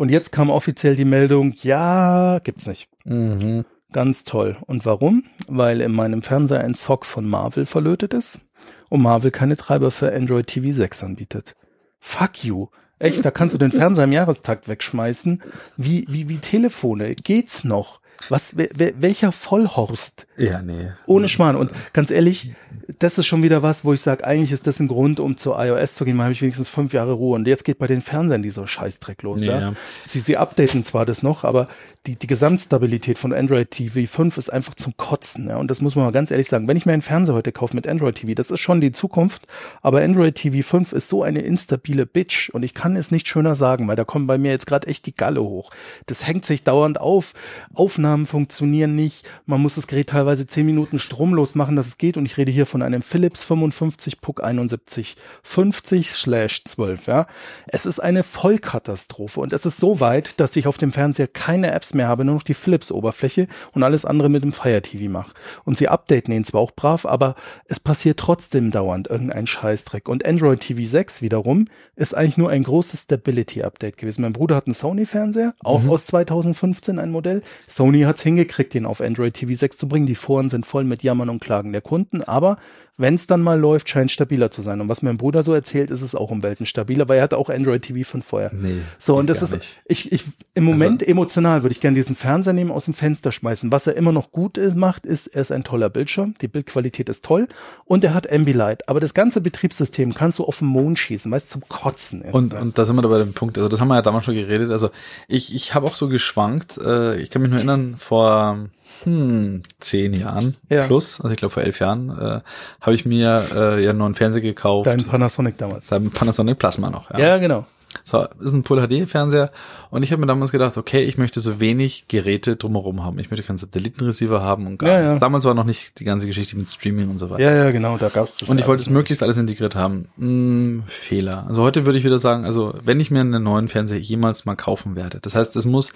Und 0.00 0.08
jetzt 0.08 0.32
kam 0.32 0.48
offiziell 0.48 0.96
die 0.96 1.04
Meldung, 1.04 1.52
ja, 1.60 2.38
gibt's 2.38 2.66
nicht. 2.66 2.88
Mhm. 3.04 3.66
Ganz 3.92 4.24
toll. 4.24 4.56
Und 4.64 4.86
warum? 4.86 5.24
Weil 5.46 5.82
in 5.82 5.92
meinem 5.92 6.22
Fernseher 6.22 6.60
ein 6.60 6.72
Sock 6.72 7.04
von 7.04 7.28
Marvel 7.28 7.66
verlötet 7.66 8.14
ist 8.14 8.40
und 8.88 9.02
Marvel 9.02 9.30
keine 9.30 9.58
Treiber 9.58 9.90
für 9.90 10.10
Android 10.10 10.46
TV 10.46 10.72
6 10.72 11.04
anbietet. 11.04 11.54
Fuck 11.98 12.44
you. 12.44 12.68
Echt, 12.98 13.22
da 13.22 13.30
kannst 13.30 13.52
du 13.52 13.58
den 13.58 13.72
Fernseher 13.72 14.04
im 14.04 14.12
Jahrestakt 14.12 14.68
wegschmeißen. 14.68 15.42
Wie, 15.76 16.06
wie, 16.08 16.30
wie 16.30 16.38
Telefone. 16.38 17.14
Geht's 17.14 17.64
noch? 17.64 18.00
Was, 18.28 18.54
welcher 18.56 19.32
Vollhorst? 19.32 20.26
Ja, 20.36 20.62
nee. 20.62 20.90
Ohne 21.06 21.28
Schmarrn. 21.28 21.56
Und 21.56 21.72
ganz 21.92 22.10
ehrlich, 22.10 22.52
das 22.98 23.18
ist 23.18 23.26
schon 23.26 23.42
wieder 23.42 23.62
was, 23.62 23.84
wo 23.84 23.92
ich 23.92 24.00
sage, 24.00 24.24
eigentlich 24.24 24.52
ist 24.52 24.66
das 24.66 24.80
ein 24.80 24.88
Grund, 24.88 25.20
um 25.20 25.36
zu 25.36 25.54
iOS 25.54 25.94
zu 25.94 26.04
gehen, 26.04 26.16
weil 26.18 26.24
habe 26.24 26.32
ich 26.32 26.42
wenigstens 26.42 26.68
fünf 26.68 26.92
Jahre 26.92 27.12
Ruhe. 27.12 27.34
Und 27.34 27.46
jetzt 27.46 27.64
geht 27.64 27.78
bei 27.78 27.86
den 27.86 28.02
Fernsehern 28.02 28.42
dieser 28.42 28.66
Scheißdreck 28.66 29.22
los. 29.22 29.44
Ja. 29.44 29.60
Ja. 29.60 29.72
Sie, 30.04 30.20
sie 30.20 30.36
updaten 30.36 30.84
zwar 30.84 31.06
das 31.06 31.22
noch, 31.22 31.44
aber 31.44 31.68
die, 32.06 32.16
die 32.16 32.26
Gesamtstabilität 32.26 33.18
von 33.18 33.34
Android 33.34 33.70
TV 33.70 34.10
5 34.10 34.38
ist 34.38 34.50
einfach 34.50 34.74
zum 34.74 34.96
Kotzen. 34.96 35.48
Ja. 35.48 35.58
Und 35.58 35.70
das 35.70 35.82
muss 35.82 35.96
man 35.96 36.06
mal 36.06 36.12
ganz 36.12 36.30
ehrlich 36.30 36.48
sagen. 36.48 36.66
Wenn 36.66 36.76
ich 36.78 36.86
mir 36.86 36.94
einen 36.94 37.02
Fernseher 37.02 37.34
heute 37.34 37.52
kaufe 37.52 37.76
mit 37.76 37.86
Android 37.86 38.14
TV, 38.14 38.32
das 38.32 38.50
ist 38.50 38.60
schon 38.60 38.80
die 38.80 38.90
Zukunft, 38.90 39.42
aber 39.82 40.00
Android 40.00 40.34
TV 40.34 40.66
5 40.66 40.94
ist 40.94 41.10
so 41.10 41.22
eine 41.22 41.42
instabile 41.42 42.06
Bitch 42.06 42.48
und 42.50 42.62
ich 42.62 42.72
kann 42.72 42.96
es 42.96 43.10
nicht 43.10 43.28
schöner 43.28 43.54
sagen, 43.54 43.86
weil 43.86 43.96
da 43.96 44.04
kommt 44.04 44.26
bei 44.28 44.38
mir 44.38 44.50
jetzt 44.50 44.66
gerade 44.66 44.86
echt 44.86 45.04
die 45.04 45.14
Galle 45.14 45.42
hoch. 45.42 45.72
Das 46.06 46.26
hängt 46.26 46.46
sich 46.46 46.64
dauernd 46.64 46.98
auf. 46.98 47.34
Aufnahmen 47.74 48.24
funktionieren 48.24 48.94
nicht. 48.94 49.28
Man 49.44 49.60
muss 49.60 49.74
das 49.74 49.86
Gerät 49.86 50.08
teilweise 50.08 50.46
zehn 50.46 50.64
Minuten 50.64 50.98
stromlos 50.98 51.54
machen, 51.54 51.76
dass 51.76 51.86
es 51.86 51.98
geht. 51.98 52.16
Und 52.16 52.24
ich 52.24 52.38
rede 52.38 52.50
hier 52.50 52.64
von 52.64 52.80
einem 52.80 53.02
Philips 53.02 53.44
55 53.44 54.22
PUC 54.22 54.42
71 54.42 55.16
50 55.42 56.10
slash 56.10 56.64
12. 56.64 57.06
Ja. 57.08 57.26
Es 57.66 57.84
ist 57.84 58.00
eine 58.00 58.22
Vollkatastrophe 58.22 59.40
und 59.40 59.52
es 59.52 59.66
ist 59.66 59.76
so 59.76 60.00
weit, 60.00 60.40
dass 60.40 60.56
ich 60.56 60.66
auf 60.66 60.78
dem 60.78 60.92
Fernseher 60.92 61.28
keine 61.28 61.70
Apps 61.72 61.89
mehr 61.94 62.08
habe, 62.08 62.24
nur 62.24 62.34
noch 62.34 62.42
die 62.42 62.54
Philips-Oberfläche 62.54 63.46
und 63.72 63.82
alles 63.82 64.04
andere 64.04 64.28
mit 64.28 64.42
dem 64.42 64.52
Fire 64.52 64.82
TV 64.82 65.10
mache. 65.10 65.32
Und 65.64 65.78
sie 65.78 65.88
updaten 65.88 66.32
ihn 66.34 66.44
zwar 66.44 66.60
auch 66.60 66.72
brav, 66.72 67.06
aber 67.06 67.34
es 67.66 67.80
passiert 67.80 68.18
trotzdem 68.18 68.70
dauernd 68.70 69.08
irgendein 69.08 69.46
Scheißdreck. 69.46 70.08
Und 70.08 70.24
Android 70.24 70.60
TV 70.60 70.88
6 70.88 71.22
wiederum 71.22 71.66
ist 71.96 72.14
eigentlich 72.14 72.36
nur 72.36 72.50
ein 72.50 72.62
großes 72.62 73.02
Stability-Update 73.02 73.96
gewesen. 73.96 74.22
Mein 74.22 74.32
Bruder 74.32 74.56
hat 74.56 74.66
einen 74.66 74.74
Sony-Fernseher, 74.74 75.54
auch 75.62 75.86
aus 75.86 76.06
2015 76.06 76.98
ein 76.98 77.10
Modell. 77.10 77.42
Sony 77.66 78.02
hat 78.02 78.16
es 78.16 78.22
hingekriegt, 78.22 78.74
den 78.74 78.86
auf 78.86 79.00
Android 79.00 79.34
TV 79.34 79.54
6 79.54 79.76
zu 79.76 79.88
bringen. 79.88 80.06
Die 80.06 80.14
Foren 80.14 80.48
sind 80.48 80.66
voll 80.66 80.84
mit 80.84 81.02
Jammern 81.02 81.28
und 81.28 81.40
Klagen 81.40 81.72
der 81.72 81.82
Kunden, 81.82 82.22
aber 82.22 82.56
wenn 83.00 83.14
es 83.14 83.26
dann 83.26 83.40
mal 83.40 83.58
läuft, 83.58 83.88
scheint 83.88 84.10
stabiler 84.10 84.50
zu 84.50 84.60
sein. 84.60 84.80
Und 84.82 84.90
was 84.90 85.00
mein 85.00 85.16
Bruder 85.16 85.42
so 85.42 85.54
erzählt, 85.54 85.90
ist 85.90 86.02
es 86.02 86.14
auch 86.14 86.30
um 86.30 86.42
Welten 86.42 86.66
stabiler, 86.66 87.08
weil 87.08 87.16
er 87.16 87.22
hat 87.24 87.32
auch 87.32 87.48
Android 87.48 87.80
TV 87.80 88.08
von 88.08 88.20
vorher. 88.20 88.50
Nee, 88.52 88.82
so, 88.98 89.16
und 89.16 89.26
das 89.28 89.40
ist, 89.40 89.52
nicht. 89.52 89.80
ich, 89.86 90.12
ich, 90.12 90.24
im 90.52 90.64
Moment 90.64 91.06
emotional 91.06 91.62
würde 91.62 91.72
ich 91.72 91.79
gerne 91.80 91.94
diesen 91.96 92.16
Fernseher 92.16 92.52
nehmen, 92.52 92.70
aus 92.70 92.84
dem 92.86 92.94
Fenster 92.94 93.32
schmeißen. 93.32 93.72
Was 93.72 93.86
er 93.86 93.96
immer 93.96 94.12
noch 94.12 94.30
gut 94.32 94.56
ist, 94.58 94.76
macht, 94.76 95.06
ist, 95.06 95.26
er 95.28 95.42
ist 95.42 95.52
ein 95.52 95.64
toller 95.64 95.90
Bildschirm. 95.90 96.34
Die 96.40 96.48
Bildqualität 96.48 97.08
ist 97.08 97.24
toll. 97.24 97.48
Und 97.84 98.04
er 98.04 98.14
hat 98.14 98.30
Ambilight. 98.32 98.88
Aber 98.88 99.00
das 99.00 99.14
ganze 99.14 99.40
Betriebssystem 99.40 100.14
kannst 100.14 100.38
du 100.38 100.44
auf 100.44 100.58
den 100.58 100.68
Mond 100.68 100.98
schießen, 100.98 101.30
weißt 101.30 101.50
zum 101.50 101.62
Kotzen. 101.68 102.22
Jetzt, 102.24 102.34
Und, 102.34 102.52
ne? 102.52 102.60
und 102.60 102.78
da 102.78 102.84
sind 102.84 102.96
wir 102.96 103.02
da 103.02 103.08
bei 103.08 103.18
dem 103.18 103.32
Punkt, 103.32 103.58
also 103.58 103.68
das 103.68 103.80
haben 103.80 103.88
wir 103.88 103.96
ja 103.96 104.02
damals 104.02 104.24
schon 104.24 104.34
geredet, 104.34 104.70
also 104.70 104.90
ich, 105.28 105.54
ich 105.54 105.74
habe 105.74 105.86
auch 105.86 105.94
so 105.94 106.08
geschwankt, 106.08 106.78
äh, 106.78 107.16
ich 107.16 107.30
kann 107.30 107.42
mich 107.42 107.50
nur 107.50 107.58
erinnern, 107.58 107.96
vor 107.98 108.68
hm, 109.04 109.62
zehn 109.80 110.14
Jahren 110.14 110.56
Ja. 110.68 110.86
plus, 110.86 111.20
also 111.20 111.32
ich 111.32 111.38
glaube 111.38 111.52
vor 111.52 111.62
elf 111.62 111.78
Jahren, 111.80 112.10
äh, 112.10 112.40
habe 112.80 112.94
ich 112.94 113.06
mir 113.06 113.42
äh, 113.54 113.82
ja 113.82 113.90
einen 113.90 113.98
neuen 113.98 114.14
Fernseher 114.14 114.42
gekauft. 114.42 114.86
Dein 114.86 115.04
Panasonic 115.04 115.56
damals. 115.58 115.86
Dein 115.88 116.10
Panasonic 116.10 116.58
Plasma 116.58 116.90
noch, 116.90 117.10
Ja, 117.16 117.38
genau. 117.38 117.66
So, 118.04 118.26
ist 118.40 118.52
ein 118.52 118.64
Full 118.64 118.86
HD 118.86 119.08
Fernseher 119.08 119.50
und 119.90 120.02
ich 120.02 120.12
habe 120.12 120.20
mir 120.20 120.26
damals 120.26 120.52
gedacht, 120.52 120.76
okay, 120.78 121.02
ich 121.02 121.18
möchte 121.18 121.40
so 121.40 121.58
wenig 121.60 122.06
Geräte 122.08 122.56
drumherum 122.56 123.02
haben. 123.04 123.18
Ich 123.18 123.30
möchte 123.30 123.44
keinen 123.44 123.58
Satellitenreceiver 123.58 124.40
haben 124.42 124.66
und 124.66 124.78
gar 124.78 124.88
Ja, 124.90 125.00
ja. 125.00 125.18
Damals 125.18 125.44
war 125.44 125.54
noch 125.54 125.64
nicht 125.64 125.98
die 125.98 126.04
ganze 126.04 126.26
Geschichte 126.26 126.56
mit 126.56 126.68
Streaming 126.68 127.10
und 127.10 127.18
so 127.18 127.30
weiter. 127.30 127.42
Ja, 127.42 127.52
ja, 127.64 127.70
genau. 127.70 127.96
Da 127.98 128.08
gab's 128.08 128.32
das 128.38 128.48
Und 128.48 128.58
ich 128.58 128.66
wollte 128.66 128.82
es 128.82 128.90
möglichst 128.90 129.22
alles 129.22 129.36
integriert 129.38 129.74
haben. 129.74 130.08
Hm, 130.18 130.82
Fehler. 130.86 131.46
Also 131.48 131.62
heute 131.62 131.84
würde 131.86 131.98
ich 131.98 132.04
wieder 132.04 132.18
sagen, 132.18 132.44
also 132.44 132.74
wenn 132.84 133.00
ich 133.00 133.10
mir 133.10 133.20
einen 133.20 133.42
neuen 133.42 133.68
Fernseher 133.68 133.98
jemals 133.98 134.44
mal 134.44 134.56
kaufen 134.56 134.94
werde, 134.94 135.18
das 135.20 135.34
heißt, 135.34 135.56
es 135.56 135.64
muss 135.66 135.92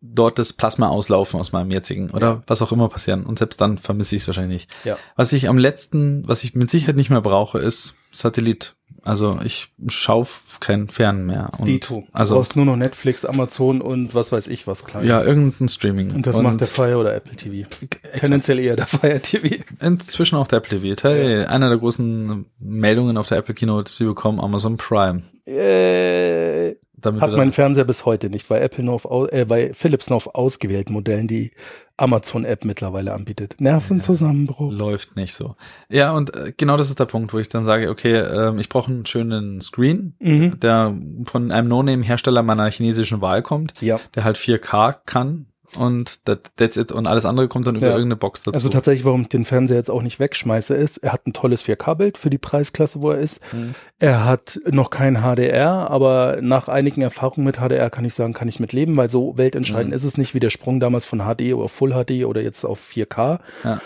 dort 0.00 0.38
das 0.38 0.52
Plasma 0.52 0.88
auslaufen 0.88 1.40
aus 1.40 1.52
meinem 1.52 1.70
jetzigen 1.70 2.10
oder 2.10 2.26
Ja. 2.26 2.42
was 2.46 2.62
auch 2.62 2.70
immer 2.70 2.88
passieren. 2.88 3.24
Und 3.24 3.38
selbst 3.38 3.60
dann 3.60 3.76
vermisse 3.78 4.14
ich 4.16 4.22
es 4.22 4.28
wahrscheinlich 4.28 4.68
nicht. 4.68 4.84
Ja. 4.86 4.96
Was 5.16 5.32
ich 5.32 5.48
am 5.48 5.58
letzten, 5.58 6.26
was 6.28 6.44
ich 6.44 6.54
mit 6.54 6.70
Sicherheit 6.70 6.96
nicht 6.96 7.10
mehr 7.10 7.22
brauche, 7.22 7.58
ist 7.58 7.94
Satellit. 8.12 8.75
Also 9.06 9.38
ich 9.44 9.68
schaue 9.88 10.26
kein 10.60 10.88
Fern 10.88 11.24
mehr. 11.26 11.50
Und 11.58 11.66
Dito. 11.68 12.00
Du 12.00 12.06
Also 12.12 12.34
brauchst 12.34 12.56
nur 12.56 12.64
noch 12.64 12.76
Netflix, 12.76 13.24
Amazon 13.24 13.80
und 13.80 14.14
was 14.14 14.32
weiß 14.32 14.48
ich 14.48 14.66
was 14.66 14.84
klein. 14.84 15.06
ja, 15.06 15.22
irgendein 15.22 15.68
Streaming. 15.68 16.12
Und 16.12 16.26
das 16.26 16.40
macht 16.42 16.60
der 16.60 16.66
Fire 16.66 16.96
oder 16.96 17.14
Apple 17.14 17.36
TV. 17.36 17.68
Tendenziell 18.16 18.58
eher 18.58 18.74
der 18.76 18.86
Fire 18.86 19.20
TV. 19.20 19.62
Inzwischen 19.80 20.36
auch 20.36 20.48
der 20.48 20.58
Apple 20.58 20.80
TV. 20.80 21.00
Hey, 21.08 21.44
Einer 21.44 21.68
der 21.68 21.78
großen 21.78 22.46
Meldungen 22.58 23.16
auf 23.16 23.28
der 23.28 23.38
Apple 23.38 23.54
Keynote, 23.54 23.94
sie 23.94 24.04
bekommen 24.04 24.40
Amazon 24.40 24.76
Prime. 24.76 25.22
Äh, 25.46 26.74
Damit 26.98 27.20
hat 27.20 27.32
mein 27.32 27.52
Fernseher 27.52 27.84
bis 27.84 28.06
heute 28.06 28.30
nicht, 28.30 28.48
weil 28.48 28.62
Apple 28.62 28.82
nur 28.84 28.94
auf, 28.94 29.04
au- 29.04 29.26
äh, 29.26 29.48
weil 29.48 29.74
Philips 29.74 30.08
nur 30.08 30.16
auf 30.16 30.34
ausgewählten 30.34 30.92
Modellen 30.92 31.28
die 31.28 31.52
Amazon-App 31.98 32.64
mittlerweile 32.64 33.12
anbietet. 33.12 33.56
Nervenzusammenbruch. 33.58 34.70
läuft 34.72 35.16
nicht 35.16 35.34
so. 35.34 35.56
Ja, 35.88 36.12
und 36.12 36.34
äh, 36.36 36.52
genau 36.56 36.76
das 36.76 36.88
ist 36.88 36.98
der 37.00 37.04
Punkt, 37.06 37.32
wo 37.32 37.38
ich 37.38 37.48
dann 37.48 37.64
sage, 37.64 37.90
okay, 37.90 38.14
ähm, 38.16 38.58
ich 38.58 38.68
brauche 38.68 38.90
einen 38.90 39.06
schönen 39.06 39.60
Screen, 39.60 40.14
Mhm. 40.18 40.58
der 40.60 40.94
von 41.26 41.50
einem 41.52 41.68
No-Name-Hersteller 41.68 42.42
meiner 42.42 42.70
chinesischen 42.70 43.20
Wahl 43.20 43.42
kommt, 43.42 43.74
Ja. 43.80 43.98
der 44.14 44.24
halt 44.24 44.36
4K 44.36 44.94
kann 45.06 45.46
und 45.78 46.24
that, 46.26 46.50
that's 46.56 46.76
it. 46.76 46.92
Und 46.92 47.06
alles 47.06 47.24
andere 47.24 47.48
kommt 47.48 47.66
dann 47.66 47.76
über 47.76 47.86
Ja. 47.86 47.92
irgendeine 47.92 48.16
Box 48.16 48.42
dazu. 48.42 48.54
Also 48.54 48.68
tatsächlich, 48.68 49.04
warum 49.04 49.22
ich 49.22 49.28
den 49.28 49.44
Fernseher 49.44 49.76
jetzt 49.78 49.90
auch 49.90 50.02
nicht 50.02 50.20
wegschmeiße, 50.20 50.74
ist, 50.74 50.98
er 50.98 51.12
hat 51.12 51.26
ein 51.26 51.32
tolles 51.32 51.62
4K-Bild 51.64 52.18
für 52.18 52.30
die 52.30 52.38
Preisklasse, 52.38 53.00
wo 53.02 53.10
er 53.10 53.18
ist. 53.18 53.40
Mhm. 53.52 53.74
Er 53.98 54.24
hat 54.24 54.60
noch 54.70 54.90
kein 54.90 55.16
HDR, 55.22 55.90
aber 55.90 56.38
nach 56.40 56.68
einigen 56.68 57.02
Erfahrungen 57.02 57.44
mit 57.46 57.56
HDR 57.58 57.90
kann 57.90 58.04
ich 58.04 58.14
sagen, 58.14 58.32
kann 58.32 58.48
ich 58.48 58.60
mit 58.60 58.72
leben, 58.72 58.96
weil 58.96 59.08
so 59.08 59.36
weltentscheidend 59.36 59.88
Mhm. 59.90 59.96
ist 59.96 60.04
es 60.04 60.18
nicht 60.18 60.34
wie 60.34 60.40
der 60.40 60.50
Sprung 60.50 60.80
damals 60.80 61.04
von 61.04 61.20
HD 61.20 61.54
oder 61.54 61.68
Full 61.68 61.92
HD 61.92 62.24
oder 62.24 62.40
jetzt 62.42 62.64
auf 62.64 62.80
4K. 62.80 63.40
Ja. 63.64 63.80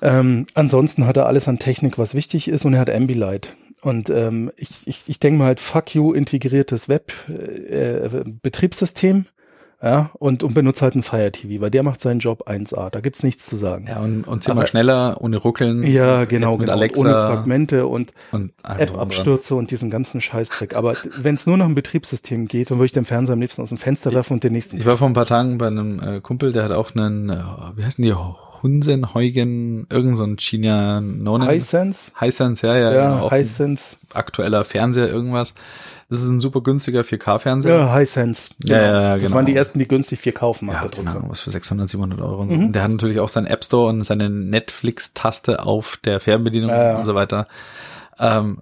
Ähm, 0.00 0.46
ansonsten 0.54 1.06
hat 1.06 1.16
er 1.16 1.26
alles 1.26 1.46
an 1.48 1.58
Technik, 1.58 1.96
was 1.98 2.14
wichtig 2.14 2.48
ist 2.48 2.64
und 2.64 2.74
er 2.74 2.80
hat 2.80 2.90
Ambilight. 2.90 3.54
Und 3.82 4.10
ähm, 4.10 4.50
ich, 4.56 4.68
ich, 4.84 5.04
ich 5.08 5.18
denke 5.18 5.38
mal 5.38 5.46
halt, 5.46 5.60
fuck 5.60 5.94
you, 5.94 6.12
integriertes 6.12 6.88
Web, 6.88 7.12
äh, 7.28 8.08
Betriebssystem. 8.42 9.26
Ja, 9.84 10.10
und, 10.20 10.44
und 10.44 10.54
benutze 10.54 10.82
halt 10.84 10.94
ein 10.94 11.02
Fire 11.02 11.32
TV, 11.32 11.60
weil 11.60 11.70
der 11.70 11.82
macht 11.82 12.00
seinen 12.00 12.20
Job 12.20 12.48
1A. 12.48 12.88
Da 12.90 13.00
gibt's 13.00 13.24
nichts 13.24 13.46
zu 13.46 13.56
sagen. 13.56 13.86
ja, 13.88 13.98
und, 13.98 14.28
und 14.28 14.44
zehnmal 14.44 14.62
Aber- 14.62 14.68
schneller, 14.68 15.16
ohne 15.20 15.38
Ruckeln. 15.38 15.82
Ja, 15.82 16.24
genau, 16.24 16.52
mit 16.52 16.60
genau. 16.60 16.72
Alexa 16.74 17.00
Ohne 17.00 17.10
Fragmente 17.12 17.86
und 17.88 18.12
und. 18.30 18.52
App-Abstürze 18.62 19.56
und 19.56 19.72
diesen 19.72 19.90
ganzen 19.90 20.20
Scheißdreck. 20.20 20.76
Aber 20.76 20.94
wenn 21.18 21.34
es 21.34 21.46
nur 21.48 21.56
nach 21.56 21.66
dem 21.66 21.74
Betriebssystem 21.74 22.46
geht, 22.46 22.70
dann 22.70 22.78
würde 22.78 22.86
ich 22.86 22.92
den 22.92 23.04
Fernseher 23.04 23.32
am 23.34 23.40
liebsten 23.40 23.60
aus 23.62 23.70
dem 23.70 23.78
Fenster 23.78 24.12
werfen 24.14 24.34
und 24.34 24.44
den 24.44 24.52
nächsten. 24.52 24.78
Ich 24.78 24.86
war 24.86 24.96
vor 24.98 25.08
ein 25.08 25.14
paar 25.14 25.26
Tagen 25.26 25.58
bei 25.58 25.66
einem 25.66 25.98
äh, 26.00 26.20
Kumpel, 26.20 26.52
der 26.52 26.62
hat 26.64 26.72
auch 26.72 26.94
einen, 26.94 27.30
äh, 27.30 27.38
wie 27.76 27.84
heißen 27.84 28.04
die, 28.04 28.14
Hunsen, 28.62 29.12
Heugen, 29.12 29.88
irgend 29.90 30.16
so 30.16 30.22
ein 30.22 30.36
China 30.38 31.00
no 31.00 31.44
Hisense? 31.44 32.12
Hisense, 32.20 32.64
ja, 32.68 32.76
ja, 32.76 32.92
Ja, 32.94 33.10
genau, 33.14 33.28
ein 33.28 33.38
Hisense. 33.38 33.96
aktueller 34.14 34.62
Fernseher, 34.64 35.08
irgendwas. 35.08 35.54
Das 36.12 36.22
ist 36.22 36.28
ein 36.28 36.40
super 36.40 36.60
günstiger 36.60 37.00
4K-Fernseher. 37.00 37.74
Ja, 37.78 37.96
Hisense. 37.96 38.54
Ja, 38.64 38.76
ja, 38.76 38.82
ja, 39.02 39.14
Das 39.14 39.24
genau. 39.24 39.36
waren 39.36 39.46
die 39.46 39.56
ersten, 39.56 39.78
die 39.78 39.88
günstig 39.88 40.20
4K 40.20 40.42
auf 40.42 40.58
dem 40.58 40.66
Markt 40.66 40.96
Ja, 40.96 41.04
haben. 41.06 41.08
Ahnung, 41.08 41.30
was 41.30 41.40
für 41.40 41.50
600, 41.50 41.88
700 41.88 42.20
Euro. 42.20 42.44
Mhm. 42.44 42.66
und 42.66 42.72
der 42.74 42.82
hat 42.82 42.90
natürlich 42.90 43.18
auch 43.18 43.30
seinen 43.30 43.46
App 43.46 43.64
Store 43.64 43.88
und 43.88 44.04
seine 44.04 44.28
Netflix-Taste 44.28 45.64
auf 45.64 45.96
der 46.04 46.20
Fernbedienung 46.20 46.68
Ja, 46.70 46.92
ja. 46.92 46.98
und 46.98 47.06
so 47.06 47.14
weiter. 47.14 47.48
Ähm, 48.18 48.60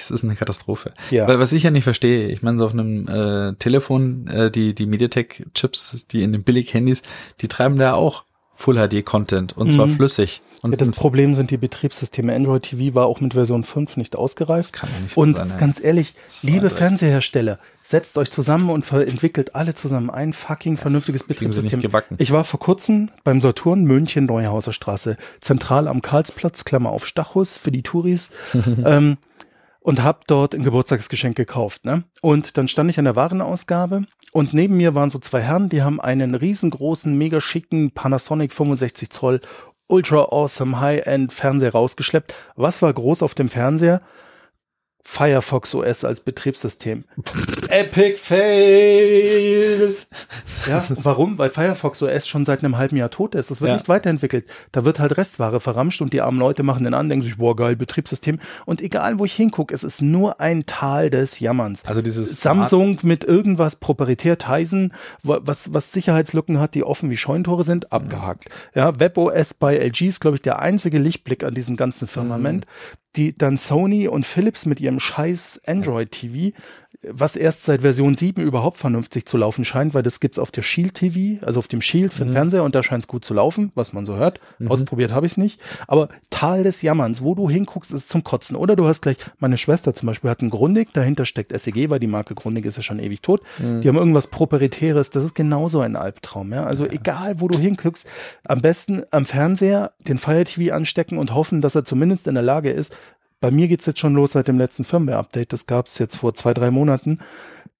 es 0.00 0.10
ist 0.12 0.22
eine 0.22 0.36
Katastrophe. 0.36 0.92
Ja. 1.10 1.26
Weil 1.26 1.40
was 1.40 1.52
ich 1.52 1.64
ja 1.64 1.70
nicht 1.72 1.84
verstehe, 1.84 2.28
ich 2.28 2.42
meine, 2.42 2.58
so 2.58 2.66
auf 2.66 2.72
einem 2.72 3.08
äh, 3.08 3.54
Telefon, 3.54 4.28
äh, 4.28 4.50
die, 4.50 4.74
die 4.74 4.86
MediaTek-Chips, 4.86 6.06
die 6.06 6.22
in 6.22 6.32
den 6.32 6.44
Billig-Handys, 6.44 7.02
die 7.40 7.48
treiben 7.48 7.76
da 7.78 7.94
auch 7.94 8.24
Full 8.62 8.76
HD 8.76 9.02
Content 9.04 9.56
und 9.56 9.72
zwar 9.72 9.86
Mhm. 9.86 9.96
flüssig. 9.96 10.40
Und 10.62 10.70
Ja, 10.70 10.76
das 10.76 10.92
Problem 10.92 11.34
sind 11.34 11.50
die 11.50 11.56
Betriebssysteme. 11.56 12.32
Android 12.32 12.62
TV 12.62 12.94
war 12.94 13.06
auch 13.06 13.20
mit 13.20 13.34
Version 13.34 13.64
5 13.64 13.96
nicht 13.96 14.14
ausgereift. 14.14 14.72
kann 14.72 14.88
nicht 15.02 15.16
Und 15.16 15.36
sein, 15.38 15.52
ganz 15.58 15.82
ehrlich, 15.82 16.14
liebe. 16.42 16.70
Fernsehersteller, 16.70 17.58
setzt 17.82 18.16
euch 18.18 18.30
zusammen 18.30 18.70
und 18.70 18.88
entwickelt 18.92 19.56
alle 19.56 19.74
zusammen 19.74 20.08
ein 20.10 20.32
fucking 20.32 20.76
vernünftiges 20.76 21.22
kriegen 21.26 21.50
sie 21.50 21.60
Betriebssystem. 21.62 22.14
Ich 22.18 22.30
war 22.30 22.44
vor 22.44 22.60
kurzem 22.60 23.10
beim 23.24 23.40
Saturn 23.40 23.82
München 23.84 24.26
Neuhauser 24.26 24.72
Straße, 24.72 25.16
zentral 25.40 25.88
am 25.88 26.00
Karlsplatz, 26.00 26.64
Klammer 26.64 26.90
auf 26.90 27.04
Stachus 27.08 27.58
für 27.58 27.72
die 27.72 27.82
Touris. 27.82 28.30
ähm, 28.84 29.16
und 29.82 30.02
hab 30.02 30.26
dort 30.26 30.54
ein 30.54 30.62
Geburtstagsgeschenk 30.62 31.36
gekauft. 31.36 31.84
Ne? 31.84 32.04
Und 32.20 32.56
dann 32.56 32.68
stand 32.68 32.90
ich 32.90 32.98
an 32.98 33.04
der 33.04 33.16
Warenausgabe 33.16 34.04
und 34.32 34.54
neben 34.54 34.76
mir 34.76 34.94
waren 34.94 35.10
so 35.10 35.18
zwei 35.18 35.40
Herren, 35.40 35.68
die 35.68 35.82
haben 35.82 36.00
einen 36.00 36.34
riesengroßen, 36.34 37.16
mega 37.16 37.40
schicken 37.40 37.90
Panasonic 37.90 38.52
65 38.52 39.10
Zoll 39.10 39.40
Ultra 39.88 40.22
Awesome 40.30 40.80
High-End 40.80 41.32
Fernseher 41.32 41.72
rausgeschleppt. 41.72 42.34
Was 42.56 42.80
war 42.80 42.92
groß 42.92 43.22
auf 43.22 43.34
dem 43.34 43.50
Fernseher? 43.50 44.00
Firefox 45.04 45.74
OS 45.74 46.04
als 46.04 46.20
Betriebssystem. 46.20 47.04
Epic 47.72 48.18
Fail! 48.18 49.94
Ja, 50.68 50.84
warum? 51.02 51.38
Weil 51.38 51.50
Firefox 51.50 52.02
OS 52.02 52.28
schon 52.28 52.44
seit 52.44 52.62
einem 52.62 52.78
halben 52.78 52.96
Jahr 52.96 53.10
tot 53.10 53.34
ist. 53.34 53.50
Das 53.50 53.60
wird 53.60 53.70
Ja. 53.70 53.74
nicht 53.74 53.88
weiterentwickelt. 53.88 54.44
Da 54.70 54.84
wird 54.84 55.00
halt 55.00 55.16
Restware 55.16 55.58
verramscht 55.58 56.00
und 56.00 56.12
die 56.12 56.20
armen 56.20 56.38
Leute 56.38 56.62
machen 56.62 56.84
den 56.84 56.94
an, 56.94 57.08
denken 57.08 57.24
sich, 57.24 57.38
boah, 57.38 57.56
geil, 57.56 57.74
Betriebssystem. 57.74 58.38
Und 58.64 58.80
egal, 58.80 59.18
wo 59.18 59.24
ich 59.24 59.32
hingucke, 59.34 59.74
es 59.74 59.82
ist 59.82 60.02
nur 60.02 60.40
ein 60.40 60.64
Tal 60.66 61.10
des 61.10 61.40
Jammerns. 61.40 61.84
Also 61.86 62.00
dieses 62.00 62.40
Samsung 62.40 62.98
mit 63.02 63.24
irgendwas 63.24 63.74
proprietär 63.76 64.38
Tizen, 64.38 64.92
wa- 65.24 65.40
was, 65.42 65.74
was 65.74 65.90
Sicherheitslücken 65.90 66.60
hat, 66.60 66.74
die 66.76 66.84
offen 66.84 67.10
wie 67.10 67.16
Scheunentore 67.16 67.64
sind, 67.64 67.90
abgehakt. 67.92 68.44
Ja, 68.74 69.00
WebOS 69.00 69.54
bei 69.54 69.76
LG 69.78 70.02
ist, 70.02 70.20
glaube 70.20 70.36
ich, 70.36 70.42
der 70.42 70.60
einzige 70.60 70.98
Lichtblick 70.98 71.42
an 71.42 71.54
diesem 71.54 71.76
ganzen 71.76 72.06
Firmament. 72.06 72.66
Die 73.16 73.36
dann 73.36 73.58
Sony 73.58 74.08
und 74.08 74.24
Philips 74.24 74.64
mit 74.64 74.80
ihrem 74.80 74.98
scheiß 74.98 75.60
Android 75.66 76.12
TV, 76.12 76.56
was 77.08 77.36
erst 77.36 77.64
seit 77.64 77.82
Version 77.82 78.14
7 78.14 78.40
überhaupt 78.42 78.76
vernünftig 78.76 79.26
zu 79.26 79.36
laufen 79.36 79.64
scheint, 79.64 79.92
weil 79.94 80.02
das 80.02 80.20
gibt's 80.20 80.38
auf 80.38 80.50
der 80.50 80.62
Shield 80.62 80.94
TV, 80.94 81.44
also 81.44 81.58
auf 81.58 81.68
dem 81.68 81.80
Shield 81.80 82.12
für 82.12 82.24
den 82.24 82.32
Fernseher 82.32 82.62
und 82.62 82.74
da 82.74 82.82
scheint's 82.82 83.08
gut 83.08 83.24
zu 83.24 83.34
laufen, 83.34 83.72
was 83.74 83.92
man 83.92 84.06
so 84.06 84.16
hört. 84.16 84.40
Ausprobiert 84.68 85.12
habe 85.12 85.26
ich's 85.26 85.36
nicht. 85.36 85.60
Aber 85.88 86.08
Tal 86.30 86.62
des 86.62 86.82
Jammerns, 86.82 87.22
wo 87.22 87.34
du 87.34 87.50
hinguckst, 87.50 87.92
ist 87.92 88.08
zum 88.08 88.22
Kotzen. 88.22 88.56
Oder 88.56 88.76
du 88.76 88.86
hast 88.86 89.02
gleich, 89.02 89.16
meine 89.38 89.56
Schwester 89.56 89.94
zum 89.94 90.06
Beispiel 90.06 90.30
hat 90.30 90.40
einen 90.40 90.50
Grundig, 90.50 90.92
dahinter 90.92 91.24
steckt 91.24 91.58
SEG, 91.58 91.90
weil 91.90 91.98
die 91.98 92.06
Marke 92.06 92.34
Grundig 92.34 92.64
ist 92.66 92.76
ja 92.76 92.82
schon 92.82 93.00
ewig 93.00 93.22
tot. 93.22 93.42
Die 93.58 93.88
haben 93.88 93.96
irgendwas 93.96 94.28
Proprietäres, 94.28 95.10
das 95.10 95.24
ist 95.24 95.34
genauso 95.34 95.80
ein 95.80 95.96
Albtraum. 95.96 96.52
Ja? 96.52 96.64
Also 96.64 96.86
egal, 96.86 97.40
wo 97.40 97.48
du 97.48 97.58
hinguckst, 97.58 98.06
am 98.44 98.60
besten 98.60 99.02
am 99.10 99.24
Fernseher 99.24 99.92
den 100.06 100.18
Fire 100.18 100.44
TV 100.44 100.74
anstecken 100.74 101.18
und 101.18 101.34
hoffen, 101.34 101.60
dass 101.60 101.74
er 101.74 101.84
zumindest 101.84 102.28
in 102.28 102.34
der 102.34 102.42
Lage 102.42 102.70
ist, 102.70 102.96
bei 103.42 103.50
mir 103.50 103.66
geht's 103.66 103.86
jetzt 103.86 103.98
schon 103.98 104.14
los 104.14 104.32
seit 104.32 104.46
dem 104.46 104.56
letzten 104.56 104.84
Firmware-Update. 104.84 105.52
Das 105.52 105.66
gab's 105.66 105.98
jetzt 105.98 106.16
vor 106.16 106.32
zwei, 106.32 106.54
drei 106.54 106.70
Monaten. 106.70 107.18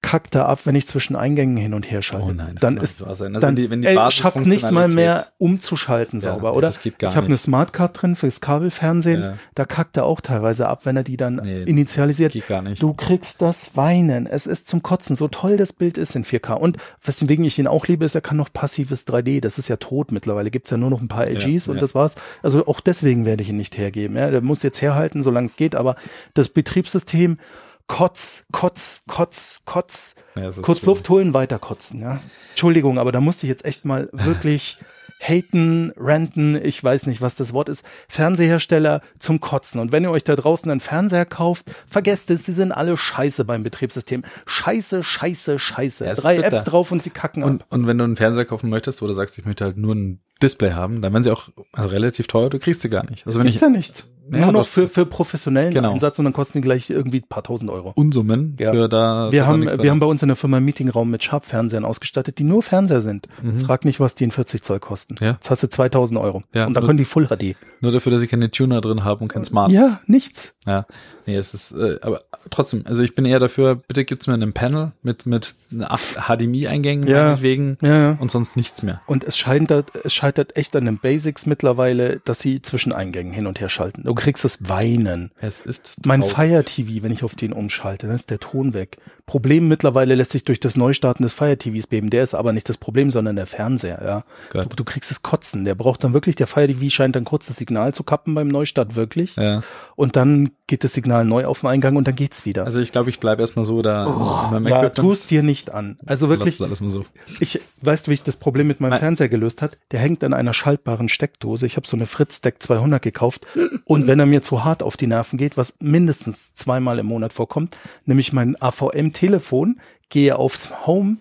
Kackt 0.03 0.34
er 0.34 0.48
ab, 0.48 0.59
wenn 0.64 0.74
ich 0.74 0.86
zwischen 0.88 1.14
Eingängen 1.14 1.57
hin 1.57 1.74
und 1.74 1.88
her 1.90 2.03
schalte. 2.03 2.26
Oh 2.30 2.32
nein, 2.32 2.55
das 2.55 2.61
dann 2.61 2.76
ist. 2.76 3.03
Also 3.03 3.28
dann, 3.28 3.55
die- 3.57 3.70
wenn 3.70 3.82
die 3.82 3.88
ey, 3.88 4.11
schafft 4.11 4.44
nicht 4.44 4.70
mal 4.72 4.88
mehr 4.88 5.28
umzuschalten 5.38 6.18
Ja, 6.18 6.32
sauber, 6.34 6.55
oder? 6.55 6.66
das 6.66 6.80
geht 6.82 6.98
gar 6.98 7.11
ich 7.11 7.16
habe 7.16 7.26
eine. 7.26 7.36
Smartcard 7.38 8.03
drin 8.03 8.16
fürs 8.16 8.40
Kabelfernsehen. 8.40 9.20
Ja. 9.22 9.38
Da 9.55 9.64
kackt 9.64 9.96
er 9.96 10.05
auch 10.05 10.20
teilweise 10.20 10.68
ab, 10.68 10.86
wenn 10.86 10.96
er 10.96 11.05
die 11.05 11.16
dann 11.16 11.36
Nee, 11.36 11.62
initialisiert. 11.62 12.30
das 12.30 12.40
geht 12.40 12.48
gar 12.48 12.62
nicht. 12.62 12.82
Du 12.82 12.92
kriegst 12.94 13.40
das 13.40 13.76
Weinen. 13.76 14.26
Es 14.26 14.46
ist 14.48 14.66
zum 14.66 14.82
Kotzen. 14.82 15.14
So 15.14 15.28
toll 15.28 15.57
das 15.57 15.72
Bild 15.72 15.96
ist 15.98 16.16
in 16.16 16.24
4K. 16.24 16.55
Und 16.55 16.78
weswegen 17.00 17.44
ich 17.44 17.59
ihn 17.61 17.68
auch 17.68 17.86
liebe, 17.86 18.05
ist, 18.05 18.16
er 18.16 18.20
kann 18.22 18.36
noch 18.36 18.53
passives 18.53 19.07
3D. 19.07 19.40
Das 19.40 19.57
ist 19.59 19.68
ja 19.68 19.76
tot 19.76 20.11
mittlerweile. 20.11 20.50
Gibt's 20.50 20.70
ja 20.70 20.76
nur 20.78 20.90
noch 20.90 21.00
ein 21.00 21.09
paar 21.09 21.26
LGs 21.28 21.68
und 21.68 21.76
ja. 21.76 21.80
das 21.80 21.94
war's. 21.94 22.16
Also 22.42 22.66
auch 22.66 22.80
deswegen 22.80 23.24
werde 23.24 23.42
ich 23.44 23.50
ihn 23.50 23.57
nicht 23.57 23.78
hergeben. 23.78 24.16
Ja, 24.16 24.30
der 24.30 24.40
muss 24.42 24.64
jetzt 24.64 24.82
herhalten, 24.82 25.22
solange 25.22 25.46
es 25.46 25.55
geht. 25.57 25.76
Aber 25.76 25.94
das 26.34 26.48
Betriebssystem 26.48 27.38
Kotz, 27.87 28.45
Kotz, 28.53 29.05
Kotz, 29.07 29.62
Kotz. 29.64 30.14
Ja, 30.37 30.51
Kurz 30.62 30.78
schlimm. 30.80 30.89
Luft 30.89 31.09
holen, 31.09 31.35
weiter 31.35 31.59
kotzen, 31.59 32.01
ja. 32.01 32.20
Entschuldigung, 32.51 32.99
aber 32.99 33.12
da 33.12 33.20
musste 33.20 33.47
ich 33.47 33.51
jetzt 33.51 33.64
echt 33.64 33.85
mal 33.85 34.09
wirklich 34.12 34.78
haten, 35.20 35.93
ranten, 35.97 36.57
ich 36.64 36.83
weiß 36.83 37.07
nicht, 37.07 37.20
was 37.20 37.37
das 37.37 37.53
Wort 37.53 37.68
ist, 37.68 37.85
Fernsehersteller 38.09 39.03
zum 39.18 39.41
Kotzen. 39.41 39.80
Und 39.80 39.93
wenn 39.93 40.03
ihr 40.05 40.11
euch 40.11 40.24
da 40.24 40.35
draußen 40.35 40.70
einen 40.70 40.80
Fernseher 40.80 41.26
kauft, 41.26 41.72
vergesst 41.87 42.30
es, 42.30 42.43
die 42.45 42.53
sind 42.53 42.72
alle 42.72 42.97
scheiße 42.97 43.45
beim 43.45 43.62
Betriebssystem. 43.62 44.24
Scheiße, 44.47 45.03
scheiße, 45.05 45.59
scheiße. 45.59 46.07
Ja, 46.07 46.14
Drei 46.14 46.37
bitter. 46.37 46.49
Apps 46.53 46.64
drauf 46.64 46.91
und 46.93 47.03
sie 47.03 47.11
kacken 47.11 47.45
Und, 47.45 47.62
ab. 47.62 47.68
und 47.70 47.87
wenn 47.87 47.99
du 47.99 48.05
einen 48.05 48.16
Fernseher 48.16 48.47
kaufen 48.47 48.68
möchtest, 48.70 49.01
wo 49.03 49.07
du 49.07 49.12
sagst, 49.12 49.39
ich 49.39 49.45
möchte 49.45 49.64
halt 49.64 49.76
nur 49.76 49.95
ein 49.95 50.20
Display 50.43 50.72
haben, 50.72 51.01
dann 51.03 51.12
werden 51.12 51.22
sie 51.22 51.30
auch 51.30 51.49
also 51.72 51.88
relativ 51.88 52.26
teuer, 52.26 52.51
du 52.51 52.59
kriegst 52.59 52.82
sie 52.82 52.90
gar 52.90 53.09
nicht. 53.09 53.26
Also 53.26 53.38
wenn 53.38 53.47
Gibt's 53.47 53.62
ich 53.62 53.66
ja 53.66 53.68
nichts. 53.70 54.09
Ja, 54.32 54.38
Nur 54.45 54.53
noch 54.53 54.66
für, 54.66 54.86
für 54.86 55.05
professionellen 55.05 55.74
Genau. 55.74 55.90
Einsatz 55.93 56.16
und 56.20 56.24
dann 56.24 56.32
kosten 56.32 56.59
die 56.59 56.62
gleich 56.62 56.88
irgendwie 56.90 57.18
ein 57.18 57.28
paar 57.28 57.43
tausend 57.43 57.70
Euro. 57.72 57.93
Unsummen 57.97 58.57
Ja. 58.59 58.70
für 58.70 58.88
da. 58.88 59.32
Wir 59.32 59.40
da 59.40 59.47
haben, 59.49 59.62
wir 59.82 59.90
haben 59.90 59.99
bei 59.99 60.07
uns 60.07 60.22
in 60.22 60.28
der 60.28 60.36
Firma 60.36 60.59
einen 60.59 60.64
Meetingraum 60.66 61.11
mit 61.11 61.24
Sharp-Fernsehern 61.24 61.84
ausgestattet, 61.84 62.38
die 62.38 62.45
nur 62.45 62.62
Fernseher 62.62 63.01
sind. 63.01 63.26
Frag 63.66 63.84
nicht, 63.84 63.99
was 63.99 64.14
die 64.14 64.22
in 64.24 64.30
40 64.30 64.62
Zoll 64.62 64.78
kosten. 64.78 65.16
Mhm. 65.18 65.26
Ja. 65.26 65.32
Jetzt 65.32 65.51
hast 65.51 65.64
du 65.64 65.68
2000 65.68 66.20
Euro. 66.20 66.45
Ja, 66.55 66.66
und 66.66 66.74
dann 66.74 66.82
nur- 66.82 66.88
können 66.88 66.99
die 66.99 67.05
Full 67.05 67.26
HD. 67.26 67.57
nur 67.80 67.90
dafür, 67.90 68.12
dass 68.12 68.20
sie 68.20 68.28
keine 68.28 68.49
Tuner 68.51 68.80
drin 68.80 69.05
haben 69.05 69.22
und 69.22 69.28
kein 69.28 69.45
Smart. 69.45 69.72
Ja, 69.72 70.01
nichts. 70.07 70.55
Ja, 70.66 70.86
nee, 71.26 71.34
es 71.34 71.53
ist, 71.53 71.72
äh, 71.72 71.99
aber 72.01 72.22
trotzdem, 72.51 72.82
also 72.86 73.03
ich 73.03 73.16
bin 73.16 73.24
eher 73.24 73.40
dafür, 73.40 73.74
bitte 73.74 74.05
gibt's 74.05 74.28
mir 74.28 74.34
einen 74.34 74.53
Panel 74.53 74.93
mit, 75.03 75.26
mit 75.26 75.57
8 75.80 76.28
HDMI-Eingängen 76.28 77.09
Ja. 77.09 77.24
meinetwegen 77.30 77.76
Ja, 77.82 77.99
ja. 78.12 78.16
und 78.20 78.30
sonst 78.30 78.57
nichts 78.57 78.84
mehr. 78.84 79.03
Und 79.07 79.24
es 79.24 79.36
scheitert, 79.36 79.90
es 80.05 80.12
scheitert 80.33 80.57
echt 80.57 80.74
an 80.76 80.87
den 80.87 80.99
Basics 80.99 81.45
mittlerweile, 81.47 82.20
dass 82.24 82.41
sie 82.41 82.62
zwischen 82.62 82.93
Eingängen 82.93 83.33
hin 83.33 83.47
und 83.47 83.61
her 83.61 83.68
schalten. 83.68 84.05
Du 84.05 84.14
kriegst 84.14 84.45
das 84.45 84.68
Weinen. 84.68 85.30
Es 85.41 85.61
ist 85.61 85.95
Mein 86.07 86.22
traurig. 86.22 86.35
Fire 86.35 86.64
TV, 86.64 87.03
wenn 87.03 87.12
ich 87.12 87.22
auf 87.22 87.35
den 87.35 87.53
umschalte, 87.53 88.07
dann 88.07 88.16
ist 88.16 88.30
der 88.30 88.41
Ton 88.41 88.72
weg. 88.72 88.97
Problem 89.26 89.68
mittlerweile 89.68 90.14
lässt 90.14 90.33
sich 90.33 90.45
durch 90.45 90.59
das 90.59 90.76
Neustarten 90.76 91.22
des 91.22 91.35
Fire 91.35 91.57
TVs 91.57 91.87
beben. 91.87 92.09
Der 92.09 92.22
ist 92.22 92.35
aber 92.35 92.53
nicht 92.53 92.68
das 92.68 92.78
Problem, 92.78 93.11
sondern 93.11 93.37
der 93.37 93.47
Fernseher, 93.47 94.01
ja. 94.03 94.24
Du, 94.64 94.76
du 94.76 94.85
kriegst 94.85 95.11
es 95.11 95.22
kotzen. 95.22 95.64
Der 95.64 95.74
braucht 95.74 96.03
dann 96.03 96.14
wirklich, 96.14 96.37
der 96.37 96.47
Fire 96.47 96.66
TV 96.66 96.89
scheint 96.89 97.14
dann 97.14 97.24
kurz 97.24 97.47
das 97.47 97.57
Signal 97.57 97.93
zu 97.93 98.03
kappen 98.03 98.35
beim 98.35 98.49
Neustart, 98.49 98.97
wirklich. 98.97 99.37
Ja, 99.37 99.62
Und 99.97 100.16
dann 100.16 100.51
geht 100.73 100.85
das 100.85 100.95
Signal 100.95 101.27
neu 101.27 101.45
auf 101.45 101.61
den 101.61 101.66
Eingang 101.66 101.97
und 101.97 102.09
dann 102.09 102.16
geht's 102.16 102.47
wieder. 102.47 102.64
also 102.64 102.81
ich 102.81 102.93
glaube, 102.93 103.11
ich 103.11 103.20
bleibe 103.20 103.43
erstmal 103.43 103.66
so 103.66 103.83
da 103.83 104.49
meinem 104.51 104.68
ja, 104.68 104.79
Equipment. 104.79 104.97
tu's 104.97 105.27
dir 105.27 105.43
nicht 105.43 105.70
an. 105.70 105.99
Also 106.07 106.25
Lass 106.25 106.39
wirklich, 106.39 106.55
es 106.55 106.62
alles 106.62 106.81
mal 106.81 106.89
so. 106.89 107.05
ich 107.41 107.61
weißt 107.83 108.07
du, 108.07 108.11
wie 108.11 108.14
ich 108.14 108.23
das 108.23 108.39
Problem 108.39 108.68
mit 108.68 108.81
meinem 108.81 108.93
Nein. 108.93 109.01
Fernseher 109.01 109.29
gelöst 109.29 109.61
hat? 109.61 109.77
Der 109.91 110.01
hängt 110.01 110.25
an 110.25 110.33
einer 110.33 110.55
schaltbaren 110.55 111.11
Steckdose. 111.11 111.66
Ich 111.66 111.77
habe 111.77 111.87
so 111.87 111.95
eine 111.95 112.07
Fritz 112.07 112.41
Deck 112.41 112.62
200 112.62 113.03
gekauft 113.03 113.47
und 113.85 114.07
wenn 114.07 114.18
er 114.18 114.25
mir 114.25 114.41
zu 114.41 114.64
hart 114.64 114.83
auf 114.83 114.97
die 114.97 115.07
Nerven 115.07 115.37
geht, 115.37 115.59
was 115.59 115.77
mindestens 115.81 116.55
zweimal 116.55 116.99
im 116.99 117.05
Monat 117.05 117.35
vorkommt, 117.35 117.79
nämlich 118.07 118.33
mein 118.33 118.57
AVM 118.59 119.12
Telefon, 119.12 119.79
gehe 120.09 120.37
aufs 120.39 120.87
Home 120.87 121.18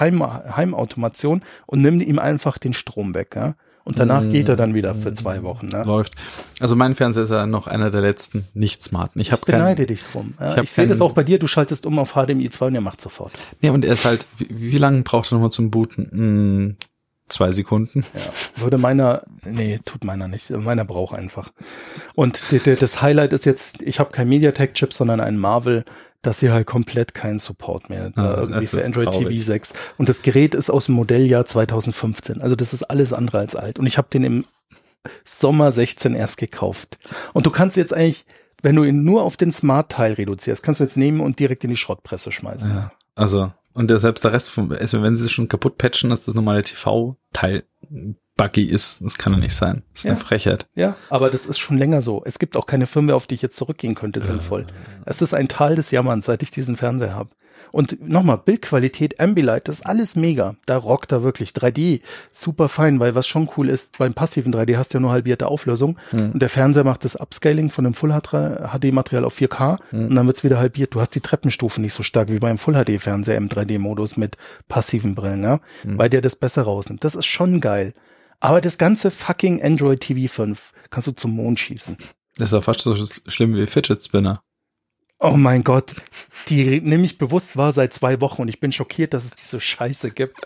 Heim, 0.00 0.24
Heimautomation 0.24 1.42
und 1.66 1.82
nimm 1.82 2.00
ihm 2.00 2.18
einfach 2.18 2.58
den 2.58 2.72
Strom 2.72 3.14
weg, 3.14 3.36
ja? 3.36 3.54
Und 3.84 3.98
danach 3.98 4.28
geht 4.28 4.48
er 4.48 4.56
dann 4.56 4.74
wieder 4.74 4.94
für 4.94 5.12
zwei 5.14 5.42
Wochen. 5.42 5.66
Ne? 5.66 5.82
Läuft. 5.84 6.14
Also 6.60 6.76
mein 6.76 6.94
Fernseher 6.94 7.24
ist 7.24 7.30
ja 7.30 7.46
noch 7.46 7.66
einer 7.66 7.90
der 7.90 8.00
letzten 8.00 8.44
nicht 8.54 8.82
smarten. 8.82 9.20
Ich 9.20 9.32
habe 9.32 9.42
keinen. 9.44 9.58
Beneide 9.58 9.86
dich 9.86 10.04
drum. 10.04 10.34
Ja, 10.38 10.50
Ich 10.50 10.56
hab 10.56 10.64
ich 10.64 10.72
sehe 10.72 10.86
das 10.86 11.00
auch 11.00 11.12
bei 11.12 11.24
dir, 11.24 11.38
du 11.38 11.46
schaltest 11.46 11.84
um 11.86 11.98
auf 11.98 12.12
HDMI 12.12 12.48
2 12.48 12.66
und 12.66 12.74
er 12.76 12.80
macht 12.80 13.00
sofort. 13.00 13.32
Nee, 13.60 13.70
und 13.70 13.84
er 13.84 13.94
ist 13.94 14.04
halt, 14.04 14.26
wie, 14.38 14.48
wie 14.50 14.78
lange 14.78 15.02
braucht 15.02 15.32
er 15.32 15.34
nochmal 15.34 15.50
zum 15.50 15.70
Booten? 15.70 16.08
Hm, 16.12 16.76
zwei 17.28 17.50
Sekunden. 17.50 18.04
Ja, 18.14 18.62
würde 18.62 18.78
meiner, 18.78 19.22
nee, 19.44 19.80
tut 19.84 20.04
meiner 20.04 20.28
nicht. 20.28 20.50
Meiner 20.50 20.84
braucht 20.84 21.16
einfach. 21.16 21.50
Und 22.14 22.44
das 22.64 23.02
Highlight 23.02 23.32
ist 23.32 23.46
jetzt, 23.46 23.82
ich 23.82 23.98
habe 23.98 24.10
kein 24.12 24.28
MediaTek-Chip, 24.28 24.92
sondern 24.92 25.20
einen 25.20 25.38
Marvel, 25.38 25.84
dass 26.22 26.38
sie 26.38 26.50
halt 26.50 26.66
komplett 26.66 27.14
keinen 27.14 27.38
Support 27.38 27.90
mehr 27.90 28.10
da 28.10 28.34
Ah, 28.34 28.40
irgendwie 28.40 28.66
für 28.66 28.84
Android 28.84 29.10
traurig. 29.10 29.28
TV 29.28 29.42
6. 29.44 29.74
Und 29.98 30.08
das 30.08 30.22
Gerät 30.22 30.54
ist 30.54 30.70
aus 30.70 30.86
dem 30.86 30.94
Modelljahr 30.94 31.44
2015. 31.44 32.40
Also 32.40 32.56
das 32.56 32.72
ist 32.72 32.84
alles 32.84 33.12
andere 33.12 33.38
als 33.38 33.56
alt. 33.56 33.78
Und 33.78 33.86
ich 33.86 33.98
habe 33.98 34.08
den 34.12 34.24
im 34.24 34.44
Sommer 35.24 35.72
16 35.72 36.14
erst 36.14 36.38
gekauft. 36.38 36.98
Und 37.32 37.46
du 37.46 37.50
kannst 37.50 37.76
jetzt 37.76 37.92
eigentlich, 37.92 38.24
wenn 38.62 38.76
du 38.76 38.84
ihn 38.84 39.02
nur 39.02 39.22
auf 39.22 39.36
den 39.36 39.50
Smart-Teil 39.50 40.12
reduzierst, 40.12 40.62
kannst 40.62 40.78
du 40.80 40.84
jetzt 40.84 40.96
nehmen 40.96 41.20
und 41.20 41.40
direkt 41.40 41.64
in 41.64 41.70
die 41.70 41.76
Schrottpresse 41.76 42.30
schmeißen. 42.30 42.70
Ja. 42.70 42.90
Also, 43.16 43.52
und 43.74 43.88
der, 43.88 43.98
selbst 43.98 44.22
der 44.22 44.32
Rest 44.32 44.50
vom, 44.50 44.70
also 44.70 45.02
wenn 45.02 45.16
sie 45.16 45.24
es 45.24 45.32
schon 45.32 45.48
kaputt 45.48 45.76
patchen, 45.76 46.10
dass 46.10 46.24
das 46.24 46.34
normale 46.34 46.62
TV-Teil 46.62 47.64
buggy 48.36 48.64
ist, 48.64 48.98
das 49.02 49.18
kann 49.18 49.32
doch 49.32 49.40
nicht 49.40 49.54
sein. 49.54 49.82
Das 49.92 50.00
ist 50.04 50.06
eine 50.10 50.18
Ja. 50.18 50.24
Frechheit. 50.24 50.66
Ja, 50.74 50.96
aber 51.10 51.30
das 51.30 51.46
ist 51.46 51.58
schon 51.58 51.78
länger 51.78 52.02
so. 52.02 52.22
Es 52.24 52.38
gibt 52.38 52.56
auch 52.56 52.66
keine 52.66 52.86
Firmware, 52.86 53.16
auf 53.16 53.26
die 53.26 53.34
ich 53.34 53.42
jetzt 53.42 53.56
zurückgehen 53.56 53.94
könnte, 53.94 54.20
sinnvoll. 54.20 54.66
Es 55.04 55.22
ist 55.22 55.34
ein 55.34 55.48
Teil 55.48 55.76
des 55.76 55.90
Jammerns, 55.90 56.26
seit 56.26 56.42
ich 56.42 56.50
diesen 56.50 56.76
Fernseher 56.76 57.14
habe. 57.14 57.30
Und 57.70 58.06
nochmal, 58.06 58.36
Bildqualität, 58.36 59.18
Ambilight, 59.18 59.66
das 59.66 59.76
ist 59.76 59.86
alles 59.86 60.14
mega. 60.14 60.56
Da 60.66 60.76
rockt 60.76 61.10
er 61.10 61.22
wirklich. 61.22 61.50
3D, 61.50 62.02
super 62.30 62.68
fein, 62.68 63.00
weil 63.00 63.14
was 63.14 63.26
schon 63.26 63.48
cool 63.56 63.70
ist, 63.70 63.96
beim 63.96 64.12
passiven 64.12 64.52
3D 64.52 64.76
hast 64.76 64.92
du 64.92 64.98
ja 64.98 65.00
nur 65.00 65.10
halbierte 65.12 65.46
Auflösung. 65.48 65.96
Und 66.12 66.38
der 66.40 66.50
Fernseher 66.50 66.84
macht 66.84 67.04
das 67.04 67.16
Upscaling 67.16 67.70
von 67.70 67.84
dem 67.84 67.94
Full 67.94 68.12
HD-Material 68.12 69.24
auf 69.24 69.38
4K 69.38 69.78
und 69.92 70.14
dann 70.14 70.26
wird's 70.26 70.44
wieder 70.44 70.58
halbiert. 70.58 70.94
Du 70.94 71.00
hast 71.00 71.14
die 71.14 71.20
Treppenstufen 71.20 71.82
nicht 71.82 71.94
so 71.94 72.02
stark 72.02 72.30
wie 72.30 72.38
beim 72.38 72.58
Full 72.58 72.74
HD-Fernseher 72.74 73.36
im 73.36 73.48
3D-Modus 73.48 74.16
mit 74.18 74.36
passiven 74.68 75.14
Brillen, 75.14 75.42
ja? 75.42 75.60
weil 75.84 76.10
der 76.10 76.20
das 76.20 76.36
besser 76.36 76.62
rausnimmt. 76.62 77.04
Das 77.04 77.14
ist 77.14 77.26
schon 77.26 77.60
geil. 77.60 77.94
Aber 78.42 78.60
das 78.60 78.76
ganze 78.76 79.12
fucking 79.12 79.62
Android 79.62 80.00
TV 80.00 80.30
5 80.30 80.72
kannst 80.90 81.06
du 81.06 81.12
zum 81.12 81.30
Mond 81.30 81.60
schießen. 81.60 81.96
Das 82.36 82.48
ist 82.48 82.52
ja 82.52 82.60
fast 82.60 82.80
so 82.80 82.96
schlimm 83.28 83.54
wie 83.54 83.68
Fidget 83.68 84.04
Spinner. 84.04 84.42
Oh 85.20 85.36
mein 85.36 85.62
Gott, 85.62 85.94
die 86.48 86.80
nehme 86.80 87.04
ich 87.04 87.18
bewusst 87.18 87.56
wahr 87.56 87.72
seit 87.72 87.94
zwei 87.94 88.20
Wochen 88.20 88.42
und 88.42 88.48
ich 88.48 88.58
bin 88.58 88.72
schockiert, 88.72 89.14
dass 89.14 89.24
es 89.24 89.36
diese 89.36 89.60
Scheiße 89.60 90.10
gibt. 90.10 90.40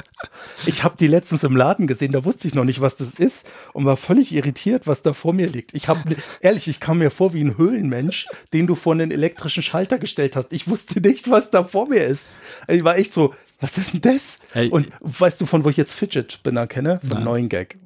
Ich 0.67 0.85
habe 0.85 0.97
die 0.99 1.07
letztens 1.07 1.45
im 1.45 1.57
Laden 1.57 1.87
gesehen, 1.87 2.13
da 2.13 2.27
wusste 2.27 2.47
ich 2.47 2.55
noch 2.55 2.65
nicht, 2.65 2.83
was 2.83 2.97
das 2.97 3.15
ist 3.15 3.49
und 3.73 3.87
war 3.87 3.97
völlig 3.97 4.35
irritiert, 4.35 4.87
was 4.87 5.01
da 5.01 5.15
vor 5.15 5.33
mir 5.33 5.49
liegt. 5.49 5.73
Ich 5.73 5.89
habe 5.89 6.17
ehrlich, 6.43 6.69
ich 6.69 6.81
kam 6.81 6.99
mir 6.99 7.11
vor 7.11 7.33
wie 7.33 7.43
ein 7.43 7.57
Höhlenmensch, 7.57 8.27
den 8.53 8.67
du 8.67 8.75
vor 8.75 8.93
einen 8.93 9.11
elektrischen 9.11 9.63
Schalter 9.63 9.99
gestellt 9.99 10.37
hast. 10.37 10.53
Ich 10.53 10.69
wusste 10.69 11.01
nicht, 11.01 11.31
was 11.31 11.51
da 11.51 11.65
vor 11.65 11.89
mir 11.89 12.05
ist. 12.05 12.29
Ich 12.69 12.85
war 12.85 12.99
echt 12.99 13.15
so, 13.15 13.35
was 13.59 13.79
ist 13.79 13.95
denn 13.95 14.03
das? 14.03 14.41
Hey. 14.53 14.69
Und 14.69 14.89
weißt 15.01 15.41
du, 15.41 15.47
von 15.47 15.65
wo 15.65 15.71
ich 15.71 15.79
jetzt 15.79 15.95
Fidget 15.95 16.31
Spinner 16.31 16.67
kenne? 16.67 17.01
Vom 17.03 17.25
neuen 17.25 17.49
Gag. 17.49 17.79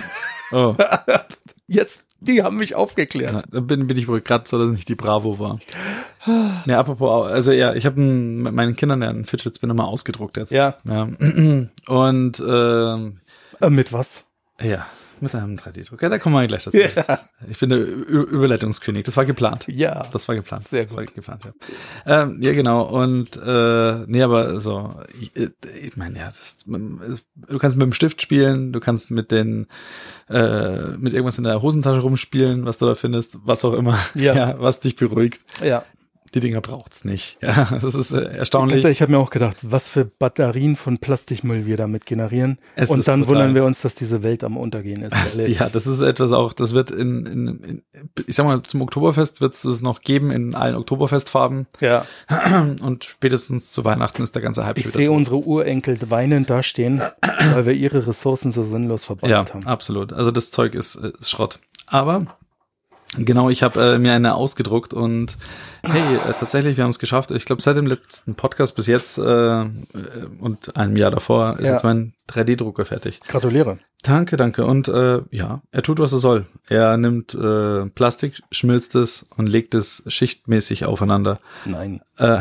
Oh, 0.52 0.76
Jetzt, 1.66 2.04
die 2.20 2.40
haben 2.44 2.56
mich 2.58 2.76
aufgeklärt. 2.76 3.32
ja, 3.32 3.42
da 3.50 3.58
bin, 3.58 3.88
bin 3.88 3.96
ich 3.96 4.06
wohl 4.06 4.20
gerade 4.20 4.44
so, 4.46 4.58
dass 4.58 4.68
nicht 4.68 4.88
die 4.88 4.94
Bravo 4.94 5.40
war. 5.40 5.58
Ne, 6.66 6.78
apropos, 6.78 7.26
also 7.26 7.50
ja, 7.50 7.74
ich 7.74 7.84
habe 7.84 8.00
mit 8.00 8.54
meinen 8.54 8.76
Kindern 8.76 9.02
ja 9.02 9.08
einen 9.08 9.24
Fidget 9.24 9.56
Spinner 9.56 9.74
mal 9.74 9.84
ausgedruckt 9.86 10.36
jetzt. 10.36 10.52
Ja. 10.52 10.76
ja. 10.84 11.08
Und 11.88 12.42
ähm, 12.46 13.20
Äh, 13.60 13.70
mit 13.70 13.92
was? 13.92 14.28
ja, 14.62 14.86
mit 15.22 15.34
einem 15.34 15.56
3D-Drucker, 15.56 16.08
da 16.08 16.18
kommen 16.18 16.34
wir 16.36 16.46
gleich 16.46 16.64
dazu. 16.64 16.76
Ja. 16.76 17.18
Ich 17.48 17.58
bin 17.58 17.70
der 17.70 17.78
Ü 17.78 18.22
Überleitungskönig, 18.30 19.04
das 19.04 19.16
war 19.16 19.24
geplant. 19.24 19.64
Ja. 19.68 20.02
Das 20.12 20.28
war 20.28 20.34
geplant. 20.34 20.66
Sehr 20.66 20.84
Das 20.84 20.94
war 20.96 21.04
gut. 21.04 21.14
geplant, 21.14 21.42
ja. 21.44 22.22
Ähm, 22.22 22.42
ja, 22.42 22.52
genau. 22.52 22.82
Und 22.86 23.36
äh, 23.36 24.04
nee, 24.06 24.22
aber 24.22 24.60
so, 24.60 24.94
ich, 25.20 25.36
äh, 25.36 25.50
ich 25.82 25.96
meine, 25.96 26.18
ja, 26.18 26.28
das, 26.28 26.56
du 26.66 27.58
kannst 27.58 27.76
mit 27.76 27.84
dem 27.84 27.92
Stift 27.92 28.22
spielen, 28.22 28.72
du 28.72 28.80
kannst 28.80 29.10
mit 29.10 29.30
den 29.30 29.66
äh, 30.28 30.96
mit 30.96 31.12
irgendwas 31.12 31.38
in 31.38 31.44
der 31.44 31.62
Hosentasche 31.62 32.00
rumspielen, 32.00 32.64
was 32.64 32.78
du 32.78 32.86
da 32.86 32.94
findest, 32.94 33.38
was 33.44 33.64
auch 33.64 33.74
immer, 33.74 33.98
Ja. 34.14 34.56
was 34.60 34.80
dich 34.80 34.96
beruhigt. 34.96 35.40
Ja. 35.62 35.84
Die 36.34 36.40
Dinger 36.40 36.60
braucht's 36.60 37.04
nicht. 37.04 37.38
Ja, 37.46 37.78
das 37.80 37.94
ist 37.94 38.10
äh, 38.12 38.22
erstaunlich. 38.38 38.82
ehrlich, 38.84 38.98
ich 38.98 39.02
habe 39.02 39.12
mir 39.12 39.18
auch 39.18 39.30
gedacht, 39.30 39.58
was 39.62 39.88
für 39.88 40.04
Batterien 40.04 40.74
von 40.74 40.98
Plastikmüll 40.98 41.64
wir 41.66 41.76
damit 41.76 42.04
generieren. 42.06 42.58
Es 42.74 42.90
und 42.90 43.06
dann 43.06 43.20
brutal. 43.20 43.34
wundern 43.36 43.54
wir 43.54 43.64
uns, 43.64 43.82
dass 43.82 43.94
diese 43.94 44.22
Welt 44.22 44.42
am 44.42 44.56
Untergehen 44.56 45.02
ist. 45.02 45.36
ehrlich. 45.36 45.58
Ja, 45.60 45.68
das 45.68 45.86
ist 45.86 46.00
etwas 46.00 46.32
auch, 46.32 46.52
das 46.52 46.74
wird 46.74 46.90
in, 46.90 47.24
in, 47.26 47.46
in 47.62 47.82
ich 48.26 48.34
sag 48.34 48.46
mal, 48.46 48.62
zum 48.62 48.82
Oktoberfest 48.82 49.40
wird 49.40 49.54
es 49.54 49.82
noch 49.82 50.00
geben 50.00 50.30
in 50.30 50.54
allen 50.54 50.74
Oktoberfestfarben 50.74 51.66
ja. 51.80 52.04
und 52.82 53.04
spätestens 53.04 53.70
zu 53.70 53.84
Weihnachten 53.84 54.22
ist 54.22 54.34
der 54.34 54.42
ganze 54.42 54.66
Hype 54.66 54.78
Ich 54.78 54.88
sehe 54.90 55.10
unsere 55.12 55.36
Urenkel 55.36 55.98
weinend 56.08 56.50
dastehen, 56.50 57.00
weil 57.54 57.66
wir 57.66 57.72
ihre 57.74 58.06
Ressourcen 58.06 58.50
so 58.50 58.62
sinnlos 58.62 59.02
Ja, 59.02 59.06
verbrannt 59.06 59.54
haben. 59.54 59.66
absolut. 59.66 60.12
Also 60.12 60.30
das 60.30 60.50
Zeug 60.50 60.74
ist, 60.74 60.96
äh, 60.96 61.12
ist 61.20 61.30
Schrott. 61.30 61.60
Aber 61.86 62.26
genau, 63.18 63.50
ich 63.50 63.62
habe 63.62 63.80
äh, 63.94 63.98
mir 63.98 64.12
eine 64.12 64.34
ausgedruckt 64.34 64.92
und 64.94 65.36
hey, 65.84 66.00
äh, 66.28 66.32
tatsächlich, 66.38 66.76
wir 66.76 66.84
haben 66.84 66.90
es 66.90 66.98
geschafft. 66.98 67.30
Ich 67.30 67.44
glaube, 67.44 67.62
seit 67.62 67.76
dem 67.76 67.86
letzten 67.86 68.34
Podcast 68.34 68.76
bis 68.76 68.86
jetzt 68.86 69.18
äh, 69.18 69.62
äh, 69.62 69.66
und 70.40 70.76
einem 70.76 70.96
Jahr 70.96 71.10
davor 71.10 71.58
ist 71.58 71.64
Ja. 71.64 71.72
jetzt 71.72 71.84
mein 71.84 72.14
3D-Drucker 72.30 72.84
fertig. 72.84 73.20
Gratuliere. 73.28 73.78
Danke, 74.02 74.36
danke. 74.36 74.64
Und 74.66 74.88
äh, 74.88 75.20
ja, 75.30 75.62
er 75.72 75.82
tut, 75.82 75.98
was 75.98 76.12
er 76.12 76.18
soll. 76.18 76.46
Er 76.68 76.96
nimmt 76.96 77.34
äh, 77.34 77.86
Plastik, 77.86 78.42
schmilzt 78.52 78.94
es 78.94 79.26
und 79.36 79.48
legt 79.48 79.74
es 79.74 80.02
schichtmäßig 80.06 80.84
aufeinander. 80.86 81.40
Nein. 81.64 82.00
Äh, 82.18 82.38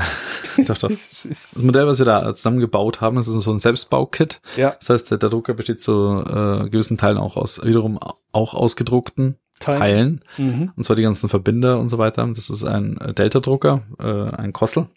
doch, 0.68 0.78
doch. 0.78 0.90
Das 0.90 1.52
Modell, 1.56 1.88
was 1.88 2.00
wir 2.00 2.06
da 2.06 2.34
zusammengebaut 2.36 3.02
haben, 3.02 3.18
ist 3.18 3.26
so 3.28 3.52
ein 3.52 3.60
Selbstbaukit. 3.60 4.42
Ja, 4.58 4.76
Das 4.80 4.90
heißt, 4.90 5.12
der 5.12 5.18
der 5.18 5.30
Drucker 5.30 5.54
besteht 5.54 5.82
zu 5.82 6.24
äh, 6.26 6.70
gewissen 6.70 6.98
Teilen 6.98 7.18
auch 7.18 7.36
aus, 7.38 7.64
wiederum 7.64 8.00
auch 8.32 8.54
ausgedruckten. 8.54 9.38
Teilen. 9.60 10.22
Mhm. 10.38 10.72
Und 10.76 10.84
zwar 10.84 10.96
die 10.96 11.04
ganzen 11.04 11.30
Verbinder 11.30 11.80
und 11.80 11.90
so 11.90 11.98
weiter. 11.98 12.28
Das 12.28 12.50
ist 12.50 12.64
ein 12.64 12.98
äh, 12.98 13.14
Delta-Drucker, 13.14 13.84
äh, 14.00 14.36
ein 14.36 14.54
Kossel. 14.54 14.88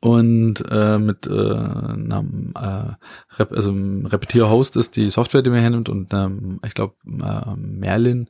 Und 0.00 0.62
äh, 0.70 0.98
mit 0.98 1.26
äh, 1.26 1.30
einem 1.32 2.52
äh, 2.54 2.94
Rep 3.38 3.52
also 3.52 3.72
Repetier-Host 3.72 4.76
ist 4.76 4.96
die 4.96 5.10
Software, 5.10 5.42
die 5.42 5.50
man 5.50 5.60
hernimmt 5.60 5.88
und 5.88 6.12
ähm, 6.14 6.60
ich 6.64 6.74
glaube 6.74 6.94
äh, 7.06 7.56
Merlin 7.56 8.28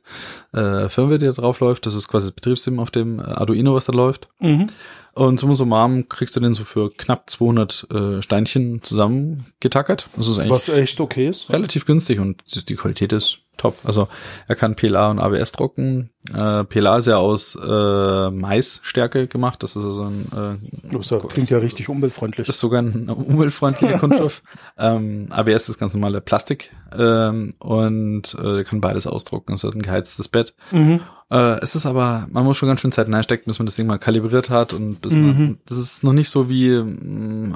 äh, 0.53 0.89
Firmware, 0.89 1.19
die 1.19 1.25
da 1.25 1.33
drauf 1.33 1.59
läuft. 1.59 1.85
Das 1.85 1.93
ist 1.93 2.07
quasi 2.07 2.27
das 2.27 2.35
Betriebssystem 2.35 2.79
auf 2.79 2.89
dem 2.89 3.19
Arduino, 3.19 3.75
was 3.75 3.85
da 3.85 3.93
läuft. 3.93 4.27
Mhm. 4.39 4.67
Und 5.15 5.39
summa 5.39 5.55
summarum 5.55 6.09
kriegst 6.09 6.35
du 6.35 6.39
den 6.41 6.53
so 6.53 6.63
für 6.65 6.91
knapp 6.91 7.29
200 7.29 7.87
äh, 7.89 8.21
Steinchen 8.21 8.81
zusammengetackert. 8.83 10.07
Das 10.15 10.27
ist 10.27 10.39
eigentlich 10.39 10.51
Was 10.51 10.69
echt 10.69 10.99
okay 10.99 11.27
ist. 11.29 11.49
relativ 11.49 11.85
günstig 11.85 12.19
und 12.19 12.43
die- 12.53 12.65
die 12.65 12.75
Qualität 12.75 13.13
ist 13.13 13.39
top. 13.57 13.77
Also 13.85 14.09
er 14.49 14.55
kann 14.57 14.75
PLA 14.75 15.11
und 15.11 15.19
ABS 15.19 15.53
drucken. 15.53 16.09
Äh, 16.33 16.65
PLA 16.65 16.97
ist 16.97 17.07
ja 17.07 17.15
aus 17.15 17.55
äh, 17.55 18.29
Maisstärke 18.29 19.27
gemacht. 19.27 19.63
Das 19.63 19.77
ist 19.77 19.85
also 19.85 20.03
ein 20.03 20.59
äh, 20.83 20.91
Das 20.91 21.13
klingt 21.29 21.49
ja 21.49 21.59
richtig 21.59 21.87
umweltfreundlich. 21.87 22.49
ist 22.49 22.59
sogar 22.59 22.81
ein 22.81 23.09
umweltfreundlicher 23.09 23.97
Kunststoff. 23.99 24.41
ähm, 24.77 25.27
ABS 25.29 25.69
ist 25.69 25.79
ganz 25.79 25.93
normale 25.93 26.19
Plastik 26.19 26.71
ähm, 26.97 27.53
und 27.59 28.35
äh, 28.43 28.65
kann 28.65 28.81
beides 28.81 29.07
ausdrucken. 29.07 29.53
Es 29.53 29.63
hat 29.63 29.75
ein 29.75 29.81
geheiztes 29.81 30.27
Bett. 30.27 30.53
Mhm. 30.71 30.99
Äh, 31.31 31.59
es 31.61 31.75
ist 31.75 31.85
aber, 31.87 32.27
man 32.31 32.45
muss 32.45 32.57
schon 32.57 32.67
ganz 32.69 32.81
schön 32.81 32.91
Zeit 32.91 33.11
reinstecken, 33.11 33.45
bis 33.47 33.57
man 33.57 33.65
das 33.65 33.75
Ding 33.75 33.87
mal 33.87 33.97
kalibriert 33.97 34.49
hat 34.51 34.73
und 34.73 35.01
bis 35.01 35.11
Mhm. 35.11 35.25
man, 35.25 35.57
das 35.65 35.77
ist 35.79 36.03
noch 36.03 36.13
nicht 36.13 36.29
so 36.29 36.49
wie 36.49 36.69
mm, 36.69 37.55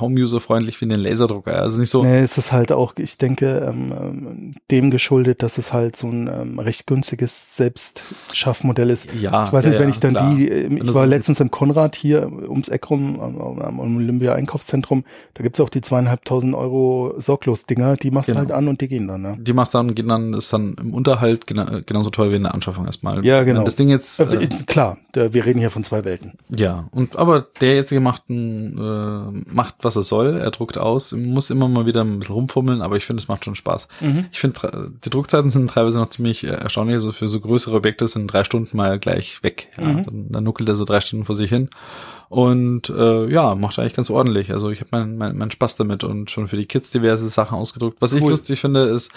Home-User-freundlich 0.00 0.80
wie 0.80 0.86
ein 0.86 0.90
Laserdrucker. 0.98 1.60
Also 1.60 1.78
nicht 1.78 1.90
so, 1.90 2.02
Nee, 2.02 2.18
es 2.20 2.38
ist 2.38 2.50
halt 2.52 2.72
auch, 2.72 2.94
ich 2.96 3.16
denke, 3.18 3.58
ähm, 3.68 3.92
ähm, 3.92 4.54
dem 4.70 4.90
geschuldet, 4.90 5.42
dass 5.44 5.58
es 5.58 5.72
halt 5.72 5.94
so 5.96 6.08
ein 6.08 6.26
ähm, 6.28 6.58
recht 6.58 6.86
günstiges 6.88 7.56
Selbstschaffmodell 7.56 8.90
ist. 8.90 9.12
ja. 9.14 9.44
Ich 9.44 9.52
weiß 9.52 9.64
ja, 9.64 9.70
nicht, 9.70 9.78
wenn 9.78 9.88
ja, 9.88 9.94
ich 9.94 10.00
dann 10.00 10.14
klar. 10.14 10.34
die, 10.34 10.48
äh, 10.50 10.64
Wenn 10.70 10.78
ich 10.78 10.94
war 10.94 11.06
letztens 11.06 11.40
im 11.40 11.50
Konrad 11.50 11.96
hier 11.96 12.30
ums 12.32 12.68
Eck 12.68 12.90
rum, 12.90 13.20
am, 13.20 13.60
am 13.60 13.78
Olympia 13.80 14.32
Einkaufszentrum, 14.34 15.04
da 15.34 15.42
gibt's 15.42 15.60
auch 15.60 15.68
die 15.68 15.80
zweieinhalbtausend 15.80 16.54
Euro 16.54 17.14
Sorglos-Dinger, 17.18 17.96
die 17.96 18.10
machst 18.10 18.28
du 18.28 18.32
Genau. 18.34 18.40
halt 18.40 18.52
an 18.52 18.66
und 18.68 18.80
die 18.80 18.88
gehen 18.88 19.06
dann, 19.06 19.22
ne? 19.22 19.36
Die 19.40 19.52
machst 19.52 19.72
du 19.74 19.78
dann, 19.78 19.94
gehen 19.94 20.08
dann, 20.08 20.32
ist 20.34 20.52
dann 20.52 20.74
im 20.80 20.92
Unterhalt 20.94 21.46
gena 21.46 21.80
genauso 21.86 22.10
teuer 22.10 22.30
wie 22.32 22.36
in 22.36 22.42
der 22.42 22.54
Anschaffung 22.54 22.86
erstmal. 22.86 23.03
Ja, 23.22 23.42
genau. 23.42 23.60
Wenn 23.60 23.64
das 23.64 23.76
Ding 23.76 23.88
jetzt, 23.88 24.18
Äh, 24.20 24.24
äh, 24.24 24.48
klar, 24.66 24.98
wir 25.14 25.44
reden 25.44 25.58
hier 25.58 25.70
von 25.70 25.84
zwei 25.84 26.04
Welten. 26.04 26.32
ja, 26.54 26.88
und 26.90 27.16
aber 27.16 27.46
der 27.60 27.74
jetzige 27.76 28.00
macht, 28.00 28.28
ein, 28.30 28.78
äh, 28.78 29.52
macht, 29.52 29.76
was 29.82 29.96
er 29.96 30.02
soll. 30.02 30.36
Er 30.38 30.50
druckt 30.50 30.78
aus, 30.78 31.12
muss 31.12 31.50
immer 31.50 31.68
mal 31.68 31.86
wieder 31.86 32.02
ein 32.02 32.18
bisschen 32.18 32.34
rumfummeln, 32.34 32.82
aber 32.82 32.96
ich 32.96 33.04
finde, 33.04 33.22
es 33.22 33.28
macht 33.28 33.44
schon 33.44 33.54
Spaß. 33.54 33.88
Ich 34.32 34.40
finde, 34.40 34.58
tra- 34.58 34.90
die 35.04 35.10
Druckzeiten 35.10 35.50
sind 35.50 35.70
teilweise 35.70 35.98
noch 35.98 36.08
ziemlich 36.10 36.44
äh, 36.44 36.48
erstaunlich. 36.48 36.94
Also 36.94 37.12
für 37.12 37.28
so 37.28 37.40
größere 37.40 37.76
Objekte 37.76 38.08
sind 38.08 38.26
drei 38.28 38.44
Stunden 38.44 38.76
mal 38.76 38.98
gleich 38.98 39.42
weg. 39.42 39.68
Ja, 39.78 39.84
Mhm. 39.84 40.04
dann, 40.04 40.26
dann 40.30 40.44
nuckelt 40.44 40.68
er 40.68 40.74
so 40.74 40.84
drei 40.84 41.00
Stunden 41.00 41.24
vor 41.24 41.34
sich 41.34 41.50
hin. 41.50 41.68
Und 42.28 42.88
äh, 42.90 43.30
ja, 43.30 43.54
macht 43.54 43.78
eigentlich 43.78 43.94
ganz 43.94 44.10
ordentlich. 44.10 44.50
Also 44.52 44.70
ich 44.70 44.80
habe 44.80 44.88
meinen 44.92 45.18
mein, 45.18 45.36
mein 45.36 45.50
Spaß 45.50 45.76
damit 45.76 46.02
und 46.04 46.30
schon 46.30 46.48
für 46.48 46.56
die 46.56 46.66
Kids 46.66 46.90
diverse 46.90 47.28
Sachen 47.28 47.56
ausgedruckt. 47.58 48.00
Was 48.00 48.12
ich 48.12 48.22
Cool. 48.22 48.30
lustig 48.30 48.60
finde, 48.60 48.84
ist, 48.84 49.12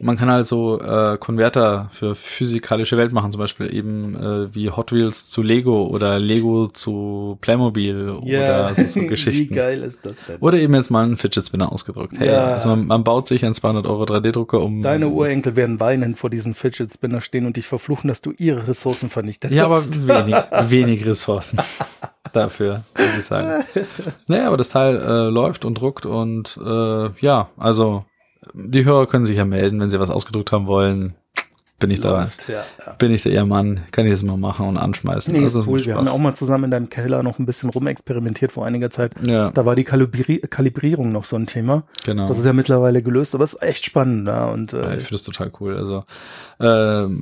man 0.00 0.16
kann 0.16 0.30
halt 0.30 0.46
so 0.46 0.80
äh, 0.80 1.16
Konverter 1.18 1.88
für 1.92 2.14
physikalische 2.16 2.96
Welt 2.96 3.12
machen, 3.12 3.30
zum 3.32 3.38
Beispiel 3.40 3.72
eben 3.74 4.14
äh, 4.16 4.54
wie 4.54 4.70
Hot 4.70 4.92
Wheels 4.92 5.30
zu 5.30 5.42
Lego 5.42 5.86
oder 5.86 6.18
Lego 6.18 6.68
zu 6.68 7.38
Playmobil 7.40 8.10
oder 8.10 8.74
so, 8.74 8.82
so 8.86 9.00
Geschichten. 9.06 9.54
geil 9.54 9.82
ist 9.82 10.04
das 10.06 10.24
denn? 10.24 10.36
Oder 10.40 10.58
eben 10.58 10.74
jetzt 10.74 10.90
mal 10.90 11.04
einen 11.04 11.16
Fidget 11.16 11.46
Spinner 11.46 11.70
ausgedruckt. 11.72 12.18
Hey, 12.18 12.28
Ja. 12.28 12.54
also 12.54 12.68
man, 12.68 12.86
man 12.86 13.04
baut 13.04 13.28
sich 13.28 13.44
einen 13.44 13.54
200 13.54 13.86
Euro 13.86 14.04
3D-Drucker 14.04 14.60
um. 14.60 14.82
Deine 14.82 15.08
Urenkel 15.08 15.56
werden 15.56 15.80
weinend 15.80 16.18
vor 16.18 16.30
diesem 16.30 16.54
Fidget 16.54 16.92
Spinner 16.92 17.20
stehen 17.20 17.46
und 17.46 17.56
dich 17.56 17.66
verfluchen, 17.66 18.08
dass 18.08 18.20
du 18.20 18.32
ihre 18.36 18.66
Ressourcen 18.68 19.10
vernichtet 19.10 19.52
Ja, 19.52 19.66
aber 19.66 19.76
hast. 19.76 20.06
wenig, 20.08 20.34
wenig 20.68 21.06
Ressourcen 21.06 21.58
dafür, 22.32 22.82
würde 22.94 23.10
ich 23.18 23.24
sagen. 23.24 23.64
Naja, 24.28 24.48
aber 24.48 24.56
das 24.56 24.68
Teil 24.68 24.96
äh, 24.96 25.28
läuft 25.30 25.64
und 25.64 25.74
druckt 25.80 26.06
und 26.06 26.58
äh, 26.64 27.10
ja, 27.20 27.48
also 27.56 28.04
die 28.52 28.84
Hörer 28.84 29.06
können 29.06 29.24
sich 29.24 29.36
ja 29.36 29.44
melden, 29.44 29.80
wenn 29.80 29.90
sie 29.90 30.00
was 30.00 30.10
ausgedruckt 30.10 30.52
haben 30.52 30.66
wollen. 30.66 31.14
Bin 31.80 31.90
ich 31.90 32.00
da, 32.00 32.20
Läuft, 32.22 32.48
ja, 32.48 32.62
ja. 32.86 32.92
bin 32.92 33.10
ich 33.12 33.22
der 33.24 33.32
ihr 33.32 33.44
Mann, 33.44 33.80
kann 33.90 34.06
ich 34.06 34.12
das 34.12 34.22
mal 34.22 34.36
machen 34.36 34.68
und 34.68 34.76
anschmeißen. 34.78 35.32
Nee, 35.34 35.42
Also, 35.42 35.62
ist 35.62 35.66
cool. 35.66 35.84
Wir 35.84 35.96
haben 35.96 36.06
ja 36.06 36.12
auch 36.12 36.18
mal 36.18 36.32
zusammen 36.34 36.64
in 36.64 36.70
deinem 36.70 36.88
Keller 36.88 37.22
noch 37.24 37.40
ein 37.40 37.46
bisschen 37.46 37.68
rumexperimentiert 37.70 38.52
vor 38.52 38.64
einiger 38.64 38.90
Zeit. 38.90 39.12
Ja, 39.26 39.50
Da 39.50 39.66
war 39.66 39.74
die 39.74 39.82
Kalibri 39.84 40.38
Kalibrierung 40.48 41.10
noch 41.10 41.24
so 41.24 41.34
ein 41.36 41.46
Thema. 41.46 41.82
genau. 42.04 42.28
Das 42.28 42.38
ist 42.38 42.44
ja 42.44 42.52
mittlerweile 42.52 43.02
gelöst, 43.02 43.34
aber 43.34 43.42
es 43.42 43.54
ist 43.54 43.62
echt 43.62 43.84
spannend. 43.84 44.28
Ja, 44.28 44.46
und 44.46 44.72
Ja, 44.72 44.78
äh, 44.82 44.96
ich 44.96 45.02
finde 45.02 45.10
das 45.12 45.24
total 45.24 45.50
cool. 45.60 45.76
Also, 45.76 46.04
äh, 46.60 46.64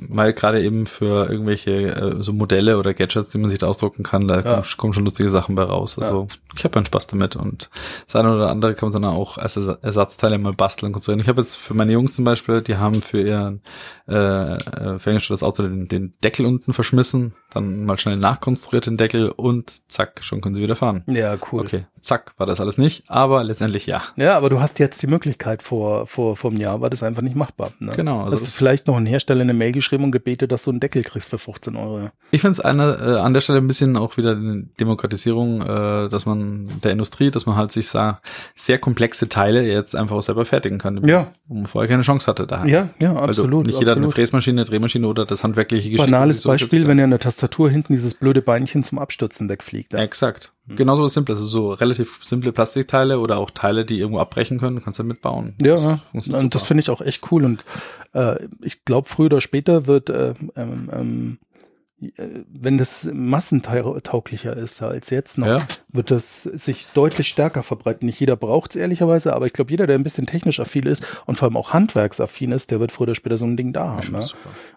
weil 0.09 0.33
gerade 0.33 0.61
eben 0.61 0.85
für 0.85 1.27
irgendwelche 1.29 1.71
äh, 1.87 2.23
so 2.23 2.31
Modelle 2.31 2.77
oder 2.77 2.93
Gadgets, 2.93 3.31
die 3.31 3.39
man 3.39 3.49
sich 3.49 3.57
da 3.59 3.67
ausdrucken 3.67 4.03
kann, 4.03 4.27
da 4.27 4.39
Ja. 4.41 4.63
kommen, 4.77 4.93
schon 4.93 5.03
lustige 5.03 5.31
Sachen 5.31 5.55
bei 5.55 5.63
raus. 5.63 5.97
Also 5.97 6.27
ich 6.55 6.63
habe 6.63 6.77
meinen 6.77 6.85
Spaß 6.85 7.07
damit 7.07 7.35
und 7.35 7.71
das 8.05 8.15
eine 8.15 8.31
oder 8.33 8.49
andere 8.51 8.75
kann 8.75 8.89
man 8.91 9.01
dann 9.01 9.11
auch 9.11 9.39
als 9.39 9.57
Ersa- 9.57 9.79
Ersatzteile 9.81 10.37
mal 10.37 10.53
basteln 10.53 10.87
und 10.89 10.93
konstruieren. 10.93 11.21
Ich 11.21 11.27
habe 11.27 11.41
jetzt 11.41 11.55
für 11.55 11.73
meine 11.73 11.91
Jungs 11.91 12.13
zum 12.13 12.23
Beispiel, 12.23 12.61
die 12.61 12.77
haben 12.77 13.01
für 13.01 13.19
ihren 13.21 13.61
äh, 14.07 14.13
äh, 14.43 14.95
äh, 14.95 14.99
ferngesteuertes 14.99 15.43
Auto 15.43 15.63
den, 15.63 15.87
den 15.87 16.13
Deckel 16.23 16.45
unten 16.45 16.73
verschmissen, 16.73 17.33
dann 17.53 17.85
mal 17.85 17.97
schnell 17.97 18.17
nachkonstruiert 18.17 18.85
den 18.85 18.97
Deckel 18.97 19.29
und 19.29 19.91
zack, 19.91 20.23
schon 20.23 20.41
können 20.41 20.55
sie 20.55 20.61
wieder 20.61 20.75
fahren. 20.75 21.03
Ja, 21.07 21.37
cool. 21.51 21.61
Okay, 21.61 21.85
zack, 22.03 22.33
war 22.37 22.45
das 22.45 22.59
alles 22.59 22.77
nicht, 22.77 23.03
aber 23.07 23.43
letztendlich 23.43 23.85
ja. 23.87 24.01
Ja, 24.17 24.35
aber 24.37 24.49
du 24.49 24.59
hast 24.59 24.77
jetzt 24.79 25.01
die 25.01 25.07
Möglichkeit 25.07 25.63
vor, 25.63 26.05
vor, 26.05 26.35
vor 26.35 26.51
einem 26.51 26.59
Jahr 26.59 26.81
war 26.81 26.89
das 26.89 27.01
einfach 27.03 27.21
nicht 27.21 27.35
machbar. 27.35 27.71
Ne? 27.79 27.93
Genau, 27.95 28.23
also 28.23 28.35
Hast 28.35 28.47
du 28.47 28.51
vielleicht 28.51 28.87
noch 28.87 28.97
einen 28.97 29.05
Hersteller 29.05 29.41
eine 29.41 29.53
Mail 29.53 29.71
geschrieben 29.71 30.03
und 30.03 30.11
gebetet, 30.11 30.51
dass 30.51 30.63
du 30.63 30.71
einen 30.71 30.79
Deckel 30.79 31.03
kriegst 31.03 31.29
für 31.29 31.37
15 31.37 31.75
Euro. 31.75 32.09
Ich 32.31 32.41
finde 32.41 32.51
es 32.53 32.59
eine, 32.59 32.93
äh, 32.95 33.19
an 33.19 33.33
der 33.33 33.41
Stelle 33.41 33.59
ein 33.59 33.67
bisschen 33.67 33.95
auch 33.97 34.17
wieder 34.17 34.31
eine 34.31 34.63
Demokratisierung, 34.79 35.61
äh, 35.61 36.09
dass 36.09 36.25
man 36.25 36.67
der 36.83 36.91
Industrie, 36.91 37.31
dass 37.31 37.45
man 37.45 37.55
halt 37.55 37.71
sich 37.71 37.87
sa- 37.87 38.21
sehr 38.55 38.79
komplexe 38.79 39.29
Teile 39.29 39.63
jetzt 39.63 39.95
einfach 39.95 40.15
auch 40.15 40.21
selber 40.21 40.45
fertigen 40.45 40.77
kann, 40.77 41.05
Ja. 41.07 41.27
wo 41.47 41.55
man 41.55 41.65
vorher 41.67 41.89
keine 41.89 42.03
Chance 42.03 42.27
hatte 42.27 42.45
da. 42.47 42.65
Ja, 42.65 42.89
ja, 42.99 43.11
Also 43.15 43.43
absolut. 43.43 43.65
nicht 43.67 43.79
jeder 43.79 43.91
hat 43.91 43.97
eine 43.97 44.05
absolut. 44.07 44.13
Fräsmaschine, 44.15 44.65
Drehmaschine 44.65 45.07
oder 45.07 45.25
das 45.25 45.43
handwerkliche 45.43 45.89
Geschick. 45.89 46.05
Banales 46.05 46.41
so 46.41 46.49
Beispiel, 46.49 46.87
wenn 46.87 46.97
ja 46.97 47.05
an 47.05 47.11
der 47.11 47.19
Tastatur 47.19 47.69
hinten 47.69 47.93
dieses 47.93 48.13
blöde 48.13 48.41
Beinchen 48.41 48.83
zum 48.83 48.99
Abstürzen 48.99 49.49
wegfliegt. 49.49 49.93
Ja. 49.93 49.99
Exakt. 49.99 50.51
Hm. 50.67 50.77
Genauso 50.77 51.03
was 51.03 51.13
Simples, 51.13 51.39
also 51.39 51.49
so 51.49 51.73
relativ 51.73 52.19
simple 52.21 52.53
Plastikteile 52.53 53.19
oder 53.19 53.37
auch 53.37 53.51
Teile, 53.51 53.85
die 53.85 53.99
irgendwo 53.99 54.19
abbrechen 54.19 54.59
können, 54.59 54.81
kannst 54.81 54.99
du 54.99 55.03
mitbauen. 55.03 55.55
Ja, 55.61 55.99
Das 56.13 56.27
und 56.27 56.55
das 56.55 56.63
finde 56.63 56.79
ich 56.81 56.89
auch 56.89 57.01
echt 57.01 57.31
cool. 57.31 57.43
Und 57.43 57.65
äh, 58.13 58.35
ich 58.61 58.85
glaube, 58.85 59.09
früher 59.09 59.25
oder 59.25 59.41
später 59.41 59.87
wird, 59.87 60.09
äh, 60.09 60.33
ähm, 60.55 60.89
ähm, 60.93 61.37
äh, 61.51 61.52
wenn 61.97 62.77
das 62.77 63.09
massentauglicher 63.13 64.55
ist 64.57 64.81
als 64.81 65.09
jetzt 65.09 65.37
noch, 65.37 65.47
Ja. 65.47 65.67
wird 65.89 66.11
das 66.11 66.41
sich 66.43 66.87
deutlich 66.93 67.27
stärker 67.27 67.63
verbreiten. 67.63 68.05
Nicht 68.07 68.19
jeder 68.19 68.35
braucht 68.35 68.71
es 68.71 68.75
ehrlicherweise, 68.75 69.33
aber 69.33 69.45
ich 69.45 69.53
glaube, 69.53 69.71
jeder, 69.71 69.87
der 69.87 69.97
ein 69.97 70.03
bisschen 70.03 70.25
technisch 70.25 70.59
affin 70.59 70.83
ist 70.85 71.05
und 71.25 71.35
vor 71.35 71.47
allem 71.47 71.57
auch 71.57 71.71
handwerksaffin 71.73 72.51
ist, 72.51 72.71
der 72.71 72.79
wird 72.79 72.91
früher 72.91 73.03
oder 73.03 73.15
später 73.15 73.37
so 73.37 73.45
ein 73.45 73.55
Ding 73.57 73.71
da 73.73 73.89
haben. 73.97 74.11
Ne? 74.11 74.27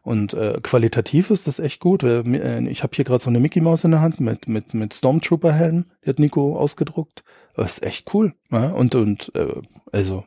Und 0.02 0.34
äh, 0.34 0.60
qualitativ 0.62 1.30
ist 1.30 1.46
das 1.46 1.58
echt 1.58 1.80
gut. 1.80 2.02
Äh, 2.04 2.20
äh, 2.20 2.68
Ich 2.68 2.82
habe 2.82 2.92
hier 2.94 3.04
gerade 3.04 3.22
so 3.22 3.30
eine 3.30 3.40
Mickey 3.40 3.60
Maus 3.60 3.84
in 3.84 3.90
der 3.92 4.00
Hand 4.00 4.20
mit 4.20 4.46
mit 4.48 4.74
mit 4.74 4.94
Stormtrooper 4.94 5.52
Helm. 5.52 5.86
Die 6.04 6.10
hat 6.10 6.18
Nico 6.18 6.56
ausgedruckt. 6.58 7.24
Das 7.56 7.78
ist 7.78 7.82
echt 7.84 8.12
cool. 8.14 8.34
Ja? 8.50 8.68
Und 8.70 8.94
und 8.94 9.32
äh, 9.34 9.54
also 9.92 10.24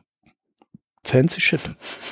fancy 1.04 1.40
shit. 1.40 1.60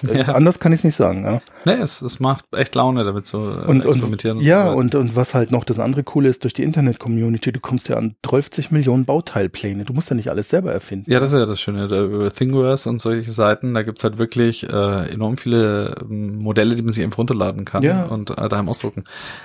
Äh, 0.08 0.18
Ja. 0.18 0.24
Anders 0.34 0.60
kann 0.60 0.72
ich 0.72 0.78
es 0.80 0.84
nicht 0.84 0.94
sagen. 0.94 1.24
Ja? 1.24 1.40
Nee, 1.64 1.72
es, 1.82 2.02
es 2.02 2.20
macht 2.20 2.44
echt 2.52 2.74
Laune, 2.76 3.02
damit 3.02 3.26
zu 3.26 3.38
äh, 3.38 3.66
Und, 3.66 3.84
experimentieren. 3.84 4.38
und 4.38 4.44
ja, 4.44 4.70
so 4.70 4.76
und, 4.76 4.94
und 4.94 5.16
was 5.16 5.34
halt 5.34 5.50
noch 5.50 5.64
das 5.64 5.80
andere 5.80 6.04
Coole 6.04 6.28
ist, 6.28 6.44
durch 6.44 6.52
die 6.54 6.62
Internet-Community, 6.62 7.50
du 7.50 7.58
kommst 7.58 7.88
ja 7.88 7.96
an 7.96 8.14
30 8.22 8.70
Millionen 8.70 9.04
Bauteilpläne. 9.04 9.82
Du 9.84 9.92
musst 9.92 10.08
ja 10.10 10.14
nicht 10.14 10.30
alles 10.30 10.48
selber 10.50 10.72
erfinden. 10.72 11.10
Ja, 11.10 11.18
das 11.18 11.32
ist 11.32 11.38
ja 11.40 11.46
das 11.46 11.60
Schöne. 11.60 11.88
Da 11.88 12.04
über 12.04 12.32
Thingiverse 12.32 12.88
und 12.88 13.00
solche 13.00 13.32
Seiten, 13.32 13.74
da 13.74 13.82
gibt's 13.82 14.04
halt 14.04 14.18
wirklich 14.18 14.68
äh, 14.70 15.10
enorm 15.12 15.36
viele 15.36 15.96
ähm, 16.02 16.36
Modelle, 16.36 16.76
die 16.76 16.82
man 16.82 16.92
sich 16.92 17.02
einfach 17.02 17.18
runterladen 17.18 17.64
kann 17.64 17.82
Ja. 17.82 18.04
und 18.04 18.30
äh, 18.30 18.48
daheim 18.48 18.68
ausdrucken. 18.68 19.02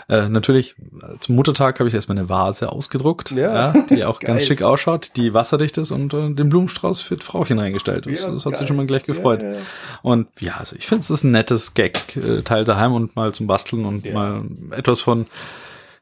Äh, 0.07 0.29
natürlich, 0.29 0.75
zum 1.19 1.35
Muttertag 1.35 1.79
habe 1.79 1.89
ich 1.89 1.95
erstmal 1.95 2.17
eine 2.19 2.29
Vase 2.29 2.71
ausgedruckt, 2.71 3.31
Ja. 3.31 3.73
die 3.89 4.05
auch 4.05 4.19
ganz 4.19 4.43
schick 4.45 4.61
ausschaut, 4.61 5.11
die 5.15 5.33
wasserdicht 5.33 5.79
ist 5.79 5.89
und 5.89 6.13
äh, 6.13 6.29
den 6.31 6.49
Blumenstrauß 6.49 7.01
für 7.01 7.17
Frauchen 7.17 7.57
reingestellt. 7.57 8.05
Das, 8.05 8.21
Ja, 8.21 8.29
das 8.29 8.45
hat 8.45 8.51
geil. 8.53 8.59
sich 8.59 8.67
schon 8.67 8.77
mal 8.77 8.85
gleich 8.85 9.03
gefreut. 9.03 9.32
Ja, 9.41 9.47
ja, 9.51 9.55
ja. 9.55 9.61
Und 10.01 10.27
ja, 10.39 10.53
also 10.57 10.75
ich 10.75 10.85
finde 10.87 11.01
es 11.01 11.09
ist 11.09 11.23
ein 11.23 11.31
nettes 11.31 11.73
Gag-Teil 11.73 12.63
daheim 12.63 12.93
und 12.93 13.15
mal 13.15 13.31
zum 13.33 13.47
Basteln 13.47 13.85
und 13.85 14.05
Ja. 14.05 14.13
mal 14.13 14.43
etwas 14.71 15.01
von 15.01 15.25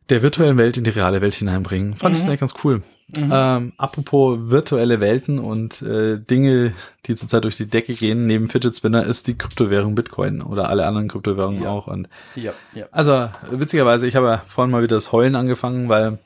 der 0.10 0.22
virtuellen 0.24 0.58
Welt 0.58 0.78
in 0.78 0.84
die 0.84 0.90
reale 0.90 1.22
Welt 1.22 1.36
hineinbringen. 1.36 1.94
Fand 1.96 2.18
ich 2.18 2.24
eigentlich 2.26 2.40
ganz 2.40 2.54
cool. 2.64 2.82
Ähm, 3.18 3.74
apropos 3.78 4.40
virtuelle 4.44 5.02
Welten 5.02 5.38
und 5.38 5.82
äh, 5.82 6.18
Dinge, 6.18 6.74
die 7.06 7.16
zurzeit 7.18 7.44
durch 7.44 7.58
die 7.58 7.66
Decke 7.66 7.94
gehen, 7.94 8.26
neben 8.26 8.48
Fidget 8.48 8.74
Spinner 8.76 9.06
ist 9.06 9.28
die 9.28 9.38
Kryptowährung 9.38 9.96
Bitcoin 9.96 10.42
oder 10.42 10.70
alle 10.70 10.86
anderen 10.86 11.10
Kryptowährungen 11.10 11.62
Ja. 11.64 11.70
auch. 11.72 11.88
Und 11.88 12.08
Ja, 12.36 12.54
ja. 12.74 12.86
also 12.92 13.30
witzigerweise, 13.52 14.08
ich 14.08 14.16
habe 14.16 14.28
ja 14.28 14.44
vorhin 14.48 14.72
mal 14.72 14.82
wieder 14.82 14.96
das 14.96 15.12
Heulen 15.12 15.36
angefangen, 15.36 15.90
weil 15.90 16.20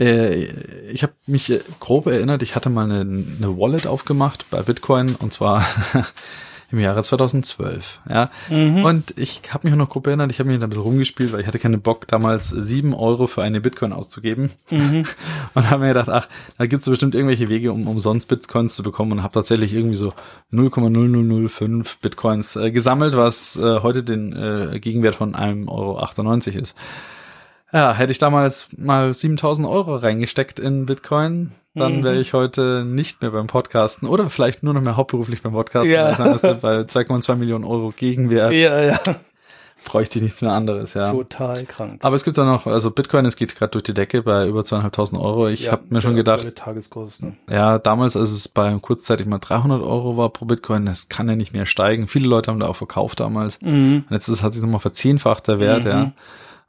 äh, 0.00 0.44
ich 0.90 1.02
habe 1.02 1.12
mich 1.26 1.50
äh, 1.50 1.60
grob 1.80 2.06
erinnert, 2.06 2.42
ich 2.42 2.54
hatte 2.54 2.70
mal 2.70 2.90
eine, 2.90 3.00
eine 3.00 3.58
Wallet 3.58 3.86
aufgemacht 3.86 4.46
bei 4.50 4.62
Bitcoin 4.62 5.14
und 5.16 5.32
zwar 5.32 5.66
im 6.70 6.80
Jahre 6.80 7.02
2012. 7.02 8.00
Ja, 8.10 8.28
und 8.84 9.14
ich 9.16 9.40
habe 9.50 9.66
mich 9.66 9.72
auch 9.72 9.78
noch 9.78 9.88
grob 9.88 10.06
erinnert, 10.06 10.30
ich 10.30 10.38
habe 10.38 10.50
mich 10.50 10.58
da 10.58 10.66
ein 10.66 10.70
bisschen 10.70 10.82
rumgespielt, 10.82 11.32
weil 11.32 11.40
ich 11.40 11.46
hatte 11.46 11.58
keinen 11.58 11.80
Bock 11.80 12.06
damals 12.08 12.50
sieben 12.50 12.94
Euro 12.94 13.26
für 13.26 13.42
eine 13.42 13.60
Bitcoin 13.60 13.92
auszugeben 13.92 14.50
und 14.70 15.70
habe 15.70 15.82
mir 15.82 15.88
gedacht, 15.88 16.10
ach, 16.10 16.28
da 16.58 16.66
gibt's 16.66 16.84
so 16.84 16.90
bestimmt 16.90 17.14
irgendwelche 17.14 17.48
Wege, 17.48 17.72
um 17.72 17.86
umsonst 17.88 18.28
Bitcoins 18.28 18.74
zu 18.74 18.82
bekommen 18.82 19.12
und 19.12 19.22
habe 19.22 19.32
tatsächlich 19.32 19.72
irgendwie 19.72 19.96
so 19.96 20.12
0,0005 20.52 21.96
Bitcoins 22.02 22.56
äh, 22.56 22.70
gesammelt, 22.70 23.16
was 23.16 23.56
äh, 23.56 23.80
heute 23.80 24.02
den 24.02 24.34
äh, 24.34 24.78
Gegenwert 24.78 25.14
von 25.14 25.34
1,98 25.34 25.68
Euro 26.48 26.60
ist. 26.60 26.76
Ja, 27.72 27.92
hätte 27.94 28.12
ich 28.12 28.18
damals 28.18 28.68
mal 28.76 29.12
7000 29.12 29.66
Euro 29.66 29.96
reingesteckt 29.96 30.58
in 30.58 30.86
Bitcoin, 30.86 31.52
dann 31.74 32.02
wäre 32.02 32.18
ich 32.18 32.32
heute 32.32 32.84
nicht 32.84 33.20
mehr 33.22 33.30
beim 33.30 33.46
Podcasten 33.46 34.08
oder 34.08 34.30
vielleicht 34.30 34.62
nur 34.62 34.74
noch 34.74 34.80
mehr 34.80 34.96
hauptberuflich 34.96 35.42
beim 35.42 35.52
Podcasten. 35.52 35.92
Ja. 35.92 36.12
Das 36.12 36.42
bei 36.42 36.80
2,2 36.80 37.36
Millionen 37.36 37.64
Euro 37.64 37.92
Gegenwert 37.96 38.52
Ja, 38.52 38.82
ja. 38.82 38.98
bräuchte 39.84 40.18
ich 40.18 40.22
nichts 40.24 40.42
mehr 40.42 40.52
anderes, 40.52 40.94
ja. 40.94 41.12
Total 41.12 41.64
krank. 41.66 42.00
Aber 42.02 42.16
es 42.16 42.24
gibt 42.24 42.36
da 42.36 42.44
noch, 42.44 42.66
also 42.66 42.90
Bitcoin, 42.90 43.26
es 43.26 43.36
geht 43.36 43.54
gerade 43.54 43.70
durch 43.70 43.84
die 43.84 43.94
Decke 43.94 44.22
bei 44.22 44.48
über 44.48 44.64
zweieinhalbtausend 44.64 45.20
Euro. 45.20 45.46
Ich 45.48 45.66
Ja, 45.66 45.72
habe 45.72 45.82
mir 45.90 46.02
schon 46.02 46.16
gedacht, 46.16 46.52
Tageskurs, 46.56 47.22
ne? 47.22 47.36
ja, 47.48 47.78
damals, 47.78 48.16
als 48.16 48.32
es 48.32 48.48
bei 48.48 48.76
kurzzeitig 48.80 49.26
mal 49.26 49.38
300 49.38 49.80
Euro 49.82 50.16
war 50.16 50.30
pro 50.30 50.46
Bitcoin, 50.46 50.84
das 50.86 51.08
kann 51.08 51.28
ja 51.28 51.36
nicht 51.36 51.52
mehr 51.52 51.66
steigen. 51.66 52.08
Viele 52.08 52.26
Leute 52.28 52.50
haben 52.50 52.58
da 52.60 52.66
auch 52.66 52.76
verkauft 52.76 53.20
damals. 53.20 53.60
Mhm. 53.62 54.04
Und 54.08 54.14
jetzt 54.14 54.26
ist, 54.28 54.42
hat 54.42 54.54
sich 54.54 54.62
nochmal 54.62 54.80
verzehnfacht 54.80 55.46
der 55.46 55.60
Wert, 55.60 55.84
ja. 55.84 56.12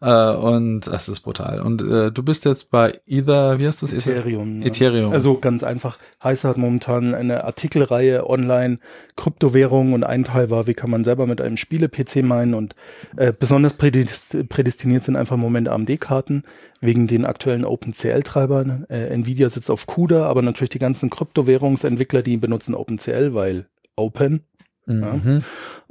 Äh, 0.01 0.31
und 0.33 0.81
das 0.81 1.09
ist 1.09 1.19
brutal. 1.21 1.61
Und 1.61 1.81
äh, 1.81 2.11
du 2.11 2.23
bist 2.23 2.45
jetzt 2.45 2.69
bei 2.69 2.99
Ether, 3.05 3.59
wie 3.59 3.67
heißt 3.67 3.83
das? 3.83 3.91
Ethereum. 3.91 4.61
Ethereum. 4.61 5.11
Also 5.11 5.37
ganz 5.39 5.63
einfach. 5.63 5.97
Heiß 6.23 6.45
hat 6.45 6.57
momentan 6.57 7.13
eine 7.13 7.43
Artikelreihe 7.43 8.29
online, 8.29 8.79
Kryptowährungen 9.17 9.93
und 9.93 10.03
ein 10.05 10.23
Teil 10.23 10.49
war, 10.49 10.67
wie 10.67 10.73
kann 10.73 10.89
man 10.89 11.03
selber 11.03 11.27
mit 11.27 11.41
einem 11.41 11.57
Spiele-PC 11.57 12.23
meinen 12.23 12.53
und 12.53 12.75
äh, 13.17 13.33
besonders 13.37 13.77
prädest- 13.77 14.47
prädestiniert 14.47 15.03
sind 15.03 15.17
einfach 15.17 15.35
im 15.35 15.41
Moment 15.41 15.67
AMD-Karten 15.67 16.43
wegen 16.79 17.07
den 17.07 17.25
aktuellen 17.25 17.65
OpenCL-Treibern. 17.65 18.85
Äh, 18.89 19.07
Nvidia 19.07 19.49
sitzt 19.49 19.69
auf 19.69 19.85
CUDA, 19.85 20.25
aber 20.25 20.41
natürlich 20.41 20.69
die 20.69 20.79
ganzen 20.79 21.09
Kryptowährungsentwickler, 21.09 22.21
die 22.21 22.37
benutzen 22.37 22.73
OpenCL, 22.73 23.33
weil 23.33 23.65
Open. 23.97 24.43
Mhm. 24.89 25.39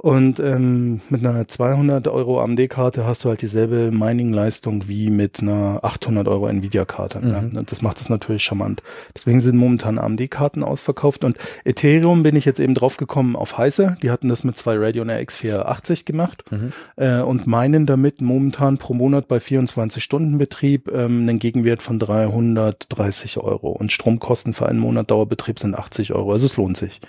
Und 0.01 0.39
ähm, 0.39 1.01
mit 1.09 1.25
einer 1.25 1.45
200 1.45 2.07
Euro 2.07 2.39
AMD-Karte 2.41 3.05
hast 3.05 3.25
du 3.25 3.29
halt 3.29 3.41
dieselbe 3.41 3.91
Mining-Leistung 3.91 4.87
wie 4.87 5.09
mit 5.09 5.41
einer 5.41 5.79
800 5.83 6.25
Euro 6.29 6.47
Nvidia-Karte. 6.47 7.19
Mhm. 7.19 7.29
Ja. 7.31 7.39
Und 7.59 7.69
Das 7.69 7.81
macht 7.81 7.99
das 7.99 8.07
natürlich 8.07 8.45
charmant. 8.45 8.81
Deswegen 9.13 9.41
sind 9.41 9.57
momentan 9.57 9.99
AMD-Karten 9.99 10.63
ausverkauft. 10.63 11.25
Und 11.25 11.37
Ethereum 11.65 12.23
bin 12.23 12.37
ich 12.37 12.45
jetzt 12.45 12.61
eben 12.61 12.75
drauf 12.75 12.95
gekommen 12.95 13.35
auf 13.35 13.57
Heiße. 13.57 13.95
Die 14.01 14.09
hatten 14.09 14.29
das 14.29 14.45
mit 14.45 14.57
zwei 14.57 14.77
Radeon 14.77 15.09
RX 15.09 15.35
480 15.35 16.05
gemacht 16.05 16.45
Mhm. 16.49 16.71
äh, 16.95 17.19
und 17.19 17.45
meinen 17.45 17.85
damit 17.85 18.21
momentan 18.21 18.77
pro 18.77 18.93
Monat 18.93 19.27
bei 19.27 19.41
24 19.41 20.01
Stunden 20.01 20.37
Betrieb 20.37 20.89
ähm, 20.93 21.27
einen 21.27 21.39
Gegenwert 21.39 21.81
von 21.81 21.99
330 21.99 23.37
Euro. 23.37 23.69
Und 23.71 23.91
Stromkosten 23.91 24.53
für 24.53 24.67
einen 24.67 24.79
Monat 24.79 25.11
Dauerbetrieb 25.11 25.59
sind 25.59 25.75
80 25.77 26.13
Euro. 26.13 26.31
Also 26.31 26.45
es 26.45 26.55
lohnt 26.57 26.77
sich. 26.77 27.01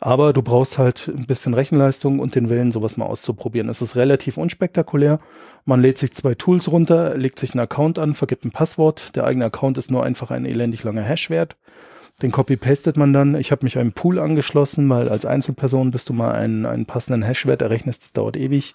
Aber 0.00 0.32
du 0.32 0.40
brauchst 0.40 0.78
halt 0.78 1.10
bisschen 1.30 1.54
Rechenleistung 1.54 2.18
und 2.18 2.34
den 2.34 2.48
Willen, 2.48 2.72
sowas 2.72 2.96
mal 2.96 3.06
auszuprobieren. 3.06 3.68
Es 3.68 3.82
ist 3.82 3.94
relativ 3.94 4.36
unspektakulär. 4.36 5.20
Man 5.64 5.80
lädt 5.80 5.96
sich 5.96 6.12
zwei 6.12 6.34
Tools 6.34 6.72
runter, 6.72 7.16
legt 7.16 7.38
sich 7.38 7.52
einen 7.52 7.60
Account 7.60 8.00
an, 8.00 8.14
vergibt 8.14 8.44
ein 8.44 8.50
Passwort. 8.50 9.14
Der 9.14 9.24
eigene 9.24 9.44
Account 9.44 9.78
ist 9.78 9.92
nur 9.92 10.04
einfach 10.04 10.32
ein 10.32 10.44
elendig 10.44 10.82
langer 10.82 11.04
Hash-Wert. 11.04 11.56
Den 12.20 12.32
copy-pastet 12.32 12.96
man 12.96 13.12
dann. 13.12 13.36
Ich 13.36 13.52
habe 13.52 13.64
mich 13.64 13.78
einem 13.78 13.92
Pool 13.92 14.18
angeschlossen, 14.18 14.88
weil 14.88 15.08
als 15.08 15.24
Einzelperson, 15.24 15.92
bis 15.92 16.04
du 16.04 16.14
mal 16.14 16.32
einen, 16.32 16.66
einen 16.66 16.84
passenden 16.84 17.22
Hash-Wert 17.22 17.62
errechnest, 17.62 18.02
das 18.02 18.12
dauert 18.12 18.36
ewig. 18.36 18.74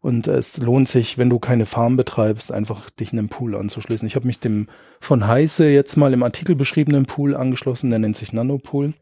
Und 0.00 0.28
es 0.28 0.58
lohnt 0.58 0.88
sich, 0.88 1.18
wenn 1.18 1.28
du 1.28 1.40
keine 1.40 1.66
Farm 1.66 1.96
betreibst, 1.96 2.52
einfach 2.52 2.90
dich 2.90 3.12
in 3.12 3.18
einem 3.18 3.28
Pool 3.28 3.56
anzuschließen. 3.56 4.06
Ich 4.06 4.14
habe 4.14 4.28
mich 4.28 4.38
dem 4.38 4.68
von 5.00 5.26
Heiße 5.26 5.68
jetzt 5.68 5.96
mal 5.96 6.12
im 6.12 6.22
Artikel 6.22 6.54
beschriebenen 6.54 7.06
Pool 7.06 7.34
angeschlossen, 7.34 7.90
der 7.90 7.98
nennt 7.98 8.16
sich 8.16 8.32
Nanopool 8.32 8.94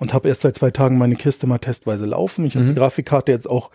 und 0.00 0.12
habe 0.14 0.26
erst 0.28 0.40
seit 0.40 0.56
zwei 0.56 0.72
Tagen 0.72 0.98
meine 0.98 1.14
Kiste 1.14 1.46
mal 1.46 1.58
testweise 1.58 2.06
laufen. 2.06 2.44
Ich 2.44 2.56
habe 2.56 2.64
die 2.64 2.74
Grafikkarte 2.74 3.30
jetzt 3.30 3.48
auch 3.48 3.70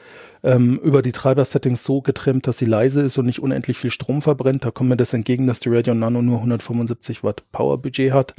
ähm, 0.45 0.79
über 0.83 1.01
die 1.01 1.11
Treiber-Settings 1.11 1.83
so 1.83 2.01
getrimmt, 2.01 2.47
dass 2.47 2.57
sie 2.59 2.65
leise 2.65 3.01
ist 3.01 3.17
und 3.17 3.25
nicht 3.25 3.41
unendlich 3.41 3.77
viel 3.77 3.91
Strom 3.91 4.21
verbrennt. 4.21 4.63
Da 4.63 4.71
kommt 4.71 4.89
mir 4.89 4.97
das 4.97 5.13
entgegen, 5.13 5.47
dass 5.47 5.59
die 5.59 5.69
Radeon 5.69 5.99
Nano 5.99 6.21
nur 6.21 6.37
175 6.37 7.23
Watt 7.23 7.43
Power-Budget 7.51 8.13
hat. 8.13 8.35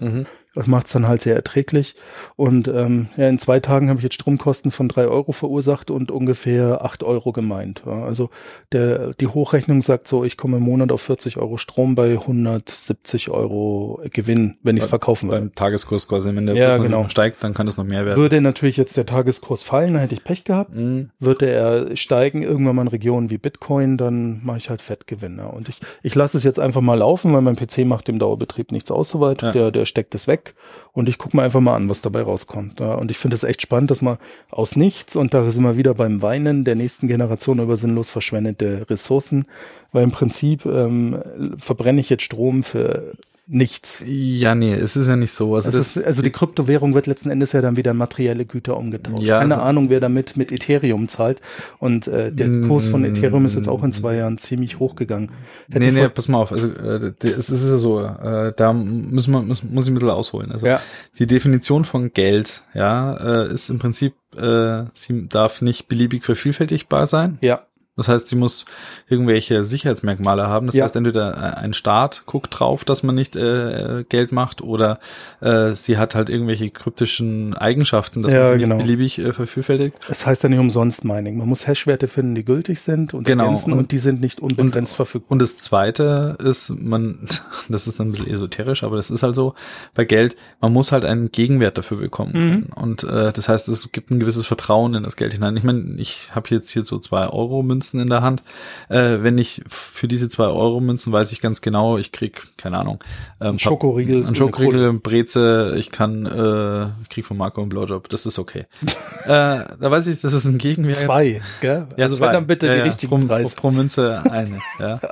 Das 0.57 0.67
macht 0.67 0.87
es 0.87 0.93
dann 0.95 1.07
halt 1.07 1.21
sehr 1.21 1.37
erträglich. 1.37 1.97
Und 2.35 2.67
ähm, 2.67 3.09
ja, 3.19 3.29
in 3.29 3.39
zwei 3.39 3.61
Tagen 3.61 3.91
habe 3.91 3.99
ich 3.99 4.05
jetzt 4.05 4.15
Stromkosten 4.15 4.71
von 4.71 4.89
drei 4.89 5.07
Euro 5.07 5.33
verursacht 5.33 5.91
und 5.91 6.11
ungefähr 6.11 6.83
acht 6.83 7.03
Euro 7.03 7.33
gemeint. 7.33 7.83
Ja. 7.85 8.05
Also 8.05 8.31
der, 8.73 9.13
die 9.13 9.27
Hochrechnung 9.27 9.83
sagt 9.83 10.09
so, 10.09 10.25
ich 10.25 10.39
komme 10.39 10.57
im 10.57 10.63
Monat 10.63 10.93
auf 10.93 11.03
40 11.03 11.37
Euro 11.37 11.59
Strom 11.59 11.95
bei 11.95 12.13
170 12.13 13.29
Euro 13.29 14.01
Gewinn, 14.11 14.57
wenn 14.63 14.79
ich 14.79 14.85
es 14.85 14.89
verkaufen 14.89 15.29
will. 15.31 15.39
Beim 15.39 15.55
Tageskurs 15.55 16.09
quasi, 16.09 16.35
wenn 16.35 16.47
der 16.47 16.57
Ja, 16.57 16.71
Kurs 16.71 16.83
genau. 16.83 17.09
steigt, 17.11 17.45
dann 17.45 17.53
kann 17.53 17.67
das 17.67 17.77
noch 17.77 17.85
mehr 17.85 18.07
werden. 18.07 18.17
Würde 18.19 18.41
natürlich 18.41 18.79
jetzt 18.79 18.97
der 18.97 19.05
Tageskurs 19.05 19.63
fallen, 19.63 19.93
dann 19.93 20.01
hätte 20.01 20.15
ich 20.15 20.25
Pech 20.25 20.45
gehabt. 20.45 20.75
Mhm. 20.75 21.11
Würde 21.19 21.51
er 21.51 21.96
steigen, 22.01 22.43
irgendwann 22.43 22.77
mal 22.77 22.83
in 22.83 22.89
Regionen 22.89 23.31
wie 23.31 23.39
Bitcoin, 23.39 23.97
dann 23.97 24.41
mache 24.45 24.59
ich 24.59 24.71
halt 24.71 24.83
Fettgewinn. 24.83 25.39
Ja. 25.39 25.47
Und 25.47 25.69
ich, 25.69 25.81
ich 26.03 26.15
lasse 26.15 26.37
es 26.37 26.45
jetzt 26.45 26.59
einfach 26.59 26.81
mal 26.81 26.99
laufen, 26.99 27.33
weil 27.33 27.43
mein 27.43 27.57
PC 27.57 27.79
macht 27.87 28.09
im 28.09 28.19
Dauerbetrieb 28.19 28.73
nichts 28.73 28.91
aus 28.91 29.11
soweit. 29.11 29.43
Ja. 29.43 29.53
Der, 29.53 29.71
der 29.71 29.87
steckt 29.87 30.15
es 30.15 30.27
weg 30.27 30.55
und 30.93 31.09
ich 31.09 31.19
gucke 31.19 31.37
mir 31.37 31.43
einfach 31.43 31.61
mal 31.61 31.77
an, 31.77 31.89
was 31.89 32.03
dabei 32.03 32.23
rauskommt. 32.23 32.81
Und 32.81 33.11
ich 33.11 33.19
finde 33.19 33.35
es 33.35 33.45
echt 33.45 33.63
spannend, 33.63 33.91
dass 33.91 34.03
man 34.03 34.19
aus 34.51 34.77
nichts, 34.77 35.17
und 35.17 35.35
da 35.35 35.51
sind 35.51 35.63
wir 35.65 35.77
wieder 35.77 35.95
beim 35.95 36.23
Weinen 36.23 36.65
der 36.65 36.75
nächsten 36.75 37.09
Generation 37.09 37.59
über 37.59 37.77
sinnlos 37.77 38.11
verschwendete 38.11 38.89
Ressourcen, 38.89 39.45
weil 39.93 40.05
im 40.05 40.11
Prinzip 40.11 40.67
ähm, 40.67 41.23
verbrenne 41.59 42.01
ich 42.01 42.11
jetzt 42.11 42.25
Strom 42.25 42.63
für 42.63 43.13
nichts. 43.49 44.03
Ja, 44.07 44.55
nee, 44.55 44.73
es 44.75 44.97
ist 44.97 45.07
ja 45.09 45.15
nicht 45.17 45.31
so. 45.33 45.55
Also 45.55 45.79
ist, 45.79 46.03
also 46.05 46.21
die 46.23 46.31
Kryptowährung 46.31 46.95
wird 46.95 47.07
letzten 47.07 47.31
Endes 47.31 47.53
ja 47.53 47.61
dann 47.61 47.77
wieder 47.77 47.93
in 47.93 47.97
materielle 47.97 48.45
Güter 48.45 48.77
umgetauscht. 48.77 49.23
Ja, 49.23 49.39
Keine 49.39 49.61
Ahnung, 49.63 49.89
wer 49.89 50.01
damit 50.01 50.37
mit 50.37 50.51
Ethereum 50.51 51.09
zahlt. 51.09 51.41
Und 51.79 52.09
äh, 52.09 52.33
der 52.33 52.49
Mm. 52.49 52.67
Kurs 52.69 52.87
von 52.87 53.05
Ethereum 53.05 53.45
ist 53.45 53.55
jetzt 53.57 53.69
auch 53.69 53.83
in 53.85 53.93
zwei 53.93 54.17
Jahren 54.17 54.39
ziemlich 54.39 54.79
hochgegangen. 54.79 55.31
Hätte 55.71 55.79
nee, 55.79 55.91
nee, 55.93 56.09
pass 56.09 56.27
mal 56.29 56.39
auf. 56.39 56.51
Also 56.53 56.69
äh, 56.73 57.13
es 57.23 57.51
ist 57.51 57.69
ja 57.71 57.79
so, 57.79 58.01
äh, 58.03 58.53
da 58.57 58.73
müssen 58.73 59.33
wir, 59.33 59.43
muss, 59.43 59.63
muss 59.63 59.85
ich 59.85 59.91
ein 59.91 59.95
bisschen 59.95 60.11
ausholen. 60.11 60.51
Also 60.53 60.67
Ja. 60.67 60.81
die 61.19 61.27
Definition 61.27 61.85
von 61.85 62.13
Geld, 62.13 62.63
ja, 62.75 63.45
äh, 63.45 63.53
ist 63.53 63.71
im 63.71 63.79
Prinzip, 63.79 64.15
äh, 64.37 64.85
sie 64.95 65.29
darf 65.29 65.63
nicht 65.63 65.89
beliebig 65.89 66.25
vervielfältigbar 66.25 67.07
sein. 67.07 67.39
ja, 67.43 67.61
Das 67.97 68.09
heißt, 68.09 68.29
sie 68.29 68.37
muss 68.37 68.67
irgendwelche 69.09 69.65
Sicherheitsmerkmale 69.65 70.47
haben. 70.49 70.67
Das 70.67 70.75
Ja. 70.75 70.85
heißt, 70.85 70.97
entweder 70.97 71.35
äh, 71.35 71.57
ein 71.57 71.73
Staat 71.73 72.25
guckt 72.27 72.49
drauf, 72.61 72.85
dass 72.85 73.03
man 73.03 73.15
nicht 73.15 73.37
äh, 73.37 74.05
Geld 74.09 74.33
macht, 74.33 74.61
oder 74.61 75.01
äh, 75.41 75.73
sie 75.73 75.97
hat 75.97 76.15
halt 76.15 76.29
irgendwelche 76.29 76.69
kryptischen 76.69 77.55
Eigenschaften, 77.55 78.21
dass 78.21 78.33
Ja, 78.35 78.43
man 78.51 78.53
sie 78.53 78.59
genau. 78.59 78.75
nicht 78.77 78.85
beliebig 78.85 79.19
äh, 79.19 79.33
vervielfältigt. 79.33 79.97
es 80.09 80.27
heißt 80.27 80.43
ja 80.43 80.51
nicht 80.51 80.59
umsonst 80.59 81.07
Mining. 81.07 81.39
Man 81.39 81.49
muss 81.49 81.67
Hashwerte 81.67 82.07
finden, 82.07 82.35
die 82.35 82.45
gültig 82.45 82.81
sind 82.83 83.15
und 83.15 83.25
Genau. 83.27 83.45
ergänzen 83.45 83.73
und, 83.73 83.79
Und- 83.79 83.93
die 83.93 83.99
sind 83.99 84.21
nicht 84.21 84.41
unbegrenzt 84.41 84.95
verfügbar. 84.95 85.33
Und 85.33 85.41
das 85.41 85.57
Zweite 85.57 86.37
ist, 86.45 86.69
man, 86.79 87.21
das 87.71 87.87
ist 87.87 87.99
dann 87.99 88.09
ein 88.09 88.13
bisschen 88.13 88.29
esoterisch, 88.29 88.83
aber 88.83 88.97
das 88.97 89.11
ist 89.11 89.23
halt 89.23 89.35
so, 89.35 89.55
bei 89.95 90.05
Geld, 90.05 90.37
man 90.61 90.71
muss 90.71 90.93
halt 90.93 91.07
einen 91.07 91.33
Gegenwert 91.33 91.79
dafür 91.79 91.97
bekommen 91.97 92.33
können. 92.33 92.63
Und 92.75 93.05
äh, 93.05 93.33
das 93.33 93.49
heißt, 93.49 93.69
es 93.69 93.91
gibt 93.91 94.11
ein 94.11 94.21
gewisses 94.21 94.45
Vertrauen 94.45 94.93
in 94.95 95.03
das 95.03 95.17
Geld 95.17 95.33
hinein. 95.33 95.57
Ich 95.57 95.65
meine, 95.65 95.95
ich 95.97 96.29
habe 96.35 96.49
jetzt 96.51 96.69
hier 96.69 96.83
so 96.83 96.99
zwei 96.99 97.29
Euro 97.29 97.63
Münzen 97.63 97.86
in 97.95 98.09
der 98.09 98.23
Hand. 98.23 98.43
Äh, 98.89 99.19
wenn 99.23 99.39
ich 99.39 99.63
für 99.69 100.09
diese 100.09 100.29
zwei 100.29 100.47
Euro 100.47 100.81
Münzen 100.81 101.13
weiß 101.13 101.33
ich 101.33 101.41
ganz 101.41 101.61
genau, 101.61 101.99
ich 101.99 102.13
krieg, 102.13 102.43
keine 102.57 102.79
Ahnung, 102.79 103.03
ähm, 103.41 103.59
Schokoriegel 103.59 104.25
ein 104.27 104.35
Schokoriegel, 104.35 104.93
Breze, 104.95 105.75
ich 105.77 105.91
kann, 105.91 106.27
äh, 106.27 106.87
ich 107.03 107.09
krieg 107.09 107.27
von 107.27 107.37
Marco 107.37 107.61
einen 107.61 107.69
Blowjob, 107.69 108.09
das 108.09 108.27
ist 108.27 108.39
okay. 108.39 108.67
äh, 109.25 109.27
da 109.27 109.77
weiß 109.81 110.07
ich, 110.09 110.21
das 110.21 110.33
ist 110.33 110.45
ein 110.45 110.59
Gegenwert. 110.59 110.97
Zwei, 110.97 111.43
gell? 111.61 111.87
Ja, 111.97 112.05
also 112.05 112.17
zwei. 112.17 112.27
wenn 112.27 112.33
dann 112.35 112.47
bitte 112.47 112.67
ja, 112.67 112.73
die 112.73 112.79
ja, 112.79 112.85
richtigen 112.85 113.21
pro, 113.21 113.27
Preis. 113.27 113.55
Pro 113.55 113.71
Münze 113.71 114.23
eine, 114.31 114.59
ja. 114.79 115.01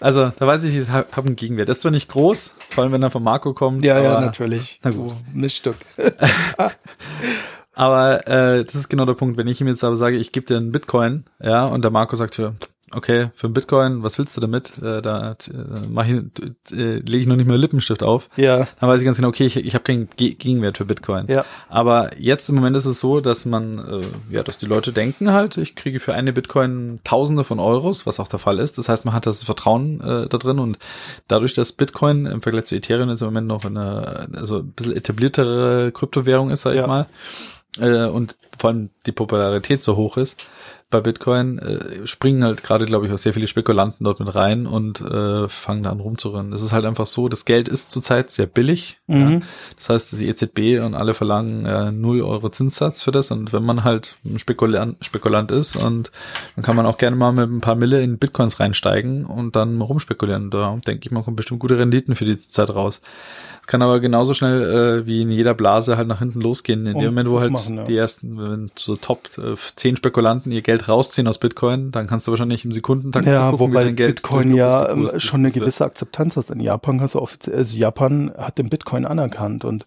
Also, 0.00 0.32
da 0.36 0.46
weiß 0.46 0.64
ich, 0.64 0.76
ich 0.76 0.88
habe 0.88 1.06
hab 1.12 1.26
einen 1.26 1.36
Gegenwert. 1.36 1.68
Das 1.68 1.78
ist 1.78 1.82
zwar 1.82 1.92
nicht 1.92 2.08
groß, 2.08 2.54
vor 2.70 2.82
allem 2.82 2.92
wenn 2.92 3.02
er 3.02 3.10
von 3.10 3.22
Marco 3.22 3.54
kommt. 3.54 3.84
Ja, 3.84 4.00
ja, 4.00 4.20
natürlich. 4.20 4.80
Na 4.82 4.90
gut. 4.90 5.12
Miststück. 5.32 5.76
Aber 7.74 8.26
äh, 8.28 8.64
das 8.64 8.74
ist 8.74 8.88
genau 8.88 9.04
der 9.06 9.14
Punkt. 9.14 9.36
Wenn 9.36 9.48
ich 9.48 9.60
ihm 9.60 9.68
jetzt 9.68 9.84
aber 9.84 9.96
sage, 9.96 10.16
ich 10.16 10.32
gebe 10.32 10.46
dir 10.46 10.56
einen 10.58 10.72
Bitcoin, 10.72 11.24
ja, 11.42 11.64
und 11.66 11.82
der 11.82 11.90
Marco 11.90 12.16
sagt 12.16 12.34
für, 12.34 12.54
okay, 12.94 13.30
für 13.34 13.46
einen 13.46 13.54
Bitcoin, 13.54 14.02
was 14.02 14.18
willst 14.18 14.36
du 14.36 14.42
damit? 14.42 14.76
Äh, 14.82 15.00
da 15.00 15.30
äh, 15.32 15.36
mach 15.90 16.06
ich, 16.06 16.12
äh, 16.76 16.96
lege 16.96 17.16
ich 17.16 17.26
noch 17.26 17.36
nicht 17.36 17.48
mal 17.48 17.56
Lippenstift 17.56 18.02
auf. 18.02 18.28
Ja, 18.36 18.66
Dann 18.78 18.90
weiß 18.90 19.00
ich 19.00 19.06
ganz 19.06 19.16
genau, 19.16 19.28
okay, 19.28 19.46
ich, 19.46 19.56
ich 19.56 19.72
habe 19.72 19.84
keinen 19.84 20.10
Ge 20.16 20.34
Gegenwert 20.34 20.76
für 20.76 20.84
Bitcoin. 20.84 21.26
Ja. 21.28 21.46
Aber 21.70 22.10
jetzt 22.18 22.50
im 22.50 22.56
Moment 22.56 22.76
ist 22.76 22.84
es 22.84 23.00
so, 23.00 23.20
dass 23.22 23.46
man, 23.46 23.78
äh, 23.78 24.02
ja, 24.34 24.42
dass 24.42 24.58
die 24.58 24.66
Leute 24.66 24.92
denken 24.92 25.32
halt, 25.32 25.56
ich 25.56 25.74
kriege 25.74 25.98
für 25.98 26.12
eine 26.12 26.34
Bitcoin 26.34 27.00
Tausende 27.04 27.44
von 27.44 27.58
Euros, 27.58 28.04
was 28.04 28.20
auch 28.20 28.28
der 28.28 28.38
Fall 28.38 28.58
ist. 28.58 28.76
Das 28.76 28.90
heißt, 28.90 29.06
man 29.06 29.14
hat 29.14 29.24
das 29.24 29.42
Vertrauen 29.44 30.02
äh, 30.02 30.28
da 30.28 30.36
drin 30.36 30.58
und 30.58 30.76
dadurch, 31.26 31.54
dass 31.54 31.72
Bitcoin 31.72 32.26
im 32.26 32.42
Vergleich 32.42 32.66
zu 32.66 32.74
Ethereum 32.76 33.08
jetzt 33.08 33.22
im 33.22 33.28
Moment 33.28 33.46
noch 33.46 33.64
eine, 33.64 34.28
also 34.36 34.58
ein 34.58 34.72
bisschen 34.72 34.94
etabliertere 34.94 35.90
Kryptowährung 35.92 36.50
ist, 36.50 36.60
sag 36.60 36.74
Ja. 36.74 36.82
ich 36.82 36.86
mal, 36.86 37.06
äh, 37.78 38.06
und 38.06 38.36
vor 38.58 38.70
allem 38.70 38.90
die 39.06 39.12
Popularität 39.12 39.82
so 39.82 39.96
hoch 39.96 40.16
ist, 40.16 40.46
bei 40.92 41.00
Bitcoin 41.00 41.58
äh, 41.58 42.06
springen 42.06 42.44
halt 42.44 42.62
gerade, 42.62 42.84
glaube 42.84 43.06
ich, 43.06 43.12
auch 43.12 43.18
sehr 43.18 43.34
viele 43.34 43.48
Spekulanten 43.48 44.04
dort 44.04 44.20
mit 44.20 44.32
rein 44.32 44.66
und 44.66 45.00
äh, 45.00 45.48
fangen 45.48 45.86
an 45.86 45.98
rumzurennen. 45.98 46.52
Es 46.52 46.62
ist 46.62 46.72
halt 46.72 46.84
einfach 46.84 47.06
so, 47.06 47.28
das 47.28 47.44
Geld 47.44 47.68
ist 47.68 47.90
zurzeit 47.90 48.30
sehr 48.30 48.46
billig. 48.46 49.00
Ja. 49.08 49.40
Das 49.76 49.88
heißt, 49.88 50.20
die 50.20 50.28
EZB 50.28 50.84
und 50.84 50.94
alle 50.94 51.14
verlangen 51.14 51.66
äh, 51.66 51.90
0 51.90 52.22
Euro 52.22 52.50
Zinssatz 52.50 53.02
für 53.02 53.10
das. 53.10 53.30
Und 53.30 53.52
wenn 53.52 53.64
man 53.64 53.82
halt 53.82 54.16
ein 54.24 54.38
Spekulant, 54.38 55.04
Spekulant 55.04 55.50
ist, 55.50 55.74
und 55.74 56.12
dann 56.54 56.64
kann 56.64 56.76
man 56.76 56.86
auch 56.86 56.98
gerne 56.98 57.16
mal 57.16 57.32
mit 57.32 57.50
ein 57.50 57.62
paar 57.62 57.74
Mille 57.74 58.02
in 58.02 58.18
Bitcoins 58.18 58.60
reinsteigen 58.60 59.24
und 59.24 59.56
dann 59.56 59.76
mal 59.76 59.86
rumspekulieren. 59.86 60.50
Da 60.50 60.78
denke 60.86 61.06
ich 61.06 61.10
mal, 61.10 61.22
kommen 61.22 61.36
bestimmt 61.36 61.60
gute 61.60 61.78
Renditen 61.78 62.14
für 62.14 62.26
die 62.26 62.36
Zeit 62.36 62.70
raus. 62.70 63.00
Es 63.62 63.68
kann 63.68 63.80
aber 63.80 64.00
genauso 64.00 64.34
schnell 64.34 65.02
äh, 65.02 65.06
wie 65.06 65.22
in 65.22 65.30
jeder 65.30 65.54
Blase 65.54 65.96
halt 65.96 66.08
nach 66.08 66.18
hinten 66.18 66.40
losgehen. 66.40 66.84
In 66.84 66.94
Und 66.96 67.00
dem 67.00 67.10
Moment, 67.14 67.30
wo 67.30 67.40
halt 67.40 67.52
machen, 67.52 67.76
ja. 67.76 67.84
die 67.84 67.96
ersten, 67.96 68.36
wenn 68.36 68.70
so 68.74 68.96
Top 68.96 69.28
äh, 69.38 69.54
10 69.76 69.96
Spekulanten 69.98 70.50
ihr 70.50 70.62
Geld 70.62 70.88
rausziehen 70.88 71.28
aus 71.28 71.38
Bitcoin, 71.38 71.92
dann 71.92 72.08
kannst 72.08 72.26
du 72.26 72.32
wahrscheinlich 72.32 72.64
im 72.64 72.72
Sekundentakt 72.72 73.24
Ja, 73.24 73.50
zugucken, 73.52 73.72
wie 73.72 73.76
wobei 73.76 73.92
Bitcoin 73.92 74.54
ja 74.56 74.90
ähm, 74.90 75.08
schon 75.18 75.40
eine 75.40 75.52
gewisse 75.52 75.84
Akzeptanz 75.84 76.36
hat. 76.36 76.50
In 76.50 76.58
Japan 76.58 77.00
hast 77.00 77.14
du 77.14 77.20
offiziell, 77.20 77.56
also 77.56 77.76
Japan 77.76 78.32
hat 78.36 78.58
den 78.58 78.68
Bitcoin 78.68 79.06
anerkannt 79.06 79.64
und 79.64 79.86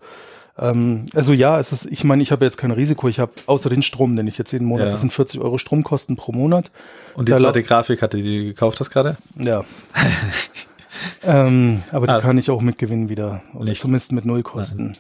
ähm, 0.58 1.08
also 1.14 1.34
ja, 1.34 1.60
es 1.60 1.74
ist, 1.74 1.86
ich 1.88 2.06
meine, 2.06 2.24
ich 2.24 2.32
habe 2.32 2.46
jetzt 2.46 2.56
kein 2.56 2.72
Risiko, 2.72 3.10
ich 3.10 3.20
habe 3.20 3.34
außer 3.46 3.70
den 3.70 3.82
Strom, 3.82 4.16
den 4.16 4.26
ich 4.26 4.38
jetzt 4.38 4.54
jeden 4.54 4.68
Monat, 4.68 4.86
Ja. 4.86 4.92
das 4.92 5.02
sind 5.02 5.12
40 5.12 5.42
Euro 5.42 5.58
Stromkosten 5.58 6.16
pro 6.16 6.32
Monat. 6.32 6.72
Und 7.14 7.28
die 7.28 7.34
Da 7.34 7.40
zweite 7.40 7.62
Grafik 7.62 8.02
hatte, 8.02 8.16
die 8.16 8.24
du 8.40 8.46
gekauft 8.46 8.80
hast 8.80 8.90
gerade? 8.90 9.18
Ja. 9.38 9.66
ähm, 11.24 11.82
aber 11.92 12.08
die 12.08 12.14
Ah. 12.14 12.22
kann 12.22 12.38
ich 12.38 12.50
auch 12.50 12.62
mit 12.62 12.78
Gewinn 12.80 13.10
wieder, 13.10 13.42
oder 13.54 13.66
Nicht. 13.66 13.82
zumindest 13.82 14.12
mit 14.12 14.26
Nullkosten. 14.26 14.96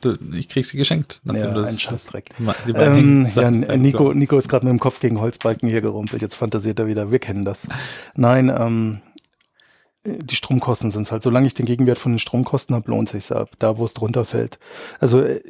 Du, 0.00 0.12
ich 0.32 0.48
krieg 0.48 0.64
sie 0.64 0.76
geschenkt. 0.76 1.20
Ja, 1.24 1.32
du 1.32 1.48
ein 1.48 1.54
das- 1.54 1.80
Scheißdreck. 1.80 2.30
Ähm, 2.74 3.26
ja. 3.34 3.50
Nico, 3.50 4.12
Nico 4.14 4.38
ist 4.38 4.48
gerade 4.48 4.64
mit 4.64 4.70
dem 4.72 4.78
Kopf 4.78 5.00
gegen 5.00 5.20
Holzbalken 5.20 5.68
hier 5.68 5.80
gerumpelt. 5.80 6.22
Jetzt 6.22 6.36
fantasiert 6.36 6.78
er 6.78 6.86
wieder. 6.86 7.10
Wir 7.10 7.18
kennen 7.18 7.42
das. 7.44 7.66
Nein, 8.14 8.48
ähm, 8.48 9.00
die 10.16 10.36
Stromkosten 10.36 10.90
sind 10.90 11.10
halt. 11.10 11.22
Solange 11.22 11.46
ich 11.46 11.54
den 11.54 11.66
Gegenwert 11.66 11.98
von 11.98 12.12
den 12.12 12.18
Stromkosten 12.18 12.74
habe, 12.74 12.90
lohnt 12.90 13.08
sich's 13.08 13.32
ab. 13.32 13.50
Da, 13.58 13.78
wo 13.78 13.84
es 13.84 13.94
drunter 13.94 14.24
fällt. 14.24 14.58
Also 15.00 15.20
äh, 15.20 15.40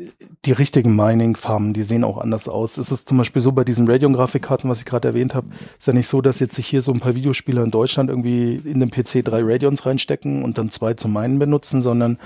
die 0.45 0.53
richtigen 0.53 0.95
Mining-Farmen, 0.95 1.73
die 1.73 1.83
sehen 1.83 2.05
auch 2.05 2.19
anders 2.19 2.49
aus. 2.49 2.79
Es 2.79 2.91
ist 2.91 3.09
zum 3.09 3.19
Beispiel 3.19 3.41
so 3.41 3.53
bei 3.53 3.65
diesen 3.65 3.89
Radeon-Grafikkarten, 3.89 4.69
was 4.69 4.81
ich 4.81 4.87
gerade 4.87 5.09
erwähnt 5.09 5.35
habe, 5.35 5.49
ist 5.79 5.87
ja 5.87 5.93
nicht 5.93 6.09
so, 6.09 6.21
dass 6.21 6.41
jetzt 6.41 6.57
sich 6.57 6.67
hier 6.67 6.83
so 6.83 6.93
ein 6.93 7.01
paar 7.01 7.15
Videospieler 7.15 7.63
in 7.63 7.71
Deutschland 7.71 8.11
irgendwie 8.11 8.57
in 8.57 8.81
den 8.81 8.91
PC 8.91 9.25
drei 9.25 9.43
Radeons 9.43 9.87
reinstecken 9.87 10.43
und 10.43 10.59
dann 10.59 10.71
zwei 10.71 10.95
zum 10.95 11.13
Minen 11.13 11.39
benutzen, 11.39 11.83
sondern 11.83 12.19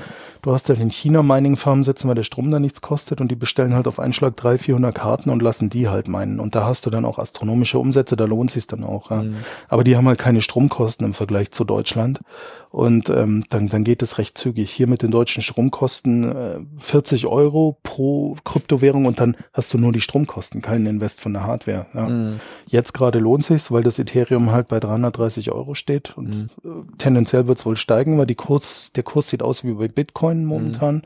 du 0.43 0.53
hast 0.53 0.69
ja 0.69 0.75
in 0.75 0.91
China 0.91 1.23
Mining-Farmen 1.23 1.85
sitzen, 1.85 2.09
weil 2.09 2.17
der 2.17 2.25
Strom 2.25 2.51
da 2.51 2.59
nichts 2.59 2.83
kostet 2.83 3.21
und 3.21 3.31
die 3.31 3.37
bestellen 3.37 3.75
halt 3.75 3.87
auf 3.87 3.99
einen 3.99 4.13
Schlag 4.13 4.37
300, 4.37 4.61
400 4.61 4.95
Karten 4.95 5.31
und 5.31 5.41
lassen 5.41 5.71
die 5.71 5.89
halt 5.89 6.09
meinen. 6.09 6.41
Und 6.41 6.55
da 6.55 6.67
hast 6.67 6.85
du 6.85 6.91
dann 6.91 7.05
auch 7.05 7.19
astronomische 7.19 7.79
Umsätze, 7.79 8.17
da 8.17 8.25
lohnt 8.25 8.51
sich's 8.51 8.67
dann 8.67 8.85
auch. 8.85 9.11
Ja. 9.11 9.25
Aber 9.69 9.85
die 9.85 9.97
haben 9.97 10.07
halt 10.09 10.19
keine 10.19 10.43
Stromkosten 10.43 11.07
im 11.07 11.15
Vergleich 11.15 11.53
zu 11.53 11.65
Deutschland. 11.65 12.21
Und 12.71 13.11
ähm, 13.11 13.45
dann, 13.51 13.69
dann 13.69 13.85
geht 13.85 14.03
es 14.03 14.17
recht 14.17 14.39
zügig. 14.39 14.71
Hier 14.71 14.87
mit 14.87 15.03
den 15.03 15.11
deutschen 15.11 15.43
Stromkosten 15.43 16.35
äh, 16.35 16.59
40 16.79 17.27
Euro 17.27 17.79
pro 17.83 18.37
Kryptowährung 18.45 19.05
und 19.05 19.21
dann 19.21 19.37
hast 19.53 19.75
du 19.75 19.79
nur 19.79 19.93
die 19.93 20.01
Stromkosten, 20.01 20.63
keinen 20.63 20.87
Invest 20.87 21.21
von 21.21 21.35
der 21.35 21.47
Hardware. 21.47 21.87
Ja. 21.93 22.39
Jetzt 22.67 22.95
gerade 22.95 23.19
lohnt 23.19 23.45
sich's, 23.45 23.71
weil 23.71 23.83
das 23.83 23.99
Ethereum 23.99 24.53
halt 24.53 24.69
bei 24.69 24.81
330 24.81 25.53
Euro 25.53 25.75
steht 25.75 26.17
und 26.17 26.49
äh, 26.65 26.69
tendenziell 26.97 27.47
wird's 27.47 27.67
wohl 27.67 27.77
steigen, 27.77 28.17
weil 28.17 28.27
die 28.27 28.35
Kurs, 28.35 28.93
der 28.93 29.03
Kurs 29.03 29.29
sieht 29.29 29.43
aus 29.43 29.65
wie 29.65 29.73
bei 29.73 29.89
Bitcoin 29.89 30.32
momentan. 30.35 31.03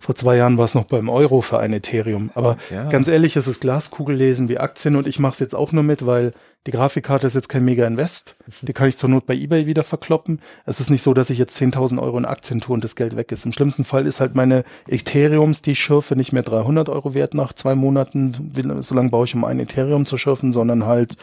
Vor 0.00 0.14
zwei 0.16 0.36
Jahren 0.36 0.58
war 0.58 0.64
es 0.64 0.74
noch 0.74 0.86
beim 0.86 1.08
Euro 1.08 1.42
für 1.42 1.60
ein 1.60 1.72
Ethereum. 1.72 2.30
Aber 2.34 2.56
Ja. 2.72 2.88
ganz 2.88 3.06
ehrlich, 3.08 3.36
es 3.36 3.46
ist 3.46 3.60
Glaskugellesen 3.60 4.48
wie 4.48 4.58
Aktien 4.58 4.96
und 4.96 5.06
ich 5.06 5.18
mache 5.20 5.34
es 5.34 5.38
jetzt 5.38 5.54
auch 5.54 5.70
nur 5.70 5.84
mit, 5.84 6.06
weil 6.06 6.32
die 6.66 6.70
Grafikkarte 6.72 7.26
ist 7.26 7.34
jetzt 7.34 7.48
kein 7.48 7.64
Mega-Invest. 7.64 8.36
Die 8.62 8.72
kann 8.72 8.88
ich 8.88 8.96
zur 8.96 9.10
Not 9.10 9.26
bei 9.26 9.34
Ebay 9.34 9.66
wieder 9.66 9.82
verkloppen. 9.84 10.40
Es 10.64 10.80
ist 10.80 10.90
nicht 10.90 11.02
so, 11.02 11.12
dass 11.14 11.30
ich 11.30 11.38
jetzt 11.38 11.60
10.000 11.60 12.00
Euro 12.00 12.18
in 12.18 12.24
Aktien 12.24 12.60
tue 12.60 12.74
und 12.74 12.82
das 12.84 12.96
Geld 12.96 13.16
weg 13.16 13.30
ist. 13.32 13.44
Im 13.44 13.52
schlimmsten 13.52 13.84
Fall 13.84 14.06
ist 14.06 14.20
halt 14.20 14.34
meine 14.34 14.64
Ethereums, 14.88 15.62
die 15.62 15.72
ich 15.72 15.80
schürfe, 15.80 16.16
nicht 16.16 16.32
mehr 16.32 16.42
300 16.44 16.88
Euro 16.88 17.14
wert 17.14 17.34
nach 17.34 17.52
zwei 17.52 17.74
Monaten. 17.74 18.52
So 18.80 18.94
lange 18.94 19.10
baue 19.10 19.26
ich, 19.26 19.34
um 19.34 19.44
ein 19.44 19.60
Ethereum 19.60 20.06
zu 20.06 20.18
schürfen, 20.18 20.52
sondern 20.52 20.86
halt 20.86 21.16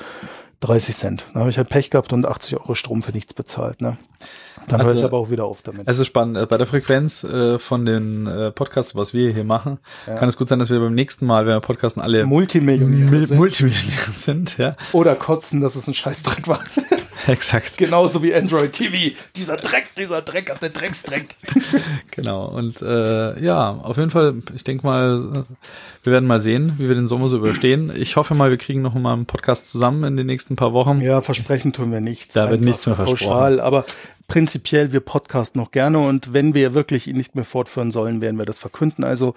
30 0.62 0.96
Cent. 0.96 1.26
Da 1.34 1.40
habe 1.42 1.50
ich 1.50 1.58
halt 1.58 1.70
Pech 1.70 1.90
gehabt 1.90 2.12
und 2.14 2.28
80 2.28 2.58
Euro 2.58 2.76
Strom 2.76 3.02
für 3.02 3.12
nichts 3.12 3.34
bezahlt. 3.34 3.82
Ne? 3.82 3.98
Dann 4.68 4.82
Also- 4.82 4.92
höre 4.92 5.00
ich 5.00 5.06
aber 5.06 5.18
auch 5.18 5.30
wieder 5.32 5.46
auf 5.46 5.62
damit. 5.62 5.84
Es 5.88 6.00
ist 6.00 6.08
spannend. 6.08 6.38
Äh, 6.38 6.46
Bei 6.46 6.58
der 6.58 6.68
Frequenz 6.68 7.24
äh, 7.24 7.58
von 7.60 7.86
den 7.86 8.28
äh, 8.28 8.52
Podcasts, 8.52 8.94
was 8.96 9.14
wir 9.14 9.32
hier 9.32 9.46
machen, 9.46 9.80
kann 10.06 10.28
es 10.28 10.36
gut 10.38 10.50
sein, 10.50 10.60
dass 10.60 10.70
wir 10.70 10.80
beim 10.80 10.94
nächsten 10.94 11.26
Mal, 11.26 11.46
wenn 11.46 11.54
wir 11.56 11.60
podcasten, 11.62 12.02
alle 12.04 12.26
Multimillionäre 12.26 13.10
Mil- 13.10 13.26
sind. 13.26 13.38
Multimillionäre 13.38 14.12
sind. 14.14 14.58
Ja, 14.58 14.76
Oder 14.92 15.16
kotzen, 15.16 15.62
dass 15.62 15.76
es 15.76 15.88
ein 15.88 15.94
Scheißdreck 15.94 16.48
war. 16.48 16.60
exakt. 17.28 17.78
Genauso 17.78 18.22
wie 18.24 18.34
Android 18.34 18.72
TV. 18.72 19.16
Dieser 19.36 19.58
Dreck, 19.58 19.88
dieser 19.98 20.22
Dreck, 20.22 20.58
der 20.60 20.70
Drecksdreck. 20.70 21.36
Genau. 22.12 22.48
Und 22.48 22.82
äh, 22.82 23.40
ja, 23.42 23.72
auf 23.72 23.96
jeden 23.96 24.10
Fall, 24.10 24.36
ich 24.54 24.66
denke 24.66 24.86
mal, 24.86 25.46
äh, 25.48 25.54
wir 26.04 26.14
werden 26.14 26.28
mal 26.28 26.42
sehen, 26.42 26.74
wie 26.78 26.90
wir 26.90 26.96
den 26.96 27.08
Sommer 27.08 27.30
so 27.30 27.38
überstehen. 27.38 27.94
Ich 27.96 28.18
hoffe 28.18 28.36
mal, 28.36 28.50
wir 28.50 28.58
kriegen 28.58 28.82
noch 28.82 28.94
mal 28.94 29.14
einen 29.14 29.26
Podcast 29.26 29.70
zusammen 29.70 30.04
in 30.04 30.18
den 30.18 30.26
nächsten 30.26 30.58
paar 30.58 30.74
Wochen. 30.74 31.00
Ja, 31.00 31.22
versprechen 31.22 31.72
tun 31.72 31.94
wir 31.94 32.02
nichts. 32.02 32.34
Da 32.34 32.50
wird 32.50 32.62
nichts 32.62 32.86
mehr 32.88 32.96
Pauschal, 32.96 33.62
aber 33.62 33.86
prinzipiell, 34.30 34.94
wir 34.94 35.02
podcasten 35.02 35.60
noch 35.62 35.72
gerne 35.72 36.00
und 36.00 36.34
wenn 36.34 36.54
wir 36.54 36.74
wirklich 36.74 37.08
ihn 37.08 37.18
nicht 37.18 37.36
mehr 37.36 37.44
fortführen 37.44 37.92
sollen, 37.92 38.22
werden 38.22 38.38
wir 38.40 38.46
das 38.46 38.58
verkünden. 38.60 39.04
Also 39.04 39.34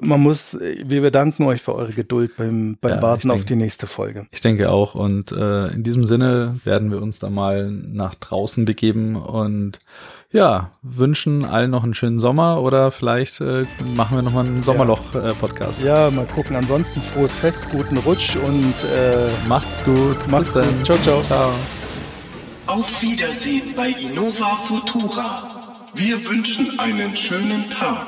man 0.00 0.20
muss, 0.20 0.56
wir 0.60 1.02
bedanken 1.02 1.42
euch 1.44 1.62
für 1.62 1.74
eure 1.74 1.92
Geduld 1.92 2.36
beim, 2.36 2.76
beim 2.80 2.92
Ja, 2.96 3.02
Warten 3.02 3.26
ich 3.28 3.32
auf 3.32 3.36
denke- 3.40 3.48
die 3.54 3.56
nächste 3.56 3.86
Folge. 3.88 4.26
Ich 4.30 4.40
denke 4.40 4.70
auch. 4.70 4.94
Und 4.94 5.32
äh, 5.32 5.66
in 5.68 5.82
diesem 5.82 6.06
Sinne 6.06 6.60
werden 6.64 6.92
wir 6.92 7.02
uns 7.02 7.18
da 7.18 7.30
mal 7.30 7.70
nach 7.70 8.14
draußen 8.14 8.64
begeben 8.64 9.16
und 9.16 9.80
ja, 10.30 10.70
wünschen 10.82 11.44
allen 11.44 11.70
noch 11.70 11.84
einen 11.84 11.94
schönen 11.94 12.18
Sommer 12.18 12.60
oder 12.60 12.90
vielleicht 12.90 13.40
äh, 13.40 13.64
machen 13.94 14.16
wir 14.16 14.22
noch 14.22 14.32
mal 14.32 14.44
einen 14.44 14.62
Sommerloch-Podcast. 14.64 15.80
Ja, 15.80 16.10
mal 16.10 16.26
gucken. 16.26 16.56
Ansonsten 16.56 17.00
frohes 17.02 17.32
Fest, 17.34 17.70
guten 17.70 17.96
Rutsch 17.98 18.36
und 18.36 18.74
äh, 18.92 19.28
Macht's 19.48 19.84
gut. 19.84 20.16
macht's 20.28 20.52
gut. 20.54 20.64
Ciao, 20.84 20.98
ciao. 20.98 21.22
Ciao. 21.22 21.50
Auf 22.66 23.02
Wiedersehen 23.02 23.74
bei 23.76 23.88
Innova 23.88 24.56
Futura. 24.56 25.86
Wir 25.92 26.24
wünschen 26.24 26.78
einen 26.80 27.14
schönen 27.14 27.68
Tag. 27.68 28.06